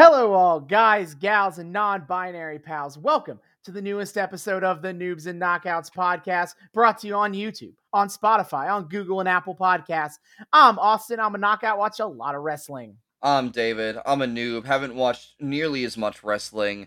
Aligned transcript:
Hello, 0.00 0.32
all 0.32 0.60
guys, 0.60 1.12
gals, 1.16 1.58
and 1.58 1.72
non 1.72 2.04
binary 2.06 2.60
pals. 2.60 2.96
Welcome 2.96 3.40
to 3.64 3.72
the 3.72 3.82
newest 3.82 4.16
episode 4.16 4.62
of 4.62 4.80
the 4.80 4.92
Noobs 4.92 5.26
and 5.26 5.42
Knockouts 5.42 5.90
podcast, 5.90 6.54
brought 6.72 6.98
to 6.98 7.08
you 7.08 7.16
on 7.16 7.32
YouTube, 7.32 7.72
on 7.92 8.06
Spotify, 8.06 8.72
on 8.72 8.86
Google, 8.86 9.18
and 9.18 9.28
Apple 9.28 9.56
Podcasts. 9.56 10.20
I'm 10.52 10.78
Austin. 10.78 11.18
I'm 11.18 11.34
a 11.34 11.38
knockout, 11.38 11.78
watch 11.78 11.98
a 11.98 12.06
lot 12.06 12.36
of 12.36 12.42
wrestling. 12.42 12.96
I'm 13.22 13.50
David. 13.50 13.98
I'm 14.06 14.22
a 14.22 14.26
noob. 14.26 14.66
Haven't 14.66 14.94
watched 14.94 15.34
nearly 15.40 15.82
as 15.82 15.96
much 15.96 16.22
wrestling. 16.22 16.86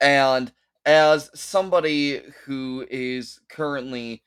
And 0.00 0.52
as 0.86 1.32
somebody 1.34 2.22
who 2.44 2.86
is 2.88 3.40
currently 3.48 4.22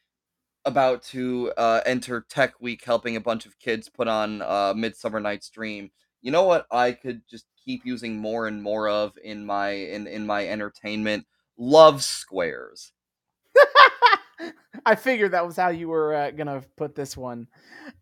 about 0.66 1.02
to 1.04 1.54
uh, 1.56 1.80
enter 1.86 2.26
Tech 2.28 2.56
Week, 2.60 2.84
helping 2.84 3.16
a 3.16 3.22
bunch 3.22 3.46
of 3.46 3.58
kids 3.58 3.88
put 3.88 4.10
on 4.10 4.42
uh, 4.42 4.74
Midsummer 4.76 5.22
Night's 5.22 5.50
Dream, 5.50 5.92
you 6.28 6.32
know 6.32 6.44
what 6.44 6.68
I 6.70 6.92
could 6.92 7.22
just 7.26 7.46
keep 7.64 7.86
using 7.86 8.18
more 8.18 8.48
and 8.48 8.62
more 8.62 8.90
of 8.90 9.18
in 9.24 9.46
my 9.46 9.70
in 9.70 10.08
in 10.08 10.26
my 10.26 10.46
entertainment? 10.46 11.26
Love 11.58 12.04
squares. 12.04 12.92
I 14.86 14.96
figured 14.96 15.32
that 15.32 15.46
was 15.46 15.56
how 15.56 15.70
you 15.70 15.88
were 15.88 16.14
uh, 16.14 16.32
gonna 16.32 16.64
put 16.76 16.96
this 16.96 17.16
one. 17.16 17.48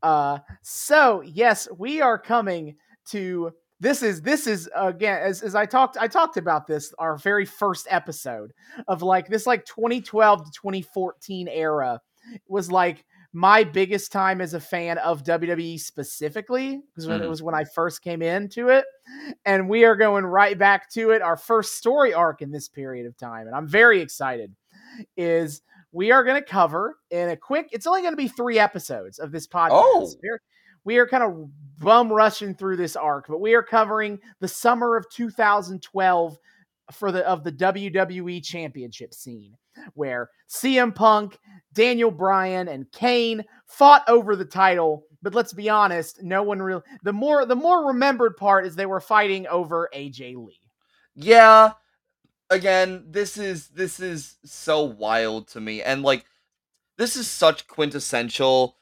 Uh, 0.02 0.40
so 0.64 1.22
yes, 1.22 1.68
we 1.78 2.02
are 2.02 2.18
coming 2.18 2.78
to 3.10 3.52
this 3.80 4.02
is 4.02 4.24
this 4.24 4.48
is 4.48 4.68
again 4.76 5.22
as, 5.22 5.44
as 5.44 5.54
I 5.54 5.68
talked 5.68 5.96
I 5.96 6.08
talked 6.08 6.38
about 6.38 6.66
this 6.66 6.96
our 6.98 7.18
very 7.18 7.46
first 7.46 7.86
episode 7.92 8.54
of 8.88 9.04
like 9.04 9.28
this 9.28 9.46
like 9.46 9.66
2012 9.66 10.46
to 10.46 10.52
2014 10.52 11.48
era 11.48 12.02
was 12.48 12.72
like 12.72 13.06
my 13.36 13.66
biggest 13.66 14.14
time 14.14 14.40
as 14.40 14.54
a 14.54 14.60
fan 14.62 14.98
of 15.00 15.22
WWE 15.24 15.78
specifically 15.78 16.82
because 16.88 17.06
when 17.06 17.22
it 17.22 17.26
Mhm. 17.26 17.30
was 17.30 17.44
when 17.44 17.54
I 17.54 17.66
first 17.66 18.02
came 18.02 18.22
into 18.22 18.70
it 18.70 18.86
and 19.44 19.68
we 19.68 19.84
are 19.84 19.98
going 19.98 20.26
right 20.26 20.58
back 20.58 20.90
to 20.92 21.12
it 21.12 21.22
our 21.22 21.36
first 21.36 21.74
story 21.74 22.14
arc 22.14 22.42
in 22.42 22.50
this 22.50 22.70
period 22.70 23.06
of 23.06 23.18
time 23.18 23.46
and 23.48 23.54
I'm 23.56 23.68
very 23.68 24.00
excited 24.00 24.56
is 25.18 25.62
we 25.92 26.12
are 26.14 26.24
going 26.24 26.42
to 26.42 26.50
cover 26.50 26.98
in 27.12 27.28
a 27.28 27.36
quick 27.36 27.68
it's 27.74 27.86
only 27.86 28.02
going 28.02 28.14
to 28.14 28.18
be 28.18 28.30
3 28.30 28.58
episodes 28.58 29.20
of 29.20 29.34
this 29.34 29.48
podcast 29.48 29.70
Oh. 29.74 30.14
We're- 30.24 30.40
we 30.86 30.98
are 31.00 31.08
kind 31.08 31.24
of 31.24 31.50
bum 31.80 32.14
rushing 32.14 32.54
through 32.56 32.78
this 32.78 32.96
arc, 32.96 33.28
but 33.28 33.40
we 33.42 33.54
are 33.54 33.64
covering 33.64 34.18
the 34.40 34.48
summer 34.48 34.96
of 34.96 35.10
2012 35.10 36.38
for 36.94 37.12
the 37.12 37.28
of 37.28 37.44
the 37.44 37.52
WWE 37.52 38.40
Championship 38.40 39.14
scene, 39.14 39.58
where 39.94 40.30
CM 40.50 40.94
Punk, 40.94 41.38
Daniel 41.74 42.12
Bryan, 42.12 42.68
and 42.68 42.92
Kane 42.92 43.44
fought 43.66 44.04
over 44.08 44.36
the 44.36 44.46
title. 44.46 45.04
But 45.22 45.34
let's 45.34 45.54
be 45.54 45.70
honest, 45.70 46.22
no 46.24 46.44
one 46.44 46.62
really. 46.62 46.84
The 47.04 47.14
more 47.14 47.46
the 47.46 47.56
more 47.56 47.88
remembered 47.88 48.38
part 48.38 48.66
is 48.66 48.76
they 48.76 48.86
were 48.86 49.02
fighting 49.02 49.48
over 49.48 49.90
AJ 49.94 50.36
Lee. 50.36 50.60
Yeah. 51.16 51.74
Again, 52.50 53.06
this 53.10 53.38
is 53.38 53.70
this 53.70 54.00
is 54.00 54.38
so 54.46 54.84
wild 54.84 55.48
to 55.50 55.62
me. 55.62 55.82
And 55.82 56.04
like 56.04 56.26
this 56.98 57.16
is 57.16 57.28
such 57.28 57.68
quintessential 57.68 58.78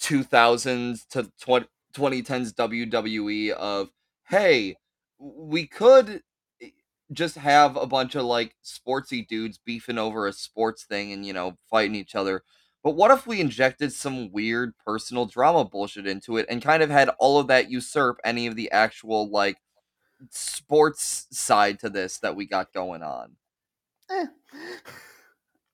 2000s 0.00 1.06
to 1.08 1.30
20, 1.40 1.66
2010s 1.94 2.54
WWE 2.54 3.50
of 3.50 3.90
hey, 4.28 4.76
we 5.18 5.66
could 5.66 6.22
just 7.12 7.36
have 7.36 7.76
a 7.76 7.86
bunch 7.86 8.14
of 8.14 8.24
like 8.24 8.54
sportsy 8.64 9.26
dudes 9.26 9.58
beefing 9.58 9.98
over 9.98 10.26
a 10.26 10.32
sports 10.32 10.84
thing 10.84 11.12
and 11.12 11.26
you 11.26 11.32
know 11.32 11.56
fighting 11.68 11.94
each 11.94 12.14
other. 12.14 12.42
But 12.82 12.92
what 12.92 13.10
if 13.10 13.26
we 13.26 13.40
injected 13.40 13.92
some 13.92 14.32
weird 14.32 14.72
personal 14.78 15.26
drama 15.26 15.64
bullshit 15.64 16.06
into 16.06 16.38
it 16.38 16.46
and 16.48 16.62
kind 16.62 16.82
of 16.82 16.90
had 16.90 17.10
all 17.18 17.38
of 17.38 17.48
that 17.48 17.70
usurp 17.70 18.18
any 18.24 18.46
of 18.46 18.56
the 18.56 18.70
actual 18.70 19.28
like 19.30 19.58
sports 20.30 21.26
side 21.30 21.78
to 21.80 21.90
this 21.90 22.18
that 22.18 22.36
we 22.36 22.46
got 22.46 22.72
going 22.72 23.02
on? 23.02 23.36
Eh. 24.10 24.26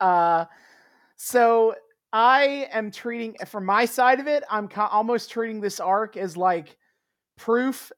uh, 0.01 0.45
so 1.17 1.75
I 2.13 2.69
am 2.73 2.91
treating, 2.91 3.37
from 3.47 3.65
my 3.65 3.85
side 3.85 4.21
of 4.21 4.27
it, 4.27 4.43
I'm 4.51 4.69
co- 4.69 4.87
almost 4.87 5.31
treating 5.31 5.61
this 5.61 5.81
arc 5.81 6.17
as 6.17 6.37
like 6.37 6.77
proof 7.37 7.93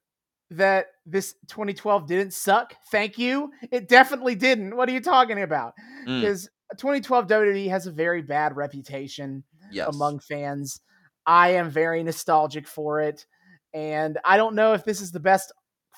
that 0.50 0.86
this 1.04 1.34
2012 1.48 2.06
didn't 2.06 2.32
suck. 2.32 2.74
Thank 2.90 3.18
you. 3.18 3.52
It 3.70 3.88
definitely 3.88 4.34
didn't. 4.34 4.76
What 4.76 4.88
are 4.88 4.92
you 4.92 5.00
talking 5.00 5.42
about? 5.42 5.74
Mm, 6.06 6.20
Because 6.20 6.48
2012 6.76 7.26
WWE 7.26 7.68
has 7.68 7.86
a 7.86 7.92
very 7.92 8.22
bad 8.22 8.56
reputation 8.56 9.44
yes. 9.70 9.88
among 9.88 10.20
fans. 10.20 10.80
I 11.26 11.50
am 11.50 11.70
very 11.70 12.02
nostalgic 12.02 12.66
for 12.66 13.00
it. 13.00 13.26
And 13.74 14.18
I 14.24 14.36
don't 14.38 14.54
know 14.54 14.72
if 14.72 14.84
this 14.84 15.00
is 15.00 15.12
the 15.12 15.20
best 15.20 15.52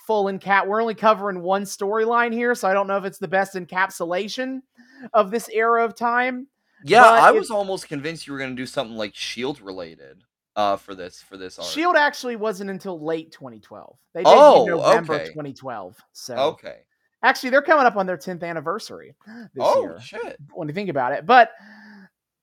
full 0.07 0.27
in 0.27 0.41
encap. 0.41 0.67
We're 0.67 0.83
only 0.83 0.95
covering 0.97 1.41
one 1.41 1.63
storyline 1.63 2.33
here, 2.33 2.55
so 2.57 2.67
I 2.69 2.75
don't 2.75 2.89
know 2.89 2.97
if 2.97 3.05
it's 3.05 3.19
the 3.19 3.29
best 3.29 3.55
encapsulation 3.55 4.61
of 5.13 5.31
this 5.31 5.49
era 5.49 5.85
of 5.85 5.95
time. 5.95 6.49
Yeah, 6.85 7.03
But 7.03 7.23
I 7.23 7.31
was 7.31 7.51
almost 7.51 7.89
convinced 7.89 8.27
you 8.27 8.33
were 8.33 8.39
going 8.39 8.51
to 8.51 8.57
do 8.57 8.67
something 8.67 8.97
like 8.97 9.15
Shield 9.15 9.61
related 9.61 10.25
uh 10.57 10.77
for 10.77 10.95
this 10.95 11.23
for 11.23 11.37
this 11.37 11.59
arc. 11.59 11.69
Shield 11.69 11.97
actually 11.97 12.37
wasn't 12.37 12.71
until 12.71 13.05
late 13.05 13.31
2012. 13.33 13.97
They 14.15 14.25
did 14.25 14.33
Oh, 14.33 14.65
November 14.67 15.15
okay. 15.15 15.27
2012. 15.27 15.97
So 16.13 16.35
Okay. 16.37 16.79
actually, 17.23 17.51
they're 17.51 17.63
coming 17.63 17.87
up 17.87 17.97
on 17.97 18.07
their 18.07 18.19
10th 18.19 18.43
anniversary 18.43 19.15
this 19.27 19.61
oh 19.61 19.81
year. 19.83 20.01
shit. 20.01 20.37
when 20.53 20.69
you 20.69 20.75
think 20.75 20.91
about 20.91 21.13
it. 21.13 21.25
But 21.27 21.53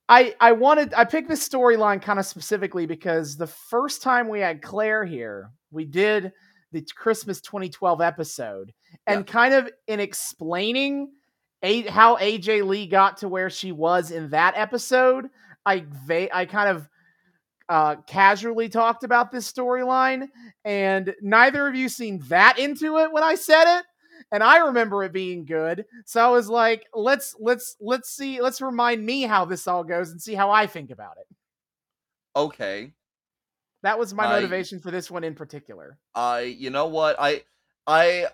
I 0.09 0.35
I 0.39 0.53
wanted 0.53 0.93
I 0.93 1.03
picked 1.03 1.27
this 1.29 1.47
storyline 1.47 2.01
kind 2.01 2.17
of 2.19 2.25
specifically 2.25 2.85
because 2.85 3.35
the 3.35 3.47
first 3.47 4.01
time 4.01 4.29
we 4.29 4.39
had 4.39 4.61
Claire 4.61 5.03
here, 5.03 5.51
we 5.71 5.83
did 5.83 6.31
the 6.71 6.81
Christmas 6.95 7.41
2012 7.41 8.01
episode, 8.01 8.73
and 9.05 9.25
kind 9.27 9.53
of 9.53 9.69
in 9.87 9.99
explaining 9.99 11.11
a, 11.63 11.81
how 11.83 12.17
AJ 12.17 12.65
Lee 12.67 12.87
got 12.87 13.17
to 13.17 13.27
where 13.29 13.49
she 13.49 13.71
was 13.71 14.11
in 14.11 14.29
that 14.29 14.53
episode, 14.55 15.29
I 15.65 15.85
va- 16.05 16.33
I 16.35 16.45
kind 16.45 16.69
of 16.69 16.87
uh, 17.69 17.97
casually 18.07 18.69
talked 18.69 19.03
about 19.03 19.31
this 19.31 19.51
storyline, 19.51 20.27
and 20.65 21.13
neither 21.21 21.67
of 21.67 21.75
you 21.75 21.89
seemed 21.89 22.23
that 22.23 22.59
into 22.59 22.97
it 22.97 23.11
when 23.11 23.23
I 23.23 23.35
said 23.35 23.79
it 23.79 23.85
and 24.31 24.43
I 24.43 24.57
remember 24.57 25.03
it 25.03 25.13
being 25.13 25.45
good. 25.45 25.85
So 26.05 26.21
I 26.21 26.29
was 26.29 26.49
like, 26.49 26.85
let's 26.93 27.35
let's 27.39 27.75
let's 27.79 28.09
see, 28.09 28.41
let's 28.41 28.61
remind 28.61 29.05
me 29.05 29.23
how 29.23 29.45
this 29.45 29.67
all 29.67 29.83
goes 29.83 30.11
and 30.11 30.21
see 30.21 30.33
how 30.33 30.51
I 30.51 30.67
think 30.67 30.91
about 30.91 31.17
it. 31.17 31.27
Okay. 32.35 32.93
That 33.83 33.99
was 33.99 34.13
my 34.13 34.25
I- 34.25 34.39
motivation 34.39 34.79
for 34.79 34.91
this 34.91 35.09
one 35.09 35.23
in 35.23 35.35
particular. 35.35 35.97
I 36.15 36.41
you 36.41 36.69
know 36.69 36.87
what? 36.87 37.15
I 37.19 37.43
I 37.85 38.27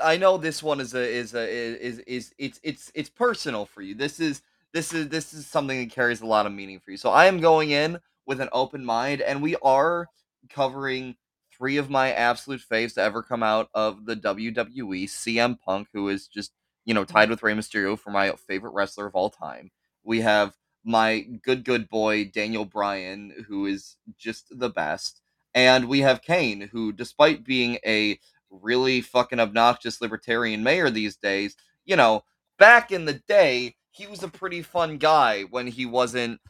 I 0.00 0.16
know 0.16 0.38
this 0.38 0.62
one 0.62 0.80
is 0.80 0.94
a 0.94 1.02
is 1.02 1.34
a 1.34 1.48
is 1.48 1.98
is 2.00 2.34
it's 2.38 2.60
it's 2.62 2.92
it's 2.94 3.10
personal 3.10 3.66
for 3.66 3.82
you. 3.82 3.94
This 3.94 4.20
is 4.20 4.42
this 4.72 4.92
is 4.92 5.08
this 5.08 5.34
is 5.34 5.46
something 5.46 5.78
that 5.80 5.94
carries 5.94 6.20
a 6.20 6.26
lot 6.26 6.46
of 6.46 6.52
meaning 6.52 6.80
for 6.80 6.90
you. 6.90 6.96
So 6.96 7.10
I 7.10 7.26
am 7.26 7.40
going 7.40 7.70
in 7.70 7.98
with 8.26 8.40
an 8.40 8.48
open 8.52 8.84
mind 8.84 9.20
and 9.20 9.42
we 9.42 9.56
are 9.62 10.08
covering 10.48 11.16
three 11.56 11.76
of 11.76 11.90
my 11.90 12.12
absolute 12.12 12.60
faves 12.60 12.94
to 12.94 13.02
ever 13.02 13.22
come 13.22 13.42
out 13.42 13.68
of 13.74 14.06
the 14.06 14.16
WWE. 14.16 15.04
CM 15.04 15.58
Punk, 15.60 15.88
who 15.92 16.08
is 16.08 16.26
just, 16.26 16.52
you 16.84 16.94
know, 16.94 17.04
tied 17.04 17.30
with 17.30 17.42
Rey 17.42 17.54
Mysterio 17.54 17.98
for 17.98 18.10
my 18.10 18.32
favorite 18.32 18.74
wrestler 18.74 19.06
of 19.06 19.14
all 19.14 19.30
time. 19.30 19.70
We 20.02 20.20
have 20.20 20.56
my 20.84 21.20
good 21.42 21.64
good 21.64 21.88
boy 21.88 22.26
Daniel 22.26 22.64
Bryan, 22.64 23.44
who 23.48 23.66
is 23.66 23.96
just 24.18 24.46
the 24.58 24.68
best. 24.68 25.22
And 25.54 25.88
we 25.88 26.00
have 26.00 26.22
Kane, 26.22 26.68
who, 26.72 26.92
despite 26.92 27.44
being 27.44 27.78
a 27.86 28.18
really 28.50 29.00
fucking 29.00 29.40
obnoxious 29.40 30.00
libertarian 30.00 30.62
mayor 30.62 30.90
these 30.90 31.16
days, 31.16 31.56
you 31.84 31.96
know, 31.96 32.24
back 32.58 32.90
in 32.90 33.04
the 33.04 33.20
day, 33.28 33.76
he 33.90 34.06
was 34.06 34.22
a 34.22 34.28
pretty 34.28 34.62
fun 34.62 34.98
guy 34.98 35.42
when 35.42 35.68
he 35.68 35.86
wasn't 35.86 36.40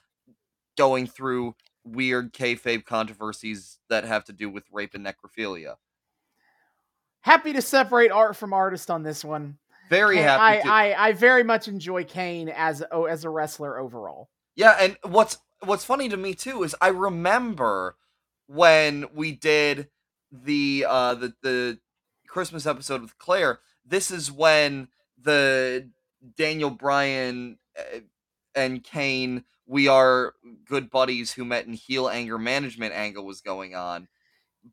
going 0.76 1.06
through 1.06 1.54
weird 1.84 2.32
kayfabe 2.32 2.84
controversies 2.84 3.78
that 3.88 4.04
have 4.04 4.24
to 4.24 4.32
do 4.32 4.48
with 4.48 4.64
rape 4.72 4.94
and 4.94 5.06
necrophilia. 5.06 5.74
Happy 7.20 7.52
to 7.52 7.62
separate 7.62 8.10
art 8.10 8.36
from 8.36 8.52
artist 8.52 8.90
on 8.90 9.02
this 9.02 9.24
one. 9.24 9.58
Very 9.90 10.18
happy 10.18 10.60
I, 10.60 10.62
to. 10.62 10.68
I 10.68 11.08
I 11.08 11.12
very 11.12 11.44
much 11.44 11.68
enjoy 11.68 12.04
Kane 12.04 12.48
as 12.48 12.82
oh, 12.90 13.04
as 13.04 13.24
a 13.24 13.30
wrestler 13.30 13.78
overall. 13.78 14.30
Yeah, 14.56 14.76
and 14.80 14.96
what's 15.02 15.38
what's 15.62 15.84
funny 15.84 16.08
to 16.08 16.16
me 16.16 16.34
too 16.34 16.62
is 16.62 16.74
I 16.80 16.88
remember 16.88 17.96
when 18.46 19.06
we 19.14 19.32
did 19.32 19.88
the 20.32 20.86
uh 20.88 21.14
the 21.14 21.34
the 21.42 21.78
Christmas 22.28 22.66
episode 22.66 23.02
with 23.02 23.18
Claire. 23.18 23.60
This 23.84 24.10
is 24.10 24.32
when 24.32 24.88
the 25.22 25.90
Daniel 26.36 26.70
Bryan 26.70 27.58
uh, 27.78 28.00
and 28.54 28.82
Kane 28.82 29.44
we 29.66 29.88
are 29.88 30.34
good 30.66 30.90
buddies 30.90 31.32
who 31.32 31.44
met 31.44 31.66
in 31.66 31.72
heel 31.72 32.08
anger 32.08 32.38
management 32.38 32.94
angle 32.94 33.24
was 33.24 33.40
going 33.40 33.74
on. 33.74 34.08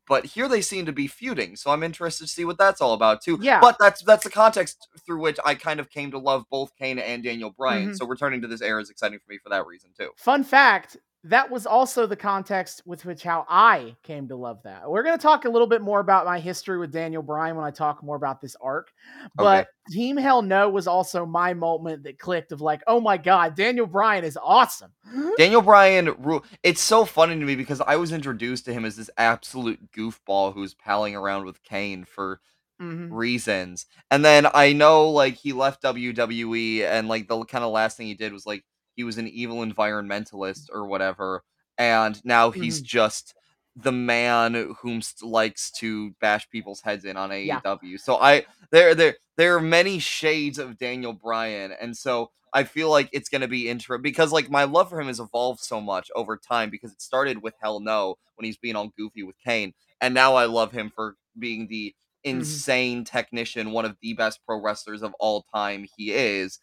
But 0.08 0.24
here 0.24 0.48
they 0.48 0.62
seem 0.62 0.86
to 0.86 0.92
be 0.92 1.06
feuding, 1.06 1.54
so 1.54 1.70
I'm 1.70 1.82
interested 1.82 2.24
to 2.24 2.30
see 2.30 2.46
what 2.46 2.56
that's 2.56 2.80
all 2.80 2.94
about 2.94 3.22
too. 3.22 3.38
Yeah. 3.42 3.60
But 3.60 3.76
that's 3.78 4.02
that's 4.02 4.24
the 4.24 4.30
context 4.30 4.88
through 5.04 5.20
which 5.20 5.38
I 5.44 5.54
kind 5.54 5.80
of 5.80 5.90
came 5.90 6.10
to 6.12 6.18
love 6.18 6.44
both 6.50 6.74
Kane 6.76 6.98
and 6.98 7.22
Daniel 7.22 7.50
Bryan. 7.50 7.90
Mhm. 7.90 7.96
So 7.98 8.06
returning 8.06 8.40
to 8.40 8.48
this 8.48 8.62
era 8.62 8.80
is 8.80 8.88
exciting 8.88 9.18
for 9.18 9.30
me 9.30 9.38
for 9.38 9.50
that 9.50 9.66
reason 9.66 9.90
too. 9.98 10.10
Fun 10.16 10.44
fact: 10.44 10.96
that 11.24 11.50
was 11.50 11.66
also 11.66 12.04
the 12.04 12.16
context 12.16 12.82
with 12.84 13.04
which 13.04 13.22
how 13.22 13.46
I 13.48 13.94
came 14.02 14.26
to 14.28 14.36
love 14.36 14.60
that. 14.64 14.90
We're 14.90 15.04
going 15.04 15.16
to 15.16 15.22
talk 15.22 15.44
a 15.44 15.48
little 15.48 15.68
bit 15.68 15.80
more 15.80 16.00
about 16.00 16.26
my 16.26 16.40
history 16.40 16.78
with 16.78 16.90
Daniel 16.90 17.22
Bryan 17.22 17.54
when 17.54 17.64
I 17.64 17.70
talk 17.70 18.02
more 18.02 18.16
about 18.16 18.40
this 18.40 18.56
arc. 18.60 18.92
But 19.36 19.68
okay. 19.68 19.68
Team 19.92 20.16
Hell 20.16 20.42
No 20.42 20.68
was 20.68 20.88
also 20.88 21.24
my 21.24 21.54
moment 21.54 22.02
that 22.04 22.18
clicked 22.18 22.50
of 22.50 22.60
like, 22.60 22.82
oh 22.88 23.00
my 23.00 23.16
god, 23.16 23.54
Daniel 23.54 23.86
Bryan 23.86 24.24
is 24.24 24.36
awesome. 24.42 24.90
Daniel 25.38 25.62
Bryan, 25.62 26.42
it's 26.64 26.80
so 26.80 27.04
funny 27.04 27.38
to 27.38 27.44
me 27.44 27.54
because 27.54 27.80
I 27.80 27.96
was 27.96 28.12
introduced 28.12 28.64
to 28.64 28.72
him 28.72 28.84
as 28.84 28.96
this 28.96 29.10
absolute 29.16 29.92
goofball 29.92 30.52
who's 30.54 30.74
palling 30.74 31.14
around 31.14 31.44
with 31.44 31.62
Kane 31.62 32.04
for 32.04 32.40
mm-hmm. 32.80 33.14
reasons, 33.14 33.86
and 34.10 34.24
then 34.24 34.48
I 34.52 34.72
know 34.72 35.10
like 35.10 35.34
he 35.34 35.52
left 35.52 35.82
WWE 35.82 36.82
and 36.82 37.06
like 37.06 37.28
the 37.28 37.44
kind 37.44 37.62
of 37.62 37.70
last 37.70 37.96
thing 37.96 38.08
he 38.08 38.14
did 38.14 38.32
was 38.32 38.46
like 38.46 38.64
he 38.94 39.04
was 39.04 39.18
an 39.18 39.28
evil 39.28 39.58
environmentalist 39.58 40.66
or 40.72 40.86
whatever, 40.86 41.42
and 41.78 42.24
now 42.24 42.50
he's 42.50 42.78
mm-hmm. 42.78 42.86
just 42.86 43.34
the 43.74 43.92
man 43.92 44.74
whom 44.80 45.00
likes 45.22 45.70
to 45.70 46.10
bash 46.20 46.48
people's 46.50 46.82
heads 46.82 47.04
in 47.04 47.16
on 47.16 47.30
AEW. 47.30 47.78
Yeah. 47.82 47.96
So 47.96 48.16
I 48.16 48.44
there 48.70 48.94
there 48.94 49.16
there 49.36 49.56
are 49.56 49.60
many 49.60 49.98
shades 49.98 50.58
of 50.58 50.78
Daniel 50.78 51.12
Bryan, 51.12 51.72
and 51.80 51.96
so 51.96 52.30
I 52.52 52.64
feel 52.64 52.90
like 52.90 53.08
it's 53.12 53.28
gonna 53.28 53.48
be 53.48 53.68
interesting 53.68 54.02
because 54.02 54.32
like 54.32 54.50
my 54.50 54.64
love 54.64 54.90
for 54.90 55.00
him 55.00 55.06
has 55.06 55.20
evolved 55.20 55.60
so 55.60 55.80
much 55.80 56.10
over 56.14 56.36
time 56.36 56.70
because 56.70 56.92
it 56.92 57.00
started 57.00 57.42
with 57.42 57.54
Hell 57.62 57.80
No 57.80 58.16
when 58.36 58.44
he's 58.44 58.58
being 58.58 58.76
all 58.76 58.92
goofy 58.96 59.22
with 59.22 59.36
Kane, 59.44 59.72
and 60.00 60.12
now 60.12 60.34
I 60.34 60.44
love 60.44 60.72
him 60.72 60.92
for 60.94 61.16
being 61.38 61.68
the 61.68 61.94
mm-hmm. 62.26 62.38
insane 62.38 63.04
mm-hmm. 63.04 63.16
technician, 63.16 63.72
one 63.72 63.86
of 63.86 63.96
the 64.02 64.12
best 64.12 64.40
pro 64.46 64.60
wrestlers 64.60 65.02
of 65.02 65.14
all 65.18 65.46
time. 65.54 65.86
He 65.96 66.12
is, 66.12 66.58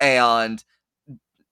and 0.00 0.62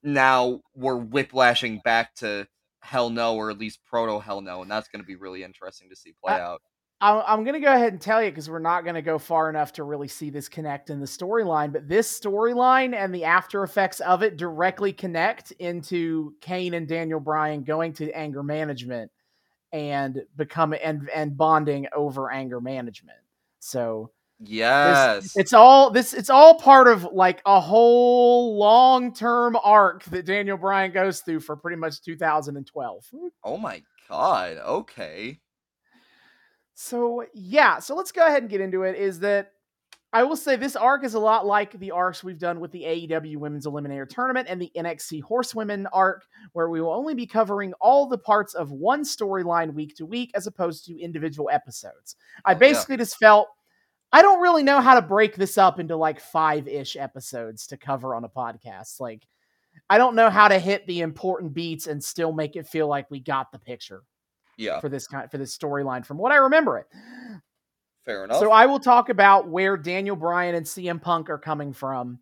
now 0.06 0.60
we're 0.74 0.96
whiplashing 0.96 1.80
back 1.84 2.14
to 2.14 2.46
hell 2.80 3.10
no 3.10 3.34
or 3.34 3.50
at 3.50 3.58
least 3.58 3.80
proto 3.84 4.20
hell 4.20 4.40
no 4.40 4.62
and 4.62 4.70
that's 4.70 4.88
going 4.88 5.02
to 5.02 5.06
be 5.06 5.16
really 5.16 5.42
interesting 5.42 5.88
to 5.90 5.96
see 5.96 6.14
play 6.22 6.34
I, 6.34 6.40
out. 6.40 6.62
I'm 6.98 7.44
going 7.44 7.52
to 7.52 7.60
go 7.60 7.74
ahead 7.74 7.92
and 7.92 8.00
tell 8.00 8.22
you 8.22 8.30
because 8.30 8.48
we're 8.48 8.58
not 8.58 8.84
going 8.84 8.94
to 8.94 9.02
go 9.02 9.18
far 9.18 9.50
enough 9.50 9.74
to 9.74 9.84
really 9.84 10.08
see 10.08 10.30
this 10.30 10.48
connect 10.48 10.88
in 10.88 11.00
the 11.00 11.06
storyline 11.06 11.72
but 11.72 11.88
this 11.88 12.18
storyline 12.18 12.94
and 12.94 13.14
the 13.14 13.24
after 13.24 13.64
effects 13.64 14.00
of 14.00 14.22
it 14.22 14.36
directly 14.36 14.92
connect 14.92 15.50
into 15.52 16.32
kane 16.40 16.72
and 16.74 16.88
daniel 16.88 17.20
bryan 17.20 17.64
going 17.64 17.92
to 17.92 18.10
anger 18.12 18.42
management 18.42 19.10
and 19.72 20.22
becoming 20.36 20.80
and 20.82 21.10
and 21.14 21.36
bonding 21.36 21.86
over 21.94 22.30
anger 22.30 22.60
management. 22.60 23.18
So 23.58 24.10
Yes. 24.38 25.34
it's 25.34 25.54
all 25.54 25.90
this 25.90 26.12
it's 26.12 26.28
all 26.28 26.58
part 26.58 26.88
of 26.88 27.04
like 27.04 27.40
a 27.46 27.58
whole 27.58 28.58
long-term 28.58 29.56
arc 29.64 30.04
that 30.04 30.26
Daniel 30.26 30.58
Bryan 30.58 30.92
goes 30.92 31.20
through 31.20 31.40
for 31.40 31.56
pretty 31.56 31.78
much 31.78 32.02
2012. 32.02 33.04
Oh 33.44 33.56
my 33.56 33.82
god. 34.08 34.58
Okay. 34.58 35.40
So, 36.78 37.24
yeah, 37.32 37.78
so 37.78 37.96
let's 37.96 38.12
go 38.12 38.26
ahead 38.26 38.42
and 38.42 38.50
get 38.50 38.60
into 38.60 38.82
it 38.82 38.96
is 38.96 39.20
that 39.20 39.52
I 40.12 40.22
will 40.24 40.36
say 40.36 40.56
this 40.56 40.76
arc 40.76 41.04
is 41.04 41.14
a 41.14 41.18
lot 41.18 41.46
like 41.46 41.78
the 41.78 41.90
arcs 41.90 42.22
we've 42.22 42.38
done 42.38 42.60
with 42.60 42.70
the 42.70 42.82
AEW 42.82 43.38
Women's 43.38 43.66
Eliminator 43.66 44.06
Tournament 44.06 44.46
and 44.48 44.60
the 44.60 44.70
NXT 44.76 45.22
Horsewomen 45.22 45.86
arc, 45.92 46.24
where 46.52 46.68
we 46.68 46.80
will 46.82 46.92
only 46.92 47.14
be 47.14 47.26
covering 47.26 47.72
all 47.80 48.06
the 48.06 48.18
parts 48.18 48.52
of 48.52 48.70
one 48.70 49.04
storyline 49.04 49.72
week 49.72 49.96
to 49.96 50.04
week 50.06 50.30
as 50.34 50.46
opposed 50.46 50.84
to 50.86 51.00
individual 51.00 51.48
episodes. 51.50 52.16
I 52.44 52.52
oh, 52.52 52.56
basically 52.56 52.94
yeah. 52.94 52.98
just 52.98 53.16
felt 53.16 53.48
I 54.12 54.22
don't 54.22 54.40
really 54.40 54.62
know 54.62 54.80
how 54.80 54.94
to 54.94 55.02
break 55.02 55.36
this 55.36 55.58
up 55.58 55.78
into 55.80 55.96
like 55.96 56.20
five 56.20 56.68
ish 56.68 56.96
episodes 56.96 57.66
to 57.68 57.76
cover 57.76 58.14
on 58.14 58.24
a 58.24 58.28
podcast. 58.28 59.00
Like, 59.00 59.26
I 59.90 59.98
don't 59.98 60.14
know 60.14 60.30
how 60.30 60.48
to 60.48 60.58
hit 60.58 60.86
the 60.86 61.00
important 61.00 61.54
beats 61.54 61.86
and 61.86 62.02
still 62.02 62.32
make 62.32 62.56
it 62.56 62.66
feel 62.66 62.88
like 62.88 63.10
we 63.10 63.20
got 63.20 63.52
the 63.52 63.58
picture. 63.58 64.02
Yeah. 64.56 64.80
For 64.80 64.88
this 64.88 65.06
kind 65.06 65.30
for 65.30 65.36
this 65.36 65.56
storyline 65.56 66.06
from 66.06 66.16
what 66.16 66.32
I 66.32 66.36
remember 66.36 66.78
it. 66.78 66.86
Fair 68.06 68.24
enough. 68.24 68.38
So 68.38 68.52
I 68.52 68.66
will 68.66 68.80
talk 68.80 69.10
about 69.10 69.48
where 69.48 69.76
Daniel 69.76 70.16
Bryan 70.16 70.54
and 70.54 70.64
CM 70.64 71.02
Punk 71.02 71.28
are 71.28 71.38
coming 71.38 71.72
from 71.72 72.20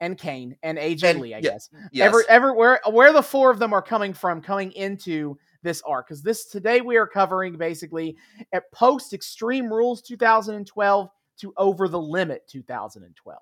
and 0.00 0.16
Kane 0.16 0.56
and 0.62 0.78
AJ 0.78 1.04
and, 1.04 1.20
Lee, 1.20 1.34
I 1.34 1.38
yeah, 1.38 1.50
guess. 1.50 1.70
Yes. 1.92 2.06
Ever 2.06 2.24
everywhere 2.28 2.80
where 2.90 3.12
the 3.12 3.22
four 3.22 3.50
of 3.50 3.58
them 3.58 3.72
are 3.72 3.82
coming 3.82 4.14
from 4.14 4.40
coming 4.40 4.72
into 4.72 5.38
this 5.62 5.82
arc 5.82 6.08
because 6.08 6.22
this 6.22 6.46
today 6.46 6.80
we 6.80 6.96
are 6.96 7.06
covering 7.06 7.56
basically 7.56 8.16
at 8.52 8.70
post 8.72 9.12
Extreme 9.12 9.72
Rules 9.72 10.02
2012 10.02 11.08
to 11.38 11.54
Over 11.56 11.88
the 11.88 12.00
Limit 12.00 12.46
2012. 12.48 13.38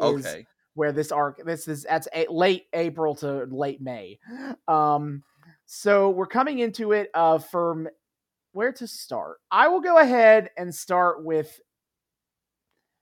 Okay. 0.00 0.46
Where 0.74 0.92
this 0.92 1.12
arc 1.12 1.44
this 1.44 1.68
is 1.68 1.84
that's 1.84 2.08
a, 2.14 2.26
late 2.28 2.66
April 2.72 3.14
to 3.16 3.44
late 3.44 3.80
May. 3.80 4.18
Um 4.68 5.22
so 5.66 6.10
we're 6.10 6.26
coming 6.26 6.58
into 6.58 6.92
it 6.92 7.10
uh 7.14 7.38
from 7.38 7.88
where 8.52 8.72
to 8.72 8.86
start. 8.86 9.38
I 9.50 9.68
will 9.68 9.80
go 9.80 9.98
ahead 9.98 10.50
and 10.56 10.74
start 10.74 11.24
with 11.24 11.60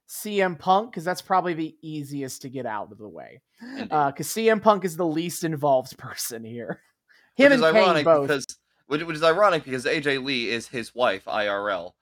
CM 0.08 0.58
Punk 0.58 0.90
because 0.90 1.04
that's 1.04 1.22
probably 1.22 1.54
the 1.54 1.76
easiest 1.82 2.42
to 2.42 2.48
get 2.48 2.66
out 2.66 2.90
of 2.90 2.98
the 2.98 3.08
way. 3.08 3.40
Uh 3.90 4.10
Because 4.10 4.36
uh, 4.36 4.40
CM 4.40 4.60
Punk 4.60 4.84
is 4.84 4.96
the 4.96 5.06
least 5.06 5.44
involved 5.44 5.96
person 5.98 6.44
here. 6.44 6.80
Him 7.36 7.50
which 7.50 7.60
and 7.60 7.76
is 7.76 7.84
Kane 7.84 8.04
both. 8.04 8.28
Because, 8.28 8.46
which, 8.86 9.02
which 9.02 9.16
is 9.16 9.22
ironic 9.22 9.64
because 9.64 9.84
AJ 9.84 10.24
Lee 10.24 10.50
is 10.50 10.68
his 10.68 10.94
wife 10.94 11.24
IRL. 11.24 11.92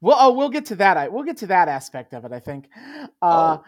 Well, 0.00 0.16
oh, 0.18 0.32
we'll 0.32 0.50
get 0.50 0.66
to 0.66 0.76
that. 0.76 1.12
We'll 1.12 1.24
get 1.24 1.38
to 1.38 1.48
that 1.48 1.68
aspect 1.68 2.14
of 2.14 2.24
it. 2.24 2.32
I 2.32 2.40
think. 2.40 2.68
Uh, 3.20 3.58
oh. 3.58 3.64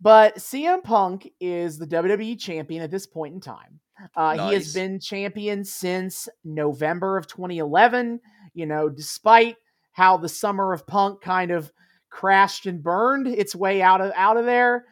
But 0.00 0.36
CM 0.36 0.82
Punk 0.84 1.28
is 1.40 1.78
the 1.78 1.86
WWE 1.86 2.38
champion 2.38 2.82
at 2.82 2.90
this 2.90 3.06
point 3.06 3.34
in 3.34 3.40
time. 3.40 3.80
Uh, 4.14 4.34
nice. 4.34 4.48
He 4.48 4.54
has 4.54 4.74
been 4.74 5.00
champion 5.00 5.64
since 5.64 6.28
November 6.44 7.16
of 7.16 7.26
2011. 7.26 8.20
You 8.54 8.66
know, 8.66 8.88
despite 8.88 9.56
how 9.92 10.16
the 10.16 10.28
summer 10.28 10.72
of 10.72 10.86
Punk 10.86 11.20
kind 11.20 11.50
of 11.50 11.72
crashed 12.10 12.66
and 12.66 12.82
burned 12.82 13.26
its 13.26 13.54
way 13.54 13.82
out 13.82 14.00
of 14.00 14.12
out 14.14 14.36
of 14.36 14.44
there. 14.44 14.86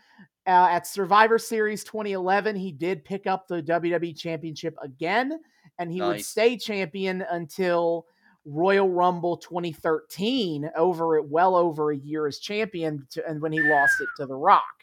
Uh, 0.51 0.67
at 0.69 0.85
Survivor 0.85 1.39
Series 1.39 1.85
2011, 1.85 2.57
he 2.57 2.73
did 2.73 3.05
pick 3.05 3.29
up 3.29 3.47
the 3.47 3.63
WWE 3.63 4.19
Championship 4.19 4.75
again, 4.83 5.39
and 5.79 5.93
he 5.93 6.01
nice. 6.01 6.09
would 6.09 6.25
stay 6.25 6.57
champion 6.57 7.25
until 7.31 8.07
Royal 8.45 8.89
Rumble 8.89 9.37
2013, 9.37 10.69
over 10.77 11.17
it 11.19 11.29
well 11.29 11.55
over 11.55 11.93
a 11.93 11.97
year 11.97 12.27
as 12.27 12.41
champion, 12.41 13.07
to, 13.11 13.25
and 13.29 13.41
when 13.41 13.53
he 13.53 13.61
lost 13.61 14.01
it 14.01 14.09
to 14.17 14.27
The 14.27 14.35
Rock. 14.35 14.80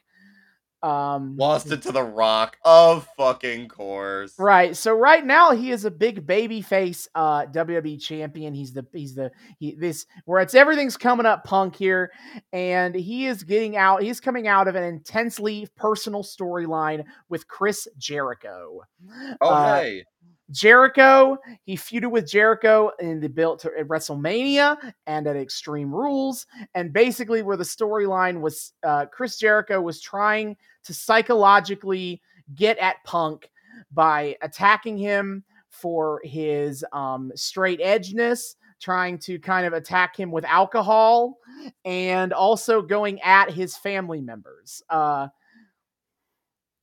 Um, 0.83 1.35
Lost 1.37 1.71
it 1.71 1.81
to 1.83 1.91
the 1.91 2.03
Rock, 2.03 2.57
of 2.63 3.07
fucking 3.17 3.67
course. 3.67 4.33
Right. 4.37 4.75
So 4.75 4.93
right 4.93 5.25
now 5.25 5.51
he 5.51 5.71
is 5.71 5.85
a 5.85 5.91
big 5.91 6.27
baby 6.27 6.61
face 6.61 7.07
uh, 7.15 7.45
WWE 7.47 7.99
champion. 7.99 8.53
He's 8.53 8.73
the 8.73 8.85
he's 8.93 9.15
the 9.15 9.31
he 9.59 9.73
this 9.73 10.05
where 10.25 10.41
it's 10.41 10.53
everything's 10.53 10.97
coming 10.97 11.25
up 11.25 11.43
Punk 11.43 11.75
here, 11.75 12.11
and 12.53 12.93
he 12.93 13.25
is 13.25 13.43
getting 13.43 13.75
out. 13.75 14.03
He's 14.03 14.19
coming 14.19 14.47
out 14.47 14.67
of 14.67 14.75
an 14.75 14.83
intensely 14.83 15.67
personal 15.75 16.23
storyline 16.23 17.05
with 17.27 17.47
Chris 17.47 17.87
Jericho. 17.97 18.81
Oh 19.41 19.49
uh, 19.49 19.81
hey. 19.81 20.03
Jericho, 20.51 21.37
he 21.63 21.75
feuded 21.75 22.09
with 22.09 22.27
Jericho 22.27 22.91
in 22.99 23.19
the 23.19 23.27
built 23.27 23.65
at 23.65 23.87
WrestleMania 23.87 24.93
and 25.05 25.27
at 25.27 25.35
Extreme 25.35 25.93
Rules, 25.93 26.45
and 26.73 26.93
basically 26.93 27.41
where 27.41 27.57
the 27.57 27.63
storyline 27.63 28.39
was, 28.39 28.73
uh, 28.83 29.05
Chris 29.07 29.37
Jericho 29.37 29.81
was 29.81 29.99
trying 29.99 30.55
to 30.83 30.93
psychologically 30.93 32.21
get 32.55 32.77
at 32.77 33.03
Punk 33.03 33.51
by 33.91 34.37
attacking 34.41 34.97
him 34.97 35.43
for 35.69 36.21
his 36.23 36.83
um, 36.93 37.31
straight 37.35 37.81
edgeness, 37.81 38.55
trying 38.79 39.17
to 39.19 39.39
kind 39.39 39.65
of 39.65 39.73
attack 39.73 40.15
him 40.15 40.31
with 40.31 40.45
alcohol, 40.45 41.39
and 41.83 42.31
also 42.31 42.81
going 42.81 43.21
at 43.21 43.51
his 43.51 43.75
family 43.75 44.21
members. 44.21 44.81
Uh, 44.89 45.27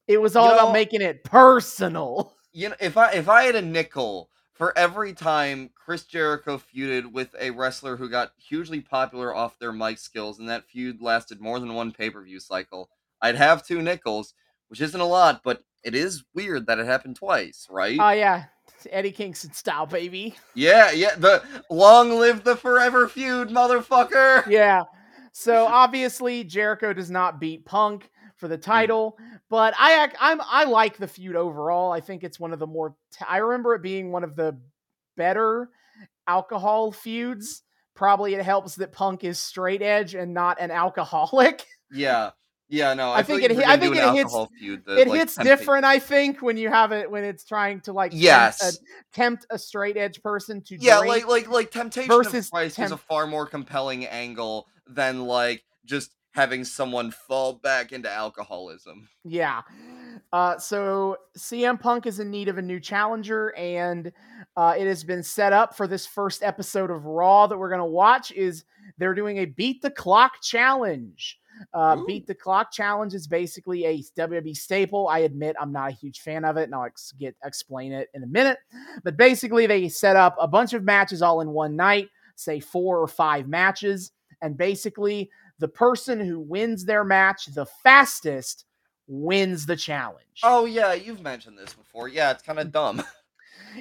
it 0.06 0.20
was 0.20 0.36
all 0.36 0.52
about 0.52 0.72
making 0.72 1.00
it 1.00 1.24
personal. 1.24 2.34
you 2.54 2.70
know, 2.70 2.76
if 2.80 2.96
I 2.96 3.10
if 3.12 3.28
I 3.28 3.42
had 3.42 3.56
a 3.56 3.62
nickel 3.62 4.30
for 4.54 4.76
every 4.78 5.12
time 5.12 5.70
Chris 5.74 6.04
Jericho 6.04 6.56
feuded 6.56 7.12
with 7.12 7.34
a 7.38 7.50
wrestler 7.50 7.96
who 7.96 8.08
got 8.08 8.32
hugely 8.38 8.80
popular 8.80 9.34
off 9.34 9.58
their 9.58 9.72
mic 9.72 9.98
skills, 9.98 10.38
and 10.38 10.48
that 10.48 10.64
feud 10.64 11.02
lasted 11.02 11.40
more 11.40 11.58
than 11.58 11.74
one 11.74 11.92
pay 11.92 12.08
per 12.08 12.22
view 12.22 12.40
cycle, 12.40 12.88
I'd 13.20 13.34
have 13.34 13.66
two 13.66 13.82
nickels, 13.82 14.34
which 14.68 14.80
isn't 14.80 15.00
a 15.00 15.04
lot, 15.04 15.42
but 15.42 15.64
it 15.82 15.94
is 15.94 16.24
weird 16.32 16.66
that 16.66 16.78
it 16.78 16.86
happened 16.86 17.16
twice, 17.16 17.66
right? 17.68 17.98
Oh 18.00 18.10
yeah, 18.10 18.44
Eddie 18.90 19.12
Kingston 19.12 19.52
style, 19.52 19.86
baby. 19.86 20.36
Yeah, 20.54 20.92
yeah. 20.92 21.16
The 21.16 21.42
long 21.68 22.18
live 22.18 22.44
the 22.44 22.56
forever 22.56 23.08
feud, 23.08 23.48
motherfucker. 23.48 24.46
Yeah. 24.46 24.84
So 25.32 25.66
obviously 25.66 26.44
Jericho 26.44 26.92
does 26.92 27.10
not 27.10 27.40
beat 27.40 27.64
Punk 27.64 28.08
for 28.44 28.48
the 28.48 28.58
title. 28.58 29.16
But 29.48 29.72
I 29.78 30.10
I'm 30.20 30.38
I 30.44 30.64
like 30.64 30.98
the 30.98 31.08
feud 31.08 31.34
overall. 31.34 31.90
I 31.92 32.00
think 32.00 32.22
it's 32.24 32.38
one 32.38 32.52
of 32.52 32.58
the 32.58 32.66
more 32.66 32.90
t- 33.12 33.24
I 33.26 33.38
remember 33.38 33.74
it 33.74 33.80
being 33.80 34.12
one 34.12 34.22
of 34.22 34.36
the 34.36 34.58
better 35.16 35.70
alcohol 36.26 36.92
feuds. 36.92 37.62
Probably 37.94 38.34
it 38.34 38.42
helps 38.44 38.74
that 38.76 38.92
Punk 38.92 39.24
is 39.24 39.38
straight 39.38 39.80
edge 39.80 40.14
and 40.14 40.34
not 40.34 40.60
an 40.60 40.70
alcoholic. 40.70 41.64
Yeah. 41.90 42.30
Yeah, 42.68 42.92
no, 42.94 43.10
I, 43.12 43.18
I 43.18 43.22
think 43.22 43.42
like 43.42 43.44
it 43.44 43.50
if 43.52 43.56
hi- 43.58 43.62
you're 43.62 43.70
I 43.72 43.76
think 43.78 43.96
it 43.96 44.14
hits- 44.14 44.36
feud, 44.58 44.82
the, 44.84 44.96
it 44.98 45.08
like, 45.08 45.18
hits 45.20 45.34
temptation- 45.36 45.58
different, 45.58 45.84
I 45.86 45.98
think, 46.00 46.42
when 46.42 46.56
you 46.58 46.68
have 46.68 46.92
it 46.92 47.10
when 47.10 47.24
it's 47.24 47.44
trying 47.44 47.80
to 47.82 47.92
like 47.92 48.10
tempt 48.10 48.22
Yes. 48.22 48.62
a, 48.62 49.14
tempt 49.14 49.46
a 49.50 49.58
straight 49.58 49.96
edge 49.96 50.20
person 50.22 50.60
to 50.64 50.76
Yeah, 50.78 50.98
like 50.98 51.26
like 51.26 51.48
like 51.48 51.70
temptation 51.70 52.08
versus 52.10 52.46
of 52.46 52.50
Christ 52.52 52.78
is 52.78 52.90
a 52.90 52.96
far 52.98 53.26
more 53.26 53.46
compelling 53.46 54.06
angle 54.06 54.66
than 54.86 55.22
like 55.24 55.62
just 55.86 56.14
having 56.34 56.64
someone 56.64 57.12
fall 57.12 57.54
back 57.54 57.92
into 57.92 58.10
alcoholism. 58.10 59.08
Yeah. 59.24 59.62
Uh, 60.32 60.58
so 60.58 61.16
CM 61.38 61.80
Punk 61.80 62.06
is 62.06 62.18
in 62.18 62.30
need 62.30 62.48
of 62.48 62.58
a 62.58 62.62
new 62.62 62.80
challenger, 62.80 63.54
and 63.56 64.12
uh, 64.56 64.74
it 64.76 64.86
has 64.86 65.04
been 65.04 65.22
set 65.22 65.52
up 65.52 65.76
for 65.76 65.86
this 65.86 66.06
first 66.06 66.42
episode 66.42 66.90
of 66.90 67.06
Raw 67.06 67.46
that 67.46 67.56
we're 67.56 67.68
going 67.68 67.78
to 67.78 67.84
watch. 67.84 68.32
Is 68.32 68.64
they're 68.98 69.14
doing 69.14 69.38
a 69.38 69.44
beat 69.44 69.80
the 69.80 69.90
clock 69.90 70.42
challenge. 70.42 71.38
Uh, 71.72 72.02
beat 72.04 72.26
the 72.26 72.34
clock 72.34 72.72
challenge 72.72 73.14
is 73.14 73.28
basically 73.28 73.84
a 73.84 74.02
WWE 74.18 74.56
staple. 74.56 75.06
I 75.06 75.20
admit 75.20 75.54
I'm 75.60 75.70
not 75.70 75.90
a 75.90 75.94
huge 75.94 76.20
fan 76.20 76.44
of 76.44 76.56
it, 76.56 76.64
and 76.64 76.74
I'll 76.74 76.86
ex- 76.86 77.12
get 77.12 77.36
explain 77.44 77.92
it 77.92 78.08
in 78.12 78.24
a 78.24 78.26
minute. 78.26 78.58
But 79.04 79.16
basically, 79.16 79.68
they 79.68 79.88
set 79.88 80.16
up 80.16 80.34
a 80.40 80.48
bunch 80.48 80.72
of 80.72 80.82
matches 80.82 81.22
all 81.22 81.40
in 81.42 81.50
one 81.50 81.76
night, 81.76 82.08
say 82.34 82.58
four 82.58 82.98
or 82.98 83.06
five 83.06 83.46
matches, 83.46 84.10
and 84.42 84.56
basically 84.56 85.30
the 85.58 85.68
person 85.68 86.20
who 86.20 86.40
wins 86.40 86.84
their 86.84 87.04
match 87.04 87.46
the 87.46 87.66
fastest 87.82 88.64
wins 89.06 89.66
the 89.66 89.76
challenge. 89.76 90.40
Oh 90.42 90.64
yeah, 90.64 90.92
you've 90.94 91.22
mentioned 91.22 91.58
this 91.58 91.74
before. 91.74 92.08
Yeah, 92.08 92.30
it's 92.30 92.42
kind 92.42 92.58
of 92.58 92.72
dumb. 92.72 93.02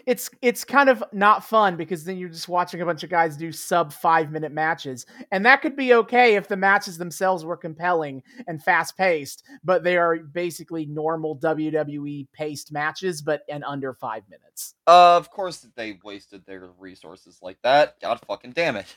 It's 0.06 0.30
it's 0.42 0.64
kind 0.64 0.90
of 0.90 1.04
not 1.12 1.44
fun 1.44 1.76
because 1.76 2.04
then 2.04 2.18
you're 2.18 2.30
just 2.30 2.50
watching 2.50 2.82
a 2.82 2.86
bunch 2.86 3.04
of 3.04 3.10
guys 3.10 3.38
do 3.38 3.52
sub 3.52 3.94
5 3.94 4.32
minute 4.32 4.52
matches. 4.52 5.06
And 5.32 5.46
that 5.46 5.62
could 5.62 5.76
be 5.76 5.94
okay 5.94 6.36
if 6.36 6.48
the 6.48 6.58
matches 6.58 6.98
themselves 6.98 7.46
were 7.46 7.58
compelling 7.58 8.24
and 8.48 8.64
fast 8.64 8.98
paced, 8.98 9.44
but 9.64 9.84
they 9.84 9.98
are 9.98 10.18
basically 10.18 10.86
normal 10.86 11.38
WWE 11.38 12.28
paced 12.34 12.72
matches 12.72 13.22
but 13.22 13.44
in 13.48 13.64
under 13.64 13.94
5 13.94 14.24
minutes. 14.30 14.76
Uh, 14.88 15.18
of 15.18 15.30
course 15.30 15.68
they 15.76 16.00
wasted 16.04 16.46
their 16.46 16.70
resources 16.80 17.40
like 17.42 17.58
that. 17.62 18.00
God 18.00 18.20
fucking 18.28 18.52
damn 18.52 18.76
it. 18.76 18.96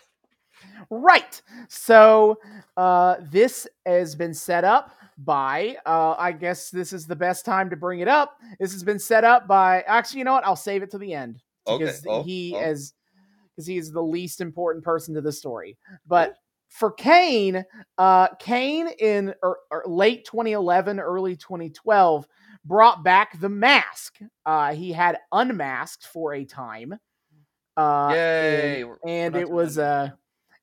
Right. 0.90 1.40
So 1.68 2.38
uh, 2.76 3.16
this 3.30 3.66
has 3.84 4.14
been 4.14 4.34
set 4.34 4.64
up 4.64 4.92
by, 5.18 5.76
uh, 5.86 6.14
I 6.18 6.32
guess 6.32 6.70
this 6.70 6.92
is 6.92 7.06
the 7.06 7.16
best 7.16 7.44
time 7.44 7.70
to 7.70 7.76
bring 7.76 8.00
it 8.00 8.08
up. 8.08 8.38
This 8.60 8.72
has 8.72 8.82
been 8.82 8.98
set 8.98 9.24
up 9.24 9.46
by, 9.48 9.82
actually, 9.82 10.18
you 10.18 10.24
know 10.24 10.34
what? 10.34 10.46
I'll 10.46 10.56
save 10.56 10.82
it 10.82 10.90
to 10.92 10.98
the 10.98 11.14
end 11.14 11.42
Okay. 11.66 11.84
because 11.84 12.04
Oh, 12.06 12.22
he 12.22 12.54
oh. 12.54 12.60
is 12.70 12.92
because 13.54 13.66
he 13.66 13.78
is 13.78 13.90
the 13.90 14.02
least 14.02 14.40
important 14.42 14.84
person 14.84 15.14
to 15.14 15.22
the 15.22 15.32
story. 15.32 15.78
But 16.06 16.36
for 16.68 16.90
Kane, 16.92 17.64
uh, 17.96 18.28
Kane 18.38 18.88
in 18.98 19.32
er, 19.42 19.56
er, 19.72 19.82
late 19.86 20.26
2011, 20.26 21.00
early 21.00 21.36
2012 21.36 22.26
brought 22.66 23.02
back 23.02 23.40
the 23.40 23.48
mask. 23.48 24.18
Uh, 24.44 24.74
he 24.74 24.92
had 24.92 25.18
unmasked 25.32 26.06
for 26.06 26.34
a 26.34 26.44
time. 26.44 26.92
Uh, 27.78 28.08
and- 28.08 28.14
Yay. 28.16 28.84
we're- 28.84 28.98
and 29.06 29.36
it 29.36 29.48
was 29.48 29.76
that. 29.76 30.16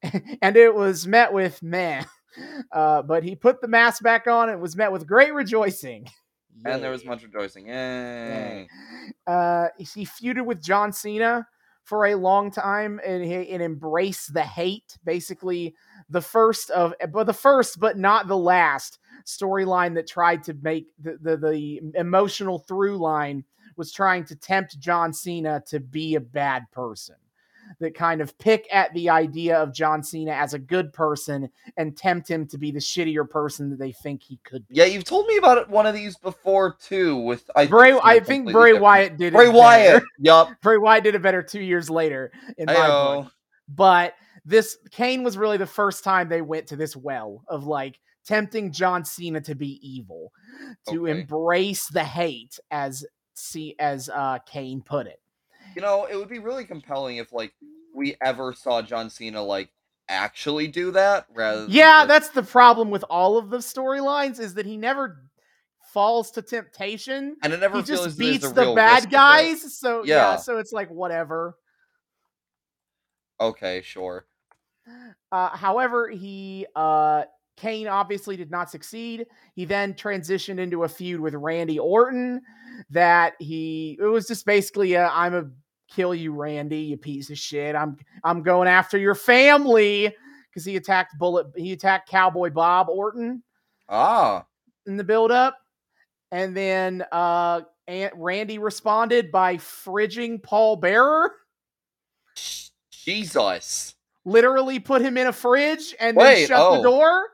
and 0.42 0.58
it 0.58 0.74
was 0.74 1.08
met 1.08 1.34
with 1.34 1.62
man 1.64 2.06
uh 2.72 3.02
but 3.02 3.24
he 3.24 3.36
put 3.36 3.62
the 3.62 3.68
mask 3.68 4.02
back 4.04 4.28
on 4.28 4.50
and 4.50 4.62
was 4.62 4.76
met 4.76 4.92
with 4.92 5.06
great 5.08 5.34
rejoicing. 5.34 6.08
And 6.66 6.84
there 6.84 6.92
was 6.92 7.04
much 7.04 7.24
rejoicing. 7.24 7.68
Yay. 7.68 8.68
uh 9.28 9.68
he 9.78 10.06
feuded 10.06 10.46
with 10.46 10.62
john 10.62 10.92
cena 10.92 11.48
for 11.84 12.06
a 12.06 12.16
long 12.16 12.50
time 12.50 13.00
and 13.06 13.24
he 13.24 13.50
and 13.50 13.62
embraced 13.62 14.34
the 14.34 14.44
hate 14.44 14.98
basically 15.04 15.76
the 16.10 16.22
first 16.22 16.70
of 16.70 16.94
but 17.12 17.26
the 17.26 17.34
first 17.34 17.80
but 17.80 17.98
not 17.98 18.28
the 18.28 18.38
last 18.38 19.00
storyline 19.26 19.96
that 19.96 20.08
tried 20.08 20.44
to 20.44 20.54
make 20.62 20.88
the, 21.00 21.18
the 21.22 21.38
the 21.38 21.82
emotional 21.96 22.60
through 22.60 22.98
line 22.98 23.44
was 23.76 23.92
trying 23.92 24.24
to 24.24 24.36
tempt 24.36 24.80
john 24.80 25.14
cena 25.14 25.62
to 25.68 25.80
be 25.80 26.16
a 26.16 26.22
bad 26.22 26.64
person 26.72 27.16
that 27.80 27.96
kind 27.96 28.22
of 28.22 28.38
pick 28.38 28.68
at 28.72 28.94
the 28.94 29.10
idea 29.10 29.58
of 29.58 29.74
John 29.74 30.04
Cena 30.04 30.32
as 30.32 30.54
a 30.54 30.60
good 30.60 30.94
person 30.94 31.50
and 31.78 31.96
tempt 31.98 32.30
him 32.30 32.48
to 32.48 32.58
be 32.58 32.72
the 32.72 32.80
shittier 32.80 33.30
person 33.30 33.70
that 33.70 33.80
they 33.80 33.92
think 33.92 34.24
he 34.24 34.40
could 34.44 34.68
be. 34.68 34.76
Yeah, 34.76 34.86
you've 34.86 35.04
told 35.04 35.28
me 35.28 35.38
about 35.38 35.58
it, 35.58 35.70
one 35.70 35.86
of 35.86 35.94
these 35.94 36.18
before 36.18 36.76
too. 36.80 37.18
With 37.18 37.50
I 37.56 37.66
Bray, 37.68 37.92
think 37.92 38.06
I 38.06 38.20
think 38.20 38.52
Bray 38.52 38.72
different. 38.72 38.84
Wyatt 38.84 39.18
did 39.18 39.34
Bray 39.34 39.48
it. 39.48 39.54
Wyatt. 39.54 39.94
Better. 39.94 40.06
Yup. 40.20 40.62
Bray 40.62 40.78
Wyatt 40.78 41.04
did 41.04 41.16
it 41.16 41.22
better 41.22 41.44
two 41.44 41.62
years 41.62 41.90
later 41.90 42.32
in 42.58 42.66
my 42.68 42.74
book. 42.90 43.32
But 43.70 44.14
this 44.46 44.78
Kane 44.92 45.24
was 45.24 45.38
really 45.38 45.58
the 45.58 45.66
first 45.66 46.04
time 46.04 46.28
they 46.30 46.42
went 46.42 46.68
to 46.68 46.76
this 46.76 46.96
well 46.96 47.44
of 47.48 47.66
like 47.66 48.00
tempting 48.26 48.72
John 48.72 49.04
Cena 49.06 49.42
to 49.42 49.56
be 49.56 49.80
evil, 49.82 50.32
to 50.90 51.08
Okay. 51.08 51.20
embrace 51.22 51.88
the 51.88 52.04
hate, 52.04 52.60
as 52.72 53.06
see 53.36 53.76
as 53.80 54.10
uh 54.10 54.40
Kane 54.46 54.82
put 54.82 55.08
it. 55.08 55.20
You 55.76 55.82
know, 55.82 56.06
it 56.10 56.16
would 56.16 56.30
be 56.30 56.40
really 56.40 56.66
compelling 56.66 57.18
if 57.18 57.32
like 57.34 57.54
we 57.96 58.16
ever 58.22 58.54
saw 58.54 58.82
John 58.82 59.10
Cena 59.10 59.42
like 59.44 59.70
actually 60.10 60.68
do 60.68 60.92
that 60.92 61.26
rather 61.34 61.66
Yeah, 61.70 62.00
just- 62.00 62.08
that's 62.10 62.30
the 62.30 62.44
problem 62.44 62.90
with 62.90 63.04
all 63.10 63.38
of 63.38 63.50
the 63.50 63.58
storylines 63.58 64.40
is 64.40 64.54
that 64.56 64.66
he 64.66 64.78
never 64.78 65.24
falls 65.94 66.32
to 66.32 66.42
temptation. 66.42 67.36
and 67.44 67.54
it 67.54 67.60
never 67.60 67.78
He 67.78 67.84
feels 67.84 68.06
just 68.08 68.18
beats 68.20 68.52
the 68.52 68.74
bad 68.76 69.10
guys. 69.12 69.78
So 69.80 70.04
yeah. 70.04 70.32
Yeah. 70.32 70.36
so 70.38 70.58
it's 70.58 70.74
like 70.74 70.90
whatever. 70.90 71.56
Okay, 73.40 73.82
sure. 73.82 74.26
Uh, 75.32 75.50
however, 75.50 76.10
he 76.10 76.66
uh, 76.76 77.24
Kane 77.58 77.88
obviously 77.88 78.36
did 78.36 78.52
not 78.52 78.70
succeed. 78.70 79.26
He 79.56 79.66
then 79.66 79.94
transitioned 79.94 80.60
into 80.60 80.84
a 80.84 80.90
feud 80.90 81.20
with 81.20 81.34
Randy 81.36 81.80
Orton. 81.80 82.42
That 82.90 83.34
he 83.40 83.98
it 84.00 84.06
was 84.06 84.28
just 84.28 84.46
basically 84.46 84.94
a 84.94 85.08
I'm 85.08 85.36
a 85.36 85.46
kill 85.94 86.16
you, 86.16 86.34
Randy, 86.34 86.80
you 86.80 86.98
piece 86.98 87.30
of 87.30 87.38
shit. 87.38 87.76
I'm 87.76 87.98
I'm 88.24 88.42
going 88.42 88.68
after 88.68 88.98
your 88.98 89.16
family 89.16 90.14
because 90.50 90.66
he 90.66 90.76
attacked 90.76 91.18
Bullet. 91.18 91.48
He 91.56 91.72
attacked 91.72 92.10
Cowboy 92.10 92.50
Bob 92.50 92.90
Orton. 92.90 93.44
Ah, 93.90 94.46
in 94.86 94.98
the 94.98 95.04
build-up. 95.04 95.58
And 96.32 96.56
then 96.56 97.04
uh 97.12 97.62
Aunt 97.88 98.14
Randy 98.16 98.60
responded 98.60 99.32
by 99.32 99.58
fridging 99.58 100.42
Paul 100.42 100.78
Bearer, 100.78 101.34
Jesus. 102.92 103.96
Literally 104.26 104.80
put 104.80 105.02
him 105.02 105.18
in 105.18 105.28
a 105.28 105.34
fridge 105.34 105.94
and 106.00 106.18
then 106.18 106.48
shut 106.48 106.60
oh. 106.60 106.78
the 106.78 106.84
door. 106.84 107.30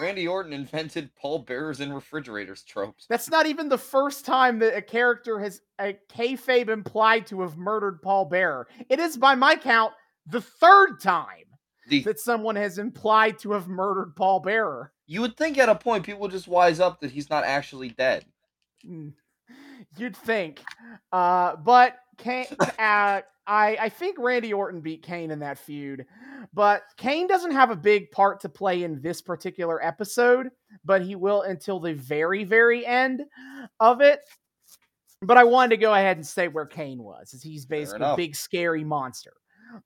Randy 0.00 0.26
Orton 0.26 0.52
invented 0.52 1.14
Paul 1.14 1.40
Bearers 1.40 1.80
in 1.80 1.92
refrigerators 1.92 2.62
tropes. 2.62 3.06
That's 3.08 3.30
not 3.30 3.46
even 3.46 3.68
the 3.68 3.78
first 3.78 4.24
time 4.24 4.58
that 4.60 4.76
a 4.76 4.82
character 4.82 5.38
has 5.38 5.60
a 5.80 5.96
kayfabe 6.12 6.68
implied 6.68 7.26
to 7.28 7.40
have 7.42 7.56
murdered 7.56 8.02
Paul 8.02 8.24
Bearer. 8.24 8.66
It 8.88 8.98
is, 8.98 9.16
by 9.16 9.34
my 9.34 9.54
count, 9.54 9.92
the 10.26 10.40
third 10.40 11.00
time 11.00 11.44
The, 11.88 12.02
that 12.02 12.18
someone 12.18 12.56
has 12.56 12.78
implied 12.78 13.38
to 13.40 13.52
have 13.52 13.68
murdered 13.68 14.16
Paul 14.16 14.40
Bearer. 14.40 14.92
you 15.06 15.20
would 15.20 15.36
think 15.36 15.58
at 15.58 15.68
a 15.68 15.74
point 15.74 16.04
people 16.06 16.22
would 16.22 16.30
just 16.30 16.48
wise 16.48 16.80
up 16.80 17.00
that 17.00 17.10
he's 17.10 17.28
not 17.30 17.44
actually 17.44 17.90
dead. 17.90 18.24
Mm, 18.88 19.12
You'd 19.96 20.16
think, 20.16 20.60
uh, 21.12 21.56
but 21.56 21.96
Kane, 22.18 22.46
uh, 22.60 23.20
I 23.46 23.76
I 23.80 23.88
think 23.88 24.18
Randy 24.18 24.52
Orton 24.52 24.80
beat 24.80 25.02
Kane 25.02 25.30
in 25.30 25.40
that 25.40 25.58
feud, 25.58 26.06
but 26.52 26.82
Kane 26.96 27.26
doesn't 27.26 27.52
have 27.52 27.70
a 27.70 27.76
big 27.76 28.10
part 28.10 28.40
to 28.40 28.48
play 28.48 28.82
in 28.82 29.00
this 29.00 29.20
particular 29.20 29.84
episode, 29.84 30.50
but 30.84 31.02
he 31.02 31.14
will 31.16 31.42
until 31.42 31.80
the 31.80 31.94
very 31.94 32.44
very 32.44 32.86
end 32.86 33.22
of 33.80 34.00
it. 34.00 34.20
But 35.22 35.38
I 35.38 35.44
wanted 35.44 35.70
to 35.70 35.76
go 35.76 35.94
ahead 35.94 36.16
and 36.16 36.26
say 36.26 36.48
where 36.48 36.66
Kane 36.66 37.02
was, 37.02 37.32
as 37.32 37.42
he's 37.42 37.64
basically 37.64 38.06
a 38.06 38.16
big 38.16 38.34
scary 38.34 38.84
monster. 38.84 39.34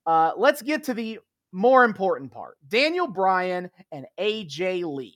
Uh, 0.07 0.33
let's 0.37 0.63
get 0.63 0.85
to 0.85 0.95
the 0.95 1.19
more 1.53 1.85
important 1.85 2.33
part: 2.33 2.57
Daniel 2.69 3.07
Bryan 3.07 3.71
and 3.93 4.07
AJ 4.19 4.85
Lee. 4.85 5.15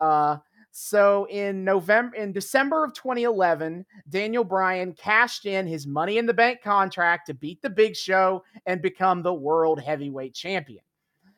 Uh, 0.00 0.36
so 0.76 1.28
in 1.30 1.62
November, 1.62 2.16
in 2.16 2.32
December 2.32 2.82
of 2.82 2.94
2011, 2.94 3.86
Daniel 4.08 4.42
Bryan 4.42 4.92
cashed 4.92 5.46
in 5.46 5.68
his 5.68 5.86
Money 5.86 6.18
in 6.18 6.26
the 6.26 6.34
Bank 6.34 6.62
contract 6.62 7.28
to 7.28 7.34
beat 7.34 7.62
the 7.62 7.70
Big 7.70 7.94
Show 7.94 8.42
and 8.66 8.82
become 8.82 9.22
the 9.22 9.32
World 9.32 9.80
Heavyweight 9.80 10.34
Champion. 10.34 10.82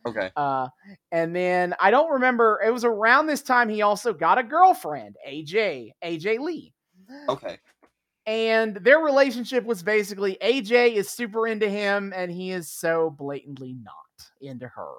Okay. 0.06 0.30
Uh, 0.36 0.68
and 1.12 1.36
then 1.36 1.74
I 1.78 1.90
don't 1.90 2.12
remember. 2.12 2.62
It 2.64 2.70
was 2.70 2.86
around 2.86 3.26
this 3.26 3.42
time 3.42 3.68
he 3.68 3.82
also 3.82 4.14
got 4.14 4.38
a 4.38 4.42
girlfriend, 4.42 5.16
AJ, 5.28 5.90
AJ 6.02 6.38
Lee. 6.38 6.72
Okay. 7.28 7.58
And 8.24 8.76
their 8.76 9.00
relationship 9.00 9.66
was 9.66 9.82
basically 9.82 10.38
AJ 10.40 10.94
is 10.94 11.10
super 11.10 11.46
into 11.46 11.68
him, 11.68 12.14
and 12.16 12.32
he 12.32 12.52
is 12.52 12.70
so 12.70 13.10
blatantly 13.10 13.76
not 13.82 14.30
into 14.40 14.66
her. 14.66 14.94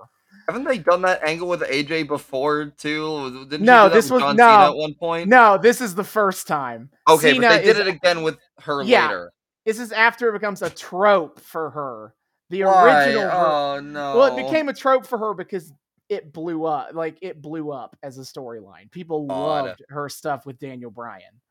Haven't 0.48 0.64
they 0.66 0.78
done 0.78 1.02
that 1.04 1.24
angle 1.24 1.48
with 1.48 1.62
AJ 1.62 2.08
before 2.08 2.66
too? 2.78 3.46
Didn't 3.50 3.66
No, 3.66 3.90
this 3.90 4.10
was- 4.10 4.22
John 4.22 4.36
no. 4.36 4.44
Cena 4.48 4.70
at 4.72 4.76
one 4.76 4.94
point. 4.94 5.28
No, 5.30 5.58
this 5.58 5.82
is 5.82 5.96
the 5.96 6.04
first 6.04 6.48
time. 6.48 6.90
Okay, 7.08 7.34
Cena 7.34 7.48
but 7.48 7.58
they 7.58 7.64
did 7.64 7.76
is- 7.78 7.80
it 7.80 7.88
again 7.88 8.24
with 8.24 8.38
her 8.60 8.84
Yeah. 8.84 9.08
later. 9.08 9.34
This 9.66 9.80
is 9.80 9.92
after 9.92 10.30
it 10.30 10.34
becomes 10.34 10.62
a 10.62 10.70
trope 10.70 11.40
for 11.40 11.70
her. 11.72 12.14
The 12.50 12.64
Why? 12.64 13.06
original. 13.06 13.30
Oh 13.32 13.80
no. 13.82 14.18
Well, 14.18 14.38
it 14.38 14.42
became 14.44 14.70
a 14.70 14.74
trope 14.74 15.06
for 15.06 15.18
her 15.18 15.34
because 15.34 15.74
it 16.08 16.32
blew 16.32 16.64
up. 16.66 16.94
Like 16.94 17.18
it 17.22 17.42
blew 17.42 17.72
up 17.72 17.98
as 18.04 18.18
a 18.18 18.22
storyline. 18.22 18.90
People 18.92 19.28
Odd. 19.30 19.66
loved 19.66 19.84
her 19.90 20.08
stuff 20.08 20.46
with 20.46 20.58
Daniel 20.58 20.90
Bryan. 20.90 21.42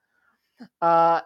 Uh, 0.81 1.21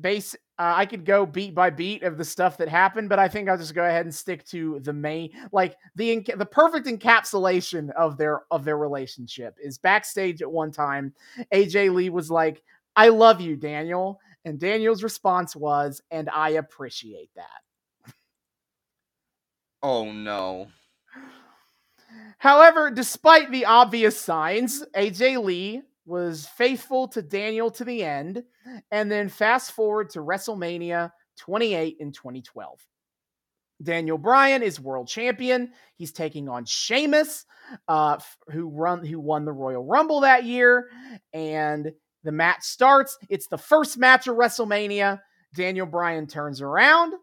base. 0.00 0.34
Uh, 0.58 0.74
I 0.76 0.86
could 0.86 1.04
go 1.04 1.24
beat 1.24 1.54
by 1.54 1.70
beat 1.70 2.02
of 2.02 2.18
the 2.18 2.24
stuff 2.24 2.56
that 2.58 2.68
happened, 2.68 3.08
but 3.08 3.18
I 3.18 3.28
think 3.28 3.48
I'll 3.48 3.58
just 3.58 3.74
go 3.74 3.84
ahead 3.84 4.06
and 4.06 4.14
stick 4.14 4.44
to 4.46 4.80
the 4.80 4.92
main, 4.92 5.30
like 5.52 5.76
the 5.94 6.20
the 6.36 6.46
perfect 6.46 6.86
encapsulation 6.86 7.90
of 7.92 8.16
their 8.16 8.42
of 8.50 8.64
their 8.64 8.78
relationship 8.78 9.56
is 9.62 9.78
backstage 9.78 10.42
at 10.42 10.50
one 10.50 10.72
time. 10.72 11.12
AJ 11.52 11.94
Lee 11.94 12.10
was 12.10 12.30
like, 12.30 12.62
"I 12.96 13.08
love 13.08 13.40
you, 13.40 13.56
Daniel," 13.56 14.20
and 14.44 14.58
Daniel's 14.58 15.02
response 15.02 15.54
was, 15.54 16.02
"And 16.10 16.28
I 16.30 16.50
appreciate 16.50 17.30
that." 17.36 18.14
Oh 19.82 20.10
no. 20.10 20.68
However, 22.38 22.90
despite 22.90 23.50
the 23.50 23.64
obvious 23.64 24.18
signs, 24.18 24.84
AJ 24.94 25.42
Lee 25.44 25.82
was 26.08 26.46
faithful 26.46 27.06
to 27.08 27.22
Daniel 27.22 27.70
to 27.72 27.84
the 27.84 28.02
end, 28.02 28.42
and 28.90 29.10
then 29.10 29.28
fast 29.28 29.72
forward 29.72 30.10
to 30.10 30.20
WrestleMania 30.20 31.12
28 31.36 31.96
in 32.00 32.12
2012. 32.12 32.80
Daniel 33.82 34.18
Bryan 34.18 34.62
is 34.62 34.80
world 34.80 35.06
champion. 35.06 35.70
He's 35.96 36.10
taking 36.10 36.48
on 36.48 36.64
Sheamus, 36.64 37.44
uh, 37.86 38.18
who 38.50 38.68
run 38.68 39.04
who 39.04 39.20
won 39.20 39.44
the 39.44 39.52
Royal 39.52 39.84
Rumble 39.84 40.20
that 40.20 40.44
year, 40.44 40.88
and 41.32 41.92
the 42.24 42.32
match 42.32 42.64
starts. 42.64 43.16
It's 43.28 43.46
the 43.46 43.58
first 43.58 43.98
match 43.98 44.26
of 44.26 44.36
WrestleMania. 44.36 45.20
Daniel 45.54 45.86
Bryan 45.86 46.26
turns 46.26 46.60
around, 46.60 47.14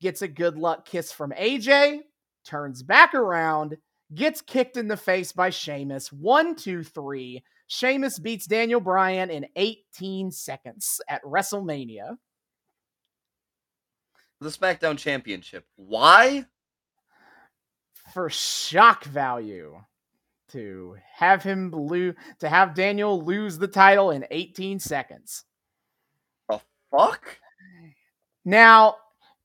gets 0.00 0.22
a 0.22 0.28
good 0.28 0.56
luck 0.56 0.84
kiss 0.84 1.12
from 1.12 1.32
AJ, 1.32 2.00
turns 2.44 2.82
back 2.82 3.14
around, 3.14 3.76
gets 4.12 4.42
kicked 4.42 4.76
in 4.76 4.88
the 4.88 4.96
face 4.96 5.32
by 5.32 5.50
Sheamus. 5.50 6.12
One, 6.12 6.56
two, 6.56 6.82
three. 6.82 7.42
Sheamus 7.72 8.18
beats 8.18 8.46
Daniel 8.46 8.80
Bryan 8.80 9.30
in 9.30 9.46
18 9.56 10.32
seconds 10.32 11.00
at 11.08 11.22
WrestleMania. 11.22 12.16
The 14.40 14.48
SmackDown 14.48 14.98
Championship. 14.98 15.64
Why? 15.76 16.46
for 18.12 18.28
shock 18.28 19.04
value 19.04 19.80
to 20.48 20.96
have 21.14 21.42
him 21.42 21.70
lose 21.70 22.14
to 22.40 22.48
have 22.48 22.74
Daniel 22.74 23.22
lose 23.22 23.58
the 23.58 23.68
title 23.68 24.10
in 24.10 24.26
18 24.30 24.80
seconds. 24.80 25.44
The 26.48 26.60
fuck? 26.90 27.38
Now, 28.44 28.96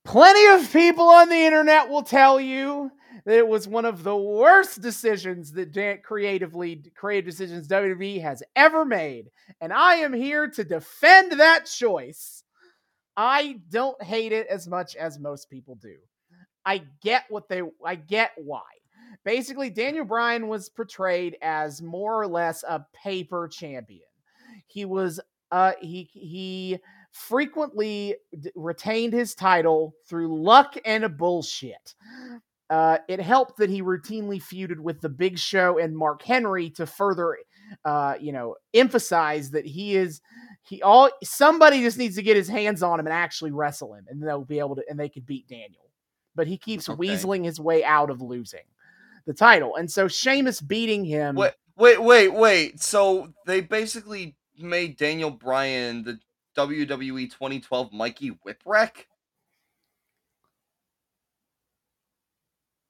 plenty 0.03 0.47
of 0.47 0.71
people 0.71 1.07
on 1.07 1.29
the 1.29 1.35
internet 1.35 1.89
will 1.89 2.01
tell 2.01 2.39
you 2.39 2.91
that 3.25 3.37
it 3.37 3.47
was 3.47 3.67
one 3.67 3.85
of 3.85 4.03
the 4.03 4.15
worst 4.15 4.81
decisions 4.81 5.51
that 5.53 6.03
creatively 6.03 6.83
creative 6.95 7.29
decisions 7.29 7.67
WWE 7.67 8.21
has 8.21 8.43
ever 8.55 8.85
made, 8.85 9.31
and 9.61 9.73
I 9.73 9.95
am 9.95 10.13
here 10.13 10.47
to 10.49 10.63
defend 10.63 11.33
that 11.33 11.65
choice. 11.65 12.43
I 13.17 13.59
don't 13.69 14.01
hate 14.03 14.31
it 14.31 14.47
as 14.47 14.67
much 14.67 14.95
as 14.95 15.19
most 15.19 15.49
people 15.49 15.75
do. 15.75 15.95
I 16.65 16.83
get 17.01 17.25
what 17.29 17.47
they 17.49 17.61
I 17.83 17.95
get 17.95 18.31
why. 18.37 18.63
Basically, 19.23 19.69
Daniel 19.69 20.05
Bryan 20.05 20.47
was 20.47 20.69
portrayed 20.69 21.37
as 21.41 21.81
more 21.81 22.21
or 22.21 22.27
less 22.27 22.63
a 22.63 22.85
paper 22.93 23.47
champion. 23.47 24.07
He 24.67 24.85
was 24.85 25.19
uh 25.51 25.73
he 25.81 26.09
he 26.11 26.79
frequently 27.11 28.15
d- 28.39 28.51
retained 28.55 29.13
his 29.13 29.35
title 29.35 29.95
through 30.07 30.41
luck 30.41 30.75
and 30.85 31.17
bullshit. 31.17 31.95
Uh, 32.69 32.97
it 33.07 33.19
helped 33.19 33.57
that 33.57 33.69
he 33.69 33.81
routinely 33.81 34.41
feuded 34.41 34.79
with 34.79 34.99
the 35.01 35.09
Big 35.09 35.37
Show 35.37 35.77
and 35.77 35.95
Mark 35.95 36.23
Henry 36.23 36.69
to 36.71 36.85
further, 36.87 37.37
uh, 37.83 38.15
you 38.19 38.31
know, 38.31 38.55
emphasize 38.73 39.51
that 39.51 39.65
he 39.65 39.95
is 39.95 40.21
he 40.63 40.81
all 40.81 41.09
somebody 41.23 41.81
just 41.81 41.97
needs 41.97 42.15
to 42.15 42.23
get 42.23 42.35
his 42.35 42.47
hands 42.47 42.81
on 42.81 42.99
him 42.99 43.05
and 43.05 43.13
actually 43.13 43.51
wrestle 43.51 43.93
him, 43.93 44.05
and 44.09 44.21
they'll 44.21 44.43
be 44.43 44.59
able 44.59 44.75
to 44.75 44.83
and 44.89 44.99
they 44.99 45.09
could 45.09 45.25
beat 45.25 45.47
Daniel 45.47 45.85
but 46.35 46.47
he 46.47 46.57
keeps 46.57 46.89
Okay. 46.89 46.97
weaseling 47.07 47.45
his 47.45 47.59
way 47.61 47.83
out 47.83 48.09
of 48.09 48.21
losing 48.21 48.65
the 49.25 49.33
title. 49.33 49.75
And 49.77 49.89
so 49.89 50.07
Sheamus 50.09 50.59
beating 50.59 51.05
him. 51.05 51.35
Wait, 51.35 51.53
wait, 51.77 52.01
wait, 52.01 52.27
wait. 52.33 52.81
So 52.83 53.33
they 53.45 53.61
basically 53.61 54.35
made 54.59 54.97
Daniel 54.97 55.31
Bryan 55.31 56.03
the 56.03 56.19
WWE 56.57 57.31
2012 57.31 57.93
Mikey 57.93 58.31
Whipwreck? 58.45 59.05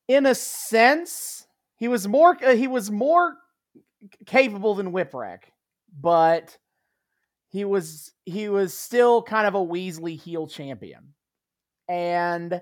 In 0.07 0.25
a 0.25 0.35
sense, 0.35 1.47
he 1.77 1.87
was 1.87 2.07
more 2.07 2.37
uh, 2.43 2.55
he 2.55 2.67
was 2.67 2.91
more 2.91 3.37
capable 4.25 4.75
than 4.75 4.91
Whipwreck, 4.91 5.51
but 5.99 6.57
he 7.49 7.65
was 7.65 8.11
he 8.25 8.49
was 8.49 8.73
still 8.73 9.21
kind 9.21 9.47
of 9.47 9.55
a 9.55 9.59
Weasley 9.59 10.19
heel 10.19 10.47
champion. 10.47 11.13
And 11.87 12.61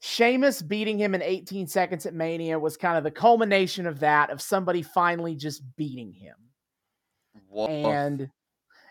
Sheamus 0.00 0.62
beating 0.62 0.98
him 0.98 1.14
in 1.14 1.22
18 1.22 1.66
seconds 1.66 2.06
at 2.06 2.14
Mania 2.14 2.58
was 2.58 2.76
kind 2.76 2.96
of 2.96 3.04
the 3.04 3.10
culmination 3.10 3.86
of 3.86 4.00
that, 4.00 4.30
of 4.30 4.40
somebody 4.40 4.82
finally 4.82 5.34
just 5.34 5.62
beating 5.76 6.12
him. 6.12 6.36
Whoa. 7.48 7.66
and 7.66 8.30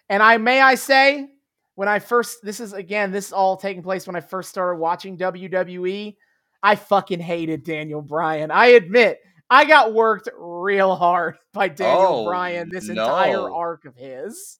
and 0.09 0.23
I 0.23 0.37
may 0.37 0.61
I 0.61 0.75
say 0.75 1.27
when 1.75 1.87
I 1.87 1.99
first 1.99 2.39
this 2.43 2.59
is 2.59 2.73
again 2.73 3.11
this 3.11 3.27
is 3.27 3.33
all 3.33 3.57
taking 3.57 3.83
place 3.83 4.05
when 4.05 4.15
I 4.15 4.21
first 4.21 4.49
started 4.49 4.79
watching 4.79 5.17
WWE 5.17 6.15
I 6.61 6.75
fucking 6.75 7.19
hated 7.19 7.63
Daniel 7.63 8.01
Bryan. 8.01 8.51
I 8.51 8.67
admit 8.67 9.19
I 9.49 9.65
got 9.65 9.93
worked 9.93 10.29
real 10.37 10.95
hard 10.95 11.37
by 11.53 11.69
Daniel 11.69 12.23
Oh, 12.23 12.25
Bryan 12.25 12.69
this 12.69 12.89
entire 12.89 13.49
arc 13.51 13.85
of 13.85 13.95
his. 13.95 14.59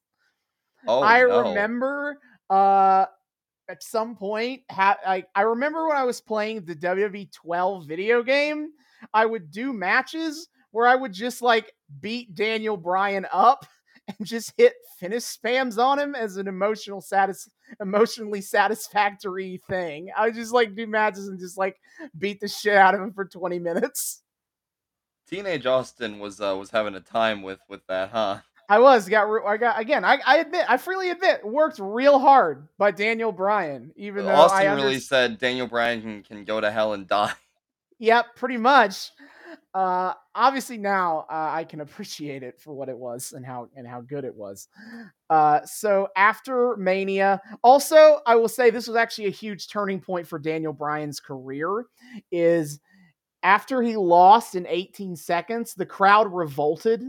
Oh, 0.88 1.04
I 1.04 1.22
no. 1.22 1.50
remember 1.50 2.18
uh 2.50 3.06
at 3.70 3.84
some 3.84 4.16
point 4.16 4.62
ha- 4.72 4.98
I, 5.06 5.26
I 5.36 5.42
remember 5.42 5.88
when 5.88 5.98
I 5.98 6.04
was 6.06 6.22
playing 6.22 6.66
the 6.66 6.76
WWE 6.76 7.32
12 7.32 7.86
video 7.86 8.24
game 8.24 8.70
I 9.14 9.26
would 9.26 9.52
do 9.52 9.74
matches 9.74 10.48
where 10.72 10.88
I 10.88 10.96
would 10.96 11.14
just 11.14 11.42
like 11.42 11.72
beat 12.00 12.34
Daniel 12.34 12.78
Bryan 12.78 13.28
up 13.32 13.66
and 14.18 14.28
just 14.28 14.54
hit 14.58 14.74
finish 14.98 15.24
spams 15.24 15.78
on 15.78 16.00
him 16.00 16.16
as 16.16 16.38
an 16.38 16.48
emotional 16.48 17.02
satis- 17.02 17.50
emotionally 17.80 18.42
satisfactory 18.42 19.62
thing. 19.70 20.10
I 20.16 20.26
would 20.26 20.36
just 20.36 20.54
like 20.54 20.76
do 20.76 20.88
matches 20.88 21.28
and 21.28 21.40
just 21.40 21.58
like 21.58 21.80
beat 22.18 22.40
the 22.40 22.48
shit 22.48 22.76
out 22.76 22.96
of 22.96 23.02
him 23.02 23.14
for 23.14 23.26
20 23.26 23.60
minutes. 23.60 24.24
Teenage 25.30 25.66
Austin 25.66 26.20
was 26.20 26.42
uh, 26.42 26.56
was 26.58 26.72
having 26.72 26.96
a 26.96 27.00
time 27.00 27.44
with 27.44 27.60
with 27.70 27.86
that, 27.88 28.10
huh? 28.10 28.40
I 28.68 28.80
was 28.80 29.10
got 29.10 29.30
re- 29.30 29.42
I 29.46 29.58
got 29.58 29.80
again. 29.80 30.04
I, 30.04 30.20
I 30.26 30.38
admit 30.38 30.66
I 30.68 30.78
freely 30.78 31.10
admit 31.10 31.46
worked 31.46 31.80
real 31.80 32.20
hard 32.20 32.68
by 32.78 32.92
Daniel 32.92 33.32
Bryan. 33.32 33.92
Even 33.96 34.26
though 34.26 34.34
Austin 34.34 34.68
I 34.68 34.74
really 34.74 35.00
said 35.00 35.38
Daniel 35.40 35.68
Bryan 35.68 36.02
can, 36.02 36.24
can 36.24 36.44
go 36.46 36.60
to 36.62 36.72
hell 36.72 36.94
and 36.94 37.08
die. 37.08 37.34
Yep, 38.00 38.38
pretty 38.38 38.58
much. 38.58 39.12
Uh, 39.74 40.14
obviously 40.36 40.78
now 40.78 41.26
uh, 41.30 41.50
I 41.52 41.64
can 41.64 41.82
appreciate 41.82 42.44
it 42.44 42.60
for 42.60 42.74
what 42.74 42.90
it 42.90 42.98
was 42.98 43.34
and 43.34 43.46
how 43.46 43.70
and 43.76 43.88
how 43.88 44.02
good 44.02 44.26
it 44.26 44.36
was. 44.36 44.68
Uh, 45.30 45.60
so 45.66 46.08
after 46.16 46.76
Mania, 46.78 47.42
also 47.64 48.20
I 48.26 48.36
will 48.36 48.48
say 48.50 48.70
this 48.70 48.88
was 48.88 48.96
actually 48.98 49.28
a 49.28 49.32
huge 49.32 49.68
turning 49.70 50.00
point 50.00 50.28
for 50.28 50.40
Daniel 50.40 50.74
Bryan's 50.74 51.20
career. 51.20 51.86
Is 52.32 52.80
after 53.44 53.82
he 53.82 53.96
lost 53.96 54.56
in 54.56 54.66
18 54.68 55.16
seconds, 55.16 55.74
the 55.74 55.86
crowd 55.86 56.34
revolted 56.34 57.04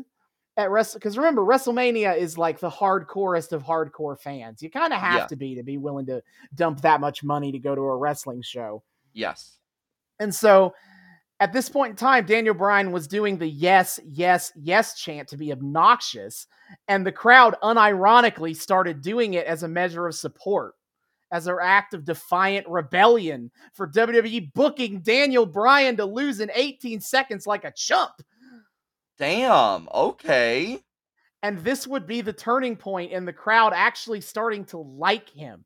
at 0.56 0.70
Wrestle 0.70 0.98
because 0.98 1.16
remember 1.16 1.42
WrestleMania 1.42 2.16
is 2.16 2.36
like 2.36 2.60
the 2.60 2.70
hardcorest 2.70 3.52
of 3.52 3.62
hardcore 3.64 4.18
fans. 4.20 4.62
You 4.62 4.70
kind 4.70 4.92
of 4.92 5.00
have 5.00 5.20
Yeah. 5.20 5.26
to 5.26 5.36
be 5.36 5.54
to 5.54 5.62
be 5.62 5.78
willing 5.78 6.06
to 6.06 6.22
dump 6.54 6.82
that 6.82 7.00
much 7.00 7.22
money 7.24 7.50
to 7.52 7.58
go 7.58 7.74
to 7.74 7.80
a 7.80 7.96
wrestling 7.96 8.42
show. 8.42 8.82
Yes. 9.12 9.58
And 10.18 10.34
so 10.34 10.74
at 11.40 11.54
this 11.54 11.70
point 11.70 11.90
in 11.90 11.96
time, 11.96 12.26
Daniel 12.26 12.54
Bryan 12.54 12.92
was 12.92 13.08
doing 13.08 13.38
the 13.38 13.48
yes, 13.48 13.98
yes, 14.06 14.52
yes 14.54 15.00
chant 15.00 15.26
to 15.28 15.38
be 15.38 15.52
obnoxious. 15.52 16.46
And 16.86 17.04
the 17.04 17.12
crowd 17.12 17.56
unironically 17.62 18.54
started 18.54 19.00
doing 19.00 19.34
it 19.34 19.46
as 19.46 19.62
a 19.62 19.68
measure 19.68 20.06
of 20.06 20.14
support, 20.14 20.74
as 21.32 21.46
an 21.46 21.56
act 21.60 21.94
of 21.94 22.04
defiant 22.04 22.68
rebellion 22.68 23.50
for 23.72 23.88
WWE 23.88 24.52
booking 24.52 25.00
Daniel 25.00 25.46
Bryan 25.46 25.96
to 25.96 26.04
lose 26.04 26.40
in 26.40 26.50
18 26.54 27.00
seconds 27.00 27.46
like 27.46 27.64
a 27.64 27.72
chump. 27.74 28.12
Damn. 29.18 29.88
Okay. 29.94 30.78
And 31.42 31.58
this 31.60 31.86
would 31.86 32.06
be 32.06 32.20
the 32.20 32.34
turning 32.34 32.76
point 32.76 33.12
in 33.12 33.24
the 33.24 33.32
crowd 33.32 33.72
actually 33.74 34.20
starting 34.20 34.66
to 34.66 34.78
like 34.78 35.30
him. 35.30 35.64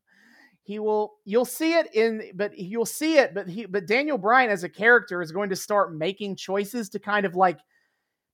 He 0.64 0.78
will 0.78 1.14
you'll 1.24 1.44
see 1.44 1.74
it 1.74 1.94
in 1.94 2.32
but 2.34 2.58
you'll 2.58 2.86
see 2.86 3.18
it 3.18 3.34
but 3.34 3.46
he 3.46 3.66
but 3.66 3.86
Daniel 3.86 4.18
Bryan 4.18 4.50
as 4.50 4.64
a 4.64 4.68
character 4.68 5.20
is 5.22 5.30
going 5.30 5.50
to 5.50 5.56
start 5.56 5.94
making 5.94 6.36
choices 6.36 6.88
to 6.90 6.98
kind 6.98 7.26
of 7.26 7.36
like 7.36 7.58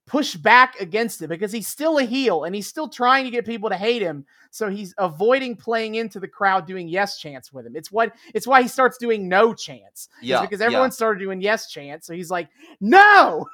push 0.07 0.35
back 0.35 0.79
against 0.79 1.21
it 1.21 1.27
because 1.27 1.51
he's 1.51 1.67
still 1.67 1.99
a 1.99 2.03
heel 2.03 2.45
and 2.45 2.55
he's 2.55 2.67
still 2.67 2.87
trying 2.87 3.23
to 3.23 3.29
get 3.31 3.45
people 3.45 3.69
to 3.69 3.77
hate 3.77 4.01
him 4.01 4.25
so 4.49 4.69
he's 4.69 4.93
avoiding 4.97 5.55
playing 5.55 5.95
into 5.95 6.19
the 6.19 6.27
crowd 6.27 6.65
doing 6.65 6.87
yes 6.87 7.19
chance 7.19 7.53
with 7.53 7.65
him 7.65 7.75
it's 7.75 7.91
what 7.91 8.13
it's 8.33 8.47
why 8.47 8.61
he 8.61 8.67
starts 8.67 8.97
doing 8.97 9.29
no 9.29 9.51
It's 9.51 10.09
Yeah. 10.21 10.41
because 10.41 10.59
yeah. 10.59 10.65
everyone 10.65 10.91
started 10.91 11.19
doing 11.19 11.39
yes 11.39 11.69
chance 11.69 12.07
so 12.07 12.13
he's 12.13 12.31
like 12.31 12.49
no 12.79 13.45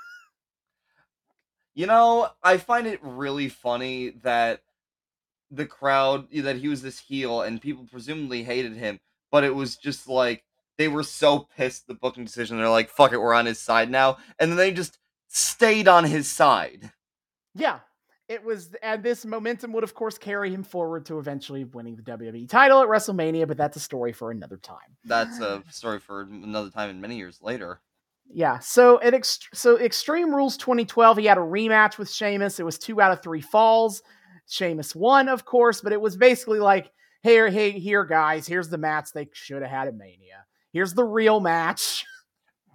You 1.75 1.85
know, 1.85 2.29
I 2.41 2.57
find 2.57 2.87
it 2.87 2.99
really 3.03 3.49
funny 3.49 4.09
that 4.23 4.61
the 5.51 5.65
crowd 5.65 6.27
that 6.31 6.57
he 6.57 6.67
was 6.67 6.81
this 6.81 6.99
heel 6.99 7.41
and 7.41 7.62
people 7.62 7.86
presumably 7.89 8.43
hated 8.43 8.75
him, 8.75 8.99
but 9.31 9.43
it 9.43 9.55
was 9.55 9.77
just 9.77 10.07
like 10.07 10.43
they 10.77 10.88
were 10.88 11.03
so 11.03 11.47
pissed 11.55 11.88
the 11.88 11.95
booking 11.95 12.25
decision. 12.25 12.57
They're 12.57 12.69
like, 12.69 12.89
"Fuck 12.89 13.13
it, 13.13 13.21
we're 13.21 13.33
on 13.33 13.45
his 13.45 13.60
side 13.60 13.89
now," 13.89 14.17
and 14.39 14.51
then 14.51 14.57
they 14.57 14.71
just 14.71 14.99
stayed 15.27 15.88
on 15.88 16.03
his 16.03 16.29
side. 16.29 16.91
Yeah, 17.55 17.79
it 18.27 18.43
was, 18.43 18.75
and 18.83 19.01
this 19.01 19.25
momentum 19.25 19.71
would, 19.73 19.83
of 19.83 19.93
course, 19.93 20.17
carry 20.17 20.53
him 20.53 20.63
forward 20.63 21.05
to 21.07 21.17
eventually 21.17 21.63
winning 21.63 21.95
the 21.95 22.03
WWE 22.03 22.47
title 22.49 22.81
at 22.81 22.88
WrestleMania. 22.88 23.47
But 23.47 23.57
that's 23.57 23.77
a 23.77 23.81
story 23.81 24.13
for 24.13 24.31
another 24.31 24.57
time. 24.57 24.97
That's 25.05 25.39
a 25.39 25.63
story 25.69 25.99
for 25.99 26.21
another 26.21 26.69
time 26.69 26.89
and 26.89 27.01
many 27.01 27.15
years 27.17 27.39
later. 27.41 27.81
Yeah. 28.29 28.60
So 28.60 28.99
at 29.01 29.13
ext- 29.13 29.47
so 29.53 29.79
Extreme 29.79 30.36
Rules 30.36 30.57
2012, 30.57 31.17
he 31.17 31.25
had 31.25 31.38
a 31.38 31.41
rematch 31.41 31.97
with 31.97 32.12
Sheamus. 32.12 32.60
It 32.60 32.65
was 32.65 32.77
two 32.77 32.99
out 32.99 33.13
of 33.13 33.23
three 33.23 33.41
falls. 33.41 34.01
Sheamus 34.47 34.95
won, 34.95 35.27
of 35.27 35.45
course, 35.45 35.81
but 35.81 35.93
it 35.93 36.01
was 36.01 36.15
basically 36.15 36.60
like, 36.60 36.91
here, 37.23 37.49
hey, 37.49 37.71
here, 37.71 38.05
guys, 38.05 38.47
here's 38.47 38.69
the 38.69 38.77
match 38.77 39.12
they 39.13 39.27
should 39.33 39.62
have 39.62 39.71
had 39.71 39.88
at 39.88 39.95
Mania. 39.95 40.45
Here's 40.71 40.93
the 40.93 41.03
real 41.03 41.39
match. 41.39 42.05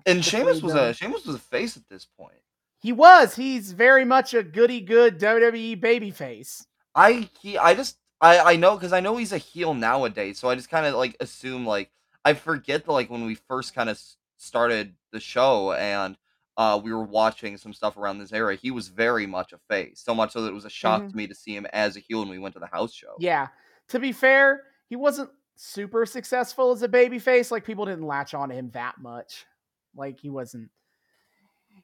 And 0.05 0.25
Sheamus 0.25 0.61
was 0.61 0.75
a 0.75 0.93
Sheamus 0.93 1.25
was 1.25 1.37
a 1.37 1.39
face 1.39 1.77
at 1.77 1.89
this 1.89 2.09
point. 2.19 2.35
He 2.81 2.91
was. 2.91 3.37
He's 3.37 3.71
very 3.71 4.05
much 4.05 4.35
a 4.35 4.43
goody 4.43 4.81
good 4.81 5.21
WWE 5.21 5.81
babyface. 5.81 6.65
I 6.93 7.29
he 7.41 7.57
I 7.57 7.75
just 7.75 7.99
I 8.21 8.41
I 8.41 8.57
know 8.57 8.75
because 8.75 8.93
I 8.93 8.99
know 8.99 9.17
he's 9.17 9.31
a 9.31 9.39
heel 9.39 9.75
nowadays, 9.75 10.41
so 10.41 10.51
I 10.51 10.57
just 10.57 10.71
kind 10.71 10.87
of 10.87 10.95
like 10.95 11.17
assume 11.21 11.65
like 11.65 11.93
I 12.25 12.35
forget 12.35 12.85
that 12.85 12.91
like 12.91 13.11
when 13.11 13.25
we 13.25 13.37
first 13.37 13.77
kind 13.77 13.89
of 13.89 14.01
started 14.39 14.95
the 15.13 15.21
show 15.21 15.73
and 15.73 16.17
uh, 16.57 16.81
we 16.83 16.93
were 16.93 17.05
watching 17.05 17.57
some 17.57 17.73
stuff 17.73 17.97
around 17.97 18.19
this 18.19 18.33
era, 18.33 18.55
he 18.55 18.71
was 18.71 18.89
very 18.89 19.27
much 19.27 19.53
a 19.53 19.59
face. 19.71 20.01
So 20.05 20.15
much 20.15 20.33
so 20.33 20.43
that 20.43 20.49
it 20.49 20.55
was 20.55 20.65
a 20.67 20.71
shock 20.71 21.03
Mhm. 21.03 21.11
to 21.11 21.17
me 21.17 21.27
to 21.27 21.35
see 21.35 21.57
him 21.57 21.67
as 21.73 21.97
a 21.97 22.01
heel 22.01 22.21
when 22.21 22.29
we 22.29 22.39
went 22.39 22.55
to 22.55 22.61
the 22.61 22.67
house 22.67 22.93
show. 22.93 23.15
Yeah. 23.19 23.49
To 23.89 23.99
be 23.99 24.13
fair, 24.13 24.63
he 24.89 24.97
wasn't 24.97 25.31
super 25.57 26.05
successful 26.07 26.73
as 26.73 26.83
a 26.83 26.89
babyface. 26.89 27.51
Like 27.51 27.65
people 27.65 27.87
didn't 27.87 28.07
latch 28.07 28.35
on 28.35 28.51
to 28.51 28.55
him 28.55 28.71
that 28.71 29.01
much. 29.01 29.47
Like 29.95 30.21
he 30.21 30.29
wasn't. 30.31 30.71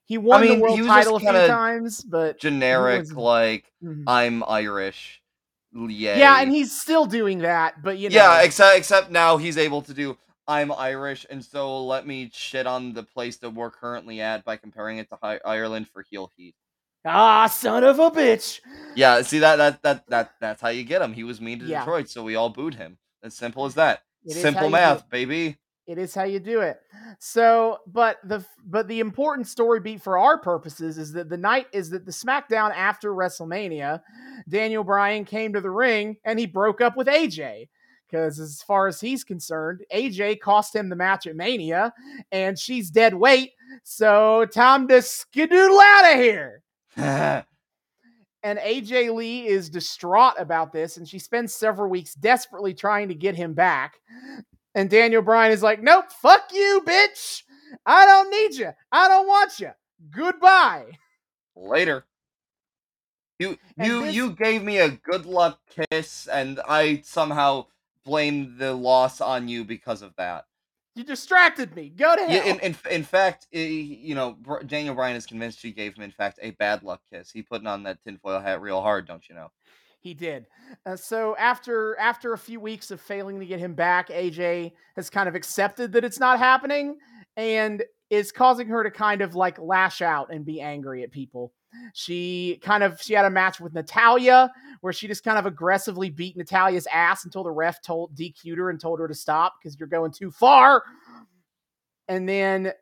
He 0.05 0.17
won 0.19 0.41
mean, 0.43 0.57
the 0.59 0.63
world 0.63 0.77
he 0.77 0.83
was 0.83 0.89
just 0.89 0.97
title 1.05 1.17
a 1.17 1.21
few 1.21 1.47
times, 1.47 2.03
but 2.03 2.39
Generic, 2.39 3.11
like 3.13 3.73
Mhm. 3.83 4.05
I'm 4.07 4.43
Irish. 4.45 5.23
Yay. 5.75 6.19
yeah, 6.19 6.41
and 6.41 6.51
he's 6.51 6.79
still 6.81 7.05
doing 7.05 7.39
that. 7.41 7.83
But 7.83 7.99
you 7.99 8.09
know, 8.09 8.17
yeah, 8.17 8.41
except 8.43 8.77
except 8.79 9.11
now 9.11 9.37
he's 9.37 9.59
able 9.59 9.83
to 9.83 9.93
do 9.93 10.17
I'm 10.49 10.73
Irish, 10.73 11.27
and 11.29 11.45
so 11.45 11.85
let 11.85 12.07
me 12.07 12.31
shit 12.33 12.67
on 12.67 12.95
the 12.95 13.03
place 13.03 13.37
that 13.37 13.51
we're 13.51 13.71
currently 13.71 14.23
at 14.23 14.45
by 14.47 14.57
comparing 14.57 14.97
it 14.97 15.11
to 15.11 15.19
Hi- 15.23 15.41
Ireland 15.45 15.89
for 15.89 16.03
heel 16.03 16.33
heat. 16.37 16.55
ah, 17.05 17.47
son 17.47 17.85
of 17.85 17.99
a 17.99 18.11
bitch. 18.11 18.61
Yeah, 18.95 19.21
see 19.21 19.39
that 19.41 19.57
that 19.57 19.83
that 19.83 20.07
that 20.09 20.33
that's 20.41 20.63
how 20.63 20.71
you 20.71 20.85
get 20.85 21.03
him. 21.03 21.13
He 21.13 21.23
was 21.23 21.39
mean 21.41 21.59
to 21.61 21.67
Yeah. 21.67 21.81
Detroit, 21.81 22.09
so 22.09 22.25
we 22.25 22.35
all 22.35 22.49
booed 22.49 22.75
him. 22.75 22.97
As 23.23 23.35
simple 23.35 23.67
as 23.67 23.75
that. 23.75 24.03
It 24.25 24.33
Simple 24.35 24.71
math, 24.71 25.09
baby. 25.11 25.59
It 25.87 25.99
is 25.99 26.15
how 26.15 26.25
you 26.25 26.39
do 26.39 26.61
it. 26.61 26.81
So, 27.19 27.79
but 27.87 28.19
the 28.25 28.45
but 28.65 28.89
the 28.89 29.01
important 29.01 29.49
story 29.49 29.81
beat 29.81 30.03
for 30.03 30.19
our 30.19 30.39
purposes 30.39 30.99
is 30.99 31.13
that 31.13 31.29
the 31.29 31.37
night 31.37 31.67
is 31.73 31.91
that 31.91 32.05
the 32.07 32.13
SmackDown 32.13 32.75
after 32.75 33.13
WrestleMania, 33.13 34.01
Daniel 34.49 34.85
Bryan 34.85 35.25
came 35.25 35.53
to 35.53 35.61
the 35.61 35.71
ring 35.71 36.17
and 36.25 36.39
he 36.39 36.47
broke 36.47 36.81
up 36.81 36.97
with 36.97 37.07
AJ. 37.07 37.69
Because 38.09 38.41
as 38.41 38.63
far 38.63 38.87
as 38.87 39.01
he's 39.01 39.23
concerned, 39.25 39.83
AJ 39.95 40.41
cost 40.41 40.75
him 40.75 40.89
the 40.89 40.97
match 40.97 41.27
at 41.27 41.37
Mania, 41.37 41.93
and 42.33 42.59
she's 42.59 42.91
dead 42.91 43.15
weight. 43.15 43.53
So 43.83 44.47
time 44.47 44.89
to 44.89 44.95
skedoodle 44.95 45.81
out 45.83 46.15
of 46.15 46.21
here. 46.21 46.63
And 48.45 48.61
AJ 48.61 49.13
Lee 49.15 49.49
is 49.49 49.69
distraught 49.69 50.35
about 50.39 50.73
this, 50.73 50.97
and 50.97 51.09
she 51.09 51.19
spends 51.19 51.53
several 51.53 51.91
weeks 51.91 52.15
desperately 52.15 52.73
trying 52.73 53.09
to 53.09 53.15
get 53.15 53.35
him 53.35 53.53
back. 53.53 54.01
And 54.77 54.89
Daniel 54.89 55.23
Bryan 55.23 55.51
is 55.51 55.63
like, 55.63 55.83
Nope, 55.83 56.05
fuck 56.23 56.45
you, 56.53 56.81
bitch. 56.87 57.43
I 57.85 58.07
don't 58.07 58.31
need 58.31 58.55
you. 58.55 58.71
I 58.93 59.09
don't 59.09 59.27
want 59.27 59.59
you. 59.59 59.71
Goodbye. 60.11 60.85
Later. 61.57 62.05
You 63.41 63.59
And 63.77 63.89
you 63.89 64.05
this- 64.05 64.15
you 64.15 64.31
gave 64.31 64.63
me 64.63 64.79
a 64.79 64.91
good 64.91 65.27
luck 65.27 65.59
kiss, 65.91 66.29
and 66.29 66.61
I 66.69 67.03
somehow 67.05 67.67
blamed 68.09 68.59
the 68.59 68.73
loss 68.73 69.21
on 69.21 69.49
you 69.49 69.65
because 69.65 70.01
of 70.01 70.15
that. 70.17 70.47
You 70.95 71.05
distracted 71.05 71.77
me. 71.77 71.91
Go 71.91 72.17
to 72.17 72.23
hell. 72.23 72.31
Yeah, 72.31 72.45
in, 72.45 72.59
in 72.61 72.77
in 72.91 73.05
fact, 73.05 73.47
you 73.53 74.15
know, 74.15 74.37
Daniel 74.67 74.95
Bryan 74.95 75.15
is 75.15 75.27
convinced 75.27 75.61
she 75.61 75.73
gave 75.73 75.95
him, 75.95 76.03
in 76.03 76.11
fact, 76.11 76.41
a 76.43 76.51
bad 76.53 76.83
luck 76.83 77.03
kiss. 77.13 77.31
He 77.31 77.43
putting 77.43 77.69
on 77.69 77.85
that 77.85 78.03
tinfoil 78.03 78.41
hat 78.41 78.61
real 78.61 78.81
hard, 78.81 79.07
don't 79.07 79.29
you 79.29 79.37
know? 79.37 79.53
He 80.01 80.15
did. 80.15 80.47
Uh, 80.87 80.97
so 80.97 81.37
after 81.37 81.97
after 81.99 82.33
a 82.33 82.39
few 82.39 82.59
weeks 82.59 82.91
of 82.91 83.01
failing 83.01 83.39
to 83.41 83.47
get 83.47 83.61
him 83.61 83.75
back, 83.75 84.09
AJ 84.09 84.73
has 84.97 85.11
kind 85.11 85.29
of 85.29 85.35
accepted 85.35 85.93
that 85.93 86.05
it's 86.05 86.19
not 86.19 86.39
happening 86.39 86.99
and 87.37 87.85
is 88.11 88.33
causing 88.33 88.69
her 88.69 88.83
to 88.83 88.91
kind 88.91 89.21
of 89.21 89.35
like 89.35 89.59
lash 89.59 90.01
out 90.01 90.33
and 90.33 90.45
be 90.45 90.61
angry 90.61 91.03
at 91.03 91.13
people. 91.13 91.53
She 91.95 92.61
kind 92.63 92.83
of 92.83 93.01
she 93.01 93.15
had 93.15 93.25
a 93.25 93.31
match 93.31 93.61
with 93.61 93.75
Natalya 93.75 94.51
where 94.81 94.93
she 94.93 95.09
just 95.09 95.25
kind 95.25 95.39
of 95.39 95.47
aggressively 95.47 96.11
beat 96.11 96.37
Natalya's 96.37 96.87
ass 96.93 97.25
until 97.25 97.43
the 97.43 97.51
ref 97.51 97.83
told 97.83 98.15
DQ'd 98.15 98.59
her 98.59 98.71
and 98.71 98.81
told 98.81 99.01
her 99.01 99.09
to 99.09 99.15
stop 99.15 99.55
because 99.59 99.79
you're 99.79 99.89
going 99.89 100.13
too 100.13 100.31
far. 100.31 100.83
And 102.09 102.29
then 102.29 102.73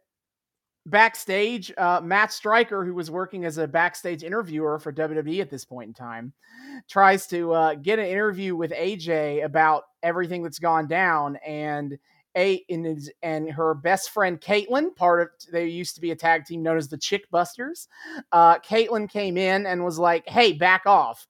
backstage, 0.87 1.72
uh, 1.77 2.01
Matt 2.03 2.33
Striker, 2.33 2.85
who 2.85 2.94
was 2.94 3.11
working 3.11 3.44
as 3.44 3.59
a 3.59 3.66
backstage 3.66 4.22
interviewer 4.22 4.79
for 4.79 4.92
WWE 4.92 5.40
at 5.40 5.51
this 5.51 5.64
point 5.64 5.88
in 5.88 5.94
time, 5.94 6.33
tries 6.88 7.27
to 7.29 7.53
uh, 7.53 7.75
get 7.75 7.99
an 7.99 8.07
interview 8.07 8.55
with 8.55 8.70
AJ 8.70 9.44
about 9.44 9.85
everything 10.03 10.42
that's 10.42 10.61
gone 10.61 10.87
down, 10.87 11.37
and 11.44 11.99
a 12.37 12.64
and, 12.68 12.85
his, 12.87 13.11
and 13.22 13.51
her 13.51 13.75
best 13.75 14.11
friend 14.11 14.40
Kaitlyn, 14.40 14.94
part 14.94 15.20
of 15.22 15.29
they 15.53 15.66
used 15.66 15.94
to 15.96 16.01
be 16.01 16.11
a 16.11 16.16
tag 16.16 16.44
team 16.44 16.62
known 16.62 16.77
as 16.77 16.88
the 16.88 16.99
Chick 16.99 17.31
Busters. 17.31 17.88
Uh, 18.33 18.59
Kaitlyn 18.59 19.09
came 19.09 19.37
in 19.37 19.66
and 19.66 19.85
was 19.85 19.99
like, 19.99 20.29
"Hey, 20.29 20.53
back 20.53 20.83
off." 20.87 21.27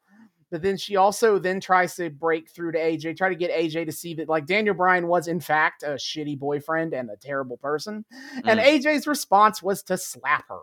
But 0.50 0.62
then 0.62 0.76
she 0.76 0.96
also 0.96 1.38
then 1.38 1.60
tries 1.60 1.96
to 1.96 2.08
break 2.08 2.48
through 2.50 2.72
to 2.72 2.78
AJ, 2.78 3.16
try 3.16 3.28
to 3.28 3.34
get 3.34 3.50
AJ 3.50 3.86
to 3.86 3.92
see 3.92 4.14
that 4.14 4.28
like 4.28 4.46
Daniel 4.46 4.74
Bryan 4.74 5.08
was 5.08 5.26
in 5.28 5.40
fact 5.40 5.82
a 5.82 5.94
shitty 5.94 6.38
boyfriend 6.38 6.94
and 6.94 7.10
a 7.10 7.16
terrible 7.16 7.56
person. 7.56 8.04
And 8.44 8.60
Mm. 8.60 8.64
AJ's 8.64 9.06
response 9.08 9.62
was 9.62 9.82
to 9.84 9.98
slap 9.98 10.44
her. 10.48 10.60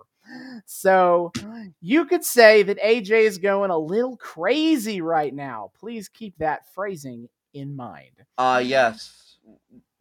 So 0.65 1.34
you 1.82 2.06
could 2.06 2.23
say 2.23 2.63
that 2.63 2.79
AJ 2.79 3.25
is 3.25 3.38
going 3.38 3.71
a 3.71 3.77
little 3.77 4.15
crazy 4.15 5.01
right 5.01 5.34
now. 5.34 5.71
Please 5.77 6.08
keep 6.08 6.38
that 6.38 6.73
phrasing 6.73 7.27
in 7.53 7.75
mind. 7.75 8.23
Ah, 8.38 8.60
yes. 8.60 9.38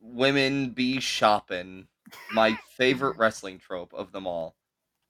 Women 0.03 0.71
be 0.71 1.01
shopping. 1.01 1.87
My 2.33 2.59
favorite 2.77 3.17
wrestling 3.17 3.59
trope 3.59 3.95
of 3.95 4.13
them 4.13 4.27
all. 4.27 4.57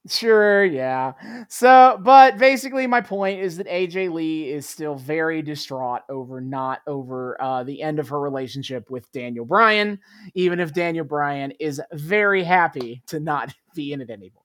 Sure, 0.09 0.65
yeah. 0.65 1.13
So, 1.49 1.99
but 2.03 2.37
basically, 2.37 2.89
my 2.89 3.01
point 3.01 3.41
is 3.41 3.57
that 3.59 3.69
AJ 3.69 4.13
Lee 4.13 4.51
is 4.51 4.69
still 4.69 4.97
very 4.97 5.43
distraught 5.43 6.03
over 6.09 6.41
not 6.41 6.81
over 6.89 7.41
uh, 7.41 7.63
the 7.63 7.81
end 7.81 8.01
of 8.01 8.09
her 8.09 8.21
relationship 8.21 8.91
with 8.91 9.11
Daniel 9.13 9.45
Bryan, 9.45 10.01
even 10.35 10.59
if 10.59 10.75
Daniel 10.75 11.05
Bryan 11.05 11.53
is 11.61 11.81
very 11.93 12.43
happy 12.43 13.03
to 13.07 13.21
not 13.21 13.55
be 13.77 13.93
in 13.93 14.01
it 14.01 14.11
anymore. 14.11 14.43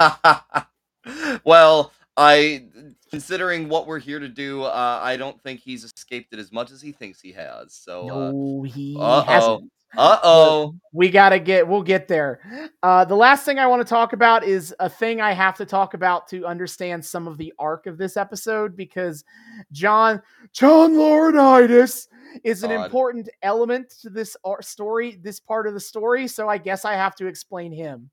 well, 1.44 1.92
I 2.16 2.64
considering 3.10 3.68
what 3.68 3.86
we're 3.86 3.98
here 3.98 4.18
to 4.18 4.28
do, 4.28 4.62
uh, 4.62 5.00
I 5.02 5.16
don't 5.16 5.40
think 5.42 5.60
he's 5.60 5.84
escaped 5.84 6.32
it 6.32 6.38
as 6.38 6.50
much 6.52 6.70
as 6.70 6.80
he 6.80 6.92
thinks 6.92 7.20
he 7.20 7.32
has. 7.32 7.74
So, 7.74 8.06
No, 8.06 8.62
he 8.62 8.96
uh-oh. 8.98 9.22
hasn't. 9.22 9.70
uh 9.96 10.18
oh, 10.24 10.74
we 10.92 11.08
gotta 11.08 11.38
get 11.38 11.66
we'll 11.66 11.82
get 11.82 12.08
there 12.08 12.40
uh 12.82 13.04
the 13.04 13.14
last 13.14 13.44
thing 13.44 13.58
i 13.58 13.66
want 13.66 13.80
to 13.80 13.88
talk 13.88 14.12
about 14.12 14.42
is 14.44 14.74
a 14.80 14.90
thing 14.90 15.20
i 15.20 15.32
have 15.32 15.56
to 15.56 15.64
talk 15.64 15.94
about 15.94 16.26
to 16.26 16.44
understand 16.44 17.02
some 17.02 17.28
of 17.28 17.38
the 17.38 17.52
arc 17.58 17.86
of 17.86 17.96
this 17.96 18.16
episode 18.16 18.76
because 18.76 19.24
john 19.70 20.20
john 20.52 20.92
laurinaitis 20.94 22.08
is 22.42 22.64
an 22.64 22.70
God. 22.70 22.84
important 22.84 23.28
element 23.42 23.88
to 24.00 24.10
this 24.10 24.36
story 24.60 25.18
this 25.22 25.38
part 25.38 25.66
of 25.68 25.72
the 25.72 25.80
story 25.80 26.26
so 26.26 26.48
i 26.48 26.58
guess 26.58 26.84
i 26.84 26.94
have 26.94 27.14
to 27.14 27.26
explain 27.26 27.72
him 27.72 28.10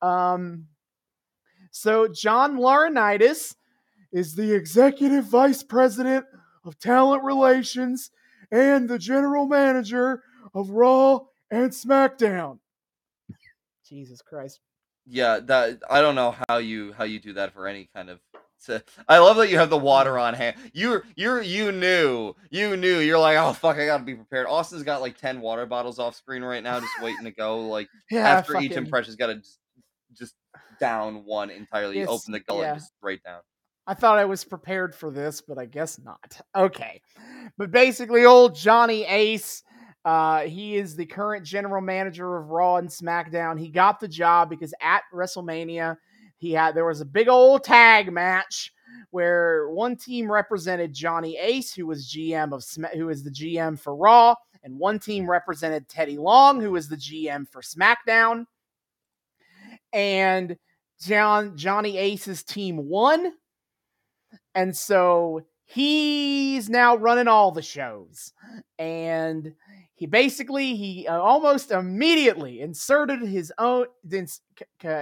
um 0.00 0.64
so 1.76 2.06
john 2.06 2.56
laurinaitis 2.56 3.56
is 4.12 4.36
the 4.36 4.52
executive 4.54 5.24
vice 5.24 5.64
president 5.64 6.24
of 6.64 6.78
talent 6.78 7.24
relations 7.24 8.12
and 8.52 8.88
the 8.88 8.98
general 8.98 9.46
manager 9.46 10.22
of 10.54 10.70
Raw 10.70 11.18
and 11.50 11.70
SmackDown. 11.72 12.58
Jesus 13.88 14.22
Christ. 14.22 14.60
yeah. 15.06 15.40
That 15.40 15.82
I 15.90 16.00
don't 16.00 16.14
know 16.14 16.36
how 16.48 16.58
you 16.58 16.92
how 16.92 17.04
you 17.04 17.18
do 17.18 17.32
that 17.34 17.52
for 17.52 17.66
any 17.66 17.88
kind 17.94 18.08
of. 18.08 18.20
So, 18.58 18.80
I 19.08 19.18
love 19.18 19.36
that 19.38 19.50
you 19.50 19.58
have 19.58 19.68
the 19.68 19.76
water 19.76 20.18
on 20.18 20.32
hand. 20.34 20.56
You're 20.72 21.04
you're 21.16 21.42
you 21.42 21.72
knew 21.72 22.34
you 22.50 22.76
knew 22.76 23.00
you're 23.00 23.18
like 23.18 23.36
oh 23.36 23.52
fuck 23.52 23.76
I 23.78 23.86
gotta 23.86 24.04
be 24.04 24.14
prepared. 24.14 24.46
Austin's 24.46 24.84
got 24.84 25.00
like 25.02 25.18
ten 25.18 25.40
water 25.40 25.66
bottles 25.66 25.98
off 25.98 26.14
screen 26.14 26.42
right 26.44 26.62
now, 26.62 26.78
just 26.80 27.02
waiting 27.02 27.24
to 27.24 27.30
go. 27.32 27.66
Like 27.66 27.88
Yeah, 28.10 28.28
after 28.28 28.56
each 28.58 28.70
fucking- 28.70 28.84
impression's 28.84 29.16
got 29.16 29.26
to 29.26 29.42
just 30.16 30.34
down 30.80 31.24
one 31.24 31.50
entirely. 31.50 31.98
Yes, 31.98 32.08
Open 32.08 32.32
the 32.32 32.40
gullet 32.40 32.62
yeah. 32.62 32.74
just 32.74 32.92
straight 32.98 33.22
down. 33.22 33.40
I 33.86 33.94
thought 33.94 34.18
I 34.18 34.24
was 34.24 34.44
prepared 34.44 34.94
for 34.94 35.10
this, 35.10 35.42
but 35.42 35.58
I 35.58 35.66
guess 35.66 35.98
not. 35.98 36.40
Okay. 36.56 37.00
But 37.58 37.70
basically, 37.70 38.24
old 38.24 38.54
Johnny 38.54 39.04
Ace, 39.04 39.62
uh, 40.04 40.40
he 40.42 40.76
is 40.76 40.96
the 40.96 41.06
current 41.06 41.44
general 41.44 41.82
manager 41.82 42.36
of 42.36 42.50
Raw 42.50 42.76
and 42.76 42.88
SmackDown. 42.88 43.58
He 43.58 43.68
got 43.68 44.00
the 44.00 44.08
job 44.08 44.48
because 44.48 44.72
at 44.80 45.02
WrestleMania, 45.12 45.96
he 46.38 46.52
had 46.52 46.74
there 46.74 46.86
was 46.86 47.00
a 47.00 47.06
big 47.06 47.28
old 47.28 47.64
tag 47.64 48.12
match 48.12 48.72
where 49.10 49.68
one 49.70 49.96
team 49.96 50.30
represented 50.30 50.92
Johnny 50.92 51.36
Ace, 51.38 51.74
who 51.74 51.86
was 51.86 52.10
GM 52.10 52.52
of 52.52 52.64
who 52.94 53.10
is 53.10 53.22
the 53.22 53.30
GM 53.30 53.78
for 53.78 53.94
Raw, 53.94 54.34
and 54.62 54.78
one 54.78 54.98
team 54.98 55.28
represented 55.28 55.88
Teddy 55.88 56.16
Long, 56.16 56.60
who 56.60 56.72
was 56.72 56.88
the 56.88 56.96
GM 56.96 57.46
for 57.48 57.60
SmackDown. 57.60 58.46
And 59.94 60.56
John 61.00 61.56
Johnny 61.56 61.96
Ace's 61.96 62.42
team 62.42 62.88
won. 62.88 63.32
And 64.54 64.76
so 64.76 65.42
he's 65.64 66.68
now 66.68 66.96
running 66.96 67.28
all 67.28 67.52
the 67.52 67.62
shows. 67.62 68.32
And 68.78 69.54
he 69.94 70.06
basically 70.06 70.74
he 70.76 71.06
uh, 71.06 71.18
almost 71.18 71.70
immediately 71.70 72.60
inserted 72.60 73.22
his 73.22 73.52
own 73.58 73.86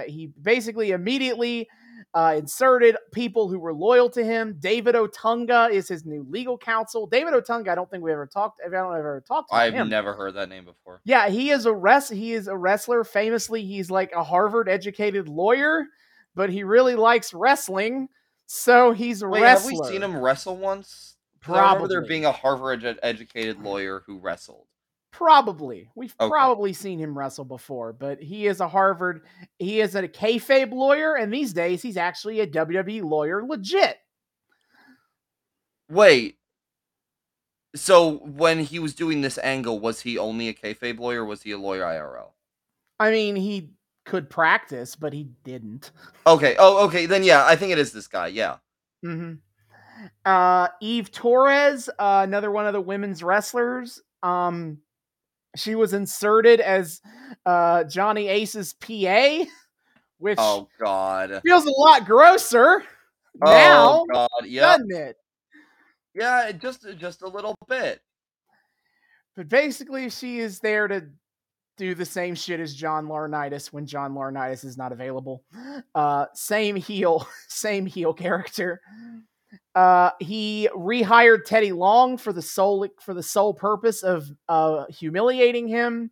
he 0.07 0.31
basically 0.41 0.91
immediately 0.91 1.67
uh, 2.13 2.35
inserted 2.37 2.97
people 3.11 3.47
who 3.47 3.59
were 3.59 3.73
loyal 3.73 4.09
to 4.11 4.23
him. 4.23 4.55
David 4.59 4.95
Otunga 4.95 5.71
is 5.71 5.87
his 5.87 6.05
new 6.05 6.25
legal 6.29 6.57
counsel. 6.57 7.07
David 7.07 7.33
Otunga, 7.33 7.69
I 7.69 7.75
don't 7.75 7.89
think 7.89 8.03
we 8.03 8.11
ever 8.11 8.27
talked. 8.27 8.61
I 8.65 8.69
don't 8.69 8.95
ever 8.95 9.23
talked 9.27 9.49
to 9.51 9.55
I've 9.55 9.73
him. 9.73 9.89
never 9.89 10.13
heard 10.13 10.35
that 10.35 10.49
name 10.49 10.65
before. 10.65 11.01
Yeah, 11.05 11.29
he 11.29 11.49
is 11.51 11.65
a 11.65 11.73
rest. 11.73 12.11
He 12.13 12.33
is 12.33 12.47
a 12.47 12.55
wrestler. 12.57 13.03
Famously, 13.03 13.63
he's 13.65 13.89
like 13.91 14.11
a 14.13 14.23
Harvard-educated 14.23 15.27
lawyer, 15.29 15.85
but 16.35 16.49
he 16.49 16.63
really 16.63 16.95
likes 16.95 17.33
wrestling. 17.33 18.09
So 18.45 18.91
he's 18.91 19.21
a 19.21 19.27
Wait, 19.27 19.41
wrestler. 19.41 19.71
have 19.71 19.79
we 19.81 19.87
seen 19.91 20.03
him 20.03 20.17
wrestle 20.17 20.57
once? 20.57 21.15
remember 21.47 21.87
there 21.87 21.99
Probably. 21.99 22.07
being 22.07 22.25
a 22.25 22.31
Harvard-educated 22.31 23.59
lawyer 23.61 24.03
who 24.05 24.19
wrestled. 24.19 24.67
Probably. 25.13 25.87
We've 25.95 26.13
Okay. 26.19 26.29
probably 26.29 26.73
seen 26.73 26.97
him 26.99 27.15
wrestle 27.17 27.45
before, 27.45 27.93
but 27.93 28.19
he 28.21 28.47
is 28.47 28.59
a 28.59 28.67
Harvard. 28.67 29.21
He 29.59 29.79
is 29.79 29.93
a 29.95 30.07
kayfabe 30.07 30.73
lawyer, 30.73 31.15
and 31.15 31.31
these 31.31 31.53
days 31.53 31.81
he's 31.83 31.97
actually 31.97 32.39
a 32.39 32.47
WWE 32.47 33.03
lawyer, 33.03 33.43
legit. 33.45 33.97
Wait. 35.89 36.37
So 37.75 38.17
when 38.17 38.59
he 38.59 38.79
was 38.79 38.93
doing 38.93 39.21
this 39.21 39.37
angle, 39.39 39.79
was 39.79 40.01
he 40.01 40.17
only 40.17 40.47
a 40.49 40.53
kayfabe 40.53 40.99
lawyer? 40.99 41.21
Or 41.23 41.25
was 41.25 41.43
he 41.43 41.51
a 41.51 41.57
lawyer 41.57 41.83
IRL? 41.83 42.31
I 42.99 43.11
mean, 43.11 43.35
he 43.35 43.71
could 44.05 44.29
practice, 44.29 44.95
but 44.95 45.13
he 45.13 45.29
didn't. 45.43 45.91
Okay. 46.27 46.55
Oh, 46.59 46.85
okay. 46.87 47.05
Then 47.05 47.23
yeah, 47.23 47.45
I 47.45 47.55
think 47.55 47.71
it 47.71 47.79
is 47.79 47.91
this 47.91 48.07
guy. 48.07 48.27
Yeah. 48.27 48.57
hmm 49.03 49.33
Uh, 50.25 50.67
Eve 50.81 51.11
Torres, 51.11 51.87
uh, 51.99 52.21
another 52.23 52.51
one 52.51 52.65
of 52.65 52.73
the 52.73 52.81
women's 52.81 53.23
wrestlers. 53.23 54.01
Um, 54.21 54.79
she 55.55 55.75
was 55.75 55.93
inserted 55.93 56.59
as 56.61 57.01
uh, 57.45 57.83
Johnny 57.85 58.27
Ace's 58.27 58.73
PA, 58.73 59.43
which 60.17 60.37
Oh 60.39 60.67
God. 60.79 61.41
feels 61.45 61.65
a 61.65 61.71
lot 61.71 62.05
grosser 62.05 62.83
now, 63.35 64.01
Oh 64.01 64.05
God. 64.11 64.29
Yeah. 64.45 64.61
doesn't 64.77 64.91
it? 64.95 65.15
Yeah. 66.13 66.51
Just 66.51 66.85
just 66.97 67.21
a 67.21 67.27
little 67.27 67.55
bit. 67.67 68.01
But 69.35 69.49
basically, 69.49 70.09
she 70.09 70.39
is 70.39 70.59
there 70.59 70.87
to 70.87 71.07
do 71.77 71.95
the 71.95 72.05
same 72.05 72.35
shit 72.35 72.59
as 72.59 72.75
John 72.75 73.07
Laurinaitis 73.07 73.73
when 73.73 73.87
John 73.87 74.13
Laurinaitis 74.13 74.63
is 74.63 74.77
not 74.77 74.91
available. 74.91 75.43
Uh, 75.95 76.27
same 76.35 76.75
heel, 76.75 77.27
same 77.47 77.87
heel 77.87 78.13
character. 78.13 78.79
Uh, 79.75 80.11
he 80.19 80.69
rehired 80.75 81.45
Teddy 81.45 81.71
Long 81.71 82.17
for 82.17 82.31
the 82.33 82.41
sole 82.41 82.87
for 82.99 83.13
the 83.13 83.23
sole 83.23 83.53
purpose 83.53 84.03
of 84.03 84.29
uh, 84.49 84.85
humiliating 84.85 85.67
him. 85.67 86.11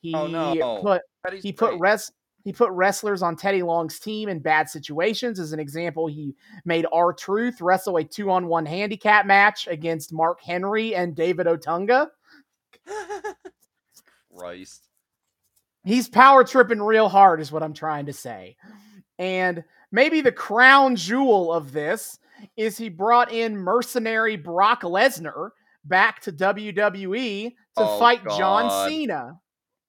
He 0.00 0.14
Oh, 0.14 0.26
no. 0.26 0.80
put 0.82 1.02
Teddy's 1.24 1.42
he 1.42 1.52
put 1.52 1.70
great. 1.70 1.80
res 1.80 2.12
he 2.44 2.52
put 2.52 2.70
wrestlers 2.70 3.20
on 3.20 3.36
Teddy 3.36 3.62
Long's 3.62 3.98
team 3.98 4.28
in 4.28 4.38
bad 4.38 4.68
situations. 4.70 5.38
As 5.38 5.52
an 5.52 5.60
example, 5.60 6.06
he 6.06 6.34
made 6.64 6.86
R 6.92 7.12
Truth 7.12 7.60
wrestle 7.60 7.98
a 7.98 8.04
two 8.04 8.30
on 8.30 8.46
one 8.46 8.64
handicap 8.64 9.26
match 9.26 9.66
against 9.66 10.12
Mark 10.12 10.40
Henry 10.40 10.94
and 10.94 11.14
David 11.14 11.46
Otunga. 11.46 12.08
Christ. 14.34 14.88
He's 15.84 16.08
power 16.08 16.44
tripping 16.44 16.80
real 16.80 17.08
hard, 17.08 17.40
is 17.40 17.52
what 17.52 17.62
I'm 17.62 17.74
trying 17.74 18.06
to 18.06 18.12
say. 18.12 18.56
And 19.18 19.64
maybe 19.92 20.20
the 20.20 20.32
crown 20.32 20.96
jewel 20.96 21.52
of 21.52 21.72
this 21.72 22.18
is 22.56 22.76
he 22.78 22.88
brought 22.88 23.32
in 23.32 23.56
mercenary 23.56 24.36
Brock 24.36 24.82
Lesnar 24.82 25.50
back 25.84 26.20
to 26.22 26.32
WWE 26.32 27.48
to 27.50 27.54
Oh, 27.76 27.98
fight 27.98 28.22
John 28.36 28.88
Cena. 28.88 29.40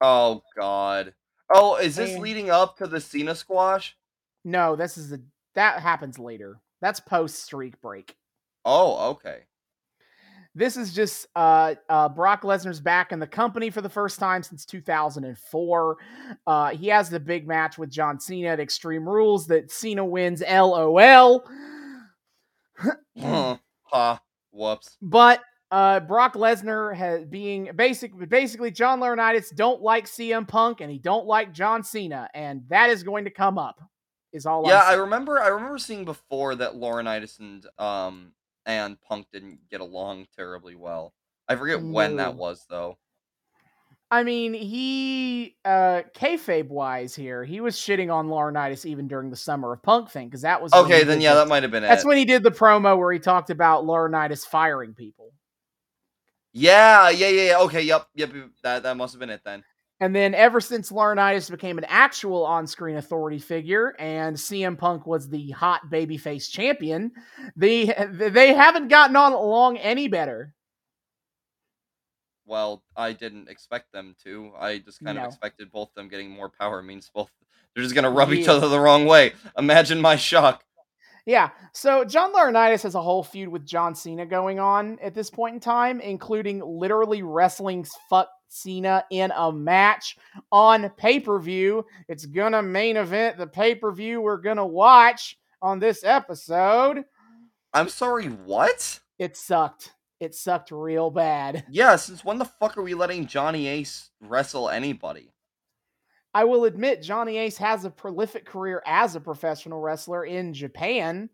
Oh 0.02 0.42
God. 0.58 1.14
Oh, 1.54 1.76
is 1.76 1.96
this 1.96 2.12
And- 2.14 2.22
leading 2.22 2.50
up 2.50 2.78
to 2.78 2.88
the 2.88 3.02
Cena 3.02 3.36
squash? 3.36 3.96
No, 4.44 4.76
this 4.76 4.98
is 4.98 5.12
a 5.12 5.20
that 5.56 5.82
happens 5.82 6.18
later. 6.18 6.60
That's 6.82 7.00
post 7.00 7.44
streak 7.44 7.80
break. 7.82 8.16
Oh, 8.66 9.12
okay. 9.12 9.40
This 10.54 10.76
is 10.76 10.94
just 10.94 11.28
uh, 11.36 11.76
uh, 11.88 12.10
Brock 12.10 12.42
Lesnar's 12.42 12.82
back 12.82 13.12
in 13.14 13.20
the 13.20 13.28
company 13.28 13.70
for 13.70 13.80
the 13.82 13.88
first 13.90 14.20
time 14.20 14.44
since 14.44 14.66
2004. 14.66 15.98
Uh, 16.46 16.70
he 16.72 16.88
has 16.88 17.10
the 17.10 17.20
big 17.22 17.48
match 17.48 17.78
with 17.78 17.90
John 17.90 18.20
Cena 18.20 18.50
at 18.50 18.60
Extreme 18.60 19.08
Rules 19.08 19.48
that 19.48 19.72
Cena 19.72 20.04
wins 20.04 20.42
LOL. 20.42 21.46
Huh. 22.78 23.58
Ha. 23.84 24.22
Whoops. 24.52 24.98
But 25.02 25.42
uh, 25.70 26.00
Brock 26.00 26.36
Lesnar 26.36 26.96
has 26.96 27.26
being 27.26 27.72
basic, 27.76 28.12
basically 28.30 28.72
John 28.72 29.02
Laurinaitis 29.02 29.54
don't 29.54 29.82
like 29.82 30.06
CM 30.06 30.48
Punk 30.48 30.80
and 30.80 30.90
he 30.90 30.98
don't 30.98 31.26
like 31.26 31.54
John 31.54 31.84
Cena, 31.84 32.30
and 32.34 32.64
that 32.70 32.90
is 32.90 33.04
going 33.04 33.26
to 33.26 33.32
come 33.32 33.58
up. 33.58 33.82
Is 34.32 34.46
all. 34.46 34.66
Yeah, 34.66 34.84
I 34.86 34.94
remember. 34.94 35.42
I 35.42 35.50
remember 35.50 35.78
seeing 35.78 36.06
before 36.06 36.56
that 36.56 36.76
Laurinaitis 36.76 37.40
and 37.40 37.66
um 37.78 38.32
and 38.66 39.00
Punk 39.02 39.28
didn't 39.34 39.60
get 39.70 39.82
along 39.82 40.28
terribly 40.38 40.76
well. 40.76 41.14
I 41.50 41.58
forget 41.58 41.82
when 41.82 42.16
that 42.16 42.36
was 42.36 42.66
though. 42.70 42.98
I 44.12 44.24
mean, 44.24 44.54
he 44.54 45.56
uh 45.64 46.02
kayfabe 46.14 46.68
wise 46.68 47.16
here, 47.16 47.46
he 47.46 47.62
was 47.62 47.78
shitting 47.78 48.14
on 48.14 48.28
Laurinaitis 48.28 48.86
even 48.86 49.08
during 49.08 49.30
the 49.30 49.38
Summer 49.38 49.72
of 49.74 49.82
Punk 49.82 50.10
thing 50.12 50.28
because 50.28 50.42
that 50.42 50.62
was 50.62 50.74
Okay, 50.74 51.04
then 51.06 51.22
yeah, 51.22 51.34
the- 51.34 51.40
that 51.42 51.48
might 51.48 51.64
have 51.64 51.72
been 51.72 51.86
it. 51.86 51.88
That's 51.88 52.04
it. 52.04 52.08
when 52.08 52.18
he 52.18 52.26
did 52.26 52.44
the 52.44 52.52
promo 52.52 52.98
where 52.98 53.14
he 53.14 53.20
talked 53.20 53.50
about 53.50 53.86
Laurinaitis 53.86 54.46
firing 54.46 54.94
people. 54.94 55.32
Yeah, 56.54 57.10
yeah, 57.10 57.30
yeah, 57.30 57.42
yeah. 57.52 57.60
Okay, 57.60 57.82
yep, 57.84 58.08
yep. 58.14 58.32
That 58.64 58.84
that 58.84 58.98
must 58.98 59.14
have 59.14 59.22
been 59.22 59.30
it 59.30 59.42
then. 59.46 59.64
And 60.02 60.16
then 60.16 60.34
ever 60.34 60.60
since 60.60 60.92
Laurinaitis 60.92 61.50
became 61.52 61.78
an 61.78 61.86
actual 61.88 62.44
on-screen 62.44 62.98
authority 62.98 63.38
figure 63.38 63.96
and 64.00 64.36
CM 64.36 64.76
Punk 64.76 65.06
was 65.06 65.30
the 65.30 65.52
hot 65.52 65.82
babyface 65.92 66.50
champion, 66.50 67.12
they 67.56 67.86
they 68.10 68.54
haven't 68.54 68.90
gotten 68.90 69.16
on 69.16 69.32
along 69.32 69.78
any 69.78 70.08
better. 70.10 70.54
Well, 72.46 72.84
I 72.96 73.14
didn't 73.14 73.50
expect 73.50 73.92
them 73.92 74.16
to. 74.24 74.52
I 74.58 74.80
just 74.80 75.04
kind 75.04 75.18
No. 75.18 75.24
of 75.24 75.28
expected 75.30 75.72
both 75.72 75.94
them 75.94 76.08
getting 76.10 76.30
more 76.30 76.50
power 76.50 76.82
means 76.82 77.10
both 77.14 77.30
they're 77.74 77.84
just 77.84 77.96
gonna 77.96 78.10
rub 78.12 78.34
each 78.34 78.48
other 78.50 78.68
the 78.68 78.80
wrong 78.80 79.06
way. 79.06 79.34
Imagine 79.58 80.02
my 80.02 80.16
shock. 80.18 80.66
Yeah, 81.26 81.52
so 81.72 82.04
John 82.04 82.34
Laurinaitis 82.34 82.82
has 82.84 82.96
a 82.96 83.02
whole 83.02 83.24
feud 83.24 83.48
with 83.48 83.66
John 83.66 83.94
Cena 83.94 84.26
going 84.26 84.60
on 84.60 84.98
at 85.00 85.14
this 85.14 85.30
point 85.30 85.54
in 85.54 85.60
time, 85.60 86.02
including 86.02 86.60
literally 86.66 87.22
wrestling 87.22 87.86
fuck 88.10 88.28
Cena 88.50 89.06
in 89.12 89.32
a 89.36 89.52
match 89.52 90.18
on 90.52 90.90
pay 90.98 91.20
per 91.20 91.40
view. 91.40 91.86
It's 92.10 92.26
gonna 92.26 92.62
main 92.64 92.98
event 92.98 93.38
the 93.38 93.48
pay 93.48 93.76
per 93.76 93.92
view 93.92 94.20
we're 94.20 94.38
gonna 94.38 94.66
watch 94.66 95.38
on 95.62 95.80
this 95.80 96.04
episode. 96.04 97.06
I'm 97.74 97.88
sorry, 97.88 98.26
what? 98.28 99.00
It 99.20 99.38
sucked. 99.38 99.94
It 100.22 100.36
sucked 100.36 100.70
real 100.72 101.10
bad. 101.10 101.66
Yeah, 101.72 101.96
since 101.96 102.24
when 102.24 102.38
the 102.38 102.46
fuck 102.46 102.78
are 102.78 102.84
we 102.84 102.94
letting 102.94 103.26
Johnny 103.26 103.66
Ace 103.68 104.12
wrestle 104.22 104.70
anybody? 104.70 105.34
I 106.34 106.44
will 106.46 106.66
admit 106.66 107.02
Johnny 107.02 107.38
Ace 107.38 107.58
has 107.58 107.84
a 107.86 107.90
prolific 107.90 108.46
career 108.46 108.84
as 108.86 109.16
a 109.16 109.20
professional 109.20 109.82
wrestler 109.82 110.24
in 110.24 110.54
Japan, 110.54 111.30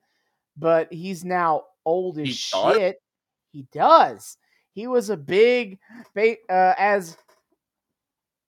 but 0.55 0.91
he's 0.91 1.25
now 1.25 1.63
old 1.85 2.17
as 2.17 2.29
He 2.29 2.33
does? 2.51 2.75
shit. 2.77 3.01
He 3.51 3.67
does. 3.73 4.37
He 4.71 4.87
was 4.87 5.09
a 5.09 5.17
big, 5.17 5.79
uh, 6.17 6.73
as 6.77 7.17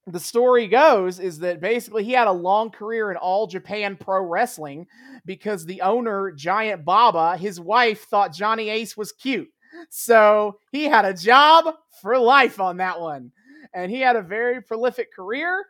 the 0.08 0.20
story 0.22 0.68
goes, 0.68 1.20
is 1.20 1.40
that 1.40 1.60
basically 1.60 2.04
he 2.06 2.14
had 2.14 2.28
a 2.28 2.32
long 2.32 2.72
career 2.72 3.12
in 3.12 3.18
all 3.18 3.46
Japan 3.46 3.98
pro 4.00 4.24
wrestling 4.24 4.88
because 5.26 5.66
the 5.66 5.82
owner, 5.82 6.32
Giant 6.32 6.86
Baba, 6.86 7.36
his 7.38 7.60
wife 7.60 8.06
thought 8.06 8.34
Johnny 8.34 8.70
Ace 8.70 8.96
was 8.96 9.12
cute. 9.12 9.50
So 9.90 10.60
he 10.72 10.86
had 10.86 11.06
a 11.06 11.14
job 11.14 11.74
for 12.02 12.18
life 12.18 12.60
on 12.60 12.78
that 12.78 13.00
one. 13.00 13.32
And 13.74 13.92
he 13.92 14.00
had 14.00 14.16
a 14.16 14.22
very 14.22 14.62
prolific 14.62 15.14
career 15.14 15.66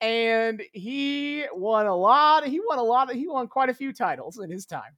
and 0.00 0.62
he 0.72 1.44
won 1.52 1.86
a 1.86 1.96
lot. 1.96 2.46
He 2.46 2.60
won 2.60 2.78
a 2.78 2.82
lot. 2.82 3.12
He 3.12 3.28
won 3.28 3.48
quite 3.48 3.68
a 3.68 3.74
few 3.74 3.92
titles 3.92 4.38
in 4.38 4.50
his 4.50 4.66
time 4.66 4.96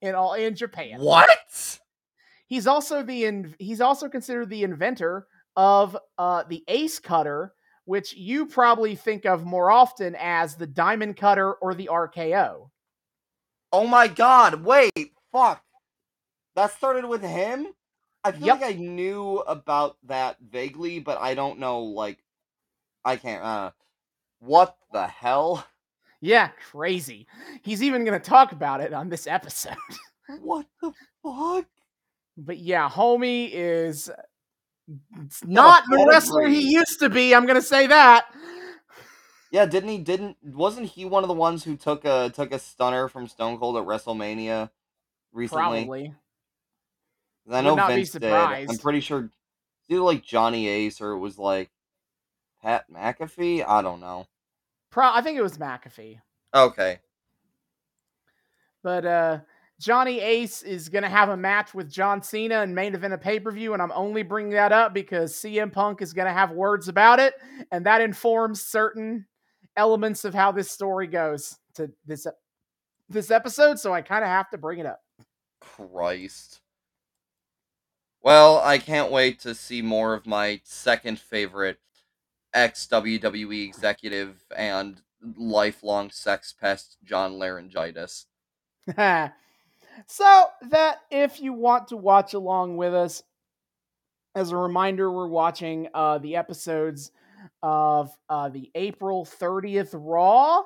in 0.00 0.14
all 0.14 0.34
in 0.34 0.54
Japan. 0.54 1.00
What? 1.00 1.78
He's 2.46 2.66
also 2.66 3.02
the 3.02 3.24
in, 3.24 3.54
he's 3.58 3.80
also 3.80 4.08
considered 4.08 4.50
the 4.50 4.62
inventor 4.62 5.26
of 5.56 5.96
uh, 6.18 6.44
the 6.48 6.62
Ace 6.68 6.98
Cutter, 6.98 7.52
which 7.84 8.14
you 8.14 8.46
probably 8.46 8.94
think 8.94 9.24
of 9.24 9.44
more 9.44 9.70
often 9.70 10.14
as 10.18 10.56
the 10.56 10.66
Diamond 10.66 11.16
Cutter 11.16 11.54
or 11.54 11.74
the 11.74 11.88
RKO. 11.90 12.70
Oh 13.72 13.86
my 13.86 14.08
god! 14.08 14.62
Wait, 14.64 15.12
fuck. 15.32 15.62
That 16.54 16.72
started 16.72 17.04
with 17.04 17.22
him. 17.22 17.68
I 18.22 18.32
feel 18.32 18.46
Yep. 18.46 18.60
like 18.60 18.74
I 18.74 18.78
knew 18.78 19.38
about 19.40 19.98
that 20.04 20.38
vaguely, 20.40 20.98
but 21.00 21.18
I 21.20 21.34
don't 21.34 21.58
know. 21.58 21.82
Like, 21.82 22.24
I 23.04 23.16
can't. 23.16 23.44
Uh, 23.44 23.70
what 24.38 24.76
the 24.92 25.06
hell? 25.06 25.66
Yeah, 26.20 26.48
crazy. 26.70 27.26
He's 27.62 27.82
even 27.82 28.04
going 28.04 28.18
to 28.18 28.30
talk 28.30 28.52
about 28.52 28.80
it 28.80 28.94
on 28.94 29.08
this 29.10 29.26
episode. 29.26 29.76
What 30.40 30.64
the 30.80 30.90
fuck? 31.22 31.66
But 32.38 32.56
yeah, 32.56 32.88
homie 32.88 33.50
is 33.52 34.10
not 35.44 35.84
the 35.90 36.06
wrestler 36.08 36.46
he 36.48 36.72
used 36.72 36.98
to 37.00 37.10
be. 37.10 37.34
I'm 37.34 37.44
going 37.44 37.60
to 37.60 37.66
say 37.66 37.86
that. 37.88 38.26
Yeah, 39.50 39.66
didn't 39.66 39.90
he? 39.90 39.98
Didn't 39.98 40.38
wasn't 40.42 40.88
he 40.88 41.04
one 41.04 41.24
of 41.24 41.28
the 41.28 41.34
ones 41.34 41.62
who 41.62 41.76
took 41.76 42.06
a 42.06 42.32
took 42.34 42.52
a 42.52 42.58
stunner 42.58 43.06
from 43.08 43.28
Stone 43.28 43.58
Cold 43.58 43.76
at 43.76 43.84
WrestleMania 43.84 44.70
recently? 45.32 45.84
Probably. 45.84 46.14
I 47.50 47.60
know 47.60 47.74
not 47.74 47.88
be 47.88 47.96
Vince 47.96 48.12
did. 48.12 48.24
I'm 48.24 48.78
pretty 48.78 49.00
sure 49.00 49.30
either 49.88 50.00
like 50.00 50.22
Johnny 50.22 50.68
Ace 50.68 51.00
or 51.00 51.12
it 51.12 51.18
was 51.18 51.38
like 51.38 51.70
Pat 52.62 52.84
McAfee. 52.90 53.64
I 53.66 53.82
don't 53.82 54.00
know. 54.00 54.26
Pro- 54.90 55.12
I 55.12 55.20
think 55.20 55.38
it 55.38 55.42
was 55.42 55.58
McAfee. 55.58 56.20
Okay. 56.54 57.00
But 58.82 59.04
uh 59.04 59.38
Johnny 59.80 60.20
Ace 60.20 60.62
is 60.62 60.88
going 60.88 61.02
to 61.02 61.08
have 61.08 61.30
a 61.30 61.36
match 61.36 61.74
with 61.74 61.90
John 61.90 62.22
Cena 62.22 62.60
and 62.60 62.74
main 62.74 62.94
event 62.94 63.12
a 63.12 63.18
pay 63.18 63.40
per 63.40 63.50
view. 63.50 63.72
And 63.72 63.82
I'm 63.82 63.92
only 63.92 64.22
bringing 64.22 64.52
that 64.52 64.72
up 64.72 64.94
because 64.94 65.34
CM 65.34 65.72
Punk 65.72 66.00
is 66.00 66.12
going 66.12 66.26
to 66.26 66.32
have 66.32 66.52
words 66.52 66.88
about 66.88 67.18
it. 67.18 67.34
And 67.72 67.84
that 67.86 68.00
informs 68.00 68.62
certain 68.62 69.26
elements 69.76 70.24
of 70.24 70.32
how 70.32 70.52
this 70.52 70.70
story 70.70 71.08
goes 71.08 71.58
to 71.74 71.90
this, 72.06 72.26
this 73.08 73.30
episode. 73.30 73.80
So 73.80 73.92
I 73.92 74.00
kind 74.00 74.22
of 74.22 74.30
have 74.30 74.48
to 74.50 74.58
bring 74.58 74.78
it 74.78 74.86
up. 74.86 75.00
Christ. 75.60 76.60
Well, 78.24 78.58
I 78.64 78.78
can't 78.78 79.12
wait 79.12 79.40
to 79.40 79.54
see 79.54 79.82
more 79.82 80.14
of 80.14 80.26
my 80.26 80.62
second 80.64 81.18
favorite 81.18 81.78
ex 82.54 82.88
WWE 82.90 83.66
executive 83.66 84.42
and 84.56 85.02
lifelong 85.36 86.08
sex 86.08 86.50
pest, 86.58 86.96
John 87.04 87.34
Laryngitis. 87.34 88.24
so 88.96 90.46
that 90.70 91.00
if 91.10 91.38
you 91.38 91.52
want 91.52 91.88
to 91.88 91.98
watch 91.98 92.32
along 92.32 92.78
with 92.78 92.94
us, 92.94 93.22
as 94.34 94.52
a 94.52 94.56
reminder, 94.56 95.12
we're 95.12 95.28
watching 95.28 95.88
uh, 95.92 96.16
the 96.16 96.36
episodes 96.36 97.10
of 97.62 98.10
uh, 98.30 98.48
the 98.48 98.70
April 98.74 99.26
30th 99.26 99.90
Raw. 99.92 100.62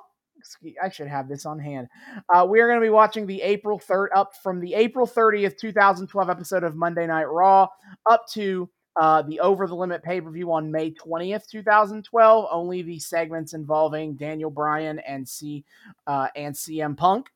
I 0.83 0.89
should 0.89 1.09
have 1.09 1.29
this 1.29 1.47
on 1.47 1.59
hand. 1.59 1.89
Uh, 2.33 2.47
we 2.49 2.61
are 2.61 2.69
going 2.69 2.81
to 2.81 2.85
be 2.85 2.91
watching 2.91 3.27
the 3.27 3.43
April 3.43 3.79
3rd 3.79 4.09
up 4.15 4.33
from 4.43 4.61
the 4.61 4.75
April 4.75 5.07
30th, 5.07 5.59
2012 5.59 6.31
episode 6.31 6.65
of 6.65 6.75
Monday 6.75 7.07
Night 7.07 7.25
Raw 7.25 7.69
up 8.09 8.27
to 8.33 8.69
uh, 8.99 9.23
the 9.23 9.41
Over 9.41 9.67
the 9.67 9.77
Limit 9.77 10.03
pay 10.03 10.21
per 10.21 10.31
view 10.31 10.53
on 10.53 10.73
May 10.73 10.91
20th, 10.91 11.49
2012. 11.49 12.47
Only 12.51 12.83
the 12.83 12.99
segments 12.99 13.55
involving 13.55 14.17
Daniel 14.17 14.51
Bryan 14.51 14.99
and 14.99 15.29
C 15.29 15.65
uh, 16.07 16.29
and 16.35 16.55
CM 16.55 16.97
Punk 16.97 17.29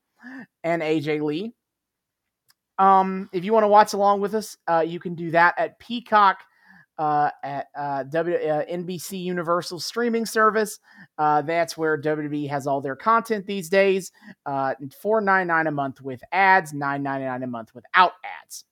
and 0.64 0.82
AJ 0.82 1.22
Lee. 1.22 1.54
Um, 2.78 3.28
if 3.32 3.44
you 3.44 3.52
want 3.52 3.64
to 3.64 3.68
watch 3.68 3.92
along 3.92 4.20
with 4.20 4.34
us, 4.34 4.56
uh, 4.68 4.84
you 4.86 4.98
can 4.98 5.14
do 5.14 5.30
that 5.32 5.54
at 5.56 5.78
Peacock 5.78 6.38
uh, 6.98 7.30
at 7.42 7.66
uh, 7.76 8.02
w, 8.04 8.36
uh, 8.36 8.64
NBC 8.66 9.22
Universal 9.22 9.80
streaming 9.80 10.26
service. 10.26 10.78
Uh, 11.18 11.42
that's 11.42 11.76
where 11.76 12.00
WWE 12.00 12.48
has 12.48 12.66
all 12.66 12.80
their 12.80 12.96
content 12.96 13.46
these 13.46 13.68
days. 13.68 14.12
Uh, 14.46 14.74
Four 15.00 15.20
ninety 15.20 15.48
nine 15.48 15.66
a 15.66 15.70
month 15.70 16.00
with 16.00 16.22
ads, 16.32 16.72
nine 16.72 17.02
ninety 17.02 17.26
nine 17.26 17.42
a 17.42 17.46
month 17.46 17.74
without 17.74 18.12
ads. 18.42 18.64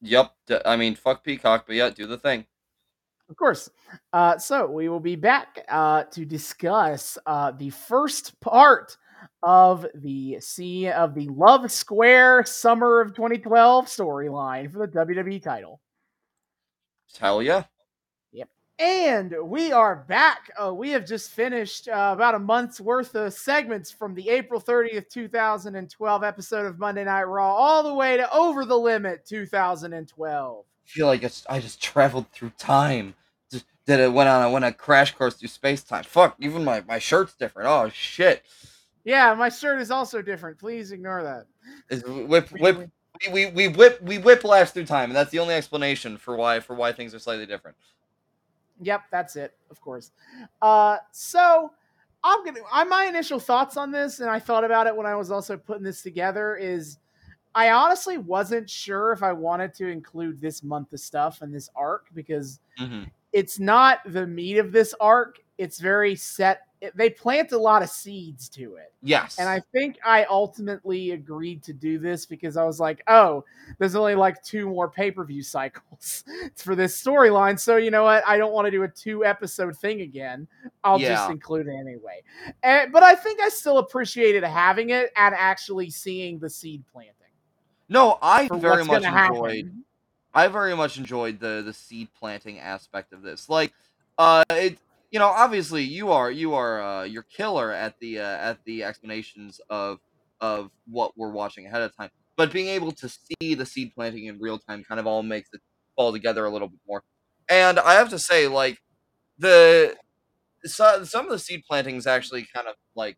Yep. 0.00 0.32
I 0.64 0.76
mean, 0.76 0.94
fuck 0.94 1.24
Peacock, 1.24 1.64
but 1.66 1.76
yeah, 1.76 1.90
do 1.90 2.06
the 2.06 2.18
thing. 2.18 2.46
Of 3.28 3.36
course. 3.36 3.68
Uh, 4.12 4.38
so 4.38 4.66
we 4.66 4.88
will 4.88 5.00
be 5.00 5.16
back 5.16 5.64
uh, 5.68 6.04
to 6.04 6.24
discuss 6.24 7.18
uh, 7.26 7.50
the 7.50 7.70
first 7.70 8.38
part 8.40 8.96
of 9.42 9.86
the 9.94 10.38
sea 10.40 10.88
of 10.88 11.14
the 11.14 11.28
Love 11.28 11.70
Square 11.70 12.44
Summer 12.44 13.00
of 13.00 13.14
2012 13.14 13.86
storyline 13.86 14.70
for 14.72 14.78
the 14.78 14.88
WWE 14.88 15.42
title. 15.42 15.80
Hell 17.18 17.42
yeah. 17.42 17.64
Yep. 18.32 18.48
And 18.78 19.34
we 19.44 19.72
are 19.72 20.04
back. 20.08 20.50
Uh, 20.62 20.74
we 20.74 20.90
have 20.90 21.06
just 21.06 21.30
finished 21.30 21.88
uh, 21.88 22.10
about 22.14 22.34
a 22.34 22.38
month's 22.38 22.80
worth 22.80 23.14
of 23.14 23.32
segments 23.32 23.90
from 23.90 24.14
the 24.14 24.28
April 24.28 24.60
30th, 24.60 25.08
2012 25.08 26.24
episode 26.24 26.66
of 26.66 26.78
Monday 26.78 27.04
Night 27.04 27.24
Raw 27.24 27.52
all 27.54 27.82
the 27.82 27.94
way 27.94 28.16
to 28.16 28.32
Over 28.32 28.64
the 28.64 28.78
Limit 28.78 29.24
2012. 29.26 30.64
feel 30.84 31.06
like 31.06 31.22
it's, 31.22 31.44
I 31.48 31.60
just 31.60 31.82
traveled 31.82 32.30
through 32.32 32.52
time. 32.58 33.14
Just 33.50 33.64
did 33.86 34.00
it 34.00 34.12
went 34.12 34.28
on 34.28 34.42
I 34.42 34.46
went 34.48 34.64
on 34.64 34.72
a 34.72 34.74
crash 34.74 35.14
course 35.14 35.34
through 35.34 35.48
space 35.48 35.82
time. 35.82 36.04
Fuck, 36.04 36.36
even 36.38 36.64
my, 36.64 36.82
my 36.86 36.98
shirt's 36.98 37.34
different. 37.34 37.68
Oh 37.68 37.90
shit. 37.92 38.44
Yeah, 39.08 39.32
my 39.32 39.48
shirt 39.48 39.80
is 39.80 39.90
also 39.90 40.20
different. 40.20 40.58
Please 40.58 40.92
ignore 40.92 41.22
that. 41.22 41.46
Is 41.88 42.04
whip 42.04 42.50
whip 42.60 42.90
we, 43.32 43.32
we, 43.32 43.46
we 43.52 43.68
whip 43.68 44.02
we 44.02 44.18
whiplash 44.18 44.72
through 44.72 44.84
time, 44.84 45.08
and 45.08 45.16
that's 45.16 45.30
the 45.30 45.38
only 45.38 45.54
explanation 45.54 46.18
for 46.18 46.36
why 46.36 46.60
for 46.60 46.76
why 46.76 46.92
things 46.92 47.14
are 47.14 47.18
slightly 47.18 47.46
different. 47.46 47.74
Yep, 48.82 49.04
that's 49.10 49.34
it, 49.36 49.54
of 49.70 49.80
course. 49.80 50.10
Uh, 50.60 50.98
so 51.10 51.72
I'm 52.22 52.44
gonna. 52.44 52.60
I 52.70 52.84
my 52.84 53.04
initial 53.06 53.38
thoughts 53.40 53.78
on 53.78 53.90
this, 53.90 54.20
and 54.20 54.28
I 54.28 54.38
thought 54.38 54.62
about 54.62 54.86
it 54.86 54.94
when 54.94 55.06
I 55.06 55.14
was 55.14 55.30
also 55.30 55.56
putting 55.56 55.84
this 55.84 56.02
together. 56.02 56.56
Is 56.56 56.98
I 57.54 57.70
honestly 57.70 58.18
wasn't 58.18 58.68
sure 58.68 59.12
if 59.12 59.22
I 59.22 59.32
wanted 59.32 59.72
to 59.76 59.86
include 59.88 60.38
this 60.38 60.62
month 60.62 60.92
of 60.92 61.00
stuff 61.00 61.40
and 61.40 61.54
this 61.54 61.70
arc 61.74 62.08
because 62.14 62.60
Mm-hmm. 62.78 63.04
it's 63.32 63.58
not 63.58 64.00
the 64.04 64.26
meat 64.26 64.58
of 64.58 64.70
this 64.70 64.94
arc. 65.00 65.38
It's 65.58 65.80
very 65.80 66.14
set. 66.14 66.62
It, 66.80 66.96
they 66.96 67.10
plant 67.10 67.50
a 67.50 67.58
lot 67.58 67.82
of 67.82 67.90
seeds 67.90 68.48
to 68.50 68.76
it. 68.76 68.92
Yes. 69.02 69.38
And 69.40 69.48
I 69.48 69.60
think 69.72 69.98
I 70.04 70.24
ultimately 70.24 71.10
agreed 71.10 71.64
to 71.64 71.72
do 71.72 71.98
this 71.98 72.24
because 72.24 72.56
I 72.56 72.64
was 72.64 72.78
like, 72.78 73.02
oh, 73.08 73.44
there's 73.78 73.96
only 73.96 74.14
like 74.14 74.40
two 74.44 74.68
more 74.68 74.88
pay 74.88 75.10
per 75.10 75.24
view 75.24 75.42
cycles 75.42 76.22
for 76.56 76.76
this 76.76 77.02
storyline. 77.02 77.58
So, 77.58 77.76
you 77.76 77.90
know 77.90 78.04
what? 78.04 78.22
I 78.26 78.38
don't 78.38 78.52
want 78.52 78.66
to 78.66 78.70
do 78.70 78.84
a 78.84 78.88
two 78.88 79.24
episode 79.24 79.76
thing 79.76 80.02
again. 80.02 80.46
I'll 80.84 81.00
just 81.00 81.30
include 81.30 81.66
it 81.66 81.74
anyway. 81.74 82.22
And, 82.62 82.92
but 82.92 83.02
I 83.02 83.16
think 83.16 83.40
I 83.40 83.48
still 83.48 83.78
appreciated 83.78 84.44
having 84.44 84.90
it 84.90 85.10
and 85.16 85.34
actually 85.34 85.90
seeing 85.90 86.38
the 86.38 86.48
seed 86.48 86.84
planting. 86.92 87.12
no, 87.88 88.18
I 88.22 88.48
very 88.48 88.84
much 88.84 89.02
gonna 89.02 89.10
happen. 89.10 89.36
enjoyed. 89.36 89.72
I 90.34 90.46
very 90.46 90.76
much 90.76 90.98
enjoyed 90.98 91.40
the 91.40 91.62
the 91.64 91.72
seed 91.72 92.08
planting 92.16 92.60
aspect 92.60 93.12
of 93.12 93.22
this. 93.22 93.48
Like, 93.48 93.72
uh, 94.18 94.44
it 94.50 94.78
you 95.10 95.18
know 95.18 95.28
obviously 95.28 95.82
you 95.82 96.10
are 96.12 96.30
you 96.30 96.54
are 96.54 96.82
uh, 96.82 97.04
you're 97.04 97.24
killer 97.24 97.72
at 97.72 97.94
the 98.00 98.18
uh, 98.20 98.22
at 98.24 98.58
the 98.66 98.84
explanations 98.84 99.60
of 99.70 99.98
of 100.40 100.70
what 100.86 101.12
we're 101.16 101.32
watching 101.32 101.66
ahead 101.66 101.82
of 101.82 101.96
time, 101.96 102.10
but 102.36 102.52
being 102.52 102.68
able 102.68 102.92
to 102.92 103.08
see 103.08 103.54
the 103.54 103.66
seed 103.66 103.92
planting 103.94 104.26
in 104.26 104.38
real 104.40 104.58
time 104.58 104.84
kind 104.84 105.00
of 105.00 105.06
all 105.06 105.22
makes 105.22 105.48
it 105.52 105.60
fall 105.96 106.12
together 106.12 106.44
a 106.44 106.50
little 106.50 106.68
bit 106.68 106.80
more. 106.86 107.02
And 107.50 107.78
I 107.80 107.94
have 107.94 108.10
to 108.10 108.18
say, 108.18 108.46
like 108.48 108.78
the 109.38 109.96
so, 110.64 111.04
some 111.04 111.26
of 111.26 111.32
the 111.32 111.38
seed 111.40 111.62
plantings 111.68 112.06
actually 112.06 112.46
kind 112.54 112.68
of 112.68 112.76
like 112.96 113.16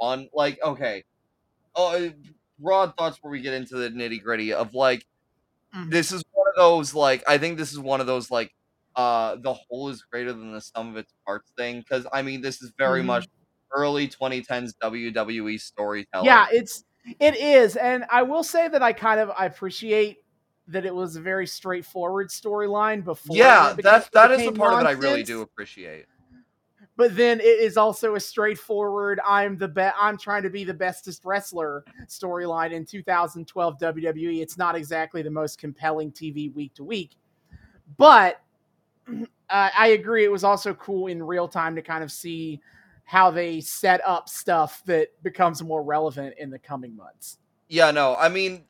on 0.00 0.28
Like, 0.34 0.58
okay, 0.62 1.04
oh, 1.76 2.12
broad 2.58 2.94
thoughts 2.98 3.18
where 3.22 3.30
we 3.32 3.40
get 3.42 3.54
into 3.54 3.76
the 3.76 3.90
nitty 3.90 4.22
gritty 4.22 4.52
of 4.54 4.74
like 4.74 5.04
Mhm. 5.74 5.90
this 5.90 6.12
is 6.12 6.22
one 6.32 6.48
of 6.48 6.56
those 6.56 6.94
like 6.94 7.22
I 7.28 7.38
think 7.38 7.58
this 7.58 7.72
is 7.72 7.78
one 7.78 8.00
of 8.00 8.06
those 8.06 8.30
like 8.30 8.52
uh 8.96 9.36
the 9.42 9.52
whole 9.52 9.88
is 9.88 10.02
greater 10.02 10.32
than 10.32 10.52
the 10.52 10.60
sum 10.60 10.90
of 10.90 10.96
its 10.96 11.12
parts 11.26 11.50
thing 11.56 11.80
because 11.80 12.06
I 12.12 12.22
mean 12.22 12.40
this 12.40 12.62
is 12.62 12.72
very 12.78 13.02
Mhm. 13.02 13.06
much 13.06 13.28
early 13.74 14.08
2010s 14.08 14.74
WWE 14.80 15.58
storytelling. 15.58 16.26
Yeah, 16.26 16.46
it's 16.52 16.84
it 17.20 17.36
is, 17.36 17.76
and 17.76 18.04
I 18.10 18.22
will 18.22 18.44
say 18.44 18.68
that 18.68 18.82
I 18.82 18.92
kind 18.92 19.20
of 19.20 19.30
I 19.36 19.46
appreciate 19.46 20.18
that 20.68 20.86
it 20.86 20.94
was 20.94 21.16
a 21.16 21.20
very 21.20 21.46
straightforward 21.46 22.28
storyline 22.30 23.04
before. 23.04 23.36
yeah, 23.36 23.74
that's 23.82 24.08
that 24.10 24.30
is 24.30 24.44
the 24.44 24.52
part 24.52 24.74
of 24.74 24.80
it 24.80 24.86
I 24.86 24.92
really 24.92 25.22
do 25.22 25.42
appreciate. 25.42 26.06
But 26.96 27.16
then 27.16 27.40
it 27.40 27.44
is 27.60 27.76
also 27.76 28.14
a 28.14 28.20
straightforward 28.20 29.20
I'm 29.26 29.58
the 29.58 29.68
best 29.68 29.96
I'm 29.98 30.16
trying 30.16 30.44
to 30.44 30.50
be 30.50 30.64
the 30.64 30.74
bestest 30.74 31.24
wrestler 31.24 31.84
storyline 32.06 32.72
in 32.72 32.84
2012 32.86 33.78
WWE. 33.78 34.40
It's 34.40 34.56
not 34.56 34.76
exactly 34.76 35.20
the 35.22 35.30
most 35.30 35.58
compelling 35.58 36.12
TV 36.12 36.54
week 36.54 36.74
to 36.74 36.84
week, 36.84 37.16
but 37.96 38.40
uh, 39.08 39.70
I 39.76 39.88
agree. 39.88 40.24
It 40.24 40.32
was 40.32 40.44
also 40.44 40.74
cool 40.74 41.06
in 41.06 41.22
real 41.22 41.48
time 41.48 41.74
to 41.76 41.82
kind 41.82 42.02
of 42.02 42.10
see 42.10 42.60
how 43.04 43.30
they 43.30 43.60
set 43.60 44.00
up 44.06 44.28
stuff 44.28 44.82
that 44.86 45.08
becomes 45.22 45.62
more 45.62 45.82
relevant 45.82 46.34
in 46.38 46.50
the 46.50 46.58
coming 46.58 46.96
months. 46.96 47.38
Yeah, 47.68 47.90
no, 47.90 48.16
I 48.16 48.28
mean, 48.28 48.64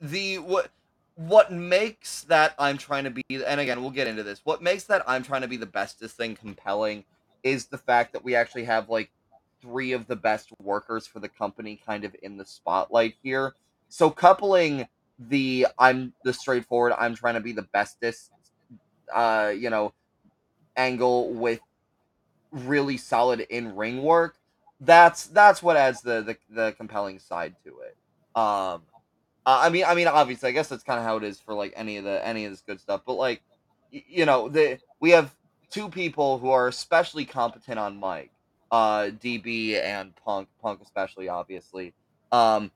the 0.00 0.38
what 0.38 0.70
what 1.14 1.50
makes 1.50 2.24
that 2.24 2.54
I'm 2.58 2.76
trying 2.76 3.04
to 3.04 3.10
be, 3.10 3.24
and 3.30 3.60
again, 3.60 3.80
we'll 3.80 3.90
get 3.90 4.06
into 4.06 4.22
this. 4.22 4.42
What 4.44 4.62
makes 4.62 4.84
that 4.84 5.02
I'm 5.06 5.22
trying 5.22 5.40
to 5.40 5.48
be 5.48 5.56
the 5.56 5.66
bestest 5.66 6.16
thing 6.16 6.36
compelling 6.36 7.04
is 7.42 7.66
the 7.66 7.78
fact 7.78 8.12
that 8.12 8.22
we 8.22 8.34
actually 8.34 8.64
have 8.64 8.90
like 8.90 9.10
three 9.62 9.92
of 9.92 10.06
the 10.06 10.16
best 10.16 10.50
workers 10.62 11.06
for 11.06 11.20
the 11.20 11.28
company 11.28 11.80
kind 11.84 12.04
of 12.04 12.14
in 12.22 12.36
the 12.36 12.44
spotlight 12.44 13.14
here. 13.22 13.54
So 13.88 14.10
coupling 14.10 14.86
the 15.18 15.66
I'm 15.78 16.12
the 16.24 16.32
straightforward 16.32 16.92
I'm 16.98 17.14
trying 17.14 17.34
to 17.34 17.40
be 17.40 17.52
the 17.52 17.66
bestest 17.72 18.30
uh 19.14 19.52
you 19.56 19.70
know 19.70 19.92
angle 20.76 21.32
with 21.32 21.60
really 22.52 22.96
solid 22.96 23.40
in 23.40 23.74
ring 23.74 24.02
work 24.02 24.36
that's 24.80 25.26
that's 25.28 25.62
what 25.62 25.76
adds 25.76 26.02
the, 26.02 26.22
the 26.22 26.36
the 26.50 26.72
compelling 26.72 27.18
side 27.18 27.54
to 27.64 27.78
it. 27.80 27.96
Um 28.40 28.82
i 29.46 29.68
mean 29.70 29.84
i 29.86 29.94
mean 29.94 30.08
obviously 30.08 30.48
i 30.48 30.52
guess 30.52 30.68
that's 30.68 30.82
kind 30.82 30.98
of 30.98 31.04
how 31.04 31.16
it 31.16 31.22
is 31.22 31.38
for 31.38 31.54
like 31.54 31.72
any 31.76 31.96
of 31.96 32.04
the 32.04 32.26
any 32.26 32.44
of 32.44 32.50
this 32.50 32.62
good 32.62 32.80
stuff 32.80 33.02
but 33.06 33.14
like 33.14 33.42
you 33.90 34.26
know 34.26 34.48
the 34.48 34.78
we 35.00 35.10
have 35.10 35.34
two 35.70 35.88
people 35.88 36.38
who 36.38 36.50
are 36.50 36.68
especially 36.68 37.24
competent 37.24 37.78
on 37.78 37.98
mic 37.98 38.30
uh 38.72 39.08
db 39.22 39.80
and 39.82 40.14
punk 40.16 40.48
punk 40.60 40.80
especially 40.82 41.28
obviously. 41.28 41.94
Um 42.32 42.72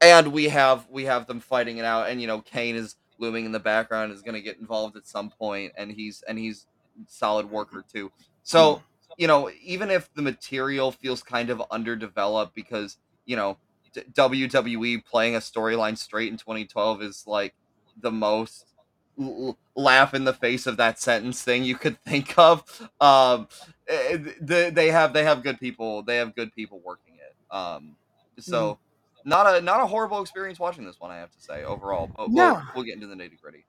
and 0.00 0.32
we 0.32 0.44
have 0.44 0.86
we 0.88 1.04
have 1.04 1.26
them 1.26 1.40
fighting 1.40 1.78
it 1.78 1.84
out 1.84 2.08
and 2.08 2.20
you 2.20 2.26
know 2.26 2.40
kane 2.40 2.76
is 2.76 2.96
looming 3.22 3.46
in 3.46 3.52
the 3.52 3.60
background 3.60 4.12
is 4.12 4.22
going 4.22 4.34
to 4.34 4.42
get 4.42 4.58
involved 4.58 4.96
at 4.98 5.06
some 5.06 5.30
point 5.30 5.72
and 5.78 5.92
he's 5.92 6.22
and 6.28 6.38
he's 6.38 6.66
solid 7.08 7.50
worker 7.50 7.84
too. 7.90 8.12
So 8.44 8.82
you 9.16 9.26
know 9.26 9.50
even 9.62 9.90
if 9.90 10.12
the 10.14 10.22
material 10.22 10.92
feels 10.92 11.22
kind 11.22 11.50
of 11.50 11.62
underdeveloped 11.70 12.54
because 12.54 12.98
you 13.26 13.36
know 13.36 13.58
d- 13.94 14.02
wwe 14.14 15.04
playing 15.04 15.36
a 15.36 15.40
storyline 15.40 15.98
straight 15.98 16.32
in 16.32 16.38
2012 16.38 17.02
is 17.02 17.24
like 17.26 17.54
the 18.00 18.10
most 18.10 18.74
l- 19.20 19.58
laugh 19.76 20.14
in 20.14 20.24
the 20.24 20.32
face 20.32 20.66
of 20.66 20.78
that 20.78 20.98
sentence 20.98 21.42
thing 21.42 21.64
you 21.64 21.76
could 21.76 21.98
think 22.06 22.38
of 22.38 22.64
um 23.00 23.48
eh, 23.88 24.18
they, 24.40 24.70
they 24.70 24.90
have 24.90 25.12
they 25.12 25.24
have 25.24 25.42
good 25.42 25.60
people 25.60 26.02
they 26.02 26.16
have 26.16 26.34
good 26.34 26.52
people 26.54 26.80
working 26.84 27.14
it 27.16 27.54
um 27.54 27.96
so 28.38 28.78
not 29.24 29.54
a 29.54 29.60
not 29.60 29.80
a 29.82 29.86
horrible 29.86 30.20
experience 30.20 30.58
watching 30.58 30.84
this 30.84 31.00
one. 31.00 31.10
I 31.10 31.16
have 31.18 31.30
to 31.32 31.40
say 31.40 31.64
overall, 31.64 32.10
but 32.16 32.30
No. 32.30 32.54
we'll, 32.54 32.62
we'll 32.76 32.84
get 32.84 32.94
into 32.94 33.06
the 33.06 33.14
nitty 33.14 33.40
gritty. 33.40 33.64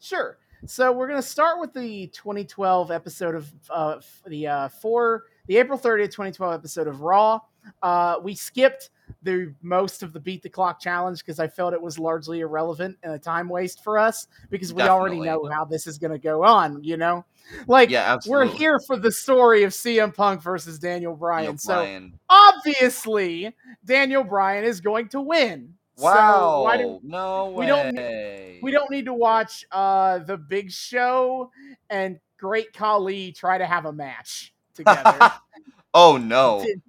Sure. 0.00 0.38
So 0.66 0.90
we're 0.92 1.06
gonna 1.08 1.22
start 1.22 1.60
with 1.60 1.72
the 1.72 2.06
2012 2.08 2.90
episode 2.90 3.34
of 3.34 3.50
uh, 3.70 4.00
the 4.26 4.46
uh, 4.46 4.68
four 4.68 5.24
the 5.46 5.58
April 5.58 5.78
30th 5.78 6.10
2012 6.12 6.54
episode 6.54 6.88
of 6.88 7.02
Raw. 7.02 7.40
Uh, 7.82 8.16
we 8.22 8.34
skipped 8.34 8.90
the 9.22 9.54
most 9.62 10.02
of 10.02 10.12
the 10.12 10.20
beat 10.20 10.42
the 10.42 10.48
clock 10.48 10.80
challenge 10.80 11.20
because 11.20 11.38
I 11.38 11.48
felt 11.48 11.72
it 11.74 11.80
was 11.82 11.98
largely 11.98 12.40
irrelevant 12.40 12.96
and 13.02 13.12
a 13.12 13.18
time 13.18 13.48
waste 13.48 13.82
for 13.84 13.98
us 13.98 14.26
because 14.50 14.72
we 14.72 14.82
already 14.82 15.20
know 15.20 15.46
how 15.46 15.64
this 15.64 15.86
is 15.86 15.98
gonna 15.98 16.18
go 16.18 16.44
on. 16.44 16.82
You 16.82 16.96
know, 16.96 17.24
like 17.66 17.90
Yeah, 17.90 18.18
we're 18.26 18.46
here 18.46 18.80
for 18.86 18.96
the 18.96 19.12
story 19.12 19.62
of 19.62 19.72
CM 19.72 20.14
Punk 20.14 20.42
versus 20.42 20.78
Daniel 20.78 21.14
Bryan. 21.14 21.50
Neil 21.50 21.58
so 21.58 21.74
Bryan. 21.74 22.18
obviously 22.28 23.54
Daniel 23.84 24.24
Bryan 24.24 24.64
is 24.64 24.80
going 24.80 25.08
to 25.10 25.20
win. 25.20 25.74
wow, 25.98 26.68
So 26.70 26.78
do 26.78 27.00
no 27.02 27.46
way. 27.50 27.54
we 27.54 27.66
don't 27.66 28.62
we 28.62 28.70
don't 28.70 28.90
need 28.90 29.04
to 29.06 29.14
watch 29.14 29.64
uh 29.70 30.18
the 30.18 30.36
Big 30.36 30.70
Show 30.70 31.50
and 31.90 32.18
Great 32.38 32.72
Khali 32.72 33.32
try 33.32 33.58
to 33.58 33.66
have 33.66 33.86
a 33.86 33.92
match 33.92 34.52
together. 34.74 35.32
oh 35.94 36.16
no, 36.16 36.62
it, 36.62 36.80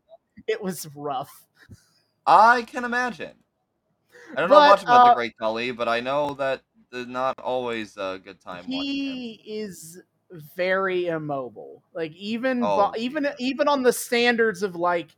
it 0.47 0.61
was 0.61 0.87
rough. 0.95 1.46
I 2.27 2.63
can 2.63 2.83
imagine. 2.83 3.31
I 4.35 4.41
don't 4.41 4.49
know 4.49 4.59
much 4.59 4.83
about 4.83 5.03
the 5.03 5.11
uh, 5.11 5.15
Great 5.15 5.37
Khali, 5.37 5.71
but 5.71 5.87
I 5.87 6.01
know 6.01 6.33
that 6.35 6.61
there's 6.91 7.07
not 7.07 7.39
always 7.39 7.95
a 7.97 8.19
good 8.23 8.41
time. 8.41 8.65
He 8.65 9.41
is 9.45 10.01
very 10.55 11.07
immobile. 11.07 11.83
Like 11.93 12.11
even 12.13 12.63
Oh, 12.63 12.91
even 12.97 13.23
Jesus. 13.23 13.37
even 13.39 13.67
on 13.67 13.81
the 13.81 13.93
standards 13.93 14.61
of 14.61 14.75
like 14.75 15.15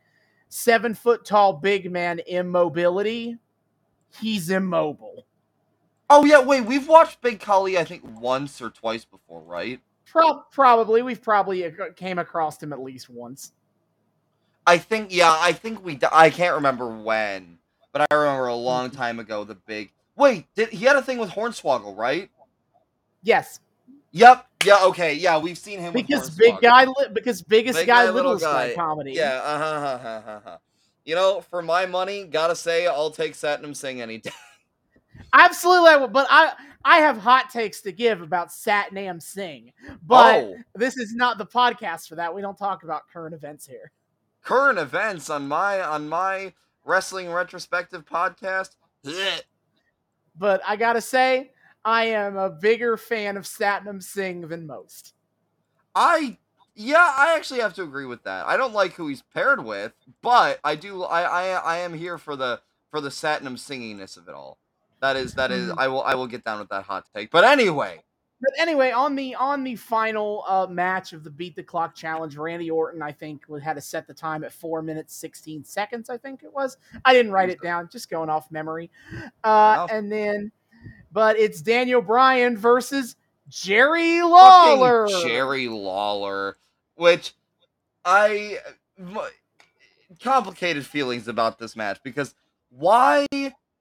seven 0.49 0.93
foot 0.93 1.25
tall 1.25 1.53
big 1.53 1.91
man 1.91 2.19
immobility, 2.27 3.37
he's 4.21 4.51
immobile. 4.51 5.25
Oh 6.11 6.25
yeah, 6.25 6.41
wait, 6.41 6.61
we've 6.61 6.87
watched 6.87 7.21
Big 7.21 7.39
Khali 7.39 7.77
I 7.77 7.83
think 7.83 8.03
once 8.19 8.61
or 8.61 8.69
twice 8.69 9.05
before, 9.05 9.41
right? 9.41 9.79
Pro- 10.05 10.41
probably 10.51 11.01
we've 11.01 11.21
probably 11.21 11.71
came 11.95 12.19
across 12.19 12.61
him 12.61 12.73
at 12.73 12.81
least 12.81 13.09
once. 13.09 13.53
I 14.67 14.77
think 14.77 15.13
yeah, 15.13 15.35
I 15.39 15.53
think 15.53 15.83
we. 15.83 15.99
I 16.11 16.29
can't 16.29 16.55
remember 16.55 16.87
when, 16.87 17.57
but 17.91 18.05
I 18.11 18.15
remember 18.15 18.47
a 18.47 18.51
Mm-hmm. 18.51 18.61
long 18.63 18.89
time 18.91 19.19
ago 19.19 19.43
the 19.43 19.55
big. 19.55 19.91
Wait, 20.15 20.45
did 20.55 20.69
he 20.69 20.85
had 20.85 20.95
a 20.95 21.01
thing 21.01 21.17
with 21.17 21.29
Hornswoggle, 21.31 21.97
right? 21.97 22.29
Yes, 23.23 23.59
Yep. 24.11 24.45
Yeah. 24.65 24.83
Okay. 24.85 25.13
Yeah, 25.13 25.37
we've 25.37 25.57
seen 25.57 25.79
him 25.79 25.93
with 25.93 26.07
because 26.07 26.29
big 26.31 26.59
guy, 26.61 26.85
li- 26.85 27.07
because 27.13 27.41
biggest 27.41 27.79
Big 27.79 27.87
guy, 27.87 28.05
guy, 28.05 28.11
little 28.11 28.37
guy 28.37 28.73
comedy. 28.75 29.13
Yeah. 29.13 29.39
Uh 29.43 29.57
huh. 29.57 29.63
Uh 29.65 29.97
huh. 29.97 30.21
Uh 30.31 30.39
huh. 30.43 30.57
You 31.05 31.15
know, 31.15 31.41
for 31.41 31.61
my 31.61 31.85
money, 31.85 32.25
gotta 32.25 32.55
say, 32.55 32.85
I'll 32.87 33.11
take 33.11 33.33
Satnam 33.33 33.75
Singh 33.75 34.01
any 34.01 34.17
day. 34.19 34.31
absolutely. 35.33 36.07
But 36.07 36.27
I, 36.29 36.53
I 36.83 36.97
have 36.97 37.17
hot 37.17 37.49
takes 37.49 37.81
to 37.81 37.91
give 37.91 38.21
about 38.21 38.49
Satnam 38.49 39.21
Singh. 39.21 39.71
But 40.05 40.43
oh, 40.43 40.55
this 40.75 40.97
is 40.97 41.13
not 41.13 41.37
the 41.37 41.45
podcast 41.45 42.07
for 42.07 42.15
that. 42.15 42.33
We 42.33 42.41
don't 42.41 42.57
talk 42.57 42.83
about 42.83 43.03
current 43.11 43.33
events 43.33 43.65
here. 43.65 43.91
Current 44.43 44.79
events 44.79 45.29
on 45.29 45.47
my 45.47 45.81
on 45.81 46.09
my 46.09 46.53
wrestling 46.85 47.31
retrospective 47.31 48.05
podcast. 48.05 48.75
Blech. 49.05 49.41
But 50.37 50.61
I 50.65 50.75
gotta 50.75 51.01
say, 51.01 51.51
I 51.85 52.05
am 52.05 52.37
a 52.37 52.49
bigger 52.49 52.97
fan 52.97 53.37
of 53.37 53.43
Satnam 53.43 54.01
Singh 54.01 54.47
than 54.47 54.67
most. 54.67 55.13
I 55.95 56.37
yeah, 56.75 57.13
I 57.17 57.35
actually 57.35 57.59
have 57.59 57.73
to 57.73 57.83
agree 57.83 58.05
with 58.05 58.23
that. 58.23 58.45
I 58.45 58.55
don't 58.55 58.73
like 58.73 58.93
who 58.93 59.07
he's 59.07 59.21
paired 59.21 59.63
with, 59.63 59.91
but 60.21 60.59
I 60.63 60.75
do. 60.75 61.03
I 61.03 61.21
I, 61.23 61.43
I 61.57 61.77
am 61.79 61.93
here 61.93 62.17
for 62.17 62.35
the 62.35 62.61
for 62.89 63.01
the 63.01 63.09
Satnam 63.09 63.57
singiness 63.57 64.17
of 64.17 64.27
it 64.27 64.33
all. 64.33 64.57
That 65.01 65.15
is 65.15 65.33
that 65.35 65.51
is. 65.51 65.69
Mhm. 65.69 65.75
I 65.77 65.87
will 65.87 66.03
I 66.03 66.15
will 66.15 66.27
get 66.27 66.43
down 66.43 66.59
with 66.59 66.69
that 66.69 66.85
hot 66.85 67.05
take. 67.13 67.31
But 67.31 67.43
anyway, 67.43 68.03
But 68.41 68.51
anyway, 68.57 68.91
on 68.91 69.15
the 69.15 69.35
on 69.35 69.63
the 69.63 69.75
final 69.75 70.45
uh, 70.47 70.67
match 70.69 71.11
of 71.11 71.23
the 71.23 71.29
beat 71.29 71.55
the 71.55 71.63
clock 71.63 71.93
challenge, 71.93 72.37
Randy 72.37 72.69
Orton 72.71 73.01
I 73.01 73.11
think 73.11 73.43
had 73.61 73.73
to 73.73 73.81
set 73.81 74.07
the 74.07 74.13
time 74.13 74.43
at 74.43 74.53
four 74.53 74.81
minutes 74.81 75.13
sixteen 75.13 75.63
seconds. 75.63 76.09
I 76.09 76.17
think 76.17 76.43
it 76.43 76.53
was. 76.53 76.77
I 77.03 77.13
didn't 77.13 77.33
write 77.33 77.49
it 77.49 77.61
down, 77.61 77.89
just 77.91 78.09
going 78.09 78.29
off 78.29 78.49
memory. 78.49 78.89
Uh, 79.43 79.73
enough. 79.75 79.89
and 79.91 80.11
then, 80.11 80.51
but 81.11 81.37
it's 81.37 81.61
Daniel 81.61 82.01
Bryan 82.01 82.57
versus 82.57 83.17
Jerry 83.49 84.19
fucking 84.19 84.31
Lawler. 84.31 85.07
Jerry 85.23 85.67
Lawler, 85.67 86.55
which 86.95 87.33
I 88.05 88.59
complicated 90.21 90.85
feelings 90.85 91.27
about 91.27 91.59
this 91.59 91.75
match 91.75 91.99
because 92.03 92.35
why 92.69 93.25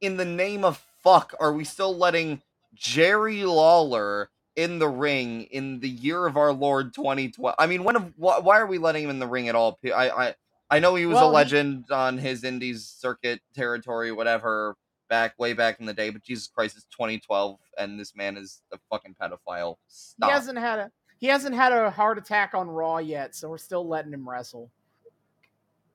in 0.00 0.16
the 0.16 0.24
name 0.24 0.64
of 0.64 0.82
fuck 1.02 1.34
are 1.40 1.52
we 1.52 1.64
still 1.64 1.96
letting 1.96 2.42
Jerry 2.74 3.44
Lawler 3.44 4.30
in 4.59 4.80
the 4.80 4.88
ring 4.88 5.42
in 5.44 5.78
the 5.80 5.88
year 5.88 6.26
of 6.26 6.36
our 6.36 6.52
Lord 6.52 6.92
2012? 6.92 7.54
I 7.59 7.66
mean, 7.68 7.84
when 7.84 7.96
of, 7.96 8.02
wh- 8.16 8.44
why 8.44 8.59
are 8.59 8.66
we 8.66 8.78
letting 8.78 9.04
him 9.04 9.11
in 9.11 9.20
the 9.20 9.26
ring 9.26 9.48
at 9.48 9.54
all? 9.54 9.78
I 9.86 10.11
I 10.11 10.34
I 10.70 10.78
know 10.80 10.96
he 10.96 11.06
was 11.06 11.14
Well, 11.14 11.26
a 11.26 11.30
he- 11.30 11.34
legend 11.36 11.90
on 11.92 12.18
his 12.18 12.42
Indies 12.44 12.84
circuit 12.84 13.40
territory, 13.54 14.11
whatever, 14.12 14.76
back 15.09 15.38
way 15.38 15.52
back 15.52 15.78
in 15.80 15.86
the 15.86 15.94
day. 15.94 16.11
But 16.11 16.24
Jesus 16.24 16.48
Christ, 16.48 16.76
it's 16.76 16.86
2012, 16.86 17.59
and 17.78 17.98
this 18.00 18.16
man 18.16 18.36
is 18.36 18.61
a 18.72 18.78
fucking 18.90 19.14
pedophile. 19.20 19.76
He 20.20 20.28
hasn't 20.28 20.59
had 20.59 20.78
a 20.80 20.90
he 21.18 21.28
hasn't 21.28 21.54
had 21.54 21.72
a 21.72 21.90
heart 21.90 22.18
attack 22.18 22.52
on 22.54 22.68
Raw 22.68 22.98
yet, 22.98 23.34
so 23.36 23.48
we're 23.48 23.59
still 23.59 23.86
letting 23.88 24.12
him 24.12 24.28
wrestle. 24.28 24.70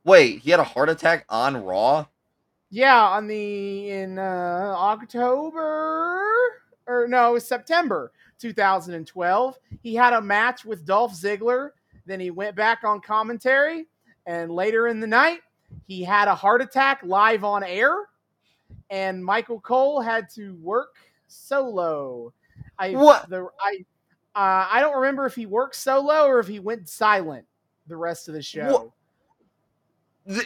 Wait, 0.06 0.40
he 0.40 0.52
had 0.52 0.60
a 0.62 0.66
heart 0.66 0.90
attack 0.90 1.26
on 1.30 1.58
Raw? 1.64 2.06
Yeah, 2.70 3.04
on 3.04 3.28
the 3.28 3.90
in 3.90 4.18
uh, 4.20 4.74
October 4.78 6.26
or 6.88 7.08
no, 7.08 7.30
it 7.30 7.34
was 7.34 7.48
September 7.48 8.12
2012. 8.40 9.58
He 9.82 9.96
had 9.96 10.14
a 10.14 10.22
match 10.22 10.66
with 10.66 10.86
Dolph 10.86 11.14
Ziggler. 11.14 11.72
Then 12.06 12.20
he 12.20 12.32
went 12.32 12.56
back 12.56 12.84
on 12.84 13.00
commentary, 13.02 13.88
and 14.26 14.52
later 14.52 14.88
in 14.88 15.00
the 15.00 15.08
night, 15.08 15.40
he 15.88 16.04
had 16.04 16.28
a 16.28 16.36
heart 16.36 16.62
attack 16.62 17.02
live 17.04 17.44
on 17.44 17.64
air. 17.64 17.96
And 18.90 19.24
Michael 19.24 19.60
Cole 19.62 20.02
had 20.02 20.30
to 20.36 20.56
work 20.56 20.96
solo. 21.28 22.34
I 22.78 22.92
What? 22.92 23.30
the 23.30 23.48
I 23.60 23.86
uh, 24.36 24.68
I 24.72 24.80
don't 24.82 24.96
remember 24.96 25.26
if 25.26 25.36
he 25.36 25.46
worked 25.46 25.76
solo 25.76 26.26
or 26.26 26.40
if 26.40 26.48
he 26.48 26.60
went 26.60 26.90
silent 26.90 27.46
the 27.88 27.96
rest 27.96 28.28
of 28.28 28.34
the 28.34 28.42
show. 28.42 28.92
What? 30.26 30.36
The, 30.38 30.46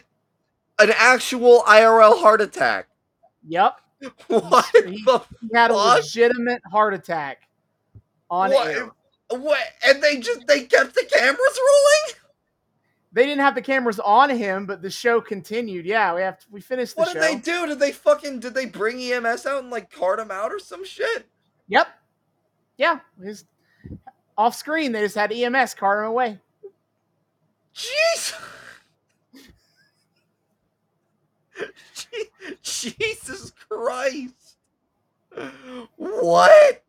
an 0.80 0.92
actual 0.98 1.64
IRL 1.68 2.20
heart 2.20 2.42
attack. 2.42 2.88
Yep, 3.48 3.80
What 4.28 4.66
He- 4.86 4.98
he 5.04 5.50
had 5.54 5.72
a 5.72 5.76
legitimate 5.76 6.62
heart 6.70 6.94
attack 6.94 7.47
on 8.30 8.52
What? 8.52 8.68
air. 8.68 8.92
What? 9.30 9.60
And 9.86 10.02
they 10.02 10.18
just 10.18 10.48
they 10.48 10.62
kept 10.64 10.96
the 10.96 11.06
cameras 11.06 11.60
rolling. 11.60 12.18
They 13.14 13.26
didn't 13.26 13.42
have 13.42 13.56
the 13.56 13.62
cameras 13.62 14.00
on 14.00 14.30
him, 14.30 14.66
but 14.66 14.82
the 14.82 14.90
show 14.90 15.20
continued. 15.20 15.86
Yeah, 15.86 16.14
we 16.14 16.22
have 16.22 16.40
to, 16.40 16.46
we 16.52 16.62
finished 16.62 16.96
the 16.96 17.06
show. 17.06 17.14
What 17.14 17.24
show. 17.24 17.34
did 17.34 17.44
they 17.44 17.52
do? 17.52 17.68
Did 17.68 17.80
they 17.80 17.92
fucking 17.92 18.40
did 18.40 18.54
they 18.54 18.66
bring 18.66 19.00
EMS 19.02 19.46
out 19.46 19.64
and 19.64 19.72
like 19.72 19.90
cart 19.92 20.20
him 20.20 20.32
out 20.32 20.52
or 20.52 20.60
some 20.60 20.86
shit? 20.86 21.26
Yep. 21.68 21.88
Yeah, 22.78 23.00
just 23.24 23.46
off 24.38 24.56
screen. 24.56 24.92
They 24.92 25.02
just 25.02 25.16
had 25.16 25.32
EMS 25.32 25.74
cart 25.74 26.00
him 26.00 26.06
away. 26.06 26.40
Jeez. 27.76 28.34
Jesus 32.62 33.52
Christ. 33.68 34.58
What? 35.96 36.84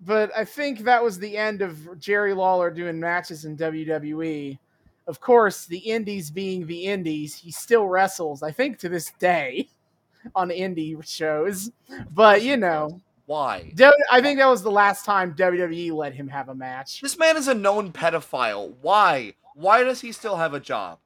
But 0.00 0.30
I 0.36 0.44
think 0.44 0.80
that 0.80 1.02
was 1.02 1.18
the 1.18 1.36
end 1.36 1.60
of 1.60 1.98
Jerry 1.98 2.32
Lawler 2.32 2.70
doing 2.70 3.00
matches 3.00 3.44
in 3.44 3.56
WWE. 3.56 4.58
Of 5.06 5.20
course, 5.20 5.66
the 5.66 5.78
Indies 5.78 6.30
being 6.30 6.66
the 6.66 6.84
Indies, 6.84 7.34
he 7.34 7.50
still 7.50 7.86
wrestles. 7.86 8.42
I 8.42 8.52
think 8.52 8.78
to 8.78 8.88
this 8.88 9.10
day 9.18 9.68
on 10.34 10.50
indie 10.50 11.02
shows. 11.06 11.70
But 12.12 12.42
you 12.42 12.56
know, 12.56 13.00
Why? 13.26 13.72
I 14.12 14.20
think 14.20 14.38
that 14.38 14.46
was 14.46 14.62
the 14.62 14.70
last 14.70 15.04
time 15.04 15.34
WWE 15.34 15.92
let 15.92 16.14
him 16.14 16.28
have 16.28 16.48
a 16.48 16.54
match. 16.54 17.00
This 17.00 17.18
man 17.18 17.36
is 17.36 17.48
a 17.48 17.54
known 17.54 17.92
pedophile. 17.92 18.74
Why? 18.80 19.34
Why 19.54 19.82
does 19.82 20.00
he 20.00 20.12
still 20.12 20.36
have 20.36 20.54
a 20.54 20.60
job? 20.60 20.98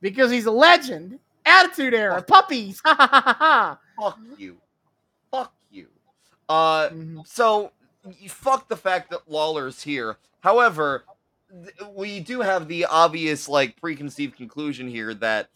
because 0.00 0.30
he's 0.30 0.46
a 0.46 0.50
legend. 0.50 1.18
Attitude 1.44 1.94
era, 1.94 2.22
puppies. 2.22 2.80
Ha 2.84 2.94
ha 2.98 3.06
ha 3.06 3.22
ha 3.22 3.36
ha. 3.38 3.78
Fuck 3.98 4.18
you. 4.36 4.56
Fuck 5.30 5.52
you. 5.52 5.57
Uh, 6.48 6.88
Mhm. 6.90 7.26
so 7.26 7.72
fuck 8.28 8.68
the 8.68 8.76
fact 8.76 9.10
that 9.10 9.28
Lawler's 9.30 9.82
here. 9.82 10.16
However, 10.40 11.04
th- 11.50 11.74
we 11.94 12.20
do 12.20 12.40
have 12.40 12.68
the 12.68 12.84
obvious 12.86 13.48
like 13.48 13.78
preconceived 13.80 14.36
conclusion 14.36 14.88
here 14.88 15.12
that 15.14 15.48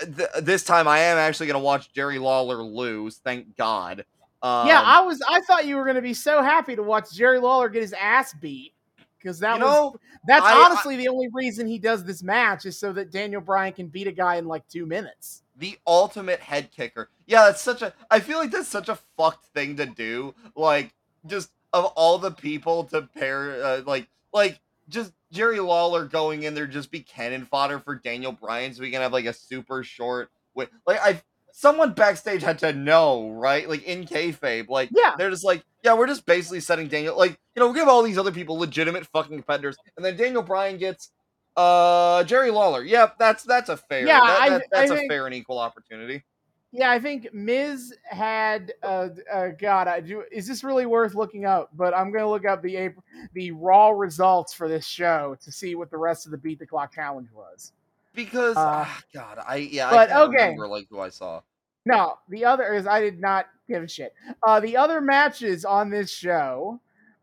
th- 0.00 0.28
this 0.42 0.62
time 0.64 0.86
I 0.86 0.98
am 1.00 1.18
actually 1.18 1.46
going 1.46 1.60
to 1.60 1.64
watch 1.64 1.92
Jerry 1.92 2.18
Lawler 2.18 2.62
lose. 2.62 3.16
Thank 3.18 3.56
God. 3.56 4.04
Um, 4.42 4.68
yeah, 4.68 4.80
I 4.84 5.00
was. 5.00 5.20
I 5.28 5.40
thought 5.40 5.66
you 5.66 5.74
were 5.76 5.82
going 5.84 5.96
to 5.96 6.02
be 6.02 6.14
so 6.14 6.42
happy 6.42 6.76
to 6.76 6.82
watch 6.82 7.10
Jerry 7.12 7.40
Lawler 7.40 7.68
get 7.68 7.82
his 7.82 7.92
ass 7.94 8.32
beat 8.34 8.72
because 9.18 9.40
that 9.40 9.58
you 9.58 9.64
was 9.64 9.72
know, 9.72 9.96
that's 10.28 10.44
I- 10.46 10.64
honestly 10.64 10.94
the 10.94 11.08
only 11.08 11.28
reason 11.32 11.66
he 11.66 11.78
does 11.80 12.04
this 12.04 12.22
match 12.22 12.64
is 12.64 12.78
so 12.78 12.92
that 12.92 13.10
Daniel 13.10 13.40
Bryan 13.40 13.72
can 13.72 13.88
beat 13.88 14.06
a 14.06 14.12
guy 14.12 14.36
in 14.36 14.46
like 14.46 14.68
two 14.68 14.86
minutes. 14.86 15.42
The 15.58 15.78
ultimate 15.86 16.40
head 16.40 16.70
kicker. 16.72 17.10
Yeah, 17.26 17.44
that's 17.46 17.60
such 17.60 17.82
a. 17.82 17.92
I 18.10 18.20
feel 18.20 18.38
like 18.38 18.50
that's 18.50 18.68
such 18.68 18.88
a 18.88 18.98
fucked 19.16 19.46
thing 19.46 19.76
to 19.76 19.86
do. 19.86 20.34
Like, 20.56 20.94
just 21.26 21.50
of 21.72 21.86
all 21.96 22.18
the 22.18 22.30
people 22.30 22.84
to 22.84 23.02
pair, 23.02 23.62
uh, 23.62 23.82
like, 23.86 24.08
like 24.32 24.60
just 24.88 25.12
Jerry 25.32 25.60
Lawler 25.60 26.06
going 26.06 26.44
in 26.44 26.54
there 26.54 26.66
just 26.66 26.90
be 26.90 27.00
cannon 27.00 27.44
fodder 27.44 27.78
for 27.78 27.96
Daniel 27.96 28.32
Bryan, 28.32 28.72
so 28.72 28.82
we 28.82 28.90
can 28.90 29.02
have 29.02 29.12
like 29.12 29.26
a 29.26 29.32
super 29.32 29.82
short. 29.82 30.30
Wait, 30.54 30.68
like 30.86 31.00
I, 31.02 31.20
someone 31.52 31.92
backstage 31.92 32.42
had 32.42 32.58
to 32.60 32.72
know, 32.72 33.30
right? 33.30 33.68
Like 33.68 33.82
in 33.82 34.04
kayfabe, 34.06 34.68
like 34.68 34.90
Yeah. 34.92 35.14
they're 35.18 35.30
just 35.30 35.44
like, 35.44 35.64
yeah, 35.84 35.94
we're 35.94 36.06
just 36.06 36.24
basically 36.24 36.60
setting 36.60 36.88
Daniel, 36.88 37.16
like, 37.18 37.38
you 37.54 37.60
know, 37.60 37.68
we 37.68 37.74
give 37.78 37.88
all 37.88 38.02
these 38.02 38.18
other 38.18 38.32
people 38.32 38.58
legitimate 38.58 39.06
fucking 39.06 39.36
competitors, 39.36 39.76
and 39.96 40.04
then 40.04 40.16
Daniel 40.16 40.42
Bryan 40.42 40.78
gets. 40.78 41.10
Uh, 41.58 42.22
Jerry 42.24 42.50
Lawler. 42.50 42.84
Yep, 42.84 43.16
that's 43.18 43.42
that's 43.44 43.68
a 43.68 43.76
fair. 43.76 44.06
Yeah, 44.06 44.20
that- 44.20 44.40
I- 44.40 44.48
that- 44.50 44.66
that's 44.70 44.90
a 44.90 44.96
think- 44.96 45.10
fair 45.10 45.26
and 45.26 45.34
equal 45.34 45.58
opportunity. 45.58 46.22
Yeah, 46.70 46.90
I 46.90 46.98
think 47.00 47.32
Miz 47.32 47.96
had. 48.04 48.74
Uh, 48.82 49.08
uh, 49.32 49.48
God, 49.58 49.88
I 49.88 50.00
do. 50.00 50.22
Is 50.30 50.46
this 50.46 50.62
really 50.62 50.84
worth 50.84 51.14
looking 51.14 51.46
up? 51.46 51.70
But 51.74 51.94
I'm 51.94 52.10
going 52.12 52.22
to 52.22 52.28
look 52.28 52.44
up 52.44 52.60
the 52.62 52.76
April, 52.76 53.02
the 53.32 53.52
raw 53.52 53.88
results 53.88 54.52
for 54.52 54.68
this 54.68 54.86
show 54.86 55.34
to 55.42 55.50
see 55.50 55.74
what 55.76 55.90
the 55.90 55.96
rest 55.96 56.26
of 56.26 56.30
the 56.32 56.36
Beat 56.36 56.58
the 56.58 56.66
Clock 56.66 56.92
challenge 56.94 57.30
was. 57.32 57.72
Because 58.14 58.56
Uh, 58.56 58.84
ah, 58.86 59.02
God, 59.14 59.38
I 59.48 59.56
yeah, 59.56 59.88
but 59.90 60.10
I 60.12 60.20
okay. 60.24 60.42
remember 60.44 60.68
like 60.68 60.88
who 60.90 61.00
I 61.00 61.08
saw. 61.08 61.40
No, 61.86 62.18
the 62.28 62.44
other 62.44 62.74
is 62.74 62.86
I 62.86 63.00
did 63.00 63.18
not 63.18 63.46
give 63.66 63.82
a 63.82 63.88
shit. 63.88 64.12
Uh, 64.46 64.60
the 64.60 64.76
other 64.76 65.00
matches 65.00 65.64
on 65.64 65.88
this 65.88 66.10
show 66.10 66.78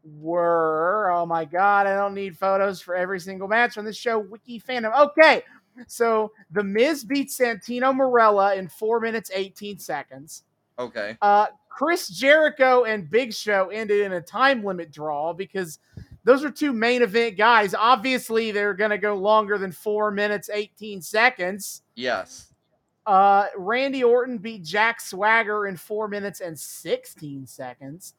were 0.06 1.12
oh 1.14 1.26
my 1.26 1.46
god, 1.46 1.88
I 1.88 1.96
don't 1.96 2.14
need 2.14 2.38
photos 2.38 2.82
for 2.82 2.96
every 2.96 3.20
single 3.20 3.48
match 3.48 3.78
on 3.78 3.86
this 3.86 3.98
show. 3.98 4.20
Wiki 4.20 4.60
fandom. 4.60 4.96
Okay, 5.08 5.42
so 5.88 6.32
the 6.52 6.64
Miz 6.64 7.04
beats 7.04 7.38
Santino 7.38 7.94
Marella 7.96 8.56
in 8.58 8.68
four 8.68 9.00
minutes 9.00 9.32
eighteen 9.34 9.78
seconds. 9.80 10.44
Okay, 10.78 11.18
Uh, 11.22 11.48
Chris 11.70 12.08
Jericho 12.10 12.84
and 12.84 13.10
Big 13.10 13.34
Show 13.34 13.70
ended 13.70 14.02
in 14.06 14.14
a 14.14 14.22
time 14.22 14.64
limit 14.64 14.92
draw 14.92 15.32
because 15.34 15.80
those 16.26 16.44
are 16.44 16.52
two 16.52 16.74
main 16.74 17.02
event 17.02 17.38
guys. 17.38 17.74
Obviously, 17.74 18.52
they're 18.52 18.74
going 18.74 18.90
to 18.92 18.98
go 18.98 19.16
longer 19.16 19.58
than 19.58 19.72
four 19.72 20.12
minutes 20.12 20.50
eighteen 20.54 21.02
seconds. 21.02 21.84
yes, 21.96 22.52
Uh, 23.06 23.46
Randy 23.56 24.04
Orton 24.04 24.38
beat 24.38 24.64
Jack 24.64 25.00
Swagger 25.00 25.68
in 25.68 25.78
four 25.78 26.08
minutes 26.08 26.42
and 26.42 26.60
16 26.60 27.46
seconds. 27.46 28.16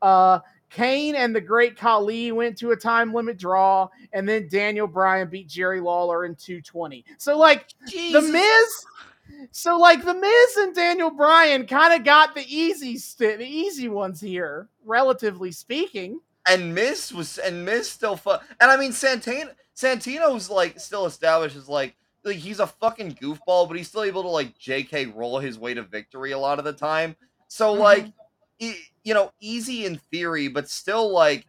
Uh, 0.00 0.38
Kane 0.70 1.14
and 1.14 1.34
the 1.34 1.40
Great 1.40 1.76
Khali 1.76 2.32
went 2.32 2.58
to 2.58 2.70
a 2.72 2.76
time 2.76 3.12
limit 3.14 3.38
draw, 3.38 3.88
and 4.12 4.28
then 4.28 4.48
Daniel 4.48 4.86
Bryan 4.86 5.28
beat 5.28 5.48
Jerry 5.48 5.80
Lawler 5.80 6.24
in 6.24 6.34
220. 6.34 7.04
So, 7.18 7.36
like, 7.38 7.68
the 7.84 7.90
Jesus. 7.90 8.30
Miz. 8.30 9.48
So, 9.50 9.78
like, 9.78 10.04
the 10.04 10.14
Miz 10.14 10.56
and 10.58 10.74
Daniel 10.74 11.10
Bryan 11.10 11.66
kind 11.66 11.94
of 11.94 12.04
got 12.04 12.34
the 12.34 12.44
easy 12.48 12.96
st- 12.98 13.38
the 13.38 13.46
easy 13.46 13.88
ones 13.88 14.20
here, 14.20 14.68
relatively 14.84 15.52
speaking. 15.52 16.20
and 16.46 16.74
Miz 16.74 17.12
was 17.12 17.36
and 17.38 17.64
Miz 17.64 17.90
still 17.90 18.16
fu- 18.16 18.30
and 18.60 18.70
I 18.70 18.76
mean 18.78 18.92
Santino 18.92 19.50
Santino's 19.76 20.48
like 20.50 20.80
still 20.80 21.04
established 21.06 21.56
as 21.56 21.68
like 21.68 21.94
like 22.24 22.36
he's 22.36 22.58
a 22.60 22.66
fucking 22.66 23.14
goofball, 23.16 23.68
but 23.68 23.76
he's 23.76 23.88
still 23.88 24.02
able 24.02 24.22
to 24.22 24.28
like 24.28 24.58
JK 24.58 25.14
roll 25.14 25.38
his 25.38 25.58
way 25.58 25.74
to 25.74 25.82
victory 25.82 26.32
a 26.32 26.38
lot 26.38 26.58
of 26.58 26.64
the 26.64 26.72
time. 26.72 27.14
So 27.48 27.74
Mhm. 27.76 27.78
like 27.80 28.06
e- 28.58 28.74
you 29.08 29.14
know, 29.14 29.32
easy 29.40 29.86
in 29.86 29.96
theory, 29.96 30.48
but 30.48 30.68
still 30.68 31.10
like 31.10 31.46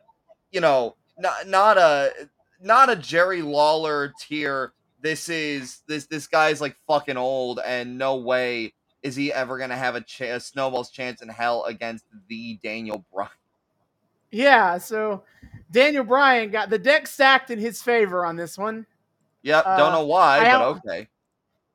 you 0.49 0.61
know, 0.61 0.95
not 1.17 1.45
not 1.45 1.77
a 1.77 2.13
not 2.61 2.89
a 2.89 2.95
Jerry 2.95 3.41
Lawler 3.41 4.13
tier. 4.17 4.71
This 5.01 5.27
is 5.27 5.81
this 5.85 6.05
this 6.05 6.25
guy's 6.25 6.61
like 6.61 6.77
fucking 6.87 7.17
old, 7.17 7.59
and 7.65 7.97
no 7.97 8.15
way 8.15 8.73
is 9.03 9.13
he 9.17 9.33
ever 9.33 9.57
gonna 9.57 9.75
have 9.75 9.95
a, 9.95 10.01
ch- 10.01 10.21
a 10.21 10.39
snowball's 10.39 10.89
chance 10.89 11.21
in 11.21 11.27
hell 11.27 11.65
against 11.65 12.05
the 12.29 12.57
Daniel 12.63 13.03
Bryan. 13.13 13.29
Yeah, 14.31 14.77
so 14.77 15.23
Daniel 15.69 16.05
Bryan 16.05 16.51
got 16.51 16.69
the 16.69 16.79
deck 16.79 17.07
stacked 17.07 17.51
in 17.51 17.59
his 17.59 17.81
favor 17.81 18.25
on 18.25 18.37
this 18.37 18.57
one. 18.57 18.85
Yep, 19.41 19.65
Uh, 19.65 19.77
don't 19.77 19.91
know 19.91 20.05
why, 20.05 20.39
but 20.39 20.61
okay. 20.87 21.07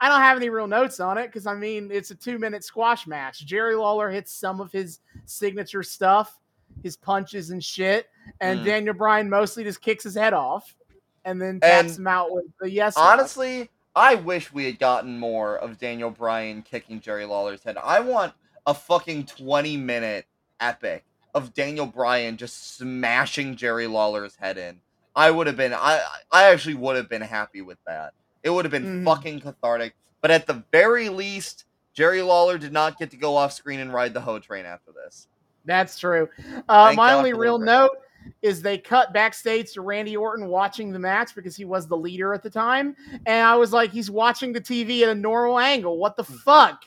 I 0.05 0.09
don't 0.11 0.21
have 0.21 0.37
any 0.37 0.51
real 0.51 0.67
notes 0.67 1.01
on 1.01 1.17
it 1.17 1.29
because 1.29 1.47
I 1.47 1.55
mean 1.55 1.89
it's 1.91 2.11
a 2.11 2.15
two 2.15 2.39
minute 2.39 2.63
squash 2.63 3.07
match. 3.07 3.47
Jerry 3.47 3.75
Lawler 3.75 4.11
hits 4.11 4.35
some 4.35 4.61
of 4.61 4.71
his 4.71 5.01
signature 5.25 5.83
stuff, 5.83 6.39
his 6.83 6.95
punches 6.95 7.49
and 7.49 7.65
shit, 7.65 8.11
and 8.39 8.61
Mm. 8.61 8.65
Daniel 8.67 8.95
Bryan 8.95 9.31
mostly 9.31 9.65
just 9.65 9.81
kicks 9.81 10.05
his 10.05 10.15
head 10.15 10.35
off 10.35 10.77
and 11.25 11.41
then 11.41 11.59
taps 11.59 11.89
And 11.89 12.01
him 12.01 12.07
out 12.07 12.31
with 12.33 12.45
the 12.61 12.71
yes. 12.71 12.99
Honestly, 12.99 13.71
I 13.97 14.17
wish 14.17 14.53
we 14.53 14.67
had 14.67 14.79
gotten 14.79 15.19
more 15.19 15.57
of 15.57 15.79
Daniel 15.79 16.11
Bryan 16.11 16.61
kicking 16.61 17.01
Jerry 17.01 17.25
Lawler's 17.25 17.63
head. 17.63 17.79
I 17.83 18.01
want 18.01 18.35
a 18.67 18.75
fucking 18.75 19.25
20 19.25 19.79
minute 19.79 20.27
epic 20.61 21.07
of 21.35 21.55
Daniel 21.55 21.87
Bryan 21.87 22.37
just 22.37 22.77
smashing 22.77 23.57
Jerry 23.57 23.87
Lawler's 23.87 24.37
head 24.37 24.59
in. 24.59 24.83
I 25.17 25.31
would 25.31 25.47
have 25.47 25.57
been 25.57 25.73
I 25.73 26.03
I 26.31 26.51
actually 26.53 26.75
would 26.75 26.97
have 26.97 27.09
been 27.09 27.23
happy 27.23 27.63
with 27.63 27.79
that. 27.87 28.13
It 28.45 28.51
would 28.51 28.65
have 28.65 28.73
been 28.73 29.03
Mhm. 29.03 29.05
fucking 29.05 29.41
cathartic. 29.41 29.95
But 30.21 30.31
at 30.31 30.47
the 30.47 30.63
very 30.71 31.09
least, 31.09 31.65
Jerry 31.93 32.23
Lawler 32.23 32.59
did 32.59 32.73
not 32.73 32.99
get 32.99 33.11
to 33.11 33.17
go 33.17 33.37
off 33.37 33.53
screen 33.53 33.81
and 33.81 33.93
ride 33.93 34.15
the 34.15 34.21
hoe 34.21 34.39
train 34.39 34.65
after 34.67 34.93
this. 34.93 35.27
That's 35.65 35.99
true. 35.99 36.29
Uh, 36.69 36.93
my 36.95 37.11
God 37.11 37.17
only 37.19 37.33
real 37.33 37.59
note 37.59 37.99
is 38.43 38.63
they 38.63 38.79
cut 38.79 39.13
backstage 39.13 39.73
to 39.73 39.81
Randy 39.81 40.17
Orton 40.17 40.47
watching 40.49 40.93
the 40.93 40.99
match 40.99 41.35
because 41.35 41.57
he 41.57 41.65
was 41.65 41.87
the 41.89 41.97
leader 41.97 42.33
at 42.35 42.43
the 42.43 42.51
time, 42.51 42.95
and 43.27 43.47
I 43.47 43.57
was 43.57 43.73
like, 43.73 43.91
he's 43.91 44.11
watching 44.11 44.53
the 44.53 44.61
TV 44.61 45.03
at 45.03 45.09
a 45.09 45.15
normal 45.15 45.59
angle. 45.59 45.97
What 45.99 46.15
Hmm. 46.17 46.23
the 46.23 46.25
fuck? 46.39 46.85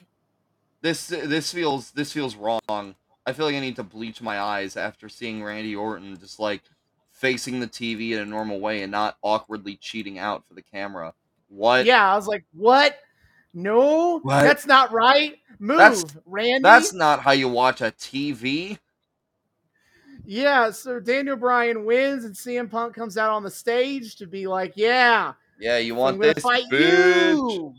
This 0.81 1.07
this 1.07 1.51
feels 1.51 1.91
this 1.91 2.11
feels 2.13 2.35
wrong. 2.35 2.95
I 3.25 3.33
feel 3.33 3.45
like 3.47 3.55
I 3.55 3.59
need 3.59 3.75
to 3.77 3.83
bleach 3.83 4.21
my 4.21 4.39
eyes 4.39 4.77
after 4.77 5.09
seeing 5.09 5.43
Randy 5.43 5.75
Orton 5.75 6.17
just 6.19 6.39
like 6.39 6.61
facing 7.11 7.59
the 7.59 7.67
TV 7.67 8.13
in 8.13 8.19
a 8.19 8.25
normal 8.25 8.59
way 8.59 8.83
and 8.83 8.91
not 8.91 9.17
awkwardly 9.23 9.75
cheating 9.75 10.19
out 10.19 10.45
for 10.47 10.53
the 10.53 10.61
camera. 10.61 11.13
What? 11.49 11.85
Yeah, 11.85 12.11
I 12.11 12.15
was 12.15 12.27
like, 12.27 12.45
what? 12.53 12.97
No, 13.53 14.19
What? 14.19 14.41
that's 14.43 14.65
not 14.65 14.91
right. 14.91 15.35
Move, 15.59 15.77
That's- 15.77 16.05
Randy. 16.25 16.61
That's 16.61 16.93
not 16.93 17.21
how 17.21 17.31
you 17.31 17.47
watch 17.49 17.81
a 17.81 17.85
TV. 17.91 18.77
Yeah, 20.25 20.71
so 20.71 20.99
Daniel 20.99 21.37
Bryan 21.37 21.85
wins, 21.85 22.25
and 22.25 22.35
CM 22.35 22.69
Punk 22.69 22.93
comes 22.93 23.17
out 23.17 23.31
on 23.31 23.43
the 23.43 23.49
stage 23.49 24.17
to 24.17 24.27
be 24.27 24.45
like, 24.47 24.73
"Yeah, 24.75 25.33
Yeah, 25.59 25.77
you 25.77 25.95
want 25.95 26.19
this 26.21 26.39
fight 26.43 26.65
bitch? 26.71 27.31
you." 27.31 27.73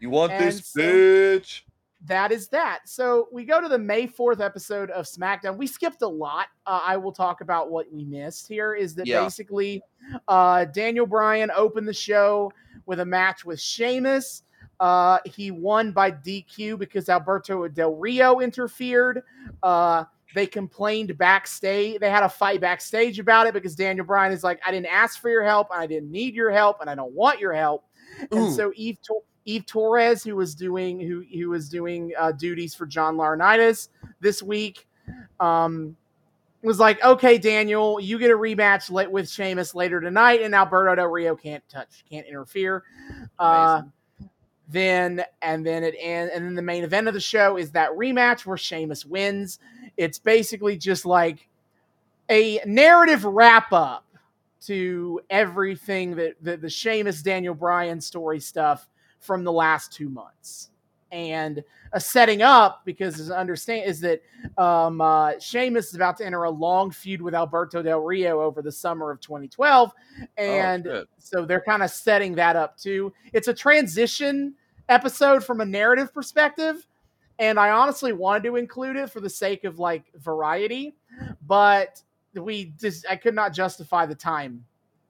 You 0.00 0.10
want 0.10 0.32
And 0.32 0.44
this 0.44 0.66
so- 0.66 0.80
bitch? 0.80 1.62
that 2.06 2.30
is 2.32 2.48
that. 2.48 2.80
So 2.86 3.28
we 3.32 3.44
go 3.46 3.62
to 3.62 3.68
the 3.68 3.78
May 3.78 4.06
4th 4.06 4.40
episode 4.40 4.90
of 4.90 5.06
SmackDown. 5.06 5.56
We 5.56 5.66
skipped 5.66 6.02
a 6.02 6.08
lot. 6.08 6.48
Uh, 6.66 6.80
I 6.84 6.98
will 6.98 7.12
talk 7.12 7.40
about 7.40 7.70
what 7.70 7.90
we 7.90 8.04
missed 8.04 8.46
here 8.46 8.74
is 8.74 8.94
that 8.96 9.06
Yeah. 9.06 9.22
basically 9.22 9.80
uh, 10.28 10.66
Daniel 10.66 11.06
Bryan 11.06 11.50
opened 11.56 11.88
the 11.88 11.94
show 11.94 12.52
with 12.86 13.00
a 13.00 13.04
match 13.04 13.44
with 13.44 13.60
Sheamus. 13.60 14.42
Uh, 14.80 15.18
he 15.24 15.50
won 15.50 15.92
by 15.92 16.10
DQ 16.10 16.78
because 16.78 17.08
Alberto 17.08 17.66
Del 17.68 17.94
Rio 17.94 18.40
interfered. 18.40 19.22
Uh, 19.62 20.04
they 20.34 20.46
complained 20.46 21.16
backstage. 21.16 22.00
They 22.00 22.10
had 22.10 22.24
a 22.24 22.28
fight 22.28 22.60
backstage 22.60 23.18
about 23.18 23.46
it 23.46 23.54
because 23.54 23.76
Daniel 23.76 24.04
Bryan 24.04 24.32
is 24.32 24.42
like, 24.42 24.60
I 24.66 24.72
didn't 24.72 24.92
ask 24.92 25.20
for 25.20 25.30
your 25.30 25.44
help, 25.44 25.68
and 25.72 25.80
I 25.80 25.86
didn't 25.86 26.10
need 26.10 26.34
your 26.34 26.50
help, 26.50 26.80
and 26.80 26.90
I 26.90 26.94
don't 26.94 27.12
want 27.12 27.38
your 27.38 27.52
help. 27.52 27.84
And 28.32 28.52
so 28.54 28.72
Eve 28.74 28.98
Tor- 29.02 29.22
Eve 29.44 29.66
Torres, 29.66 30.24
who 30.24 30.36
was 30.36 30.54
doing 30.54 31.00
who 31.00 31.24
who 31.32 31.50
was 31.50 31.68
doing 31.68 32.12
uh, 32.18 32.32
duties 32.32 32.74
for 32.74 32.86
John 32.86 33.16
Laurinaitis 33.16 33.88
this 34.20 34.42
week, 34.42 34.88
um, 35.40 35.96
was 36.64 36.78
like, 36.78 37.02
okay, 37.04 37.38
Daniel, 37.38 38.00
you 38.00 38.18
get 38.18 38.30
a 38.30 38.36
rematch 38.36 38.90
late 38.90 39.10
with 39.10 39.28
Sheamus 39.28 39.74
later 39.74 40.00
tonight, 40.00 40.42
and 40.42 40.54
Alberto 40.54 40.94
Del 40.94 41.06
Rio 41.06 41.36
can't 41.36 41.62
touch, 41.68 42.04
can't 42.10 42.26
interfere. 42.26 42.82
Uh, 43.38 43.82
then 44.68 45.22
and 45.42 45.64
then 45.64 45.84
it 45.84 45.94
and 45.96 46.30
and 46.30 46.44
then 46.44 46.54
the 46.54 46.62
main 46.62 46.84
event 46.84 47.06
of 47.06 47.12
the 47.12 47.20
show 47.20 47.58
is 47.58 47.72
that 47.72 47.90
rematch 47.90 48.46
where 48.46 48.56
Sheamus 48.56 49.04
wins. 49.04 49.58
It's 49.96 50.18
basically 50.18 50.76
just 50.76 51.04
like 51.04 51.48
a 52.30 52.60
narrative 52.64 53.24
wrap 53.24 53.72
up 53.72 54.06
to 54.62 55.20
everything 55.28 56.16
that 56.16 56.36
the, 56.40 56.56
the 56.56 56.70
Sheamus 56.70 57.22
Daniel 57.22 57.54
Bryan 57.54 58.00
story 58.00 58.40
stuff 58.40 58.88
from 59.20 59.44
the 59.44 59.52
last 59.52 59.92
two 59.92 60.08
months. 60.08 60.70
And 61.14 61.62
a 61.92 62.00
setting 62.00 62.42
up 62.42 62.82
because 62.84 63.20
as 63.20 63.30
I 63.30 63.38
understand 63.38 63.88
is 63.88 64.00
that 64.00 64.20
um, 64.58 65.00
uh, 65.00 65.38
Sheamus 65.38 65.90
is 65.90 65.94
about 65.94 66.16
to 66.16 66.26
enter 66.26 66.42
a 66.42 66.50
long 66.50 66.90
feud 66.90 67.22
with 67.22 67.34
Alberto 67.36 67.82
Del 67.82 68.00
Rio 68.00 68.40
over 68.40 68.60
the 68.60 68.72
summer 68.72 69.12
of 69.12 69.20
2012, 69.20 69.92
and 70.36 70.84
shit. 70.84 71.08
so 71.18 71.44
they're 71.44 71.60
kind 71.60 71.84
of 71.84 71.90
setting 71.90 72.34
that 72.34 72.56
up 72.56 72.76
too. 72.76 73.12
It's 73.32 73.46
a 73.46 73.54
transition 73.54 74.54
episode 74.88 75.44
from 75.44 75.60
a 75.60 75.64
narrative 75.64 76.12
perspective, 76.12 76.84
and 77.38 77.60
I 77.60 77.70
honestly 77.70 78.12
wanted 78.12 78.42
to 78.48 78.56
include 78.56 78.96
it 78.96 79.08
for 79.08 79.20
the 79.20 79.30
sake 79.30 79.62
of 79.62 79.78
like 79.78 80.04
variety, 80.16 80.96
but 81.46 82.02
we 82.34 82.72
just 82.80 83.06
I 83.08 83.14
could 83.14 83.36
not 83.36 83.52
justify 83.52 84.04
the 84.04 84.16
time 84.16 84.64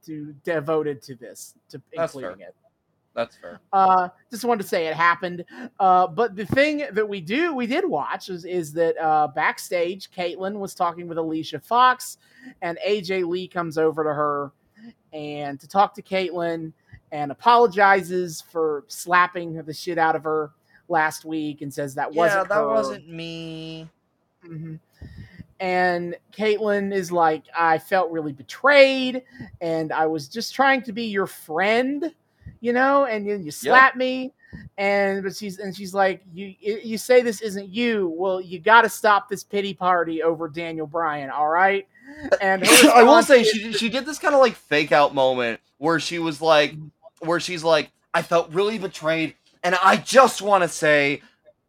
to 0.04 0.34
devoted 0.44 1.00
to 1.00 1.14
this 1.14 1.54
to 1.70 1.80
That's 1.96 2.14
including 2.14 2.40
fair. 2.40 2.48
it. 2.48 2.54
That's 3.14 3.36
fair. 3.36 3.60
Uh, 3.72 4.08
just 4.30 4.44
wanted 4.44 4.62
to 4.62 4.68
say 4.68 4.86
it 4.86 4.94
happened. 4.94 5.44
Uh, 5.78 6.06
but 6.08 6.34
the 6.34 6.46
thing 6.46 6.84
that 6.92 7.08
we 7.08 7.20
do, 7.20 7.54
we 7.54 7.66
did 7.66 7.88
watch 7.88 8.28
is, 8.28 8.44
is 8.44 8.72
that 8.72 8.96
uh, 8.98 9.28
backstage, 9.28 10.10
Kaitlyn 10.10 10.54
was 10.58 10.74
talking 10.74 11.06
with 11.06 11.18
Alicia 11.18 11.60
Fox, 11.60 12.18
and 12.60 12.76
AJ 12.86 13.26
Lee 13.26 13.46
comes 13.46 13.78
over 13.78 14.02
to 14.02 14.12
her 14.12 14.52
and 15.12 15.60
to 15.60 15.68
talk 15.68 15.94
to 15.94 16.02
Kaitlyn 16.02 16.72
and 17.12 17.30
apologizes 17.30 18.42
for 18.50 18.84
slapping 18.88 19.62
the 19.62 19.72
shit 19.72 19.98
out 19.98 20.16
of 20.16 20.24
her 20.24 20.50
last 20.88 21.24
week 21.24 21.62
and 21.62 21.72
says 21.72 21.94
that 21.94 22.12
wasn't 22.12 22.40
yeah, 22.42 22.48
that 22.48 22.60
her. 22.62 22.68
wasn't 22.68 23.08
me. 23.08 23.88
Mhm. 24.44 24.80
And 25.60 26.16
Kaitlyn 26.36 26.92
is 26.92 27.12
like, 27.12 27.44
I 27.56 27.78
felt 27.78 28.10
really 28.10 28.32
betrayed, 28.32 29.22
and 29.60 29.92
I 29.92 30.06
was 30.06 30.28
just 30.28 30.52
trying 30.54 30.82
to 30.82 30.92
be 30.92 31.04
your 31.04 31.28
friend, 31.28 32.12
you 32.64 32.72
know. 32.72 33.04
And 33.04 33.28
then 33.28 33.44
you 33.44 33.50
slap 33.50 33.94
me, 33.94 34.32
and 34.78 35.22
but 35.22 35.36
she's 35.36 35.58
and 35.58 35.76
she's 35.76 35.92
like, 35.92 36.22
you 36.32 36.54
you 36.60 36.96
say 36.96 37.20
this 37.20 37.42
isn't 37.42 37.68
you. 37.68 38.08
Well, 38.16 38.40
you 38.40 38.58
got 38.58 38.82
to 38.82 38.88
stop 38.88 39.28
this 39.28 39.44
pity 39.44 39.74
party 39.74 40.22
over 40.22 40.48
Daniel 40.48 40.86
Bryan, 40.86 41.30
all 41.30 41.48
right? 41.48 41.86
And 42.40 42.64
I 42.94 43.02
will 43.02 43.22
say 43.22 43.44
she 43.44 43.72
she 43.74 43.90
did 43.90 44.06
this 44.06 44.18
kind 44.18 44.34
of 44.34 44.40
like 44.40 44.54
fake 44.54 44.92
out 44.92 45.14
moment 45.14 45.60
where 45.78 46.00
she 46.00 46.18
was 46.18 46.40
like, 46.40 46.74
where 47.20 47.38
she's 47.38 47.62
like, 47.62 47.90
I 48.14 48.22
felt 48.22 48.50
really 48.50 48.78
betrayed, 48.78 49.34
and 49.62 49.76
I 49.82 49.96
just 49.96 50.40
want 50.40 50.62
to 50.64 50.68
say, 50.68 51.20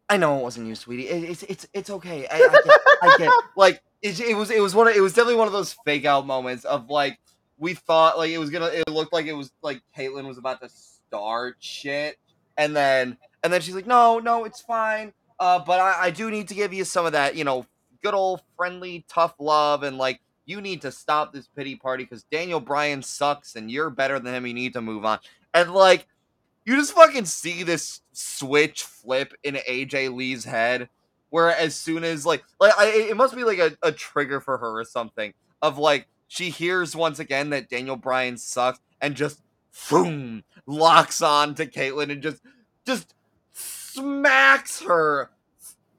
I 0.08 0.16
know 0.16 0.38
it 0.38 0.42
wasn't 0.42 0.66
you, 0.66 0.74
sweetie. 0.74 1.08
It, 1.08 1.24
it's 1.24 1.42
it's 1.42 1.66
it's 1.74 1.90
okay. 1.90 2.26
I, 2.28 2.36
I 2.36 2.38
get, 2.38 2.80
I 3.02 3.16
get. 3.18 3.32
Like 3.54 3.82
it, 4.00 4.18
it 4.20 4.34
was 4.34 4.50
it 4.50 4.60
was 4.60 4.74
one 4.74 4.88
of, 4.88 4.96
it 4.96 5.00
was 5.00 5.12
definitely 5.12 5.36
one 5.36 5.46
of 5.46 5.52
those 5.52 5.74
fake 5.84 6.06
out 6.06 6.26
moments 6.26 6.64
of 6.64 6.88
like 6.88 7.18
we 7.58 7.74
thought 7.74 8.18
like 8.18 8.30
it 8.30 8.38
was 8.38 8.50
gonna 8.50 8.66
it 8.66 8.88
looked 8.88 9.12
like 9.12 9.26
it 9.26 9.32
was 9.32 9.52
like 9.62 9.80
Kaitlyn 9.96 10.26
was 10.26 10.38
about 10.38 10.60
to 10.62 10.68
start 10.68 11.56
shit, 11.60 12.18
and 12.56 12.74
then 12.74 13.16
and 13.42 13.52
then 13.52 13.60
she's 13.60 13.74
like, 13.74 13.86
no 13.86 14.18
no 14.18 14.44
it's 14.44 14.60
fine. 14.60 15.12
Uh, 15.38 15.58
but 15.58 15.80
I, 15.80 16.06
I 16.06 16.10
do 16.10 16.30
need 16.30 16.48
to 16.48 16.54
give 16.54 16.72
you 16.72 16.84
some 16.84 17.04
of 17.06 17.12
that 17.12 17.36
you 17.36 17.44
know 17.44 17.66
good 18.02 18.14
old 18.14 18.42
friendly 18.56 19.04
tough 19.08 19.34
love 19.38 19.82
and 19.82 19.98
like 19.98 20.20
you 20.46 20.60
need 20.60 20.80
to 20.80 20.92
stop 20.92 21.32
this 21.32 21.48
pity 21.48 21.74
party 21.74 22.04
because 22.04 22.22
Daniel 22.24 22.60
Bryan 22.60 23.02
sucks 23.02 23.56
and 23.56 23.70
you're 23.70 23.90
better 23.90 24.18
than 24.18 24.32
him. 24.32 24.46
You 24.46 24.54
need 24.54 24.72
to 24.74 24.80
move 24.80 25.04
on. 25.04 25.18
And 25.52 25.72
like, 25.72 26.06
you 26.64 26.76
just 26.76 26.92
fucking 26.92 27.26
see 27.26 27.64
this 27.64 28.00
switch 28.12 28.84
flip 28.84 29.34
in 29.42 29.56
AJ 29.68 30.14
Lee's 30.14 30.44
head, 30.44 30.88
where 31.30 31.50
as 31.50 31.74
soon 31.74 32.04
as 32.04 32.24
like, 32.24 32.44
like 32.60 32.72
I, 32.78 32.86
it 32.86 33.16
must 33.16 33.34
be 33.34 33.44
like 33.44 33.58
a, 33.58 33.76
a 33.82 33.92
trigger 33.92 34.40
for 34.40 34.56
her 34.56 34.78
or 34.80 34.84
something 34.84 35.34
of 35.62 35.78
like 35.78 36.06
she 36.28 36.50
hears 36.50 36.94
once 36.96 37.18
again 37.18 37.50
that 37.50 37.68
Daniel 37.68 37.96
Bryan 37.96 38.36
sucks 38.36 38.80
and 39.00 39.14
just 39.14 39.40
boom 39.90 40.42
locks 40.66 41.22
on 41.22 41.54
to 41.56 41.66
Kaitlyn 41.66 42.10
and 42.10 42.22
just 42.22 42.42
just 42.84 43.14
smacks 43.52 44.80
her 44.82 45.30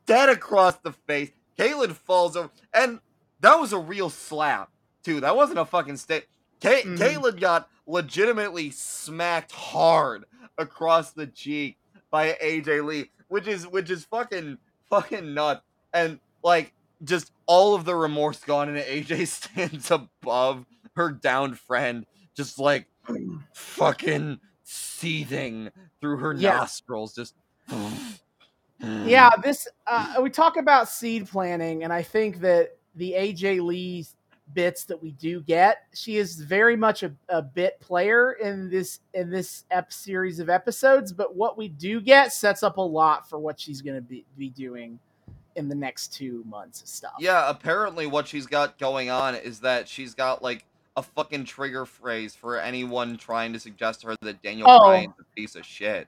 dead 0.06 0.30
across 0.30 0.76
the 0.78 0.92
face. 0.92 1.32
Kaitlyn 1.58 1.94
falls 1.94 2.36
over 2.36 2.50
and 2.74 3.00
that 3.40 3.60
was 3.60 3.74
a 3.74 3.78
real 3.80 4.10
slap 4.10 4.70
too. 5.04 5.20
That 5.22 5.36
wasn't 5.36 5.60
a 5.60 5.66
fucking 5.66 5.98
stick. 5.98 6.30
Ca- 6.62 6.84
Mhm. 6.84 6.98
Kaitlyn 6.98 7.40
got 7.40 7.70
legitimately 7.86 8.72
smacked 8.72 9.52
hard 9.52 10.26
across 10.58 11.12
the 11.12 11.28
cheek 11.28 11.78
by 12.12 12.36
AJ 12.42 12.82
Lee, 12.82 13.12
which 13.28 13.48
is 13.48 13.68
which 13.68 13.90
is 13.90 14.06
fucking 14.06 14.58
fucking 14.90 15.34
nuts. 15.34 15.62
And 15.94 16.20
like 16.44 16.74
just 17.04 17.32
all 17.46 17.76
of 17.76 17.86
the 17.86 17.96
remorse 17.96 18.40
gone, 18.44 18.70
and 18.70 18.78
AJ 18.78 19.28
stands 19.56 19.92
above 19.92 20.66
her 20.96 21.12
downed 21.12 21.60
friend, 21.60 22.06
just 22.36 22.60
like 22.60 22.88
fucking 23.54 24.40
seething 24.64 25.70
through 26.02 26.18
her 26.18 26.34
Yeah. 26.34 26.58
nostrils, 26.58 27.14
just. 27.16 27.36
yeah 29.06 29.30
this 29.42 29.68
uh, 29.88 30.16
we 30.22 30.30
talk 30.30 30.56
about 30.56 30.88
seed 30.88 31.28
planning 31.28 31.84
and 31.84 31.92
i 31.92 32.02
think 32.04 32.40
that 32.40 32.78
the 32.96 33.12
aj 33.18 33.60
lee 33.62 34.06
bits 34.54 34.86
that 34.86 35.02
we 35.02 35.12
do 35.14 35.42
get 35.42 35.88
she 35.94 36.18
is 36.18 36.40
very 36.42 36.76
much 36.78 37.02
a, 37.04 37.12
a 37.30 37.42
bit 37.42 37.80
player 37.80 38.34
in 38.34 38.70
this 38.70 39.00
in 39.16 39.30
this 39.32 39.66
ep 39.72 39.92
series 39.92 40.40
of 40.40 40.48
episodes 40.50 41.12
but 41.12 41.36
what 41.36 41.58
we 41.58 41.68
do 41.68 42.00
get 42.00 42.32
sets 42.32 42.62
up 42.64 42.78
a 42.78 42.82
lot 42.82 43.28
for 43.28 43.40
what 43.40 43.60
she's 43.60 43.82
going 43.82 43.96
to 43.96 44.02
be, 44.02 44.24
be 44.38 44.50
doing 44.50 45.00
in 45.58 45.68
the 45.68 45.76
next 45.76 46.14
two 46.14 46.44
months 46.48 46.82
of 46.82 46.88
stuff 46.88 47.14
Yeah, 47.20 47.50
apparently 47.50 48.08
what 48.08 48.28
she's 48.28 48.46
got 48.46 48.78
going 48.78 49.10
on 49.10 49.36
is 49.36 49.60
that 49.62 49.88
she's 49.90 50.14
got 50.14 50.42
like 50.42 50.64
a 50.96 51.04
fucking 51.04 51.46
trigger 51.46 51.86
phrase 51.86 52.34
for 52.36 52.58
anyone 52.60 53.18
trying 53.18 53.54
to 53.54 53.60
suggest 53.60 54.02
to 54.02 54.08
her 54.08 54.16
that 54.22 54.42
Daniel 54.42 54.68
Oh. 54.70 54.80
Bryan's 54.88 55.14
a 55.20 55.36
piece 55.36 55.56
of 55.56 55.66
shit. 55.66 56.08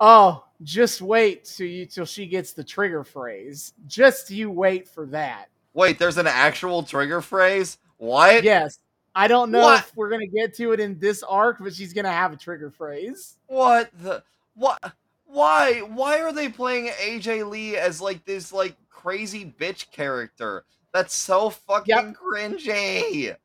oh 0.00 0.44
just 0.62 1.02
wait 1.02 1.44
till 1.44 1.66
you 1.66 1.86
till 1.86 2.04
she 2.06 2.26
gets 2.26 2.52
the 2.52 2.64
trigger 2.64 3.04
phrase 3.04 3.74
just 3.86 4.30
you 4.30 4.50
wait 4.50 4.88
for 4.88 5.06
that 5.06 5.46
Wait, 5.74 5.98
there's 5.98 6.18
an 6.18 6.28
actual 6.28 6.84
trigger 6.84 7.20
phrase? 7.20 7.78
What? 7.98 8.42
yes 8.44 8.78
i 9.16 9.28
don't 9.28 9.50
know 9.52 9.60
What? 9.60 9.80
if 9.80 9.92
we're 9.96 10.08
going 10.08 10.20
to 10.28 10.36
get 10.36 10.54
to 10.54 10.72
it 10.72 10.80
in 10.80 10.98
this 10.98 11.22
arc 11.22 11.58
but 11.60 11.74
she's 11.74 11.92
going 11.92 12.04
to 12.04 12.10
have 12.10 12.32
a 12.32 12.36
trigger 12.36 12.70
phrase 12.70 13.36
What 13.46 13.90
the 14.02 14.22
what 14.54 14.78
why 15.26 15.80
why 15.80 16.20
are 16.20 16.32
they 16.32 16.48
playing 16.48 16.88
AJ 17.02 17.48
Lee 17.48 17.76
as 17.76 18.00
like 18.00 18.24
this 18.24 18.52
like 18.52 18.76
crazy 18.94 19.54
bitch 19.58 19.90
character? 19.90 20.64
That's 20.92 21.14
so 21.14 21.50
fucking 21.50 22.14
cringy. 22.14 23.36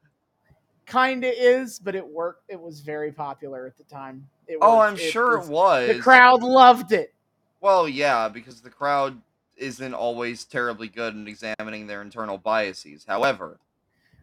kind 0.85 1.23
of 1.23 1.33
is, 1.35 1.79
but 1.79 1.95
it 1.95 2.07
worked. 2.07 2.43
It 2.49 2.59
was 2.59 2.79
very 2.81 3.11
popular 3.11 3.65
at 3.67 3.77
the 3.77 3.83
time. 3.83 4.27
It 4.47 4.57
Oh, 4.61 4.77
was- 4.77 4.91
I'm 4.91 4.97
sure 4.97 5.37
was- 5.37 5.47
it 5.47 5.51
was. 5.51 5.87
The 5.97 6.01
crowd 6.01 6.41
loved 6.43 6.91
it. 6.91 7.13
Well, 7.61 7.87
yeah, 7.87 8.29
because 8.29 8.61
the 8.61 8.69
crowd 8.69 9.21
isn't 9.57 9.93
always 9.93 10.45
terribly 10.45 10.87
good 10.87 11.13
in 11.15 11.27
examining 11.27 11.85
their 11.87 12.01
internal 12.01 12.37
biases. 12.37 13.05
However, 13.07 13.59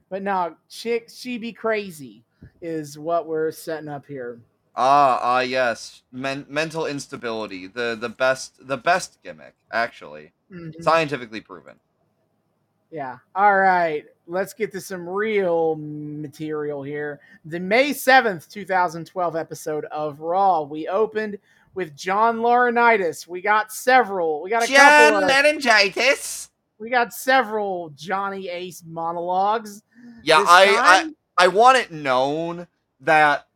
But 0.09 0.22
now, 0.22 0.57
chick, 0.68 1.11
she 1.12 1.37
be 1.37 1.53
crazy 1.53 2.24
is 2.62 2.97
what 2.97 3.27
we're 3.27 3.51
setting 3.51 3.89
up 3.89 4.07
here. 4.07 4.41
Ah, 4.77 5.18
ah, 5.20 5.41
yes, 5.41 6.03
Men- 6.12 6.47
mental 6.49 6.87
instability, 6.87 7.66
the 7.66 7.97
the 8.01 8.09
best, 8.09 8.66
the 8.68 8.77
best 8.77 9.18
gimmick, 9.24 9.55
actually, 9.72 10.33
Mhm. 10.51 10.82
scientifically 10.82 11.40
proven. 11.40 11.78
Yeah. 12.90 13.18
All 13.34 13.57
right. 13.57 14.05
Let's 14.28 14.55
get 14.55 14.72
to 14.72 14.80
some 14.80 15.09
real 15.09 15.76
material 15.76 16.82
here. 16.82 17.20
The 17.44 17.61
May 17.61 17.90
7th, 17.92 18.49
2012 18.49 19.36
episode 19.36 19.84
of 19.86 20.20
Raw. 20.20 20.62
We 20.62 20.88
opened 20.88 21.38
with 21.74 21.97
John 21.97 22.38
Laurinaitis. 22.38 23.26
We 23.26 23.40
got 23.40 23.72
several. 23.72 24.42
We 24.42 24.51
got 24.51 24.64
a 24.64 24.66
John 24.66 24.76
couple. 25.12 25.24
Of, 25.24 25.30
Laryngitis. 25.30 26.51
we 26.78 26.90
got 26.90 27.12
several 27.12 27.90
Johnny 27.90 28.49
Ace 28.49 28.82
monologues. 28.86 29.82
Yeah, 30.22 30.38
I, 30.47 31.12
I. 31.38 31.44
I 31.44 31.49
want 31.49 31.76
it 31.76 31.90
known 31.92 32.66
that 33.01 33.47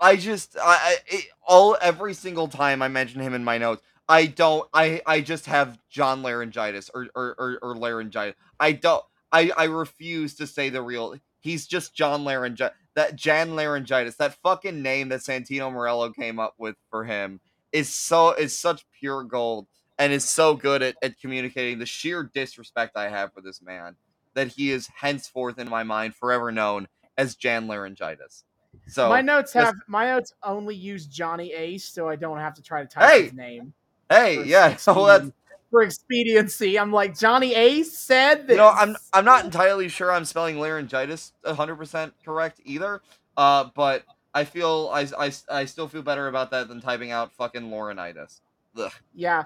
I 0.00 0.16
just 0.16 0.56
I, 0.56 0.62
I 0.64 0.96
it, 1.06 1.24
all 1.46 1.76
every 1.80 2.14
single 2.14 2.48
time 2.48 2.80
I 2.82 2.88
mention 2.88 3.20
him 3.20 3.34
in 3.34 3.44
my 3.44 3.58
notes, 3.58 3.82
I 4.08 4.26
don't 4.26 4.68
I 4.72 5.00
I 5.06 5.20
just 5.20 5.46
have 5.46 5.78
John 5.88 6.22
laryngitis 6.22 6.90
or 6.94 7.08
or 7.14 7.34
or, 7.38 7.58
or 7.62 7.76
laryngitis. 7.76 8.36
I 8.60 8.72
don't 8.72 9.04
I 9.32 9.50
I 9.56 9.64
refuse 9.64 10.34
to 10.36 10.46
say 10.46 10.68
the 10.68 10.82
real. 10.82 11.16
He's 11.40 11.66
just 11.66 11.94
John 11.94 12.24
laryngitis. 12.24 12.76
That 12.94 13.16
Jan 13.16 13.56
laryngitis. 13.56 14.16
That 14.16 14.36
fucking 14.42 14.82
name 14.82 15.08
that 15.08 15.20
Santino 15.20 15.72
Marella 15.72 16.14
came 16.14 16.38
up 16.38 16.54
with 16.58 16.76
for 16.90 17.04
him 17.04 17.40
is 17.72 17.88
so 17.88 18.32
is 18.32 18.56
such 18.56 18.86
pure 18.98 19.24
gold 19.24 19.66
and 19.98 20.12
is 20.12 20.28
so 20.28 20.54
good 20.54 20.82
at, 20.82 20.96
at 21.02 21.18
communicating 21.18 21.78
the 21.78 21.86
sheer 21.86 22.30
disrespect 22.34 22.96
I 22.96 23.08
have 23.08 23.32
for 23.32 23.40
this 23.40 23.62
man 23.62 23.96
that 24.34 24.48
he 24.48 24.70
is 24.70 24.88
henceforth 24.96 25.58
in 25.58 25.68
my 25.68 25.82
mind 25.82 26.14
forever 26.14 26.52
known 26.52 26.88
as 27.16 27.36
Jan 27.36 27.66
laryngitis. 27.68 28.44
So 28.88 29.08
my 29.08 29.22
notes 29.22 29.52
have 29.54 29.74
my 29.86 30.06
notes 30.06 30.34
only 30.42 30.74
use 30.74 31.06
Johnny 31.06 31.52
Ace, 31.52 31.84
so 31.84 32.08
I 32.08 32.16
don't 32.16 32.38
have 32.38 32.54
to 32.54 32.62
try 32.62 32.82
to 32.82 32.88
type 32.88 33.10
Hey! 33.10 33.22
his 33.24 33.32
name 33.32 33.72
hey, 34.10 34.36
for 34.36 34.42
yeah, 34.44 34.76
so 34.76 35.06
that's 35.06 35.30
for 35.70 35.82
expediency. 35.82 36.78
I'm 36.78 36.92
like 36.92 37.18
Johnny 37.18 37.54
Ace 37.54 37.98
said 37.98 38.46
this. 38.46 38.54
you 38.54 38.58
know 38.58 38.70
I'm 38.70 38.96
I'm 39.12 39.24
not 39.24 39.44
entirely 39.44 39.88
sure 39.88 40.12
I'm 40.12 40.24
spelling 40.24 40.58
laryngitis 40.58 41.32
100% 41.44 42.12
correct 42.24 42.60
either. 42.64 43.02
Uh, 43.36 43.70
but 43.74 44.04
I 44.34 44.44
feel 44.44 44.90
I, 44.92 45.06
I, 45.18 45.32
I 45.50 45.64
still 45.64 45.88
feel 45.88 46.02
better 46.02 46.28
about 46.28 46.50
that 46.50 46.68
than 46.68 46.80
typing 46.80 47.10
out 47.10 47.32
fucking 47.32 47.62
Laurinaitis. 47.62 48.40
Ugh. 48.76 48.92
Yeah, 49.14 49.44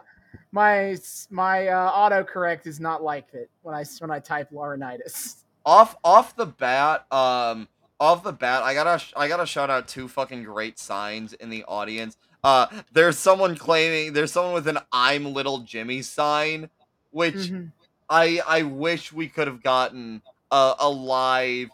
my 0.53 0.97
my 1.31 1.69
uh, 1.69 1.93
autocorrect 1.93 2.67
is 2.67 2.81
not 2.81 3.03
like 3.03 3.29
it 3.33 3.51
when 3.63 3.75
I 3.75 3.85
when 3.99 4.11
I 4.11 4.19
type 4.19 4.51
Laurinaitis. 4.51 5.45
Off 5.65 5.97
off 6.03 6.37
the 6.37 6.47
bat, 6.47 7.11
um, 7.13 7.69
off 8.01 8.23
the 8.23 8.33
bat, 8.33 8.63
I 8.63 8.75
gotta 8.75 9.03
I 9.17 9.29
gotta 9.29 9.47
shout 9.47 9.71
out 9.71 9.89
two 9.89 10.09
fucking 10.09 10.45
great 10.45 10.79
signs 10.79 11.35
in 11.35 11.51
the 11.51 11.65
audience. 11.65 12.17
Uh, 12.45 12.67
there's 12.93 13.19
someone 13.19 13.57
claiming 13.57 14.13
there's 14.13 14.33
someone 14.33 14.55
with 14.55 14.69
an 14.69 14.79
"I'm 14.93 15.33
Little 15.33 15.59
Jimmy" 15.61 16.03
sign, 16.03 16.71
which 17.11 17.35
Mhm. 17.35 17.73
I 18.09 18.41
I 18.47 18.63
wish 18.63 19.13
we 19.13 19.29
could 19.29 19.49
have 19.49 19.63
gotten 19.63 20.23
a, 20.51 20.75
a 20.79 20.89
live 20.89 21.69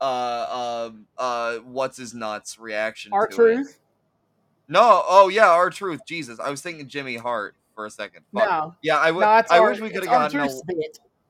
uh 0.00 0.88
um 0.88 1.06
uh 1.18 1.56
what's 1.58 1.96
his 1.96 2.14
nuts 2.14 2.58
reaction 2.58 3.12
R 3.12 3.28
Truth? 3.28 3.78
No, 4.68 5.04
oh 5.08 5.28
yeah, 5.28 5.48
R 5.48 5.70
Truth. 5.70 6.00
Jesus, 6.06 6.38
I 6.40 6.50
was 6.50 6.62
thinking 6.62 6.88
Jimmy 6.88 7.16
Hart 7.16 7.54
for 7.74 7.86
a 7.86 7.90
second. 7.90 8.24
Fuck. 8.34 8.48
No, 8.48 8.74
Yeah, 8.82 8.98
I 8.98 9.10
would. 9.10 9.22
no, 9.22 9.26
I 9.26 9.58
our, 9.58 9.70
wish 9.70 9.80
we 9.80 9.90
could 9.90 10.04
have 10.04 10.12
gotten 10.12 10.40
a, 10.40 10.48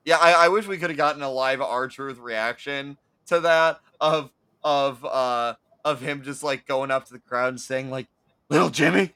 yeah, 0.05 0.17
I, 0.17 0.45
I 0.45 0.47
wish 0.49 0.67
we 0.67 0.77
could 0.77 0.89
have 0.89 0.97
gotten 0.97 1.21
a 1.21 1.29
live 1.29 1.61
R 1.61 1.87
Truth 1.87 2.19
reaction 2.19 2.97
to 3.27 3.39
that 3.41 3.79
of 3.99 4.31
of 4.63 5.03
uh 5.05 5.55
of 5.83 6.01
him 6.01 6.21
just 6.23 6.43
like 6.43 6.65
going 6.67 6.91
up 6.91 7.05
to 7.05 7.13
the 7.13 7.19
crowd 7.19 7.49
and 7.49 7.61
saying 7.61 7.89
like 7.89 8.07
little 8.51 8.69
Jimmy. 8.69 9.13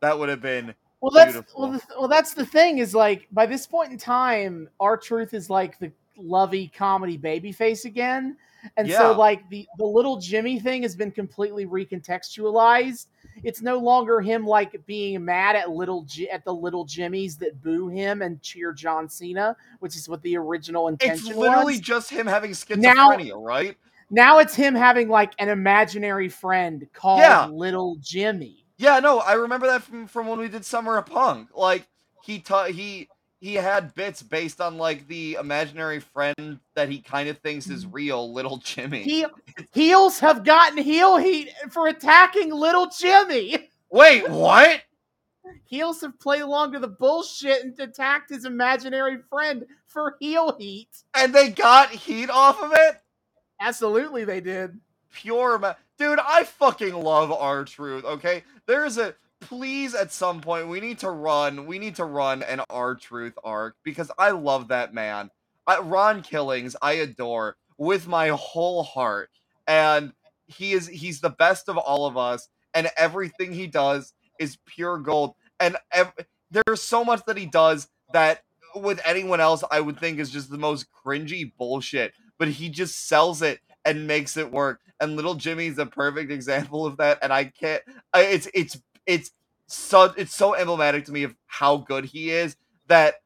That 0.00 0.18
would 0.18 0.28
have 0.28 0.40
been 0.40 0.74
Well, 1.00 1.10
that's 1.10 1.32
Beautiful. 1.32 1.60
well, 1.62 1.72
the, 1.72 1.82
well, 1.98 2.08
that's 2.08 2.34
the 2.34 2.46
thing 2.46 2.78
is 2.78 2.94
like 2.94 3.26
by 3.32 3.46
this 3.46 3.66
point 3.66 3.92
in 3.92 3.98
time, 3.98 4.68
R 4.80 4.96
Truth 4.96 5.34
is 5.34 5.48
like 5.50 5.78
the 5.78 5.92
lovey 6.16 6.68
comedy 6.76 7.16
babyface 7.16 7.84
again, 7.84 8.36
and 8.76 8.88
Yeah. 8.88 8.98
so 8.98 9.12
like 9.18 9.48
the 9.50 9.66
the 9.78 9.84
little 9.84 10.16
Jimmy 10.18 10.58
thing 10.58 10.82
has 10.82 10.96
been 10.96 11.10
completely 11.12 11.66
recontextualized. 11.66 13.06
It's 13.44 13.62
no 13.62 13.78
longer 13.78 14.20
him 14.20 14.44
like 14.44 14.84
being 14.86 15.24
mad 15.24 15.54
at 15.54 15.70
little 15.70 16.02
J- 16.02 16.28
at 16.28 16.44
the 16.44 16.52
little 16.54 16.84
Jimmys 16.84 17.38
that 17.38 17.62
boo 17.62 17.86
him 17.88 18.22
and 18.22 18.42
cheer 18.42 18.72
John 18.72 19.08
Cena, 19.08 19.56
which 19.78 19.94
is 19.96 20.08
what 20.08 20.22
the 20.22 20.36
original 20.36 20.88
intention. 20.88 21.26
Was. 21.26 21.28
It's 21.28 21.36
literally 21.38 21.72
was. 21.74 21.80
just 21.80 22.10
him 22.10 22.26
having 22.26 22.50
Now- 22.50 23.10
schizophrenia, 23.12 23.40
right? 23.40 23.76
Now 24.10 24.38
it's 24.38 24.54
him 24.54 24.74
having 24.74 25.08
like 25.08 25.34
an 25.38 25.48
imaginary 25.50 26.28
friend 26.28 26.86
called 26.94 27.20
Yeah. 27.20 27.46
Little 27.46 27.96
Jimmy. 28.00 28.64
Yeah, 28.78 29.00
no, 29.00 29.18
I 29.18 29.34
remember 29.34 29.66
that 29.66 29.82
from 29.82 30.06
from 30.06 30.28
when 30.28 30.38
we 30.38 30.48
did 30.48 30.64
Summer 30.64 30.96
of 30.96 31.06
Punk. 31.06 31.48
Like 31.54 31.86
he 32.22 32.38
ta- 32.38 32.66
he 32.66 33.08
he 33.40 33.54
had 33.54 33.94
bits 33.94 34.22
based 34.22 34.60
on 34.60 34.78
like 34.78 35.06
the 35.08 35.34
imaginary 35.40 36.00
friend 36.00 36.60
that 36.74 36.88
he 36.88 37.00
kind 37.00 37.28
of 37.28 37.38
thinks 37.38 37.68
is 37.68 37.84
mm. 37.84 37.90
real, 37.92 38.32
little 38.32 38.58
Jimmy. 38.58 39.02
He, 39.02 39.26
heels 39.72 40.20
have 40.20 40.44
gotten 40.44 40.78
heel 40.78 41.16
heat 41.16 41.50
for 41.70 41.88
attacking 41.88 42.52
Little 42.52 42.88
Jimmy. 42.88 43.68
Wait, 43.90 44.28
what? 44.28 44.82
Heels 45.64 46.02
have 46.02 46.20
played 46.20 46.42
along 46.42 46.72
to 46.72 46.78
the 46.78 46.88
bullshit 46.88 47.64
and 47.64 47.78
attacked 47.80 48.28
his 48.28 48.44
imaginary 48.44 49.18
friend 49.30 49.64
for 49.86 50.16
heel 50.20 50.54
heat. 50.58 50.90
And 51.14 51.34
they 51.34 51.48
got 51.48 51.88
heat 51.88 52.28
off 52.28 52.62
of 52.62 52.72
it? 52.74 52.96
Absolutely, 53.58 54.24
they 54.24 54.40
did. 54.40 54.78
Pure 55.10 55.58
ma- 55.58 55.74
Dude, 55.98 56.18
I 56.18 56.44
fucking 56.44 56.94
love 56.94 57.32
R 57.32 57.64
Truth, 57.64 58.04
okay? 58.04 58.44
There's 58.68 58.98
a 58.98 59.14
please 59.40 59.94
at 59.94 60.12
some 60.12 60.42
point 60.42 60.68
we 60.68 60.80
need 60.80 60.98
to 60.98 61.10
run, 61.10 61.66
we 61.66 61.78
need 61.78 61.96
to 61.96 62.04
run 62.04 62.42
an 62.42 62.60
R 62.70 62.94
Truth 62.94 63.38
arc 63.42 63.76
because 63.82 64.12
I 64.18 64.30
love 64.30 64.68
that 64.68 64.94
man. 64.94 65.30
I, 65.66 65.78
Ron 65.78 66.22
Killings, 66.22 66.76
I 66.82 66.92
adore 66.92 67.56
with 67.78 68.06
my 68.06 68.28
whole 68.28 68.82
heart. 68.84 69.30
And 69.66 70.12
he 70.46 70.72
is 70.72 70.86
he's 70.86 71.20
the 71.20 71.30
best 71.30 71.68
of 71.70 71.78
all 71.78 72.06
of 72.06 72.18
us 72.18 72.48
and 72.74 72.90
everything 72.98 73.52
he 73.52 73.66
does 73.66 74.12
is 74.38 74.58
pure 74.66 74.98
gold. 74.98 75.34
And 75.58 75.78
ev- 75.92 76.12
there's 76.50 76.82
so 76.82 77.04
much 77.04 77.22
that 77.26 77.38
he 77.38 77.46
does 77.46 77.88
that 78.12 78.44
with 78.74 79.00
anyone 79.04 79.40
else 79.40 79.64
I 79.70 79.80
would 79.80 79.98
think 79.98 80.18
is 80.18 80.30
just 80.30 80.50
the 80.50 80.58
most 80.58 80.86
cringy 80.92 81.52
bullshit, 81.58 82.12
but 82.38 82.48
he 82.48 82.68
just 82.68 83.08
sells 83.08 83.42
it 83.42 83.60
and 83.84 84.06
makes 84.06 84.36
it 84.36 84.50
work. 84.50 84.80
And 85.00 85.16
little 85.16 85.34
Jimmy's 85.34 85.78
a 85.78 85.86
perfect 85.86 86.30
example 86.30 86.86
of 86.86 86.96
that. 86.98 87.18
And 87.22 87.32
I 87.32 87.44
can't. 87.44 87.82
I, 88.12 88.22
it's 88.22 88.48
it's 88.54 88.80
it's 89.06 89.30
so 89.66 90.12
it's 90.16 90.34
so 90.34 90.54
emblematic 90.54 91.04
to 91.06 91.12
me 91.12 91.22
of 91.22 91.34
how 91.46 91.78
good 91.78 92.06
he 92.06 92.30
is 92.30 92.56
that 92.88 93.16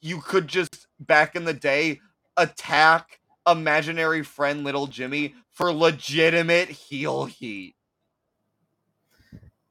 you 0.00 0.20
could 0.20 0.48
just 0.48 0.86
back 1.00 1.36
in 1.36 1.44
the 1.44 1.54
day 1.54 2.00
attack 2.36 3.20
imaginary 3.46 4.22
friend 4.22 4.64
little 4.64 4.86
Jimmy 4.86 5.34
for 5.50 5.72
legitimate 5.72 6.68
heel 6.68 7.24
heat. 7.24 7.74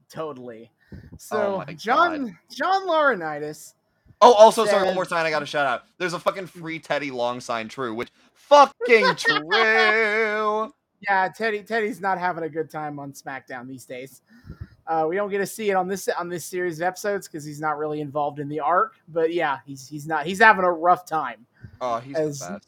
Totally. 0.10 0.72
So 1.18 1.56
oh 1.56 1.64
my 1.68 1.74
John 1.74 2.38
John 2.52 2.88
Laurinaitis. 2.88 3.74
Oh, 4.24 4.34
also, 4.34 4.66
sorry, 4.66 4.86
one 4.86 4.94
more 4.94 5.06
sign 5.06 5.26
I 5.26 5.32
got 5.32 5.40
to 5.40 5.48
shout 5.48 5.66
out. 5.66 5.84
There's 5.98 6.14
a 6.14 6.20
fucking 6.20 6.44
mm-hmm. 6.44 6.60
free 6.60 6.80
Teddy 6.80 7.10
Long 7.10 7.40
sign, 7.40 7.68
true, 7.68 7.96
which 7.96 8.12
fucking 8.52 9.16
true. 9.16 10.74
Yeah, 11.02 11.30
Teddy 11.36 11.64
Teddy's 11.64 12.02
not 12.02 12.20
having 12.20 12.44
a 12.44 12.50
good 12.50 12.70
time 12.70 13.00
on 13.00 13.14
SmackDown 13.14 13.68
these 13.68 13.86
days. 13.86 14.22
Uh, 14.86 15.06
we 15.08 15.16
don't 15.16 15.30
get 15.30 15.38
to 15.38 15.46
see 15.46 15.70
it 15.70 15.74
on 15.76 15.88
this 15.88 16.08
on 16.10 16.28
this 16.30 16.46
series 16.46 16.80
of 16.80 16.84
episodes 16.84 17.28
because 17.28 17.46
he's 17.46 17.62
not 17.62 17.78
really 17.78 18.02
involved 18.02 18.40
in 18.40 18.50
the 18.50 18.60
arc. 18.60 18.96
But 19.08 19.34
yeah, 19.34 19.60
he's 19.66 19.88
he's 19.88 20.06
not 20.06 20.26
he's 20.26 20.40
having 20.40 20.66
a 20.66 20.72
rough 20.72 21.06
time. 21.06 21.46
Oh, 21.80 22.00
he's 22.00 22.16
As- 22.16 22.40
the 22.40 22.50
best. 22.54 22.68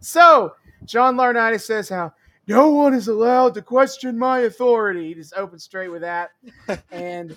So 0.00 0.54
John 0.84 1.16
Laurinaitis 1.16 1.62
says 1.62 1.88
how 1.88 2.12
no 2.46 2.70
one 2.70 2.92
is 2.92 3.08
allowed 3.08 3.54
to 3.54 3.62
question 3.62 4.18
my 4.18 4.40
authority. 4.40 5.08
He 5.08 5.14
just 5.14 5.34
opens 5.34 5.64
straight 5.64 5.88
with 5.88 6.02
that, 6.02 6.30
and 6.90 7.36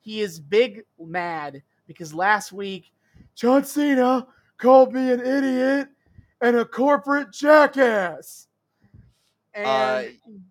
he 0.00 0.20
is 0.20 0.38
big 0.38 0.84
mad 1.00 1.62
because 1.86 2.12
last 2.12 2.52
week 2.52 2.92
John 3.34 3.64
Cena 3.64 4.26
called 4.58 4.92
me 4.92 5.12
an 5.12 5.20
idiot 5.20 5.88
and 6.42 6.56
a 6.56 6.64
corporate 6.66 7.32
jackass. 7.32 8.48
And 9.54 9.66
Uh, 9.66 10.02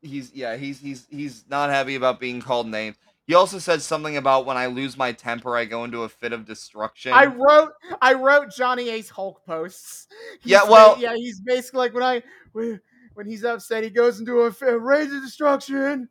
He's 0.01 0.31
yeah, 0.33 0.55
he's 0.55 0.79
he's 0.79 1.05
he's 1.09 1.43
not 1.49 1.69
happy 1.69 1.95
about 1.95 2.19
being 2.19 2.41
called 2.41 2.67
names. 2.67 2.97
He 3.27 3.35
also 3.35 3.59
said 3.59 3.81
something 3.81 4.17
about 4.17 4.45
when 4.45 4.57
I 4.57 4.65
lose 4.65 4.97
my 4.97 5.11
temper, 5.11 5.55
I 5.55 5.65
go 5.65 5.83
into 5.83 6.03
a 6.03 6.09
fit 6.09 6.33
of 6.33 6.45
destruction. 6.45 7.13
I 7.13 7.25
wrote 7.27 7.71
I 8.01 8.13
wrote 8.13 8.51
Johnny 8.55 8.89
Ace 8.89 9.09
Hulk 9.09 9.45
posts. 9.45 10.07
Yeah, 10.43 10.59
He's 10.59 10.65
ba- 10.67 10.71
well- 10.71 10.97
yeah, 10.99 11.15
he's 11.15 11.39
basically 11.39 11.79
like 11.79 11.93
when 11.93 12.03
I 12.03 12.23
when, 12.51 12.81
when 13.13 13.27
he's 13.27 13.43
upset, 13.43 13.83
he 13.83 13.89
goes 13.89 14.19
into 14.19 14.41
a, 14.41 14.55
a 14.67 14.77
rage 14.77 15.11
of 15.11 15.21
destruction. 15.21 16.09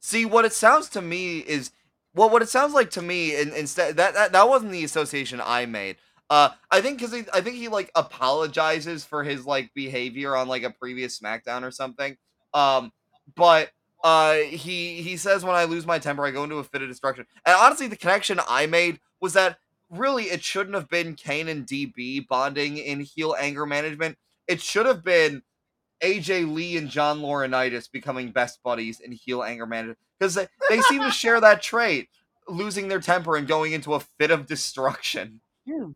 See, 0.00 0.24
what 0.26 0.44
it 0.44 0.52
sounds 0.52 0.88
to 0.90 1.00
me 1.02 1.38
is 1.38 1.70
well, 2.14 2.30
what 2.30 2.42
it 2.42 2.48
sounds 2.48 2.74
like 2.74 2.90
to 2.92 3.02
me, 3.02 3.34
and 3.40 3.52
instead 3.54 3.96
that, 3.96 4.14
that 4.14 4.32
that 4.32 4.48
wasn't 4.48 4.72
the 4.72 4.84
association 4.84 5.40
I 5.44 5.66
made. 5.66 5.96
Uh, 6.30 6.50
I 6.70 6.80
think 6.80 6.98
because 6.98 7.14
I 7.32 7.40
think 7.40 7.56
he 7.56 7.68
like 7.68 7.90
apologizes 7.94 9.04
for 9.04 9.22
his 9.22 9.46
like 9.46 9.72
behavior 9.74 10.36
on 10.36 10.48
like 10.48 10.62
a 10.62 10.70
previous 10.70 11.18
SmackDown 11.18 11.62
or 11.62 11.70
something. 11.70 12.16
Um, 12.54 12.92
but 13.36 13.70
uh, 14.02 14.34
he 14.34 15.02
he 15.02 15.16
says 15.16 15.44
when 15.44 15.54
I 15.56 15.64
lose 15.64 15.86
my 15.86 15.98
temper, 15.98 16.24
I 16.24 16.30
go 16.30 16.44
into 16.44 16.56
a 16.56 16.64
fit 16.64 16.82
of 16.82 16.88
destruction. 16.88 17.26
And 17.44 17.56
honestly, 17.56 17.88
the 17.88 17.96
connection 17.96 18.40
I 18.48 18.66
made 18.66 19.00
was 19.20 19.32
that 19.34 19.58
really 19.90 20.24
it 20.24 20.42
shouldn't 20.42 20.74
have 20.74 20.88
been 20.88 21.14
Kane 21.14 21.48
and 21.48 21.66
DB 21.66 22.26
bonding 22.26 22.78
in 22.78 23.00
heel 23.00 23.34
anger 23.38 23.66
management. 23.66 24.16
It 24.48 24.60
should 24.60 24.86
have 24.86 25.04
been 25.04 25.42
AJ 26.02 26.52
Lee 26.52 26.76
and 26.76 26.88
John 26.90 27.20
Laurinaitis 27.20 27.90
becoming 27.90 28.30
best 28.30 28.62
buddies 28.62 29.00
in 29.00 29.12
heel 29.12 29.42
anger 29.42 29.66
management. 29.66 29.98
because 30.18 30.34
they, 30.34 30.48
they 30.68 30.80
seem 30.82 31.00
to 31.00 31.10
share 31.10 31.40
that 31.40 31.62
trait, 31.62 32.08
losing 32.48 32.88
their 32.88 33.00
temper 33.00 33.36
and 33.36 33.48
going 33.48 33.72
into 33.72 33.94
a 33.94 34.00
fit 34.00 34.30
of 34.30 34.46
destruction. 34.46 35.40
Hmm. 35.66 35.92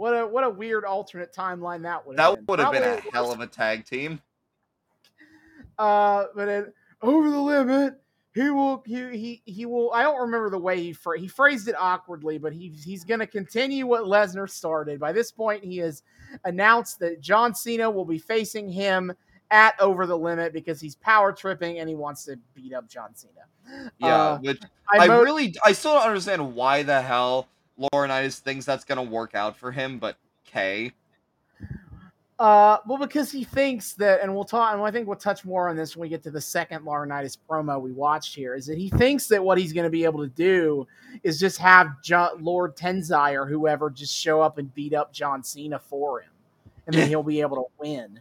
What 0.00 0.16
a 0.16 0.26
what 0.26 0.44
a 0.44 0.48
weird 0.48 0.86
alternate 0.86 1.30
timeline 1.30 1.82
that 1.82 2.06
would 2.06 2.16
That 2.16 2.46
been. 2.46 2.46
That 2.46 2.48
would 2.48 2.60
have 2.60 2.72
been 2.72 2.82
a 2.82 3.12
hell 3.12 3.32
of 3.32 3.40
a 3.40 3.46
tag 3.46 3.84
team. 3.84 4.18
Uh, 5.78 6.24
but 6.34 6.72
over 7.02 7.28
the 7.28 7.38
limit, 7.38 8.00
he 8.34 8.48
will 8.48 8.82
he 8.86 9.10
he 9.10 9.42
he 9.44 9.66
will. 9.66 9.92
I 9.92 10.02
don't 10.02 10.18
remember 10.18 10.48
the 10.48 10.58
way 10.58 10.80
he 10.80 10.96
he 11.18 11.28
phrased 11.28 11.68
it 11.68 11.74
awkwardly, 11.78 12.38
but 12.38 12.54
he 12.54 12.72
he's 12.82 13.04
going 13.04 13.20
to 13.20 13.26
continue 13.26 13.86
what 13.86 14.04
Lesnar 14.04 14.48
started. 14.48 14.98
By 14.98 15.12
this 15.12 15.30
point, 15.30 15.62
he 15.62 15.76
has 15.76 16.02
announced 16.46 16.98
that 17.00 17.20
John 17.20 17.54
Cena 17.54 17.90
will 17.90 18.06
be 18.06 18.18
facing 18.18 18.70
him 18.70 19.12
at 19.50 19.78
Over 19.78 20.06
the 20.06 20.16
Limit 20.16 20.54
because 20.54 20.80
he's 20.80 20.94
power 20.94 21.30
tripping 21.30 21.78
and 21.78 21.90
he 21.90 21.94
wants 21.94 22.24
to 22.24 22.38
beat 22.54 22.72
up 22.72 22.88
John 22.88 23.14
Cena. 23.14 23.90
Yeah, 23.98 24.16
Uh, 24.16 24.38
which 24.38 24.62
I, 24.90 25.04
I 25.04 25.08
mo- 25.08 25.20
really, 25.20 25.54
I 25.62 25.72
still 25.72 25.92
don't 25.92 26.06
understand 26.06 26.54
why 26.54 26.84
the 26.84 27.02
hell 27.02 27.48
Laurinaitis 27.80 28.38
thinks 28.38 28.64
that's 28.64 28.84
gonna 28.84 29.02
work 29.02 29.34
out 29.34 29.56
for 29.56 29.72
him, 29.72 29.98
but 29.98 30.16
K. 30.44 30.92
Uh, 32.40 32.78
well, 32.86 32.96
because 32.96 33.30
he 33.30 33.44
thinks 33.44 33.92
that, 33.92 34.22
and 34.22 34.34
we'll 34.34 34.44
talk, 34.44 34.72
and 34.72 34.82
I 34.82 34.90
think 34.90 35.06
we'll 35.06 35.14
touch 35.14 35.44
more 35.44 35.68
on 35.68 35.76
this 35.76 35.94
when 35.94 36.00
we 36.00 36.08
get 36.08 36.22
to 36.22 36.30
the 36.30 36.40
second 36.40 36.86
Laurinaitis 36.86 37.36
promo 37.46 37.78
we 37.78 37.92
watched 37.92 38.34
here. 38.34 38.54
Is 38.54 38.64
that 38.64 38.78
he 38.78 38.88
thinks 38.88 39.26
that 39.26 39.44
what 39.44 39.58
he's 39.58 39.74
going 39.74 39.84
to 39.84 39.90
be 39.90 40.04
able 40.04 40.20
to 40.20 40.28
do 40.28 40.86
is 41.22 41.38
just 41.38 41.58
have 41.58 41.88
Lord 42.38 42.76
Tensai 42.76 43.34
or 43.34 43.44
whoever 43.44 43.90
just 43.90 44.16
show 44.16 44.40
up 44.40 44.56
and 44.56 44.74
beat 44.74 44.94
up 44.94 45.12
John 45.12 45.42
Cena 45.42 45.78
for 45.78 46.20
him, 46.20 46.30
and 46.86 46.96
then 46.96 47.08
he'll 47.10 47.22
be 47.22 47.42
able 47.42 47.56
to 47.58 47.66
win. 47.78 48.18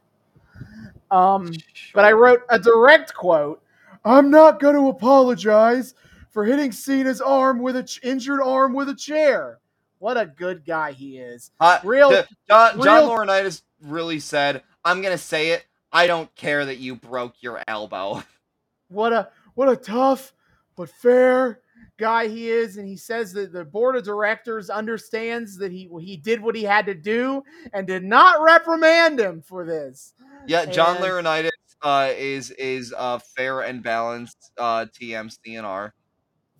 Um, 1.11 1.53
but 1.93 2.03
I 2.03 2.11
wrote 2.11 2.41
a 2.49 2.59
direct 2.59 3.13
quote. 3.13 3.63
I'm 4.03 4.29
not 4.29 4.59
going 4.59 4.75
to 4.75 4.89
apologize 4.89 5.93
for 6.39 6.45
hitting 6.45 6.71
Cena's 6.71 7.19
arm 7.19 7.59
with 7.59 7.75
a 7.75 7.83
ch- 7.83 7.99
injured 8.01 8.39
arm 8.41 8.71
with 8.73 8.87
a 8.87 8.95
chair. 8.95 9.59
What 9.97 10.15
a 10.15 10.25
good 10.25 10.63
guy 10.65 10.93
he 10.93 11.17
is. 11.17 11.51
Uh, 11.59 11.79
Real- 11.83 12.11
the- 12.11 12.27
John, 12.47 12.81
John 12.81 13.03
Laurinaitis 13.09 13.61
really 13.81 14.21
said, 14.21 14.63
"I'm 14.85 15.01
gonna 15.01 15.17
say 15.17 15.49
it. 15.49 15.65
I 15.91 16.07
don't 16.07 16.33
care 16.35 16.63
that 16.65 16.77
you 16.77 16.95
broke 16.95 17.33
your 17.41 17.61
elbow." 17.67 18.23
what 18.87 19.11
a 19.11 19.27
what 19.55 19.67
a 19.67 19.75
tough 19.75 20.33
but 20.77 20.87
fair 20.89 21.59
guy 21.97 22.29
he 22.29 22.49
is 22.49 22.77
and 22.77 22.87
he 22.87 22.95
says 22.95 23.33
that 23.33 23.51
the 23.51 23.65
board 23.65 23.97
of 23.97 24.05
directors 24.05 24.69
understands 24.69 25.57
that 25.57 25.73
he 25.73 25.89
he 25.99 26.15
did 26.15 26.39
what 26.41 26.55
he 26.55 26.63
had 26.63 26.85
to 26.85 26.95
do 26.95 27.43
and 27.73 27.85
did 27.85 28.05
not 28.05 28.41
reprimand 28.41 29.19
him 29.19 29.41
for 29.41 29.65
this 29.65 30.13
Yeah, 30.47 30.65
John 30.67 30.95
And- 30.95 31.03
Laurinaitis 31.05 31.49
uh, 31.81 32.13
is 32.15 32.51
is 32.51 32.93
uh, 32.97 33.19
fair 33.35 33.59
and 33.61 33.83
balanced 33.83 34.53
uh, 34.57 34.85
TM 34.97 35.29
CNR. 35.45 35.87
of 35.87 35.91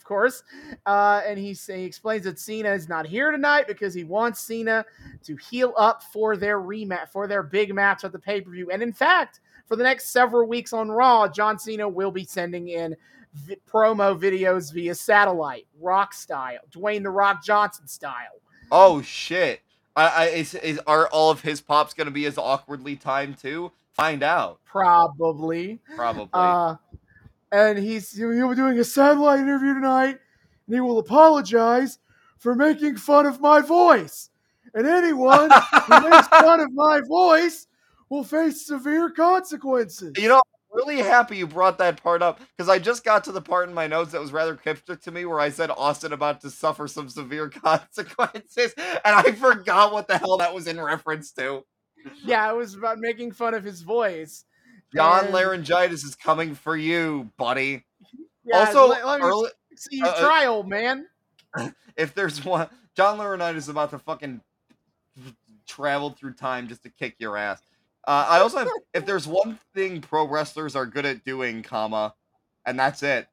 course 0.09 0.43
uh, 0.85 1.21
and 1.25 1.39
he, 1.39 1.53
say, 1.53 1.79
he 1.79 1.85
explains 1.85 2.25
that 2.25 2.37
Cena 2.37 2.71
is 2.73 2.89
not 2.89 3.05
here 3.05 3.31
tonight 3.31 3.67
because 3.67 3.93
he 3.93 4.03
wants 4.03 4.41
Cena 4.41 4.85
to 5.23 5.37
heal 5.37 5.73
up 5.77 6.03
for 6.03 6.35
their 6.35 6.59
rematch 6.59 7.09
for 7.09 7.27
their 7.27 7.43
big 7.43 7.73
match 7.73 8.03
at 8.03 8.11
the 8.11 8.19
pay-per-view 8.19 8.69
and 8.71 8.83
in 8.83 8.91
fact 8.91 9.39
for 9.67 9.77
the 9.77 9.83
next 9.83 10.09
several 10.09 10.47
weeks 10.47 10.73
on 10.73 10.89
Raw 10.89 11.27
John 11.27 11.57
Cena 11.57 11.87
will 11.87 12.11
be 12.11 12.25
sending 12.25 12.69
in 12.69 12.97
vi- 13.33 13.57
promo 13.71 14.19
videos 14.19 14.73
via 14.73 14.95
satellite 14.95 15.67
rock 15.79 16.13
style 16.13 16.59
Dwayne 16.71 17.03
the 17.03 17.11
Rock 17.11 17.41
Johnson 17.43 17.87
style 17.87 18.39
Oh 18.71 19.01
shit! 19.01 19.61
I, 19.95 20.07
I 20.07 20.25
is, 20.27 20.53
is 20.55 20.79
are 20.85 21.07
all 21.07 21.31
of 21.31 21.41
his 21.41 21.61
pops 21.61 21.93
gonna 21.93 22.11
be 22.11 22.25
as 22.25 22.37
awkwardly 22.37 22.95
timed 22.95 23.37
too? 23.37 23.71
Find 23.93 24.23
out 24.23 24.59
probably. 24.63 25.79
probably. 25.95 26.29
Uh, 26.33 26.75
and 27.51 27.77
he's 27.77 28.15
he'll 28.15 28.49
be 28.49 28.55
doing 28.55 28.79
a 28.79 28.83
satellite 28.83 29.39
interview 29.39 29.73
tonight, 29.73 30.17
and 30.67 30.75
he 30.75 30.81
will 30.81 30.99
apologize 30.99 31.99
for 32.37 32.55
making 32.55 32.97
fun 32.97 33.25
of 33.25 33.41
my 33.41 33.61
voice. 33.61 34.29
And 34.73 34.87
anyone 34.87 35.49
who 35.49 35.99
makes 36.09 36.27
fun 36.27 36.59
of 36.59 36.71
my 36.73 37.01
voice 37.07 37.67
will 38.09 38.23
face 38.23 38.65
severe 38.65 39.09
consequences. 39.09 40.13
You 40.17 40.29
know, 40.29 40.35
I'm 40.35 40.77
really 40.77 40.97
happy 40.97 41.37
you 41.37 41.47
brought 41.47 41.77
that 41.79 42.01
part 42.01 42.21
up 42.21 42.39
because 42.55 42.69
I 42.69 42.79
just 42.79 43.03
got 43.03 43.23
to 43.25 43.31
the 43.31 43.41
part 43.41 43.67
in 43.67 43.73
my 43.73 43.87
notes 43.87 44.11
that 44.11 44.21
was 44.21 44.31
rather 44.31 44.55
cryptic 44.55 45.01
to 45.01 45.11
me 45.11 45.25
where 45.25 45.39
I 45.39 45.49
said 45.49 45.71
Austin 45.71 46.13
about 46.13 46.41
to 46.41 46.49
suffer 46.49 46.87
some 46.87 47.09
severe 47.09 47.49
consequences, 47.65 48.73
and 48.77 49.15
I 49.15 49.31
forgot 49.31 49.91
what 49.91 50.07
the 50.07 50.17
hell 50.17 50.37
that 50.37 50.53
was 50.53 50.67
in 50.67 50.79
reference 50.79 51.31
to. 51.33 51.65
yeah, 52.23 52.49
it 52.49 52.55
was 52.55 52.75
about 52.75 52.99
making 52.99 53.31
fun 53.31 53.53
of 53.53 53.63
his 53.63 53.81
voice. 53.81 54.45
John 54.93 55.31
Laryngitis 55.31 56.03
is 56.03 56.15
coming 56.15 56.55
for 56.55 56.75
you, 56.75 57.29
buddy. 57.37 57.85
Yeah, 58.43 58.59
also, 58.59 58.87
let, 58.87 59.05
let 59.05 59.19
me 59.21 59.27
early, 59.27 59.49
see 59.75 59.97
you 59.97 60.05
uh, 60.05 60.09
uh, 60.09 60.19
try, 60.19 60.45
old 60.47 60.67
man. 60.67 61.05
if 61.97 62.15
there's 62.15 62.43
one, 62.43 62.67
John 62.95 63.17
Laurinaitis 63.17 63.57
is 63.57 63.69
about 63.69 63.91
to 63.91 63.99
fucking 63.99 64.41
travel 65.67 66.11
through 66.11 66.33
time 66.33 66.67
just 66.67 66.83
to 66.83 66.89
kick 66.89 67.15
your 67.19 67.37
ass. 67.37 67.61
Uh, 68.07 68.25
I 68.27 68.39
also 68.39 68.59
have, 68.59 68.69
if 68.93 69.05
there's 69.05 69.27
one 69.27 69.59
thing 69.75 70.01
pro 70.01 70.27
wrestlers 70.27 70.75
are 70.75 70.85
good 70.85 71.05
at 71.05 71.23
doing, 71.23 71.61
comma, 71.61 72.15
and 72.65 72.79
that's 72.79 73.03
it. 73.03 73.27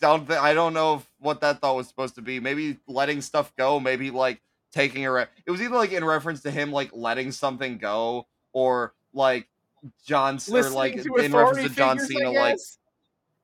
Don't 0.00 0.26
th- 0.26 0.38
I 0.38 0.52
don't 0.52 0.74
know 0.74 0.96
if, 0.96 1.10
what 1.18 1.40
that 1.40 1.60
thought 1.60 1.76
was 1.76 1.88
supposed 1.88 2.14
to 2.16 2.22
be. 2.22 2.38
Maybe 2.38 2.78
letting 2.86 3.20
stuff 3.20 3.52
go. 3.56 3.80
Maybe 3.80 4.10
like 4.10 4.40
taking 4.72 5.06
a. 5.06 5.12
Re- 5.12 5.26
it 5.46 5.50
was 5.50 5.62
either 5.62 5.74
like 5.74 5.92
in 5.92 6.04
reference 6.04 6.42
to 6.42 6.50
him 6.50 6.70
like 6.70 6.90
letting 6.92 7.32
something 7.32 7.78
go, 7.78 8.26
or 8.52 8.94
like 9.12 9.48
John 10.04 10.38
or 10.50 10.70
like 10.70 10.96
in 10.96 11.32
reference 11.32 11.68
to 11.68 11.74
John 11.74 11.98
figures, 11.98 12.18
Cena 12.18 12.30
like 12.30 12.58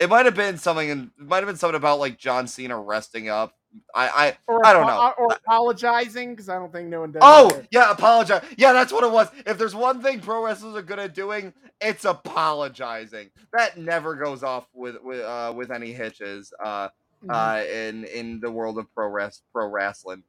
it 0.00 0.08
might 0.08 0.26
have 0.26 0.34
been 0.34 0.58
something 0.58 0.90
and 0.90 1.10
it 1.18 1.26
might 1.26 1.38
have 1.38 1.46
been 1.46 1.56
something 1.56 1.76
about 1.76 1.98
like 1.98 2.18
John 2.18 2.46
Cena 2.46 2.78
resting 2.78 3.28
up. 3.28 3.54
I 3.92 4.36
or 4.46 4.64
I 4.64 4.72
don't 4.72 4.86
know. 4.86 5.12
or 5.18 5.32
apologizing 5.32 6.30
because 6.30 6.48
I 6.48 6.54
don't 6.56 6.70
think 6.72 6.88
no 6.88 7.00
one 7.00 7.10
does. 7.12 7.22
Oh, 7.24 7.50
that. 7.50 7.66
yeah, 7.72 7.90
apologize. 7.90 8.44
Yeah, 8.56 8.72
that's 8.72 8.92
what 8.92 9.02
it 9.02 9.10
was. 9.10 9.28
If 9.46 9.58
there's 9.58 9.74
one 9.74 10.00
thing 10.00 10.20
pro 10.20 10.44
wrestlers 10.44 10.76
are 10.76 10.82
good 10.82 11.00
at 11.00 11.12
doing, 11.12 11.52
it's 11.80 12.04
apologizing. 12.04 13.30
That 13.52 13.76
never 13.76 14.14
goes 14.14 14.42
off 14.44 14.66
with 14.74 15.02
with 15.02 15.22
uh 15.22 15.52
with 15.56 15.70
any 15.72 15.92
hitches 15.92 16.52
uh 16.62 16.88
Mhm. 17.24 17.30
uh 17.32 17.64
in 17.66 18.04
in 18.04 18.38
the 18.40 18.50
world 18.50 18.78
of 18.78 18.92
pro 18.94 19.08
res- 19.08 19.42
pro 19.52 19.66
wrestling. 19.66 20.22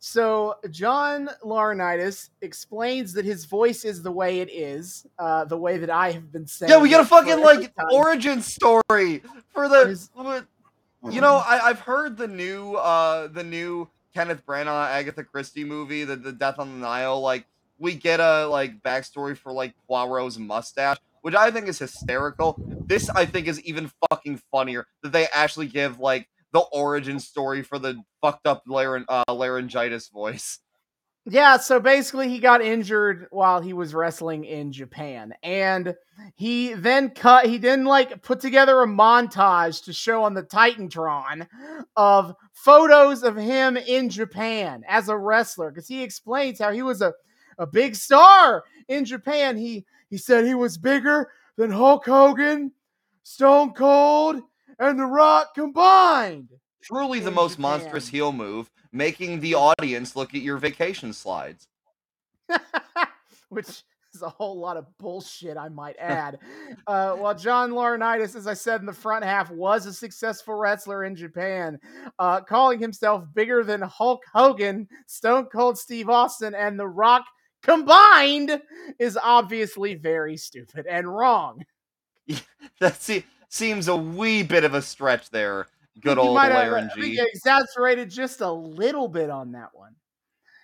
So 0.00 0.56
John 0.70 1.28
Laurinaitis 1.44 2.30
explains 2.40 3.12
that 3.14 3.24
his 3.24 3.44
voice 3.44 3.84
is 3.84 4.02
the 4.02 4.12
way 4.12 4.40
it 4.40 4.50
is, 4.50 5.06
uh, 5.18 5.44
the 5.44 5.56
way 5.56 5.78
that 5.78 5.90
I 5.90 6.12
have 6.12 6.30
been 6.32 6.46
saying. 6.46 6.70
Yeah, 6.70 6.78
we 6.78 6.88
got 6.88 7.00
a 7.00 7.06
fucking 7.06 7.40
like 7.40 7.74
time. 7.74 7.86
origin 7.92 8.40
story 8.40 9.22
for 9.52 9.68
the 9.68 9.88
His- 9.88 10.10
you 11.10 11.20
know, 11.20 11.36
I, 11.36 11.60
I've 11.64 11.80
heard 11.80 12.16
the 12.16 12.28
new 12.28 12.74
uh 12.74 13.28
the 13.28 13.44
new 13.44 13.88
Kenneth 14.14 14.44
Branagh 14.46 14.88
Agatha 14.88 15.24
Christie 15.24 15.64
movie, 15.64 16.04
the, 16.04 16.16
the 16.16 16.32
Death 16.32 16.58
on 16.58 16.72
the 16.72 16.86
Nile, 16.86 17.20
like 17.20 17.46
we 17.78 17.94
get 17.94 18.20
a 18.20 18.46
like 18.46 18.82
backstory 18.82 19.36
for 19.36 19.52
like 19.52 19.74
Poirot's 19.88 20.38
mustache, 20.38 20.98
which 21.22 21.34
I 21.34 21.50
think 21.50 21.68
is 21.68 21.78
hysterical. 21.78 22.58
This 22.86 23.08
I 23.10 23.26
think 23.26 23.46
is 23.46 23.60
even 23.62 23.90
fucking 24.10 24.40
funnier 24.50 24.86
that 25.02 25.12
they 25.12 25.26
actually 25.32 25.66
give 25.66 25.98
like 26.00 26.28
the 26.52 26.60
origin 26.72 27.20
story 27.20 27.62
for 27.62 27.78
the 27.78 27.96
fucked 28.20 28.46
up 28.46 28.62
laryn- 28.66 29.04
uh, 29.08 29.24
laryngitis 29.32 30.08
voice. 30.08 30.58
Yeah, 31.30 31.58
so 31.58 31.78
basically 31.78 32.30
he 32.30 32.38
got 32.38 32.62
injured 32.62 33.26
while 33.30 33.60
he 33.60 33.74
was 33.74 33.92
wrestling 33.92 34.44
in 34.44 34.72
Japan. 34.72 35.34
And 35.42 35.94
he 36.36 36.72
then 36.72 37.10
cut 37.10 37.44
he 37.44 37.58
then 37.58 37.84
like 37.84 38.22
put 38.22 38.40
together 38.40 38.80
a 38.80 38.86
montage 38.86 39.84
to 39.84 39.92
show 39.92 40.24
on 40.24 40.32
the 40.32 40.42
Titantron 40.42 41.46
of 41.96 42.34
photos 42.54 43.24
of 43.24 43.36
him 43.36 43.76
in 43.76 44.08
Japan 44.08 44.84
as 44.88 45.10
a 45.10 45.16
wrestler 45.18 45.70
cuz 45.70 45.86
he 45.86 46.02
explains 46.02 46.58
how 46.58 46.72
he 46.72 46.80
was 46.80 47.02
a 47.02 47.12
a 47.58 47.66
big 47.66 47.94
star 47.94 48.64
in 48.88 49.04
Japan. 49.04 49.58
He 49.58 49.84
he 50.08 50.16
said 50.16 50.46
he 50.46 50.54
was 50.54 50.78
bigger 50.78 51.30
than 51.56 51.70
Hulk 51.70 52.06
Hogan, 52.06 52.72
Stone 53.22 53.74
Cold, 53.74 54.40
and 54.78 54.98
The 54.98 55.04
Rock 55.04 55.54
combined. 55.54 56.48
Truly 56.82 57.20
the 57.20 57.30
most 57.30 57.52
Japan. 57.56 57.62
monstrous 57.62 58.08
heel 58.08 58.32
move, 58.32 58.70
making 58.92 59.40
the 59.40 59.54
audience 59.54 60.16
look 60.16 60.34
at 60.34 60.42
your 60.42 60.56
vacation 60.58 61.12
slides. 61.12 61.66
which 63.50 63.68
is 64.14 64.22
a 64.22 64.28
whole 64.28 64.58
lot 64.58 64.76
of 64.76 64.86
bullshit, 64.98 65.56
I 65.56 65.68
might 65.68 65.96
add. 65.98 66.38
uh, 66.86 67.12
while 67.12 67.34
John 67.34 67.70
Laurinaitis, 67.72 68.36
as 68.36 68.46
I 68.46 68.54
said 68.54 68.80
in 68.80 68.86
the 68.86 68.92
front 68.92 69.24
half, 69.24 69.50
was 69.50 69.86
a 69.86 69.92
successful 69.92 70.54
wrestler 70.54 71.04
in 71.04 71.14
Japan, 71.14 71.78
uh, 72.18 72.40
calling 72.40 72.78
himself 72.80 73.24
bigger 73.34 73.64
than 73.64 73.82
Hulk 73.82 74.22
Hogan, 74.32 74.88
Stone 75.06 75.46
Cold 75.46 75.78
Steve 75.78 76.08
Austin, 76.08 76.54
and 76.54 76.78
The 76.78 76.88
Rock 76.88 77.24
combined 77.62 78.62
is 78.98 79.18
obviously 79.22 79.94
very 79.94 80.36
stupid 80.36 80.86
and 80.86 81.08
wrong. 81.08 81.64
That 82.80 83.02
se- 83.02 83.24
seems 83.48 83.88
a 83.88 83.96
wee 83.96 84.42
bit 84.42 84.64
of 84.64 84.74
a 84.74 84.82
stretch 84.82 85.30
there. 85.30 85.66
Good 86.00 86.18
old 86.18 86.34
might 86.36 86.52
have- 86.52 86.72
I 86.72 86.88
think 86.88 87.18
exaggerated 87.18 88.10
just 88.10 88.40
a 88.40 88.50
little 88.50 89.08
bit 89.08 89.30
on 89.30 89.52
that 89.52 89.70
one. 89.74 89.96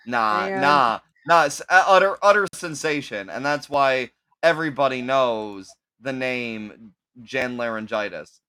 Nah, 0.05 0.45
And- 0.45 0.61
nah, 0.61 0.99
nah. 1.27 1.45
It's 1.45 1.61
uh, 1.61 1.83
utter, 1.87 2.17
utter 2.21 2.45
sensation, 2.53 3.29
and 3.29 3.45
that's 3.45 3.69
why 3.69 4.11
everybody 4.43 5.01
knows 5.01 5.69
the 5.99 6.13
name 6.13 6.93
Jen 7.23 7.57
Laryngitis. 7.57 8.39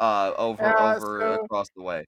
uh, 0.00 0.32
over 0.38 0.64
Uh, 0.64 0.94
over 0.96 1.20
so- 1.20 1.42
across 1.44 1.68
the 1.74 1.82
way. 1.82 2.04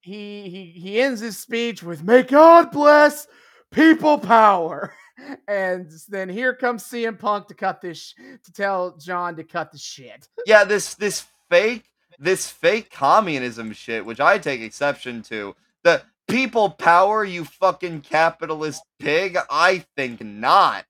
he 0.00 0.48
he 0.50 0.64
he 0.80 1.00
ends 1.00 1.20
his 1.20 1.38
speech 1.38 1.80
with 1.82 2.02
"May 2.02 2.22
God 2.24 2.72
bless 2.72 3.28
people 3.70 4.18
power," 4.18 4.92
and 5.48 5.90
then 6.08 6.28
here 6.28 6.54
comes 6.54 6.84
CM 6.84 7.18
Punk 7.18 7.48
to 7.48 7.54
cut 7.54 7.80
this 7.80 7.98
sh- 7.98 8.14
to 8.44 8.52
tell 8.52 8.96
John 8.96 9.36
to 9.36 9.44
cut 9.44 9.72
the 9.72 9.78
shit. 9.78 10.28
Yeah, 10.46 10.64
this 10.64 10.94
this 10.94 11.26
fake 11.48 11.84
this 12.18 12.48
fake 12.50 12.90
communism 12.90 13.72
shit, 13.72 14.04
which 14.04 14.20
I 14.20 14.38
take 14.38 14.60
exception 14.60 15.22
to. 15.22 15.54
The 15.84 16.02
people 16.28 16.70
power, 16.70 17.24
you 17.24 17.44
fucking 17.44 18.02
capitalist 18.02 18.82
pig. 18.98 19.36
I 19.50 19.84
think 19.96 20.22
not. 20.22 20.84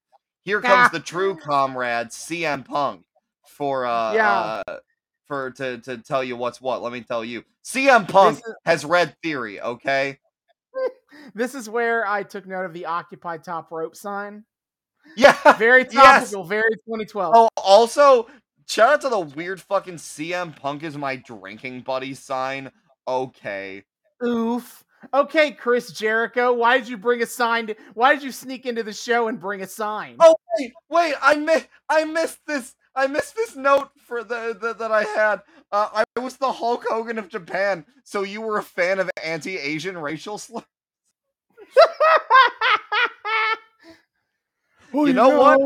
Here 0.45 0.61
comes 0.61 0.91
the 0.91 1.01
true 1.01 1.37
comrade, 1.37 2.09
CM 2.09 2.65
Punk, 2.65 3.05
for 3.47 3.87
uh, 3.87 4.15
Yeah. 4.15 4.63
uh 4.67 4.79
for 5.27 5.51
to 5.53 5.79
to 5.79 5.99
tell 5.99 6.25
you 6.25 6.37
what's 6.37 6.61
what. 6.61 6.83
Let 6.83 6.93
me 6.93 7.03
tell 7.03 7.25
you, 7.25 7.45
CM 7.65 8.09
Punk 8.09 8.39
is- 8.39 8.55
has 8.65 8.85
read 8.85 9.15
theory. 9.23 9.61
Okay. 9.61 10.19
This 11.35 11.55
is 11.55 11.69
where 11.69 12.07
I 12.07 12.23
took 12.23 12.47
note 12.47 12.65
of 12.65 12.73
the 12.73 12.87
Occupy 12.87 13.39
Top 13.39 13.71
Rope 13.71 13.97
sign. 13.97 14.45
Yeah. 15.17 15.37
Very 15.59 15.87
Yes. 15.91 16.25
topical, 16.31 16.45
very 16.45 16.71
2012. 16.87 17.35
Oh, 17.35 17.49
also, 17.57 18.29
shout 18.69 18.93
out 18.95 19.01
to 19.03 19.09
the 19.09 19.21
weird 19.21 19.61
fucking 19.61 19.95
CM 19.97 20.55
Punk 20.55 20.83
is 20.83 20.97
my 20.97 21.17
drinking 21.17 21.81
buddy 21.83 22.15
sign. 22.15 22.71
Okay. 23.09 23.83
Oof. 24.25 24.85
Okay, 25.15 25.53
Chris 25.53 25.93
Jericho, 25.93 26.53
why 26.53 26.77
did 26.79 26.87
you 26.87 26.99
bring 26.99 27.23
a 27.23 27.27
sign? 27.27 27.69
To, 27.69 27.77
why 27.95 28.15
did 28.15 28.23
you 28.23 28.31
sneak 28.31 28.67
into 28.67 28.83
the 28.83 28.93
show 28.93 29.29
and 29.29 29.41
bring 29.41 29.63
a 29.63 29.67
sign? 29.67 30.17
Oh 30.21 30.35
wait, 30.59 30.73
wait, 30.91 31.15
I 31.23 31.37
mi- 31.37 31.65
I 31.89 32.05
missed 32.05 32.39
this. 32.47 32.75
I 32.95 33.07
missed 33.07 33.35
this 33.35 33.57
note 33.57 33.89
for 34.07 34.23
the, 34.23 34.55
the 34.61 34.75
that 34.75 34.93
I 34.93 35.05
had. 35.05 35.41
Uh, 35.73 36.05
I 36.17 36.21
was 36.21 36.37
the 36.37 36.53
Hulk 36.53 36.85
Hogan 36.87 37.19
of 37.19 37.29
Japan, 37.29 37.87
so 38.05 38.25
you 38.25 38.43
were 38.43 38.59
a 38.59 38.63
fan 38.63 38.99
of 38.99 39.11
anti-Asian 39.25 39.97
racial 39.97 40.37
slurs. 40.37 40.65
Well, 44.93 45.07
You 45.07 45.15
know 45.15 45.39
what? 45.39 45.61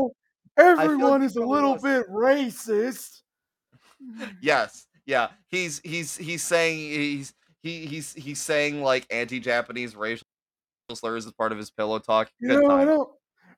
Everyone 0.57 1.21
he 1.21 1.27
is 1.27 1.35
a 1.35 1.41
little 1.41 1.73
was. 1.73 1.81
bit 1.81 2.07
racist. 2.09 3.21
Yes, 4.41 4.87
yeah. 5.05 5.29
He's 5.49 5.81
he's 5.83 6.15
he's 6.15 6.43
saying 6.43 6.77
he's 6.77 7.33
he 7.63 7.85
he's 7.87 8.13
he's 8.13 8.41
saying 8.41 8.81
like 8.81 9.05
anti-Japanese 9.09 9.95
racial 9.95 10.27
slurs 10.93 11.25
as 11.25 11.33
part 11.33 11.51
of 11.51 11.57
his 11.57 11.71
pillow 11.71 11.99
talk. 11.99 12.29
You 12.39 12.49
Good 12.49 12.63
know, 12.63 12.75
I 12.75 12.85
don't, 12.85 13.09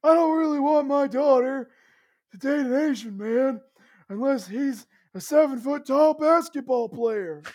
I 0.04 0.14
don't 0.14 0.38
really 0.38 0.60
want 0.60 0.88
my 0.88 1.08
daughter 1.08 1.70
to 2.32 2.38
date 2.38 2.66
an 2.66 2.74
Asian 2.74 3.18
man 3.18 3.62
unless 4.10 4.48
he's 4.48 4.88
a 5.14 5.20
seven 5.22 5.60
foot 5.60 5.86
tall 5.86 6.14
basketball 6.14 6.90
player. 6.90 7.44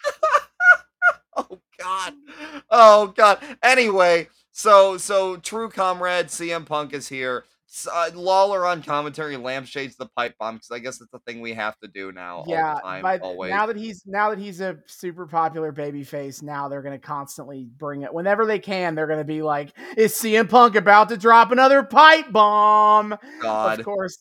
Oh 1.34 1.58
God. 1.78 2.14
Oh 2.70 3.06
God. 3.06 3.38
Anyway, 3.62 4.28
so 4.52 4.96
so 4.98 5.36
true 5.36 5.68
comrade 5.68 6.26
CM 6.26 6.64
Punk 6.64 6.92
is 6.92 7.08
here. 7.08 7.44
Uh, 7.90 8.10
Lawler 8.14 8.66
on 8.66 8.82
commentary 8.82 9.38
lampshades 9.38 9.96
the 9.96 10.04
pipe 10.14 10.36
bomb 10.38 10.56
because 10.56 10.70
I 10.70 10.78
guess 10.78 11.00
it's 11.00 11.10
the 11.10 11.20
thing 11.20 11.40
we 11.40 11.54
have 11.54 11.78
to 11.78 11.88
do 11.88 12.12
now 12.12 12.38
all 12.38 12.44
yeah, 12.46 12.74
the 12.74 12.80
time, 12.80 13.02
now 13.48 13.64
that 13.64 13.76
he's 13.76 14.02
now 14.04 14.28
that 14.28 14.38
he's 14.38 14.60
a 14.60 14.76
super 14.86 15.26
popular 15.26 15.72
baby 15.72 16.04
face, 16.04 16.42
now 16.42 16.68
they're 16.68 16.82
gonna 16.82 16.98
constantly 16.98 17.70
bring 17.78 18.02
it 18.02 18.12
whenever 18.12 18.44
they 18.44 18.58
can. 18.58 18.94
They're 18.94 19.06
gonna 19.06 19.24
be 19.24 19.40
like, 19.40 19.72
"Is 19.96 20.14
CM 20.14 20.50
Punk 20.50 20.76
about 20.76 21.08
to 21.08 21.16
drop 21.16 21.50
another 21.50 21.82
pipe 21.82 22.30
bomb?" 22.30 23.16
God. 23.40 23.78
Of 23.78 23.86
course, 23.86 24.18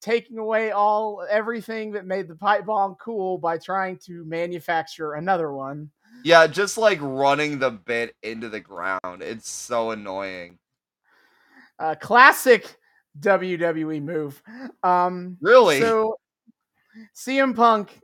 taking 0.00 0.38
away 0.38 0.70
all 0.70 1.24
everything 1.28 1.92
that 1.92 2.06
made 2.06 2.28
the 2.28 2.36
pipe 2.36 2.66
bomb 2.66 2.96
cool 2.96 3.38
by 3.38 3.58
trying 3.58 3.98
to 4.06 4.24
manufacture 4.24 5.14
another 5.14 5.52
one. 5.52 5.90
Yeah, 6.24 6.46
just 6.46 6.78
like 6.78 6.98
running 7.00 7.58
the 7.58 7.70
bit 7.70 8.14
into 8.22 8.48
the 8.48 8.60
ground. 8.60 9.22
It's 9.22 9.48
so 9.48 9.90
annoying. 9.90 10.58
Uh, 11.78 11.94
classic 11.94 12.76
WWE 13.20 14.02
move. 14.02 14.42
Um, 14.82 15.36
Really? 15.40 15.80
So 15.80 16.18
CM 17.14 17.54
Punk 17.54 18.00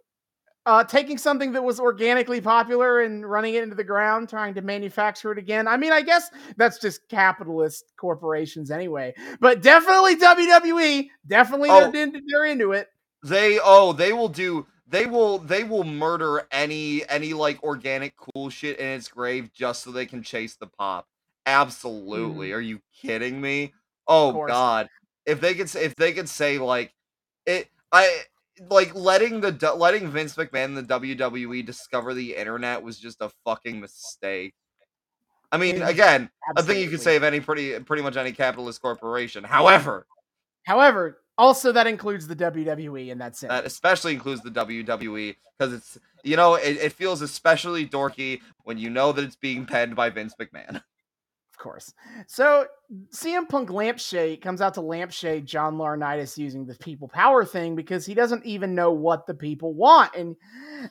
uh, 0.66 0.82
taking 0.84 1.18
something 1.18 1.52
that 1.52 1.62
was 1.62 1.78
organically 1.78 2.40
popular 2.40 3.00
and 3.02 3.28
running 3.28 3.54
it 3.54 3.62
into 3.62 3.74
the 3.74 3.84
ground, 3.84 4.28
trying 4.28 4.54
to 4.54 4.62
manufacture 4.62 5.30
it 5.30 5.38
again. 5.38 5.68
I 5.68 5.76
mean, 5.76 5.92
I 5.92 6.00
guess 6.00 6.30
that's 6.56 6.78
just 6.78 7.06
capitalist 7.08 7.92
corporations 7.98 8.70
anyway. 8.70 9.14
But 9.40 9.60
definitely 9.60 10.16
WWE, 10.16 11.08
definitely 11.26 11.68
Oh. 11.70 11.90
they're, 11.90 12.02
into, 12.02 12.20
they're 12.26 12.46
into 12.46 12.72
it. 12.72 12.88
They 13.22 13.58
oh, 13.62 13.92
they 13.92 14.12
will 14.12 14.28
do 14.28 14.66
they 14.86 15.06
will 15.06 15.38
they 15.38 15.64
will 15.64 15.84
murder 15.84 16.46
any 16.50 17.08
any 17.08 17.32
like 17.32 17.62
organic 17.62 18.14
cool 18.16 18.50
shit 18.50 18.78
in 18.78 18.86
its 18.86 19.08
grave 19.08 19.50
just 19.52 19.82
so 19.82 19.90
they 19.90 20.06
can 20.06 20.22
chase 20.22 20.56
the 20.56 20.66
pop. 20.66 21.06
Absolutely. 21.46 22.52
Are 22.52 22.60
you 22.60 22.80
kidding 23.00 23.40
me? 23.40 23.72
Oh 24.06 24.46
god. 24.46 24.88
If 25.26 25.40
they 25.40 25.54
could 25.54 25.70
say 25.70 25.84
if 25.84 25.94
they 25.96 26.12
could 26.12 26.28
say 26.28 26.58
like 26.58 26.92
it 27.46 27.68
I 27.92 28.22
like 28.70 28.94
letting 28.94 29.40
the 29.40 29.74
letting 29.76 30.08
Vince 30.08 30.36
McMahon 30.36 30.76
and 30.76 30.76
the 30.76 30.82
WWE 31.00 31.64
discover 31.64 32.14
the 32.14 32.36
internet 32.36 32.82
was 32.82 32.98
just 32.98 33.20
a 33.20 33.30
fucking 33.44 33.80
mistake. 33.80 34.54
I 35.50 35.56
mean, 35.56 35.76
It- 35.76 35.88
again, 35.88 36.30
I 36.56 36.62
think 36.62 36.80
you 36.80 36.90
could 36.90 37.00
say 37.00 37.16
of 37.16 37.22
any 37.22 37.40
pretty 37.40 37.78
pretty 37.80 38.02
much 38.02 38.16
any 38.16 38.32
capitalist 38.32 38.82
corporation. 38.82 39.44
However, 39.44 40.06
However, 40.66 41.20
also 41.38 41.72
that 41.72 41.86
includes 41.86 42.26
the 42.26 42.36
WWE 42.36 43.08
in 43.08 43.18
that 43.18 43.36
sense. 43.36 43.50
that 43.50 43.64
especially 43.64 44.14
includes 44.14 44.42
the 44.42 44.50
WWE 44.50 45.36
because 45.58 45.72
it's 45.72 45.98
you 46.22 46.36
know 46.36 46.54
it, 46.54 46.76
it 46.78 46.92
feels 46.92 47.22
especially 47.22 47.86
dorky 47.86 48.40
when 48.64 48.78
you 48.78 48.90
know 48.90 49.12
that 49.12 49.24
it's 49.24 49.36
being 49.36 49.66
penned 49.66 49.96
by 49.96 50.10
Vince 50.10 50.34
McMahon. 50.40 50.82
Of 51.54 51.58
course. 51.58 51.94
So 52.26 52.66
CM 53.14 53.48
Punk 53.48 53.70
lampshade 53.70 54.42
comes 54.42 54.60
out 54.60 54.74
to 54.74 54.80
lampshade 54.80 55.46
John 55.46 55.76
Laurinaitis 55.76 56.36
using 56.36 56.66
the 56.66 56.74
people 56.74 57.06
power 57.06 57.44
thing 57.44 57.76
because 57.76 58.04
he 58.04 58.12
doesn't 58.12 58.44
even 58.44 58.74
know 58.74 58.90
what 58.90 59.28
the 59.28 59.34
people 59.34 59.72
want. 59.72 60.16
And 60.16 60.34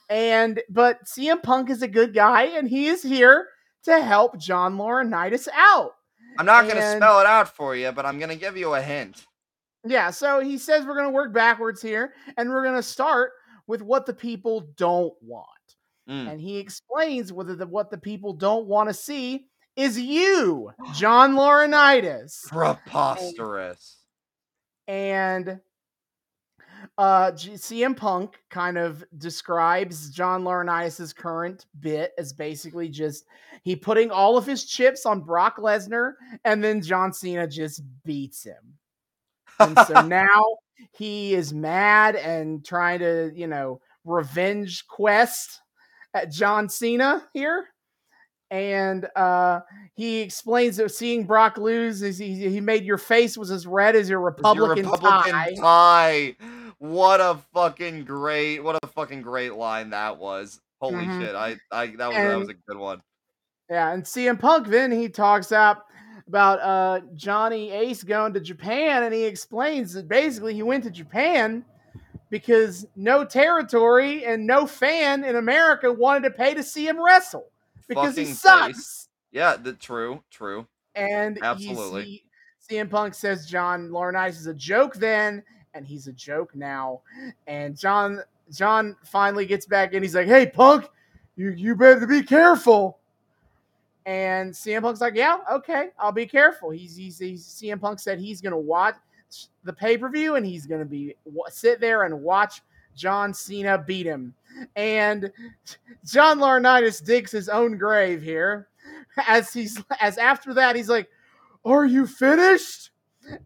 and 0.09 0.61
but 0.69 1.03
CM 1.03 1.43
Punk 1.43 1.69
is 1.69 1.81
a 1.81 1.87
good 1.87 2.13
guy 2.13 2.43
and 2.43 2.69
he 2.69 2.87
is 2.87 3.03
here 3.03 3.49
to 3.83 4.01
help 4.01 4.39
John 4.39 4.77
Laurinaitis 4.77 5.49
out. 5.53 5.91
I'm 6.39 6.45
not 6.45 6.65
gonna 6.69 6.95
spell 6.95 7.19
it 7.19 7.27
out 7.27 7.53
for 7.53 7.75
you, 7.75 7.91
but 7.91 8.05
I'm 8.05 8.17
gonna 8.17 8.37
give 8.37 8.55
you 8.55 8.73
a 8.73 8.81
hint. 8.81 9.25
Yeah, 9.85 10.11
so 10.11 10.39
he 10.39 10.57
says 10.57 10.85
we're 10.85 10.95
gonna 10.95 11.11
work 11.11 11.33
backwards 11.33 11.81
here 11.81 12.13
and 12.37 12.49
we're 12.49 12.63
gonna 12.63 12.83
start 12.83 13.31
with 13.67 13.81
what 13.81 14.05
the 14.05 14.13
people 14.13 14.69
don't 14.77 15.13
want. 15.21 15.47
Mm. 16.09 16.31
And 16.31 16.41
he 16.41 16.57
explains 16.57 17.31
whether 17.31 17.55
the, 17.55 17.67
what 17.67 17.89
the 17.89 17.97
people 17.97 18.33
don't 18.33 18.67
want 18.67 18.89
to 18.89 18.93
see 18.93 19.45
is 19.75 19.99
you, 19.99 20.71
John 20.95 21.33
Laurinaitis. 21.33 22.47
Preposterous. 22.49 23.97
and 24.87 25.59
uh 26.97 27.31
G- 27.31 27.51
CM 27.53 27.95
Punk 27.95 28.37
kind 28.49 28.77
of 28.77 29.03
describes 29.17 30.09
John 30.09 30.43
Laurinaitis' 30.43 31.15
current 31.15 31.65
bit 31.79 32.11
as 32.17 32.33
basically 32.33 32.89
just 32.89 33.25
he 33.63 33.75
putting 33.75 34.11
all 34.11 34.37
of 34.37 34.45
his 34.45 34.65
chips 34.65 35.05
on 35.05 35.21
Brock 35.21 35.57
Lesnar 35.57 36.13
and 36.43 36.61
then 36.61 36.81
John 36.81 37.13
Cena 37.13 37.47
just 37.47 37.81
beats 38.03 38.43
him. 38.43 38.77
And 39.59 39.77
so 39.79 40.01
now 40.07 40.43
he 40.97 41.33
is 41.33 41.53
mad 41.53 42.15
and 42.15 42.65
trying 42.65 42.99
to, 42.99 43.31
you 43.35 43.47
know, 43.47 43.79
revenge 44.05 44.85
quest 44.87 45.61
at 46.13 46.31
John 46.31 46.69
Cena 46.69 47.27
here. 47.33 47.67
And 48.51 49.07
uh 49.15 49.61
he 49.95 50.19
explains 50.21 50.77
that 50.77 50.89
seeing 50.91 51.25
Brock 51.25 51.57
lose 51.57 52.03
is 52.03 52.19
he, 52.19 52.49
he 52.49 52.61
made 52.61 52.83
your 52.83 52.99
face 52.99 53.35
was 53.37 53.49
as 53.49 53.65
red 53.65 53.95
as 53.95 54.07
your 54.09 54.19
It's 54.29 54.53
your 54.55 54.67
Republican, 54.67 54.91
Republican 54.91 55.31
tie. 55.31 55.55
tie. 55.59 56.35
What 56.77 57.19
a 57.21 57.39
fucking 57.53 58.05
great, 58.05 58.59
what 58.59 58.77
a 58.83 58.87
fucking 58.87 59.21
great 59.23 59.53
line 59.55 59.89
that 59.91 60.17
was. 60.17 60.59
Holy 60.81 61.05
Mhm. 61.07 61.17
shit! 61.17 61.35
I, 61.35 61.55
I 61.71 61.87
that 61.95 62.07
was 62.09 62.17
that 62.17 62.37
was 62.37 62.49
a 62.49 62.53
good 62.67 62.77
one. 62.77 63.01
Yeah, 63.69 63.91
and 63.93 64.03
CM 64.03 64.37
Punk 64.37 64.67
then 64.67 64.91
he 64.91 65.07
talks 65.09 65.51
up 65.51 65.87
about 66.27 66.59
uh 66.61 67.01
Johnny 67.15 67.71
Ace 67.71 68.03
going 68.03 68.33
to 68.33 68.39
Japan 68.39 69.03
and 69.03 69.13
he 69.13 69.23
explains 69.25 69.93
that 69.93 70.07
basically 70.07 70.53
he 70.53 70.63
went 70.63 70.83
to 70.85 70.89
Japan 70.91 71.65
because 72.29 72.85
no 72.95 73.23
territory 73.25 74.25
and 74.25 74.47
no 74.47 74.65
fan 74.65 75.23
in 75.23 75.35
America 75.35 75.91
wanted 75.91 76.23
to 76.23 76.31
pay 76.31 76.53
to 76.53 76.63
see 76.63 76.87
him 76.87 77.03
wrestle 77.03 77.45
because 77.87 78.15
he 78.15 78.23
Fucking 78.23 78.35
sucks. 78.35 78.65
face. 78.67 79.09
Yeah, 79.31 79.55
the 79.57 79.73
true, 79.73 80.23
true. 80.31 80.67
And 80.95 81.37
Absolutely. 81.43 82.03
he, 82.03 82.23
CM 82.69 82.89
Punk 82.89 83.13
says 83.13 83.45
John 83.47 83.89
Laurinaitis 83.89 84.37
is 84.37 84.47
a 84.47 84.53
joke 84.53 84.95
then, 84.95 85.43
and 85.73 85.85
he's 85.85 86.07
a 86.07 86.13
joke 86.13 86.55
now. 86.55 87.01
And 87.45 87.77
John 87.77 88.21
John 88.51 88.95
finally 89.03 89.45
gets 89.45 89.65
back 89.65 89.93
in. 89.93 90.01
He's 90.03 90.15
like, 90.15 90.27
"Hey, 90.27 90.45
Punk, 90.47 90.87
you 91.35 91.49
you 91.51 91.75
better 91.75 92.07
be 92.07 92.23
careful." 92.23 92.99
And 94.05 94.51
CM 94.51 94.81
Punk's 94.81 95.01
like, 95.01 95.15
"Yeah, 95.15 95.37
okay, 95.51 95.89
I'll 95.97 96.11
be 96.11 96.25
careful." 96.25 96.69
He's 96.71 96.95
he's, 96.95 97.19
he's 97.19 97.45
CM 97.45 97.79
Punk 97.79 97.99
said 97.99 98.19
he's 98.19 98.41
gonna 98.41 98.57
watch 98.57 98.95
the 99.63 99.73
pay 99.73 99.97
per 99.97 100.09
view 100.09 100.35
and 100.35 100.45
he's 100.45 100.65
gonna 100.65 100.85
be 100.85 101.15
wa- 101.25 101.45
sit 101.49 101.79
there 101.79 102.03
and 102.03 102.21
watch 102.21 102.61
John 102.95 103.33
Cena 103.33 103.77
beat 103.77 104.05
him. 104.05 104.33
And 104.75 105.31
John 106.05 106.39
Laurinaitis 106.39 107.03
digs 107.03 107.31
his 107.31 107.49
own 107.49 107.77
grave 107.77 108.21
here. 108.21 108.67
As 109.27 109.53
he's 109.53 109.81
as 109.99 110.17
after 110.17 110.53
that, 110.55 110.75
he's 110.75 110.89
like, 110.89 111.07
Are 111.65 111.85
you 111.85 112.05
finished? 112.07 112.91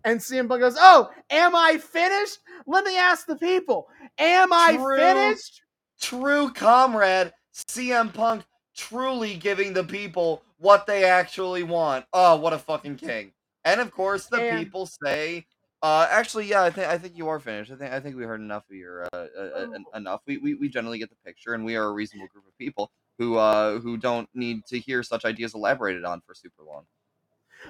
And 0.06 0.20
CM 0.20 0.48
Punk 0.48 0.62
goes, 0.62 0.78
Oh, 0.80 1.12
am 1.30 1.56
I 1.56 1.78
finished? 1.78 2.40
Let 2.66 2.84
me 2.84 2.98
ask 2.98 3.28
the 3.28 3.36
people. 3.36 3.88
Am 4.18 4.52
I 4.52 4.76
True. 4.76 4.98
finished? 4.98 5.62
True 6.00 6.52
comrade, 6.52 7.34
CM 7.54 8.14
Punk 8.14 8.44
truly 8.76 9.36
giving 9.36 9.74
the 9.74 9.84
people 9.84 10.44
what 10.58 10.86
they 10.88 11.04
actually 11.06 11.64
want. 11.64 12.06
Oh, 12.14 12.36
what 12.38 12.54
a 12.54 12.58
fucking 12.60 12.96
king. 12.98 13.34
And 13.66 13.82
of 13.82 13.92
course, 13.92 14.26
the 14.28 14.42
And- 14.42 14.60
people 14.60 14.86
say, 14.86 15.46
uh, 15.84 16.08
actually, 16.10 16.48
yeah, 16.48 16.64
I 16.64 16.70
think 16.72 16.88
I 16.88 16.98
think 16.98 17.16
you 17.18 17.28
are 17.28 17.40
finished. 17.40 17.72
I 17.72 17.76
think 17.76 17.94
I 17.94 18.00
think 18.00 18.16
we 18.16 18.24
heard 18.24 18.42
enough 18.42 18.64
of 18.70 18.76
your 18.76 19.06
uh, 19.06 19.08
uh, 19.16 19.40
uh, 19.40 19.68
enough. 19.98 20.22
We, 20.26 20.38
we 20.38 20.56
we 20.56 20.70
generally 20.70 20.98
get 20.98 21.10
the 21.10 21.16
picture, 21.24 21.54
and 21.54 21.64
we 21.64 21.76
are 21.76 21.84
a 21.86 21.92
reasonable 21.92 22.28
group 22.34 22.48
of 22.48 22.58
people 22.58 22.92
who 23.20 23.38
uh 23.38 23.78
who 23.80 23.96
don't 23.98 24.28
need 24.34 24.66
to 24.68 24.80
hear 24.80 25.04
such 25.04 25.24
ideas 25.24 25.54
elaborated 25.54 26.04
on 26.04 26.22
for 26.22 26.34
super 26.34 26.64
long. 26.64 26.86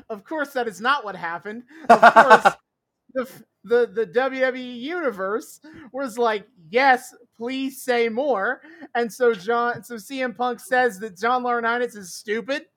Of 0.09 0.23
course, 0.23 0.53
that 0.53 0.67
is 0.67 0.79
not 0.79 1.03
what 1.03 1.15
happened. 1.15 1.63
Of 1.89 2.01
course, 2.13 2.53
the 3.13 3.27
the 3.63 3.87
the 3.93 4.05
WWE 4.07 4.79
universe 4.79 5.59
was 5.91 6.17
like, 6.17 6.47
yes, 6.69 7.13
please 7.35 7.81
say 7.81 8.07
more. 8.07 8.61
And 8.95 9.11
so 9.11 9.33
John, 9.33 9.83
so 9.83 9.95
CM 9.95 10.35
Punk 10.35 10.61
says 10.61 10.97
that 10.99 11.17
John 11.17 11.43
Laurinaitis 11.43 11.97
is 11.97 12.13
stupid, 12.13 12.67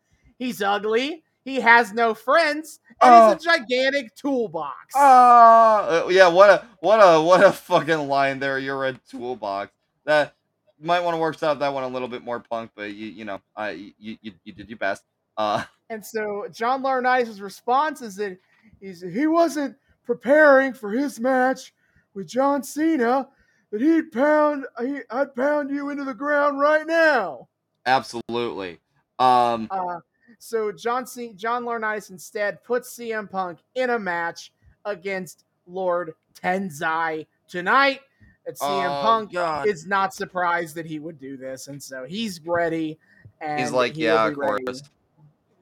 he's 0.40 0.60
ugly, 0.60 1.22
he 1.44 1.60
has 1.60 1.92
no 1.92 2.14
friends, 2.14 2.80
and 3.00 3.38
he's 3.38 3.46
a 3.46 3.48
gigantic 3.48 4.16
toolbox. 4.16 4.94
Ah, 4.96 6.04
uh, 6.04 6.08
yeah. 6.08 6.26
What 6.26 6.50
a 6.50 6.66
what 6.80 6.96
a 6.98 7.22
what 7.22 7.44
a 7.44 7.52
fucking 7.52 8.08
line 8.08 8.40
there. 8.40 8.58
You're 8.58 8.86
a 8.86 8.94
toolbox. 9.08 9.70
That 10.04 10.34
you 10.80 10.86
might 10.86 11.00
want 11.00 11.14
to 11.14 11.18
work 11.20 11.40
out 11.44 11.60
that 11.60 11.72
one 11.72 11.84
a 11.84 11.88
little 11.88 12.08
bit 12.08 12.24
more, 12.24 12.40
punk. 12.40 12.72
But 12.74 12.94
you 12.94 13.06
you 13.06 13.24
know, 13.24 13.40
I 13.54 13.70
you 13.70 14.16
you, 14.20 14.32
you 14.42 14.52
did 14.52 14.68
your 14.68 14.78
best. 14.78 15.04
Uh, 15.36 15.62
And 15.90 16.06
so 16.06 16.46
John 16.52 16.84
Laurinaitis' 16.84 17.40
response 17.42 18.00
is 18.00 18.14
that 18.14 18.38
he's, 18.80 19.00
he 19.00 19.26
wasn't 19.26 19.74
preparing 20.04 20.72
for 20.72 20.92
his 20.92 21.18
match 21.18 21.74
with 22.14 22.28
John 22.28 22.62
Cena, 22.62 23.28
that 23.72 23.80
he'd 23.80 24.12
pound 24.12 24.66
he, 24.80 25.00
I'd 25.10 25.34
pound 25.34 25.68
you 25.70 25.90
into 25.90 26.04
the 26.04 26.14
ground 26.14 26.60
right 26.60 26.86
now. 26.86 27.48
absolutely. 27.86 28.78
Um, 29.18 29.66
Uh, 29.72 29.98
so 30.40 30.72
John 30.72 31.06
C- 31.06 31.34
John 31.36 31.64
Laurinaitis 31.64 32.10
instead 32.10 32.64
puts 32.64 32.96
CM 32.96 33.30
Punk 33.30 33.58
in 33.74 33.90
a 33.90 33.98
match 33.98 34.52
against 34.86 35.44
Lord 35.66 36.14
Tensai 36.34 37.26
tonight. 37.46 38.00
And 38.46 38.56
CM 38.56 38.86
oh, 38.86 39.02
Punk 39.02 39.32
God. 39.32 39.68
is 39.68 39.86
not 39.86 40.14
surprised 40.14 40.74
that 40.76 40.86
he 40.86 40.98
would 40.98 41.20
do 41.20 41.36
this, 41.36 41.68
and 41.68 41.80
so 41.80 42.04
he's 42.04 42.40
ready. 42.44 42.98
And 43.42 43.60
He's 43.60 43.70
like, 43.70 43.94
he 43.94 44.04
yeah, 44.04 44.26
of 44.26 44.36
ready. 44.36 44.64
course. 44.64 44.82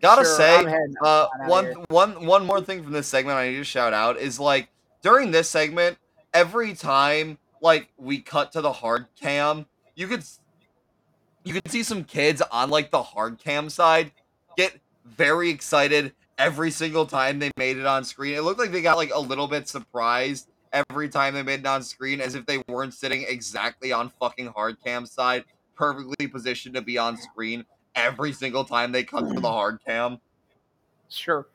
Gotta 0.01 0.25
Sure, 0.25 0.37
say, 0.37 0.79
uh, 1.03 1.27
one 1.47 1.75
one 1.89 2.25
one 2.25 2.47
more 2.47 2.61
thing 2.61 2.85
from 2.85 2.93
this 2.93 3.09
segment 3.09 3.37
I 3.37 3.49
need 3.49 3.57
to 3.57 3.65
shout 3.65 3.93
out 3.93 4.17
is 4.17 4.39
like 4.39 4.69
during 5.03 5.33
this 5.33 5.51
segment, 5.51 5.99
every 6.33 6.75
time 6.75 7.37
like 7.61 7.89
we 7.99 8.21
cut 8.21 8.53
to 8.53 8.61
the 8.61 8.73
hard 8.73 9.07
cam, 9.21 9.67
you 9.97 10.07
could 10.07 10.23
you 11.43 11.53
could 11.53 11.69
see 11.69 11.83
some 11.83 12.05
kids 12.05 12.41
on 12.53 12.71
like 12.71 12.93
the 12.93 13.03
hard 13.03 13.39
cam 13.39 13.69
side 13.69 14.13
get 14.59 14.77
very 15.05 15.49
excited 15.49 16.13
every 16.37 16.71
single 16.71 17.07
time 17.07 17.39
they 17.39 17.51
made 17.57 17.77
it 17.77 17.87
on 17.87 18.05
screen. 18.05 18.35
It 18.35 18.43
looked 18.43 18.59
like 18.59 18.73
they 18.73 18.83
got 18.83 18.97
like 18.97 19.13
a 19.15 19.19
little 19.19 19.47
bit 19.47 19.69
surprised 19.69 20.49
every 20.73 21.09
time 21.09 21.35
they 21.35 21.43
made 21.45 21.61
it 21.61 21.67
on 21.67 21.83
screen 21.83 22.21
as 22.21 22.35
if 22.35 22.45
they 22.45 22.63
weren't 22.69 22.93
sitting 22.93 23.25
exactly 23.29 23.93
on 23.93 24.11
fucking 24.21 24.49
hard 24.49 24.77
cam 24.85 25.07
side, 25.07 25.45
perfectly 25.77 26.27
positioned 26.27 26.75
to 26.75 26.83
be 26.83 26.99
on 26.99 27.17
screen 27.17 27.65
every 27.95 28.33
single 28.33 28.65
time 28.65 28.91
they 28.91 29.05
cut 29.05 29.29
to 29.33 29.41
the 29.41 29.49
hard 29.49 29.79
cam. 29.87 30.19
Sure. 31.09 31.47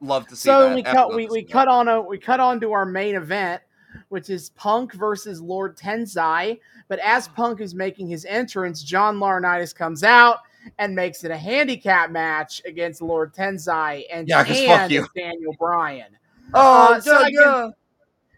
Love 0.00 0.26
to 0.28 0.34
see 0.34 0.48
So 0.48 0.70
that. 0.70 0.74
we 0.74 0.82
cut 0.82 1.14
we, 1.14 1.26
we 1.26 1.42
that. 1.42 1.52
cut 1.52 1.68
on 1.68 1.86
a 1.88 2.00
we 2.00 2.18
cut 2.18 2.40
on 2.40 2.60
to 2.60 2.72
our 2.72 2.86
main 2.86 3.14
event, 3.14 3.62
which 4.08 4.30
is 4.30 4.50
Punk 4.50 4.94
versus 4.94 5.40
Lord 5.40 5.76
Tensai. 5.76 6.58
But 6.88 6.98
as 7.00 7.28
Punk 7.28 7.60
is 7.60 7.74
making 7.74 8.08
his 8.08 8.24
entrance, 8.24 8.82
John 8.82 9.18
Laurinaitis 9.18 9.74
comes 9.74 10.02
out 10.02 10.38
and 10.78 10.94
makes 10.94 11.24
it 11.24 11.30
a 11.30 11.36
handicap 11.36 12.10
match 12.10 12.62
against 12.64 13.02
Lord 13.02 13.34
Tensai 13.34 14.04
and, 14.12 14.28
Yeah, 14.28 14.44
'cause 14.44 14.60
fuck 14.64 14.90
you. 14.90 15.06
Daniel 15.16 15.54
Bryan. 15.58 16.16
Oh, 16.54 16.94
Uh, 16.94 17.00
so 17.00 17.16
I 17.16 17.30
guess- 17.30 17.72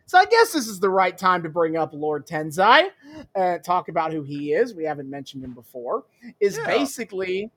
So 0.06 0.18
I 0.18 0.26
guess 0.26 0.52
this 0.52 0.68
is 0.68 0.78
the 0.78 0.90
right 0.90 1.16
time 1.16 1.42
to 1.44 1.48
bring 1.48 1.76
up 1.78 1.90
Lord 1.94 2.26
Tensai, 2.26 2.90
uh, 3.34 3.58
talk 3.58 3.88
about 3.88 4.12
who 4.12 4.22
he 4.22 4.52
is. 4.52 4.74
We 4.74 4.84
haven't 4.84 5.08
mentioned 5.08 5.42
him 5.42 5.54
before. 5.54 6.04
Is 6.40 6.58
Yeah. 6.58 6.66
basically 6.66 7.50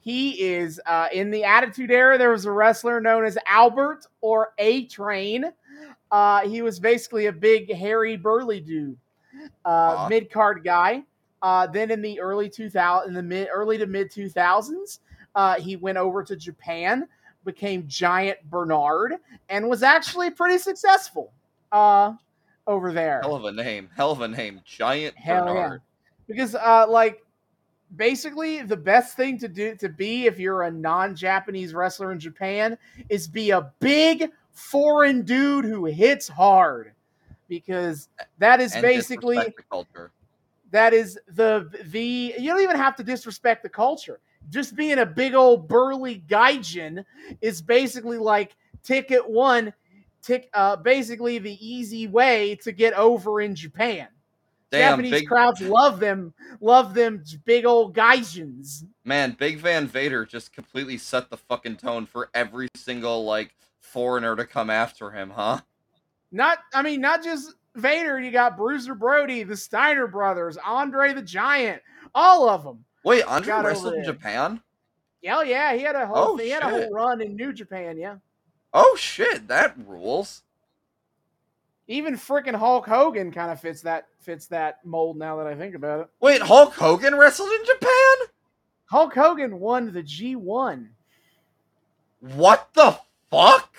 he 0.00 0.32
is 0.52 0.78
uh, 0.84 1.08
in 1.12 1.30
the 1.30 1.44
Attitude 1.44 1.90
Era. 1.90 2.18
There 2.18 2.30
was 2.30 2.44
a 2.44 2.52
wrestler 2.52 3.00
known 3.00 3.24
as 3.24 3.38
Albert 3.46 4.06
or 4.20 4.52
A 4.58 4.84
Train. 4.86 5.50
Uh, 6.12 6.46
he 6.46 6.60
was 6.60 6.78
basically 6.78 7.26
a 7.26 7.32
big, 7.32 7.72
hairy, 7.74 8.16
burly 8.16 8.60
dude, 8.60 8.98
uh, 9.64 9.68
Aw. 9.68 10.08
mid 10.08 10.30
card 10.30 10.62
guy. 10.62 11.02
Uh, 11.44 11.66
then 11.66 11.90
in 11.90 12.00
the 12.00 12.18
early 12.20 12.48
2000, 12.48 13.06
in 13.06 13.12
the 13.12 13.22
mid 13.22 13.48
early 13.52 13.76
to 13.76 13.86
mid 13.86 14.10
2000s, 14.10 15.00
uh, 15.34 15.56
he 15.56 15.76
went 15.76 15.98
over 15.98 16.24
to 16.24 16.34
Japan, 16.34 17.06
became 17.44 17.86
Giant 17.86 18.38
Bernard, 18.48 19.16
and 19.50 19.68
was 19.68 19.82
actually 19.82 20.30
pretty 20.30 20.56
successful 20.56 21.34
uh, 21.70 22.14
over 22.66 22.94
there. 22.94 23.20
Hell 23.20 23.34
of 23.34 23.44
a 23.44 23.52
name. 23.52 23.90
Hell 23.94 24.10
of 24.10 24.22
a 24.22 24.28
name. 24.28 24.62
Giant 24.64 25.14
Hell 25.18 25.44
Bernard. 25.44 25.82
yeah. 25.82 26.24
Because 26.26 26.54
uh 26.54 26.86
like 26.88 27.22
basically 27.96 28.62
the 28.62 28.76
best 28.78 29.14
thing 29.14 29.36
to 29.40 29.46
do 29.46 29.74
to 29.76 29.90
be 29.90 30.24
if 30.24 30.38
you're 30.38 30.62
a 30.62 30.70
non-Japanese 30.70 31.74
wrestler 31.74 32.12
in 32.12 32.18
Japan 32.18 32.78
is 33.10 33.28
be 33.28 33.50
a 33.50 33.70
big 33.80 34.30
foreign 34.52 35.20
dude 35.20 35.66
who 35.66 35.84
hits 35.84 36.26
hard. 36.26 36.92
Because 37.48 38.08
that 38.38 38.62
is 38.62 38.72
And 38.72 38.80
basically 38.80 39.54
culture. 39.70 40.10
That 40.74 40.92
is 40.92 41.16
the 41.28 41.70
the 41.84 42.34
you 42.36 42.50
don't 42.50 42.60
even 42.60 42.76
have 42.76 42.96
to 42.96 43.04
disrespect 43.04 43.62
the 43.62 43.68
culture. 43.68 44.18
Just 44.50 44.74
being 44.74 44.98
a 44.98 45.06
big 45.06 45.34
old 45.34 45.68
burly 45.68 46.24
gaijin 46.26 47.04
is 47.40 47.62
basically 47.62 48.18
like 48.18 48.56
ticket 48.82 49.26
one, 49.26 49.72
tick 50.20 50.50
uh 50.52 50.74
basically 50.74 51.38
the 51.38 51.56
easy 51.64 52.08
way 52.08 52.56
to 52.56 52.72
get 52.72 52.92
over 52.94 53.40
in 53.40 53.54
Japan. 53.54 54.08
Damn, 54.72 54.94
Japanese 54.94 55.12
big 55.12 55.28
crowds 55.28 55.60
love 55.60 56.00
them, 56.00 56.34
love 56.60 56.92
them 56.92 57.22
big 57.44 57.64
old 57.64 57.94
gaijins. 57.94 58.84
man, 59.04 59.36
Big 59.38 59.58
Van 59.58 59.86
Vader 59.86 60.26
just 60.26 60.52
completely 60.52 60.98
set 60.98 61.30
the 61.30 61.36
fucking 61.36 61.76
tone 61.76 62.04
for 62.04 62.30
every 62.34 62.66
single 62.74 63.24
like 63.24 63.54
foreigner 63.78 64.34
to 64.34 64.44
come 64.44 64.70
after 64.70 65.12
him, 65.12 65.30
huh? 65.30 65.60
Not, 66.32 66.58
I 66.72 66.82
mean, 66.82 67.00
not 67.00 67.22
just 67.22 67.54
Vader. 67.76 68.20
You 68.20 68.30
got 68.30 68.56
Bruiser 68.56 68.94
Brody, 68.94 69.42
the 69.42 69.56
Steiner 69.56 70.06
brothers, 70.06 70.56
Andre 70.64 71.12
the 71.12 71.22
Giant, 71.22 71.82
all 72.14 72.48
of 72.48 72.62
them. 72.64 72.84
Wait, 73.04 73.22
Andre 73.24 73.46
Got 73.46 73.64
wrestled 73.64 73.94
in. 73.94 74.04
Japan? 74.04 74.60
Hell 75.24 75.44
yeah, 75.44 75.74
he 75.74 75.82
had 75.82 75.96
a 75.96 76.06
whole, 76.06 76.16
Oh, 76.32 76.36
he 76.36 76.50
had 76.50 76.62
a 76.62 76.68
whole 76.68 76.90
run 76.90 77.20
in 77.20 77.34
New 77.36 77.52
Japan. 77.52 77.96
Yeah, 77.98 78.16
Oh 78.72 78.94
shit, 78.98 79.48
that 79.48 79.74
rules. 79.86 80.42
even 81.88 82.14
freaking 82.14 82.54
Hulk 82.54 82.86
Hogan 82.86 83.30
kind 83.32 83.50
of 83.50 83.60
fits 83.60 83.82
that 83.82 84.06
fits 84.20 84.46
that 84.46 84.84
mold. 84.84 85.16
Now 85.16 85.36
that 85.36 85.46
I 85.46 85.54
think 85.54 85.74
about 85.74 86.00
it, 86.00 86.08
Wait, 86.20 86.42
Hulk 86.42 86.74
Hogan 86.74 87.14
wrestled 87.14 87.50
in 87.52 87.64
Japan? 87.66 88.14
Hulk 88.86 89.14
Hogan 89.14 89.58
won 89.60 89.92
the 89.92 90.02
G 90.02 90.36
one. 90.36 90.90
What 92.20 92.68
the 92.74 92.98
fuck? 93.30 93.74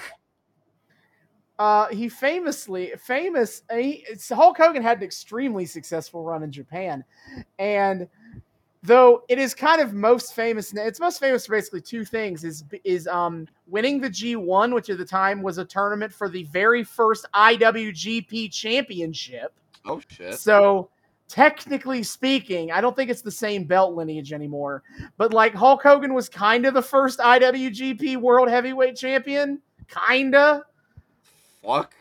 Uh, 1.57 1.87
he 1.87 2.09
famously 2.09 2.91
famous. 2.97 3.63
He, 3.71 4.03
it's- 4.09 4.29
Hulk 4.29 4.57
Hogan 4.57 4.81
had 4.81 4.97
an 4.97 5.03
extremely 5.03 5.65
successful 5.65 6.23
run 6.23 6.43
in 6.43 6.51
Japan, 6.51 7.03
and 7.59 8.07
though 8.83 9.23
it 9.29 9.39
is 9.39 9.55
kind 9.55 9.81
of 9.81 9.93
most 9.93 10.33
famous, 10.35 10.73
it's 10.73 10.99
most 10.99 11.19
famous 11.19 11.45
for 11.45 11.55
basically 11.55 11.81
two 11.81 12.03
things: 12.03 12.43
is 12.43 12.65
is 12.83 13.07
um 13.07 13.47
winning 13.67 14.01
the 14.01 14.09
G1, 14.09 14.73
which 14.73 14.89
at 14.89 14.97
the 14.97 15.05
time 15.05 15.41
was 15.41 15.57
a 15.57 15.65
tournament 15.65 16.11
for 16.13 16.27
the 16.27 16.43
very 16.45 16.83
first 16.83 17.25
IWGP 17.33 18.51
Championship. 18.51 19.53
Oh 19.85 20.01
shit. 20.09 20.37
So 20.37 20.89
technically 21.27 22.03
speaking, 22.03 22.71
I 22.71 22.81
don't 22.81 22.95
think 22.95 23.09
it's 23.09 23.21
the 23.21 23.31
same 23.31 23.63
belt 23.63 23.95
lineage 23.95 24.33
anymore. 24.33 24.83
But 25.17 25.33
like 25.33 25.53
Hulk 25.55 25.81
Hogan 25.83 26.13
was 26.13 26.27
kind 26.27 26.65
of 26.65 26.73
the 26.73 26.81
first 26.81 27.19
IWGP 27.19 28.17
World 28.17 28.49
Heavyweight 28.49 28.95
Champion, 28.97 29.61
kinda. 29.87 30.63
Fuck. 31.65 31.93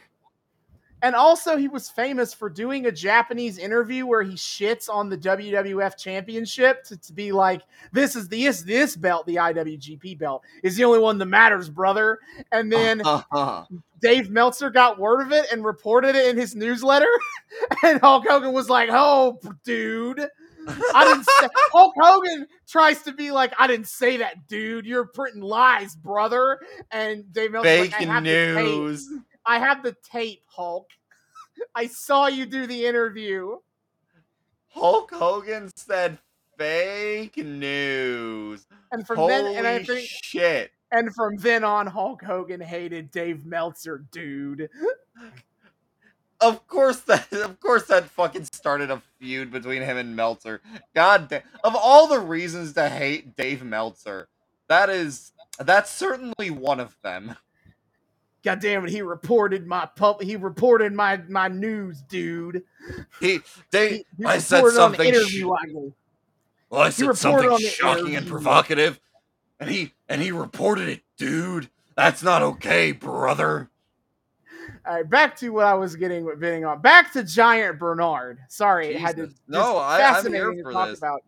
And 1.03 1.15
also, 1.15 1.59
he 1.59 1.69
was 1.69 1.91
famous 1.91 2.32
for 2.32 2.49
doing 2.49 2.86
a 2.86 2.91
Japanese 2.93 3.59
interview 3.59 4.07
where 4.07 4.23
he 4.23 4.32
shits 4.36 4.89
on 4.89 5.11
the 5.11 5.19
WWF 5.19 5.99
Championship 5.99 6.82
to, 6.85 6.97
to 6.97 7.12
be 7.12 7.31
like, 7.31 7.61
"This 7.93 8.16
is 8.16 8.27
the 8.27 8.45
this, 8.45 8.62
this 8.62 8.97
belt, 8.97 9.27
the 9.27 9.36
IWGP 9.36 10.19
belt, 10.19 10.45
is 10.62 10.77
the 10.77 10.85
only 10.85 11.01
one 11.01 11.19
that 11.19 11.27
matters, 11.27 11.69
brother." 11.69 12.20
And 12.53 12.73
then 12.73 13.03
Uh-huh. 13.05 13.65
Dave 14.01 14.31
Meltzer 14.31 14.70
got 14.70 14.99
word 14.99 15.20
of 15.20 15.32
it 15.32 15.47
and 15.53 15.62
reported 15.62 16.16
it 16.16 16.27
in 16.27 16.39
his 16.39 16.55
newsletter, 16.55 17.11
and 17.85 18.01
Hulk 18.01 18.24
Hogan 18.27 18.55
was 18.55 18.70
like, 18.70 18.89
"Oh, 18.91 19.39
dude." 19.62 20.27
I 20.95 21.05
didn't 21.05 21.24
say 21.24 21.49
Hulk 21.73 21.93
Hogan 22.01 22.47
tries 22.66 23.03
to 23.03 23.12
be 23.12 23.31
like, 23.31 23.53
I 23.59 23.66
didn't 23.66 23.86
say 23.89 24.16
that, 24.16 24.47
dude. 24.49 24.86
You're 24.86 25.05
printing 25.05 25.43
lies, 25.43 25.95
brother. 25.95 26.59
And 26.91 27.31
Dave 27.35 27.53
Meltzer's 27.53 27.81
like, 27.81 27.91
Fake 27.99 28.09
the 28.09 28.20
news. 28.20 29.11
I 29.46 29.58
have 29.58 29.82
the 29.82 29.96
tape, 30.10 30.42
Hulk. 30.46 30.88
I 31.74 31.86
saw 31.86 32.26
you 32.26 32.46
do 32.46 32.66
the 32.66 32.86
interview. 32.86 33.56
Hulk 34.68 35.12
Hogan 35.12 35.70
said 35.76 36.18
fake 36.58 37.36
news. 37.36 38.66
And 38.92 39.06
from 39.06 39.16
Holy 39.16 39.32
then 39.32 39.56
and 39.56 39.66
I 39.66 39.82
think 39.82 40.08
shit. 40.08 40.72
and 40.90 41.14
from 41.14 41.36
then 41.36 41.64
on, 41.64 41.86
Hulk 41.86 42.22
Hogan 42.22 42.60
hated 42.60 43.10
Dave 43.10 43.44
Meltzer, 43.44 44.04
dude. 44.10 44.68
Of 46.40 46.66
course 46.66 46.98
that 47.02 47.32
of 47.32 47.58
course 47.58 47.84
that 47.84 48.04
fucking 48.04 48.44
started 48.52 48.90
a 48.90 49.00
feud 49.18 49.50
between 49.50 49.80
him 49.80 49.96
and 49.96 50.14
Meltzer. 50.14 50.60
God 50.94 51.28
damn. 51.28 51.40
Of 51.62 51.74
all 51.74 52.06
the 52.06 52.18
reasons 52.18 52.74
to 52.74 52.90
hate 52.90 53.34
Dave 53.34 53.64
Meltzer, 53.64 54.28
that 54.68 54.90
is 54.90 55.32
that's 55.58 55.90
certainly 55.90 56.50
one 56.50 56.80
of 56.80 56.98
them. 57.02 57.36
God 58.44 58.60
damn 58.60 58.84
it, 58.84 58.90
he 58.90 59.00
reported 59.02 59.66
my 59.66 59.86
pup 59.86 60.22
he 60.22 60.36
reported 60.36 60.92
my 60.92 61.16
my 61.28 61.48
news, 61.48 62.02
dude. 62.02 62.62
He 63.20 63.40
they 63.70 63.88
He, 63.88 64.06
he 64.18 64.24
I 64.24 64.38
said 64.38 64.56
reported 64.58 64.80
on 64.80 64.90
the 64.92 64.96
something 64.98 65.14
interview 65.14 65.48
sh- 65.48 65.68
I 65.74 65.90
well, 66.70 66.80
I 66.82 66.90
said 66.90 67.16
something 67.16 67.58
shocking 67.58 68.16
and 68.16 68.26
provocative. 68.26 69.00
And 69.60 69.70
he 69.70 69.92
and 70.08 70.20
he 70.20 70.32
reported 70.32 70.88
it, 70.88 71.02
dude. 71.16 71.70
That's 71.96 72.22
not 72.22 72.42
okay, 72.42 72.92
brother. 72.92 73.70
All 74.86 74.94
right, 74.96 75.08
back 75.08 75.36
to 75.36 75.50
what 75.50 75.64
I 75.66 75.74
was 75.74 75.94
getting 75.96 76.26
getting 76.40 76.64
on. 76.64 76.80
Back 76.82 77.12
to 77.12 77.22
Giant 77.22 77.78
Bernard. 77.78 78.40
Sorry, 78.48 78.88
it 78.88 78.96
had 79.00 79.16
to. 79.16 79.30
No, 79.46 79.76
I- 79.76 79.94
I'm 79.94 80.00
here 80.00 80.12
fascinating 80.14 80.56
to 80.58 80.62
for 80.64 80.72
talk 80.72 80.88
this. 80.88 80.98
about. 80.98 81.22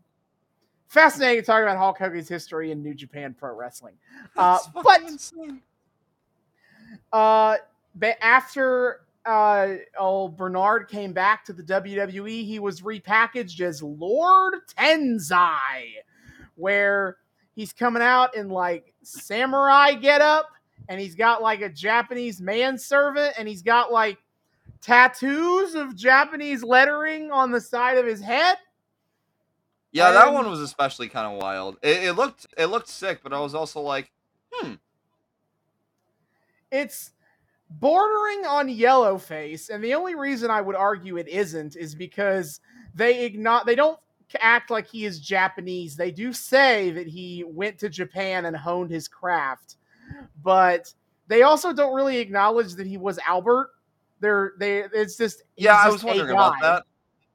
Fascinating 0.88 1.43
to 1.43 1.47
talk 1.47 1.62
about 1.62 1.76
Hulk 1.78 1.98
Hogan's 1.98 2.28
history 2.28 2.70
in 2.72 2.82
New 2.82 2.94
Japan 2.94 3.34
Pro 3.38 3.55
Wrestling. 3.55 3.94
Uh, 4.36 4.59
but 4.82 5.01
insane. 5.02 5.62
Uh, 7.12 7.56
ba- 7.94 8.23
after 8.24 9.01
uh, 9.24 9.74
old 9.98 10.36
Bernard 10.36 10.89
came 10.89 11.12
back 11.12 11.44
to 11.47 11.52
the 11.52 11.62
WWE, 11.62 12.44
he 12.44 12.59
was 12.59 12.81
repackaged 12.81 13.60
as 13.60 13.82
Lord 13.82 14.55
Tensai, 14.77 15.97
where 16.55 17.16
he's 17.55 17.73
coming 17.73 18.02
out 18.02 18.36
in 18.36 18.48
like 18.48 18.94
samurai 19.02 19.94
getup, 19.94 20.47
and 20.89 21.01
he's 21.01 21.14
got 21.14 21.43
like 21.43 21.60
a 21.60 21.68
Japanese 21.68 22.40
manservant, 22.40 23.35
and 23.39 23.48
he's 23.48 23.62
got 23.62 23.93
like 23.93 24.18
tattoos 24.81 25.74
of 25.74 25.97
Japanese 25.97 26.62
lettering 26.62 27.32
on 27.32 27.51
the 27.51 27.60
side 27.60 27.98
of 27.98 28.06
his 28.06 28.20
head. 28.20 28.56
Yeah, 29.93 30.12
that 30.12 30.32
one 30.32 30.48
was 30.51 30.60
especially 30.60 31.09
kind 31.09 31.32
of 31.32 31.40
wild. 31.40 31.78
It, 31.82 32.05
it 32.05 32.12
looked 32.12 32.47
it 32.59 32.66
looked 32.66 32.89
sick, 32.89 33.20
but 33.23 33.32
I 33.32 33.40
was 33.40 33.55
also 33.55 33.81
like, 33.81 34.12
hmm, 34.52 34.74
it's 36.70 37.12
bordering 37.68 38.47
on 38.47 38.68
yellow 38.68 39.18
face 39.18 39.70
and 39.70 39.82
the 39.82 39.93
only 39.93 40.14
reason 40.14 40.51
i 40.51 40.60
would 40.60 40.76
argue 40.76 41.16
it 41.16 41.26
isn't 41.26 41.74
is 41.74 41.97
because 41.97 42.60
they 42.94 43.28
igno- 43.28 43.64
they 43.64 43.74
don't 43.74 43.98
act 44.40 44.70
like 44.70 44.86
he 44.86 45.05
is 45.05 45.20
japanese. 45.20 45.97
They 45.97 46.10
do 46.10 46.32
say 46.32 46.90
that 46.90 47.06
he 47.06 47.44
went 47.47 47.78
to 47.78 47.88
japan 47.88 48.44
and 48.47 48.56
honed 48.56 48.90
his 48.90 49.09
craft 49.09 49.76
but 50.43 50.93
they 51.28 51.43
also 51.43 51.72
don't 51.72 51.94
really 51.94 52.18
acknowledge 52.18 52.74
that 52.74 52.86
he 52.86 52.97
was 52.97 53.18
albert. 53.26 53.70
They're 54.20 54.52
they 54.59 54.84
it's 54.93 55.16
just 55.16 55.43
yeah, 55.56 55.76
I 55.76 55.84
just 55.84 55.93
was 55.94 56.05
wondering 56.05 56.30
about 56.30 56.55
that. 56.62 56.84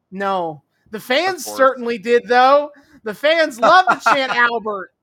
no. 0.09 0.63
The 0.91 0.99
fans 0.99 1.45
certainly 1.45 1.97
did 1.97 2.23
though. 2.27 2.71
The 3.03 3.13
fans 3.13 3.59
love 3.59 3.85
to 3.87 3.99
chant 4.13 4.35
albert 4.35 4.93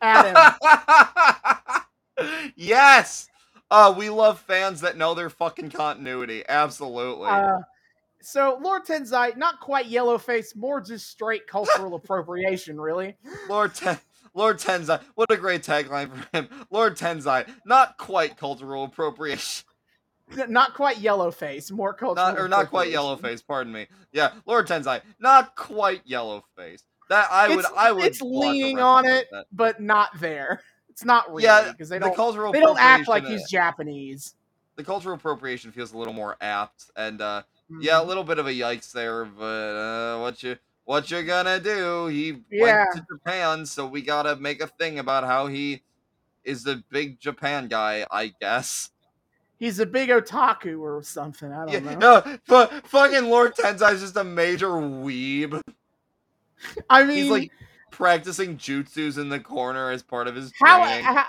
at 0.00 0.26
him. 0.26 1.76
Yes. 2.56 3.27
Uh, 3.70 3.94
we 3.96 4.08
love 4.08 4.40
fans 4.40 4.80
that 4.80 4.96
know 4.96 5.14
their 5.14 5.30
fucking 5.30 5.70
continuity. 5.70 6.42
Absolutely. 6.48 7.28
Uh, 7.28 7.58
so 8.22 8.58
Lord 8.60 8.84
Tensai, 8.84 9.36
not 9.36 9.60
quite 9.60 9.86
yellow 9.86 10.18
face, 10.18 10.56
more 10.56 10.80
just 10.80 11.08
straight 11.10 11.46
cultural 11.46 11.94
appropriation, 12.02 12.80
really. 12.80 13.16
Lord 13.48 13.74
Ten- 13.74 14.00
Lord 14.34 14.58
Tensai. 14.58 15.00
What 15.14 15.30
a 15.30 15.36
great 15.36 15.62
tagline 15.62 16.10
for 16.10 16.36
him. 16.36 16.48
Lord 16.70 16.96
Tensai. 16.96 17.48
Not 17.64 17.98
quite 17.98 18.36
cultural 18.36 18.84
appropriation. 18.84 19.64
Not 20.48 20.74
quite 20.74 20.98
yellow 20.98 21.30
face, 21.30 21.70
more 21.70 21.94
cultural. 21.94 22.26
Not 22.26 22.38
or 22.38 22.48
not 22.48 22.68
quite 22.68 22.90
yellow 22.90 23.16
face, 23.16 23.40
pardon 23.40 23.72
me. 23.72 23.86
Yeah, 24.12 24.32
Lord 24.46 24.66
Tensai. 24.66 25.00
Not 25.18 25.56
quite 25.56 26.02
yellow 26.04 26.44
face. 26.56 26.84
That 27.08 27.28
I 27.32 27.48
would 27.48 27.60
It's, 27.60 27.68
I 27.76 27.92
would 27.92 28.04
it's 28.04 28.20
leaning 28.20 28.78
on 28.78 29.06
it, 29.06 29.28
but 29.52 29.80
not 29.80 30.10
there. 30.20 30.60
It's 30.98 31.04
not 31.04 31.28
really 31.32 31.44
Yeah, 31.44 31.70
because 31.70 31.88
they 31.88 32.00
don't. 32.00 32.12
cultural 32.16 32.52
They 32.52 32.58
don't 32.58 32.76
act 32.80 33.06
like 33.06 33.24
he's 33.24 33.44
uh, 33.44 33.46
Japanese. 33.48 34.34
the 34.74 34.82
cultural 34.82 35.14
appropriation 35.14 35.70
feels 35.70 35.92
a 35.92 35.96
little 35.96 36.12
more 36.12 36.36
apt 36.40 36.90
and 36.96 37.20
uh 37.20 37.44
Yeah, 37.80 38.00
a 38.00 38.02
Mhm. 38.02 38.06
little 38.08 38.24
bit 38.24 38.40
of 38.40 38.48
a 38.48 38.50
yikes 38.50 38.90
there, 38.90 39.24
but 39.24 39.44
uh, 39.76 40.18
what 40.18 40.42
you 40.42 40.58
what 40.86 41.08
you 41.08 41.22
gonna 41.22 41.60
do? 41.60 42.08
He 42.08 42.42
Yeah. 42.50 42.84
went 42.84 42.90
to 42.94 43.06
Japan, 43.12 43.64
so 43.64 43.86
we 43.86 44.02
gotta 44.02 44.34
make 44.34 44.60
a 44.60 44.66
thing 44.66 44.98
about 44.98 45.22
how 45.22 45.46
he 45.46 45.84
is 46.42 46.64
the 46.64 46.82
big 46.90 47.20
Japan 47.20 47.68
guy, 47.68 48.04
I 48.10 48.34
guess. 48.40 48.90
he's 49.60 49.78
a 49.78 49.86
big 49.86 50.08
otaku 50.08 50.80
or 50.80 51.00
something. 51.04 51.52
I 51.52 51.64
don't 51.64 51.84
Yeah, 51.84 51.92
know. 51.94 51.98
no, 52.24 52.38
but 52.48 52.72
fucking 52.88 53.30
Lord 53.30 53.54
Tensai 53.54 53.92
is 53.92 54.00
just 54.00 54.16
a 54.16 54.24
major 54.24 54.70
weeb. 54.70 55.60
I 56.90 57.04
mean, 57.04 57.18
He's 57.18 57.30
like 57.30 57.52
practicing 57.98 58.56
jutsus 58.56 59.18
in 59.18 59.28
the 59.28 59.40
corner 59.40 59.90
as 59.90 60.04
part 60.04 60.28
of 60.28 60.36
his 60.36 60.52
how, 60.62 60.84
training. 60.84 61.04
how 61.04 61.24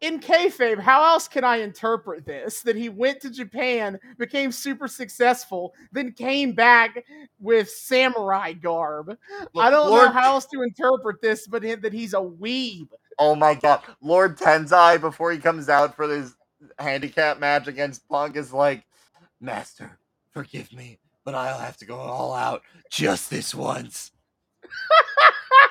in 0.00 0.20
kayfabe, 0.20 0.80
how 0.80 1.04
else 1.04 1.28
can 1.28 1.44
I 1.44 1.58
interpret 1.58 2.24
this? 2.24 2.62
That 2.62 2.76
he 2.76 2.88
went 2.88 3.20
to 3.20 3.30
Japan, 3.30 4.00
became 4.18 4.50
super 4.50 4.88
successful, 4.88 5.74
then 5.92 6.12
came 6.12 6.52
back 6.52 7.04
with 7.38 7.68
samurai 7.68 8.54
garb. 8.54 9.16
I 9.56 9.70
don't 9.70 9.90
Lord, 9.90 10.06
know 10.06 10.12
how 10.12 10.32
else 10.32 10.46
to 10.46 10.62
interpret 10.62 11.20
this, 11.20 11.46
but 11.46 11.62
that 11.62 11.92
he's 11.92 12.14
a 12.14 12.18
weeb. 12.18 12.88
Oh 13.18 13.34
my 13.34 13.54
god, 13.54 13.82
Lord 14.00 14.38
Tensai 14.38 15.00
before 15.00 15.30
he 15.30 15.38
comes 15.38 15.68
out 15.68 15.94
for 15.94 16.06
this 16.06 16.34
handicap 16.78 17.38
match 17.38 17.68
against 17.68 18.08
Punk 18.08 18.36
is 18.36 18.52
like, 18.52 18.84
Master, 19.40 19.98
forgive 20.32 20.72
me, 20.72 20.98
but 21.24 21.34
I'll 21.34 21.58
have 21.58 21.76
to 21.78 21.84
go 21.84 21.96
all 21.96 22.32
out 22.32 22.62
just 22.90 23.30
this 23.30 23.54
once. 23.54 24.10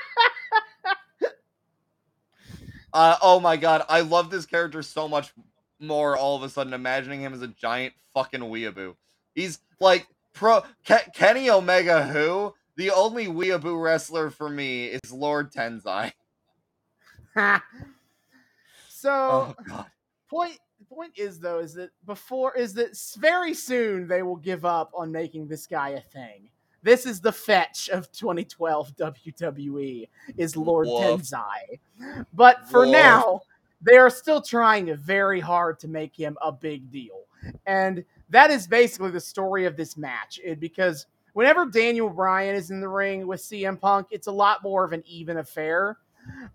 uh, 2.94 3.18
oh 3.22 3.40
my 3.40 3.58
god, 3.58 3.84
I 3.90 4.02
love 4.02 4.30
this 4.30 4.46
character 4.46 4.82
so 4.84 5.08
much 5.08 5.34
more 5.80 6.16
all 6.16 6.36
of 6.36 6.44
a 6.44 6.50
sudden 6.50 6.74
imagining 6.74 7.22
him 7.22 7.34
as 7.34 7.42
a 7.42 7.48
giant 7.48 7.94
fucking 8.14 8.40
weeaboo. 8.42 8.96
He's 9.36 9.60
like 9.80 10.08
pro 10.34 10.62
Ke- 10.88 11.14
Kenny 11.14 11.50
Omega 11.50 12.06
who? 12.06 12.54
The 12.76 12.92
only 12.92 13.28
weeaboo 13.28 13.82
wrestler 13.82 14.30
for 14.30 14.50
me 14.50 14.86
is 14.86 15.12
Lord 15.12 15.52
Tensai. 15.52 16.12
so 18.90 19.10
Oh 19.12 19.56
god. 19.68 19.86
point 20.30 20.58
point 20.90 21.14
is 21.18 21.40
though 21.40 21.60
is 21.60 21.74
that 21.74 21.90
before 22.06 22.56
is 22.56 22.74
that 22.76 22.98
very 23.18 23.54
soon 23.54 24.08
they 24.08 24.22
will 24.22 24.36
give 24.36 24.66
up 24.66 24.92
on 24.96 25.12
making 25.12 25.48
this 25.48 25.66
guy 25.68 25.90
a 25.90 26.02
thing. 26.02 26.50
This 26.84 27.06
is 27.06 27.22
the 27.22 27.32
fetch 27.32 27.90
of 27.90 28.12
2012 28.12 28.96
WWE 28.98 30.08
is 30.38 30.56
Lord 30.56 30.88
Woof. 30.88 31.22
Tensai. 31.22 31.80
But 32.34 32.70
for 32.70 32.82
Woof. 32.82 32.92
now, 32.92 33.42
they 33.82 33.96
are 33.96 34.10
still 34.10 34.42
trying 34.42 34.94
very 34.98 35.40
hard 35.40 35.80
to 35.80 35.88
make 35.88 36.16
him 36.16 36.38
a 36.42 36.52
big 36.52 36.92
deal. 36.92 37.22
And 37.66 38.04
that 38.30 38.52
is 38.52 38.68
basically 38.68 39.12
the 39.12 39.20
story 39.20 39.66
of 39.66 39.78
this 39.78 39.98
match. 39.98 40.40
It, 40.44 40.60
because 40.60 41.08
whenever 41.34 41.66
Daniel 41.66 42.10
Bryan 42.10 42.56
is 42.56 42.70
in 42.70 42.82
the 42.82 42.90
ring 42.90 43.28
with 43.28 43.42
CM 43.42 43.80
Punk, 43.80 44.08
it's 44.12 44.28
a 44.28 44.32
lot 44.32 44.62
more 44.62 44.84
of 44.84 44.94
an 44.94 45.04
even 45.06 45.38
affair. 45.38 45.98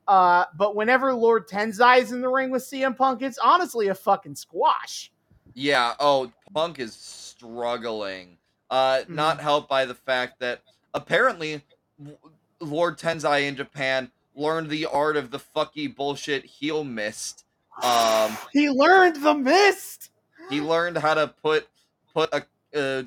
Uh, 0.06 0.44
but 0.56 0.74
whenever 0.74 1.12
Lord 1.12 1.48
Tensai 1.48 2.00
is 2.00 2.12
in 2.12 2.20
the 2.20 2.28
ring 2.28 2.50
with 2.50 2.62
CM 2.62 2.96
Punk, 2.96 3.22
it's 3.22 3.38
honestly 3.38 3.88
a 3.88 3.94
fucking 3.94 4.34
squash. 4.34 5.12
Yeah. 5.54 5.94
Oh, 6.00 6.30
Punk 6.54 6.78
is 6.78 6.94
struggling. 6.94 8.38
Uh, 8.70 9.02
not 9.08 9.40
helped 9.40 9.68
by 9.68 9.84
the 9.86 9.94
fact 9.94 10.40
that 10.40 10.60
apparently 10.92 11.62
Lord 12.60 12.98
Tensai 12.98 13.46
in 13.48 13.56
Japan 13.56 14.10
learned 14.34 14.68
the 14.70 14.86
art 14.86 15.16
of 15.16 15.30
the 15.30 15.38
fucky 15.38 15.94
bullshit 15.94 16.44
heel 16.44 16.84
mist. 16.84 17.44
Um, 17.82 18.36
He 18.52 18.68
learned 18.68 19.22
the 19.22 19.34
mist. 19.34 20.10
he 20.50 20.60
learned 20.60 20.98
how 20.98 21.14
to 21.14 21.28
put 21.42 21.66
put 22.12 22.30
a 22.32 22.44
uh, 22.74 23.02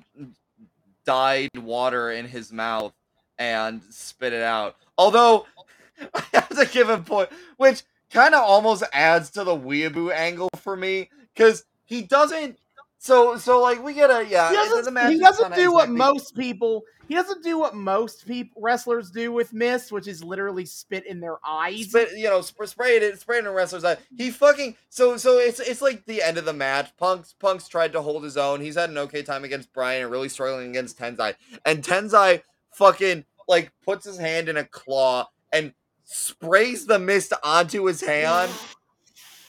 dyed 1.06 1.50
water 1.58 2.12
in 2.12 2.26
his 2.28 2.52
mouth 2.52 2.94
and 3.38 3.82
spit 3.90 4.34
it 4.34 4.42
out. 4.44 4.76
Although 4.98 5.46
I 6.16 6.24
have 6.34 6.50
to 6.50 6.66
give 6.66 6.90
him 6.90 7.04
point, 7.04 7.30
which 7.58 7.84
kind 8.12 8.34
of 8.36 8.42
almost 8.44 8.84
adds 8.94 9.30
to 9.32 9.44
the 9.44 9.56
weeaboo 9.56 10.14
angle 10.14 10.50
for 10.58 10.76
me 10.76 11.10
because 11.34 11.66
he 11.86 12.02
doesn't. 12.02 12.58
So 13.02 13.36
so 13.36 13.60
like 13.60 13.84
we 13.84 13.96
get 13.96 14.12
a 14.12 14.24
yeah. 14.30 14.52
He 14.52 14.56
doesn't, 14.56 15.10
he 15.10 15.18
doesn't 15.18 15.56
do 15.56 15.74
what 15.74 15.90
exactly- 15.90 15.98
most 15.98 16.36
people. 16.36 16.84
He 17.08 17.16
doesn't 17.16 17.44
do 17.44 17.58
what 17.58 17.74
most 17.74 18.28
people 18.28 18.62
wrestlers 18.62 19.10
do 19.10 19.32
with 19.32 19.54
mist, 19.54 19.92
which 19.92 20.08
is 20.08 20.24
literally 20.24 20.66
spit 20.66 21.08
in 21.08 21.20
their 21.20 21.38
eyes. 21.44 21.90
spit, 21.90 22.12
you 22.16 22.30
know, 22.30 22.42
sp- 22.46 22.64
sprayed 22.68 23.02
it, 23.02 23.20
sprayed 23.20 23.44
it 23.44 23.48
in 23.48 23.54
wrestler's 23.54 23.84
eye. 23.84 23.98
He 24.16 24.30
fucking 24.30 24.76
so 24.90 25.18
so 25.18 25.40
it's 25.40 25.60
it's 25.60 25.82
like 25.82 26.06
the 26.06 26.22
end 26.22 26.38
of 26.38 26.46
the 26.46 26.54
match. 26.54 26.96
Punk's 26.98 27.34
Punk's 27.34 27.68
tried 27.68 27.92
to 27.94 28.04
hold 28.04 28.24
his 28.24 28.38
own. 28.38 28.62
He's 28.62 28.76
had 28.76 28.92
an 28.92 29.00
okay 29.00 29.24
time 29.24 29.46
against 29.46 29.74
Bryan 29.74 30.04
and 30.04 30.12
really 30.12 30.30
struggling 30.30 30.70
against 30.70 31.00
Tensai. 31.00 31.34
And 31.66 31.84
Tensai 31.84 32.44
fucking 32.74 33.26
like 33.48 33.72
puts 33.84 34.06
his 34.06 34.20
hand 34.20 34.48
in 34.48 34.58
a 34.58 34.64
claw 34.64 35.28
and 35.52 35.74
sprays 36.04 36.86
the 36.86 37.00
mist 37.00 37.34
onto 37.44 37.86
his 37.86 38.02
hand, 38.02 38.52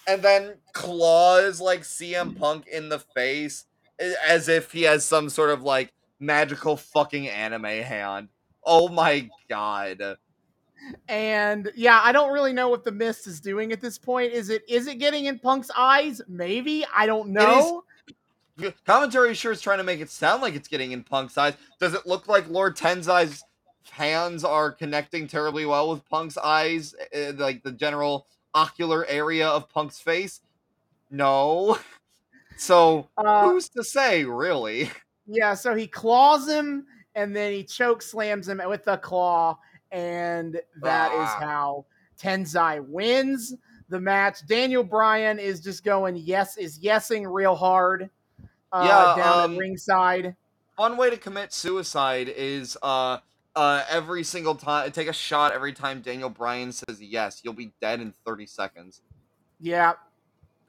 and 0.07 0.23
then 0.23 0.55
claws 0.73 1.61
like 1.61 1.83
CM 1.83 2.39
Punk 2.39 2.67
in 2.67 2.89
the 2.89 2.99
face 2.99 3.67
as 4.27 4.49
if 4.49 4.73
he 4.73 4.83
has 4.83 5.05
some 5.05 5.29
sort 5.29 5.51
of 5.51 5.63
like 5.63 5.93
magical 6.19 6.77
fucking 6.77 7.29
anime 7.29 7.65
hand. 7.65 8.29
Oh 8.65 8.89
my 8.89 9.29
god. 9.49 10.17
And 11.09 11.71
yeah, 11.77 12.01
I 12.03 12.13
don't 12.13 12.33
really 12.33 12.53
know 12.53 12.69
what 12.69 12.85
the 12.85 12.93
mist 12.93 13.27
is 13.27 13.41
doing 13.41 13.73
at 13.73 13.81
this 13.81 13.99
point. 13.99 14.33
Is 14.33 14.51
it 14.51 14.63
is 14.69 14.87
it 14.87 14.99
getting 14.99 15.27
in 15.27 15.39
Punk's 15.39 15.71
eyes? 15.77 16.21
Maybe 16.29 16.85
I 16.95 17.07
don't 17.07 17.31
know. 17.31 17.85
Commentary 18.85 19.35
sure 19.35 19.53
is 19.53 19.61
trying 19.61 19.79
to 19.79 19.85
make 19.85 20.01
it 20.01 20.11
sound 20.11 20.43
like 20.43 20.55
it's 20.55 20.69
getting 20.69 20.93
in 20.93 21.03
Punk's 21.03 21.39
eyes. 21.39 21.55
Does 21.81 21.95
it 21.95 22.07
look 22.07 22.29
like 22.29 22.49
Lord 22.49 22.77
Tensai's 22.77 23.45
hands 23.91 24.45
are 24.45 24.71
connecting 24.71 25.27
terribly 25.27 25.67
well 25.67 25.91
with 25.91 26.09
Punk's 26.09 26.37
eyes, 26.37 26.95
uh, 27.17 27.33
like 27.37 27.63
the 27.63 27.73
general 27.73 28.27
ocular 28.55 29.07
area 29.07 29.49
of 29.49 29.69
Punk's 29.69 30.01
face? 30.01 30.41
No. 31.11 31.79
So 32.59 33.09
Uh, 33.17 33.49
who's 33.49 33.69
to 33.71 33.83
say, 33.83 34.25
really? 34.25 34.91
yeah, 35.27 35.55
so 35.55 35.75
he 35.75 35.87
claws 35.87 36.47
him 36.47 36.87
and 37.17 37.35
then 37.35 37.51
he 37.53 37.65
choke 37.65 38.03
slams 38.03 38.47
him 38.47 38.61
with 38.67 38.85
the 38.85 38.99
claw, 38.99 39.59
and 39.91 40.61
that 40.83 41.11
is 41.13 41.29
Ah. 41.33 41.39
how 41.41 41.87
Tensai 42.21 42.85
wins 42.87 43.55
the 43.89 43.99
match. 43.99 44.47
Daniel 44.47 44.85
Bryan 44.85 45.39
is 45.39 45.61
just 45.61 45.83
going 45.83 46.15
yes, 46.17 46.57
is 46.59 46.79
yesing 46.79 47.25
real 47.27 47.55
hard. 47.57 48.11
Uh, 48.71 48.85
Yeah, 48.87 49.15
down 49.25 49.45
um, 49.45 49.53
at 49.55 49.59
ringside. 49.59 50.37
One 50.77 50.97
way 50.97 51.11
to 51.11 51.17
commit 51.17 51.53
suicide 51.53 52.29
is 52.29 52.77
uh 52.83 53.19
uh 53.55 53.85
every 53.91 54.25
single 54.25 54.55
time 54.55 54.91
take 54.93 55.09
a 55.09 55.13
shot 55.13 55.53
every 55.53 55.73
time 55.73 56.01
Daniel 56.01 56.31
Bryan 56.31 56.73
says 56.73 57.01
yes. 57.03 57.41
You'll 57.45 57.53
be 57.55 57.73
dead 57.81 58.01
in 58.01 58.15
30 58.25 58.47
seconds. 58.47 59.03
Yeah, 59.61 59.93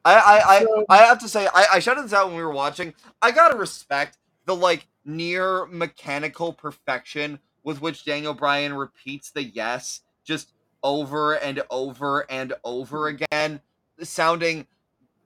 I 0.05 0.14
I, 0.15 0.55
I, 0.55 0.60
So- 0.61 0.85
I 0.89 0.97
have 0.97 1.19
to 1.19 1.30
say 1.30 1.47
I, 1.53 1.65
I 1.73 1.80
shouted 1.80 2.03
this 2.03 2.14
out 2.14 2.27
when 2.27 2.35
we 2.38 2.43
were 2.43 2.51
watching. 2.51 2.93
I 3.22 3.31
gotta 3.31 3.57
respect 3.57 4.18
the 4.45 4.55
like 4.55 4.88
near 5.05 5.65
mechanical 5.68 6.53
perfection 6.53 7.39
with 7.64 7.81
which 7.81 8.05
Daniel 8.05 8.34
Bryan 8.34 8.73
repeats 8.73 9.31
the 9.31 9.43
yes 9.43 10.01
just 10.26 10.53
over 10.84 11.35
and 11.35 11.61
over 11.69 12.30
and 12.30 12.53
over 12.65 13.07
again, 13.07 13.61
sounding 14.01 14.68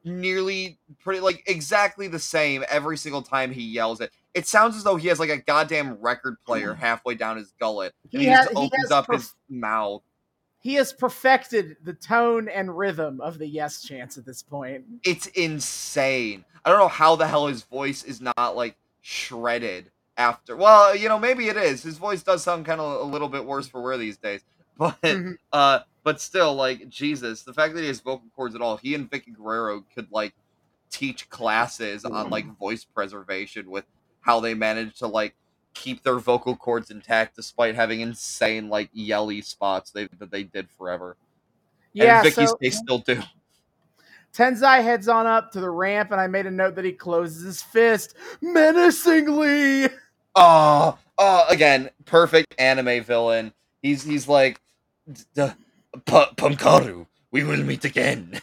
nearly 0.07 0.79
pretty 0.99 1.19
like 1.19 1.43
exactly 1.47 2.07
the 2.07 2.19
same 2.19 2.63
every 2.69 2.97
single 2.97 3.21
time 3.21 3.51
he 3.51 3.61
yells 3.61 4.01
it. 4.01 4.11
It 4.34 4.47
sounds 4.47 4.75
as 4.75 4.84
though 4.84 4.95
he 4.95 5.07
has 5.09 5.19
like 5.19 5.29
a 5.29 5.38
goddamn 5.38 5.95
record 5.95 6.38
player 6.45 6.73
mm. 6.73 6.77
halfway 6.77 7.15
down 7.15 7.38
his 7.38 7.53
gullet. 7.59 7.93
He 8.09 8.19
he, 8.19 8.25
has- 8.25 8.45
just 8.45 8.51
he 8.51 8.65
opens 8.65 8.91
up 8.91 9.07
perf- 9.07 9.15
his 9.15 9.35
mouth. 9.49 10.01
he 10.59 10.75
has 10.75 10.93
perfected 10.93 11.77
the 11.84 11.93
tone 11.93 12.47
and 12.47 12.77
rhythm 12.77 13.21
of 13.21 13.38
the 13.38 13.47
yes 13.47 13.81
chance 13.81 14.17
at 14.17 14.25
this 14.25 14.41
point. 14.41 14.85
it's 15.03 15.27
insane. 15.27 16.45
I 16.65 16.69
don't 16.69 16.79
know 16.79 16.88
how 16.88 17.15
the 17.15 17.27
hell 17.27 17.47
his 17.47 17.63
voice 17.63 18.03
is 18.03 18.21
not 18.21 18.55
like 18.55 18.75
shredded 19.01 19.89
after. 20.17 20.55
Well, 20.57 20.95
you 20.95 21.07
know, 21.07 21.19
maybe 21.19 21.47
it 21.47 21.57
is. 21.57 21.84
His 21.84 21.97
voice 21.97 22.23
does 22.23 22.43
sound 22.43 22.65
kind 22.65 22.81
of 22.81 23.01
a 23.01 23.03
little 23.09 23.29
bit 23.29 23.45
worse 23.45 23.67
for 23.67 23.81
wear 23.81 23.97
these 23.97 24.17
days. 24.17 24.41
But 25.01 25.01
Mhm. 25.01 25.37
uh 25.51 25.79
but 26.03 26.21
still 26.21 26.53
like 26.55 26.87
Jesus, 26.89 27.43
the 27.43 27.53
fact 27.53 27.73
that 27.75 27.81
he 27.81 27.87
has 27.87 27.99
vocal 27.99 28.29
cords 28.35 28.55
at 28.55 28.61
all, 28.61 28.77
he 28.77 28.95
and 28.95 29.09
Vickie 29.09 29.33
Guerrero 29.35 29.83
could 29.93 30.07
like 30.11 30.33
teach 30.91 31.29
classes 31.29 32.05
on 32.05 32.29
like 32.29 32.45
voice 32.57 32.85
preservation 32.85 33.69
with 33.69 33.85
how 34.21 34.39
they 34.39 34.53
manage 34.53 34.97
to 34.99 35.07
like 35.07 35.35
keep 35.73 36.03
their 36.03 36.19
vocal 36.19 36.55
cords 36.55 36.91
intact 36.91 37.35
despite 37.35 37.75
having 37.75 38.01
insane 38.01 38.69
like 38.69 38.89
yelly 38.93 39.41
spots 39.41 39.91
they 39.91 40.07
that 40.19 40.31
they 40.31 40.43
did 40.43 40.69
forever. 40.71 41.17
Yeah, 41.93 42.19
and 42.19 42.27
Vickie's 42.27 42.49
so 42.49 42.57
they 42.61 42.69
still 42.69 42.99
do. 42.99 43.21
Tensai 44.33 44.83
heads 44.83 45.07
on 45.07 45.25
up 45.25 45.51
to 45.53 45.59
the 45.59 45.69
ramp, 45.69 46.11
and 46.11 46.21
I 46.21 46.27
made 46.27 46.45
a 46.45 46.51
note 46.51 46.75
that 46.75 46.85
he 46.85 46.91
closes 46.91 47.43
his 47.43 47.61
fist 47.61 48.15
menacingly. 48.41 49.89
Oh, 50.35 50.97
oh, 51.17 51.45
again, 51.49 51.89
perfect 52.05 52.53
anime 52.59 53.03
villain. 53.03 53.53
He's 53.81 54.03
he's 54.03 54.27
like, 54.27 54.59
"D- 55.11 55.21
d- 55.34 55.41
uh, 55.41 55.53
P- 56.05 56.35
Pumkaru, 56.35 57.05
we 57.31 57.43
will 57.43 57.63
meet 57.63 57.85
again. 57.85 58.41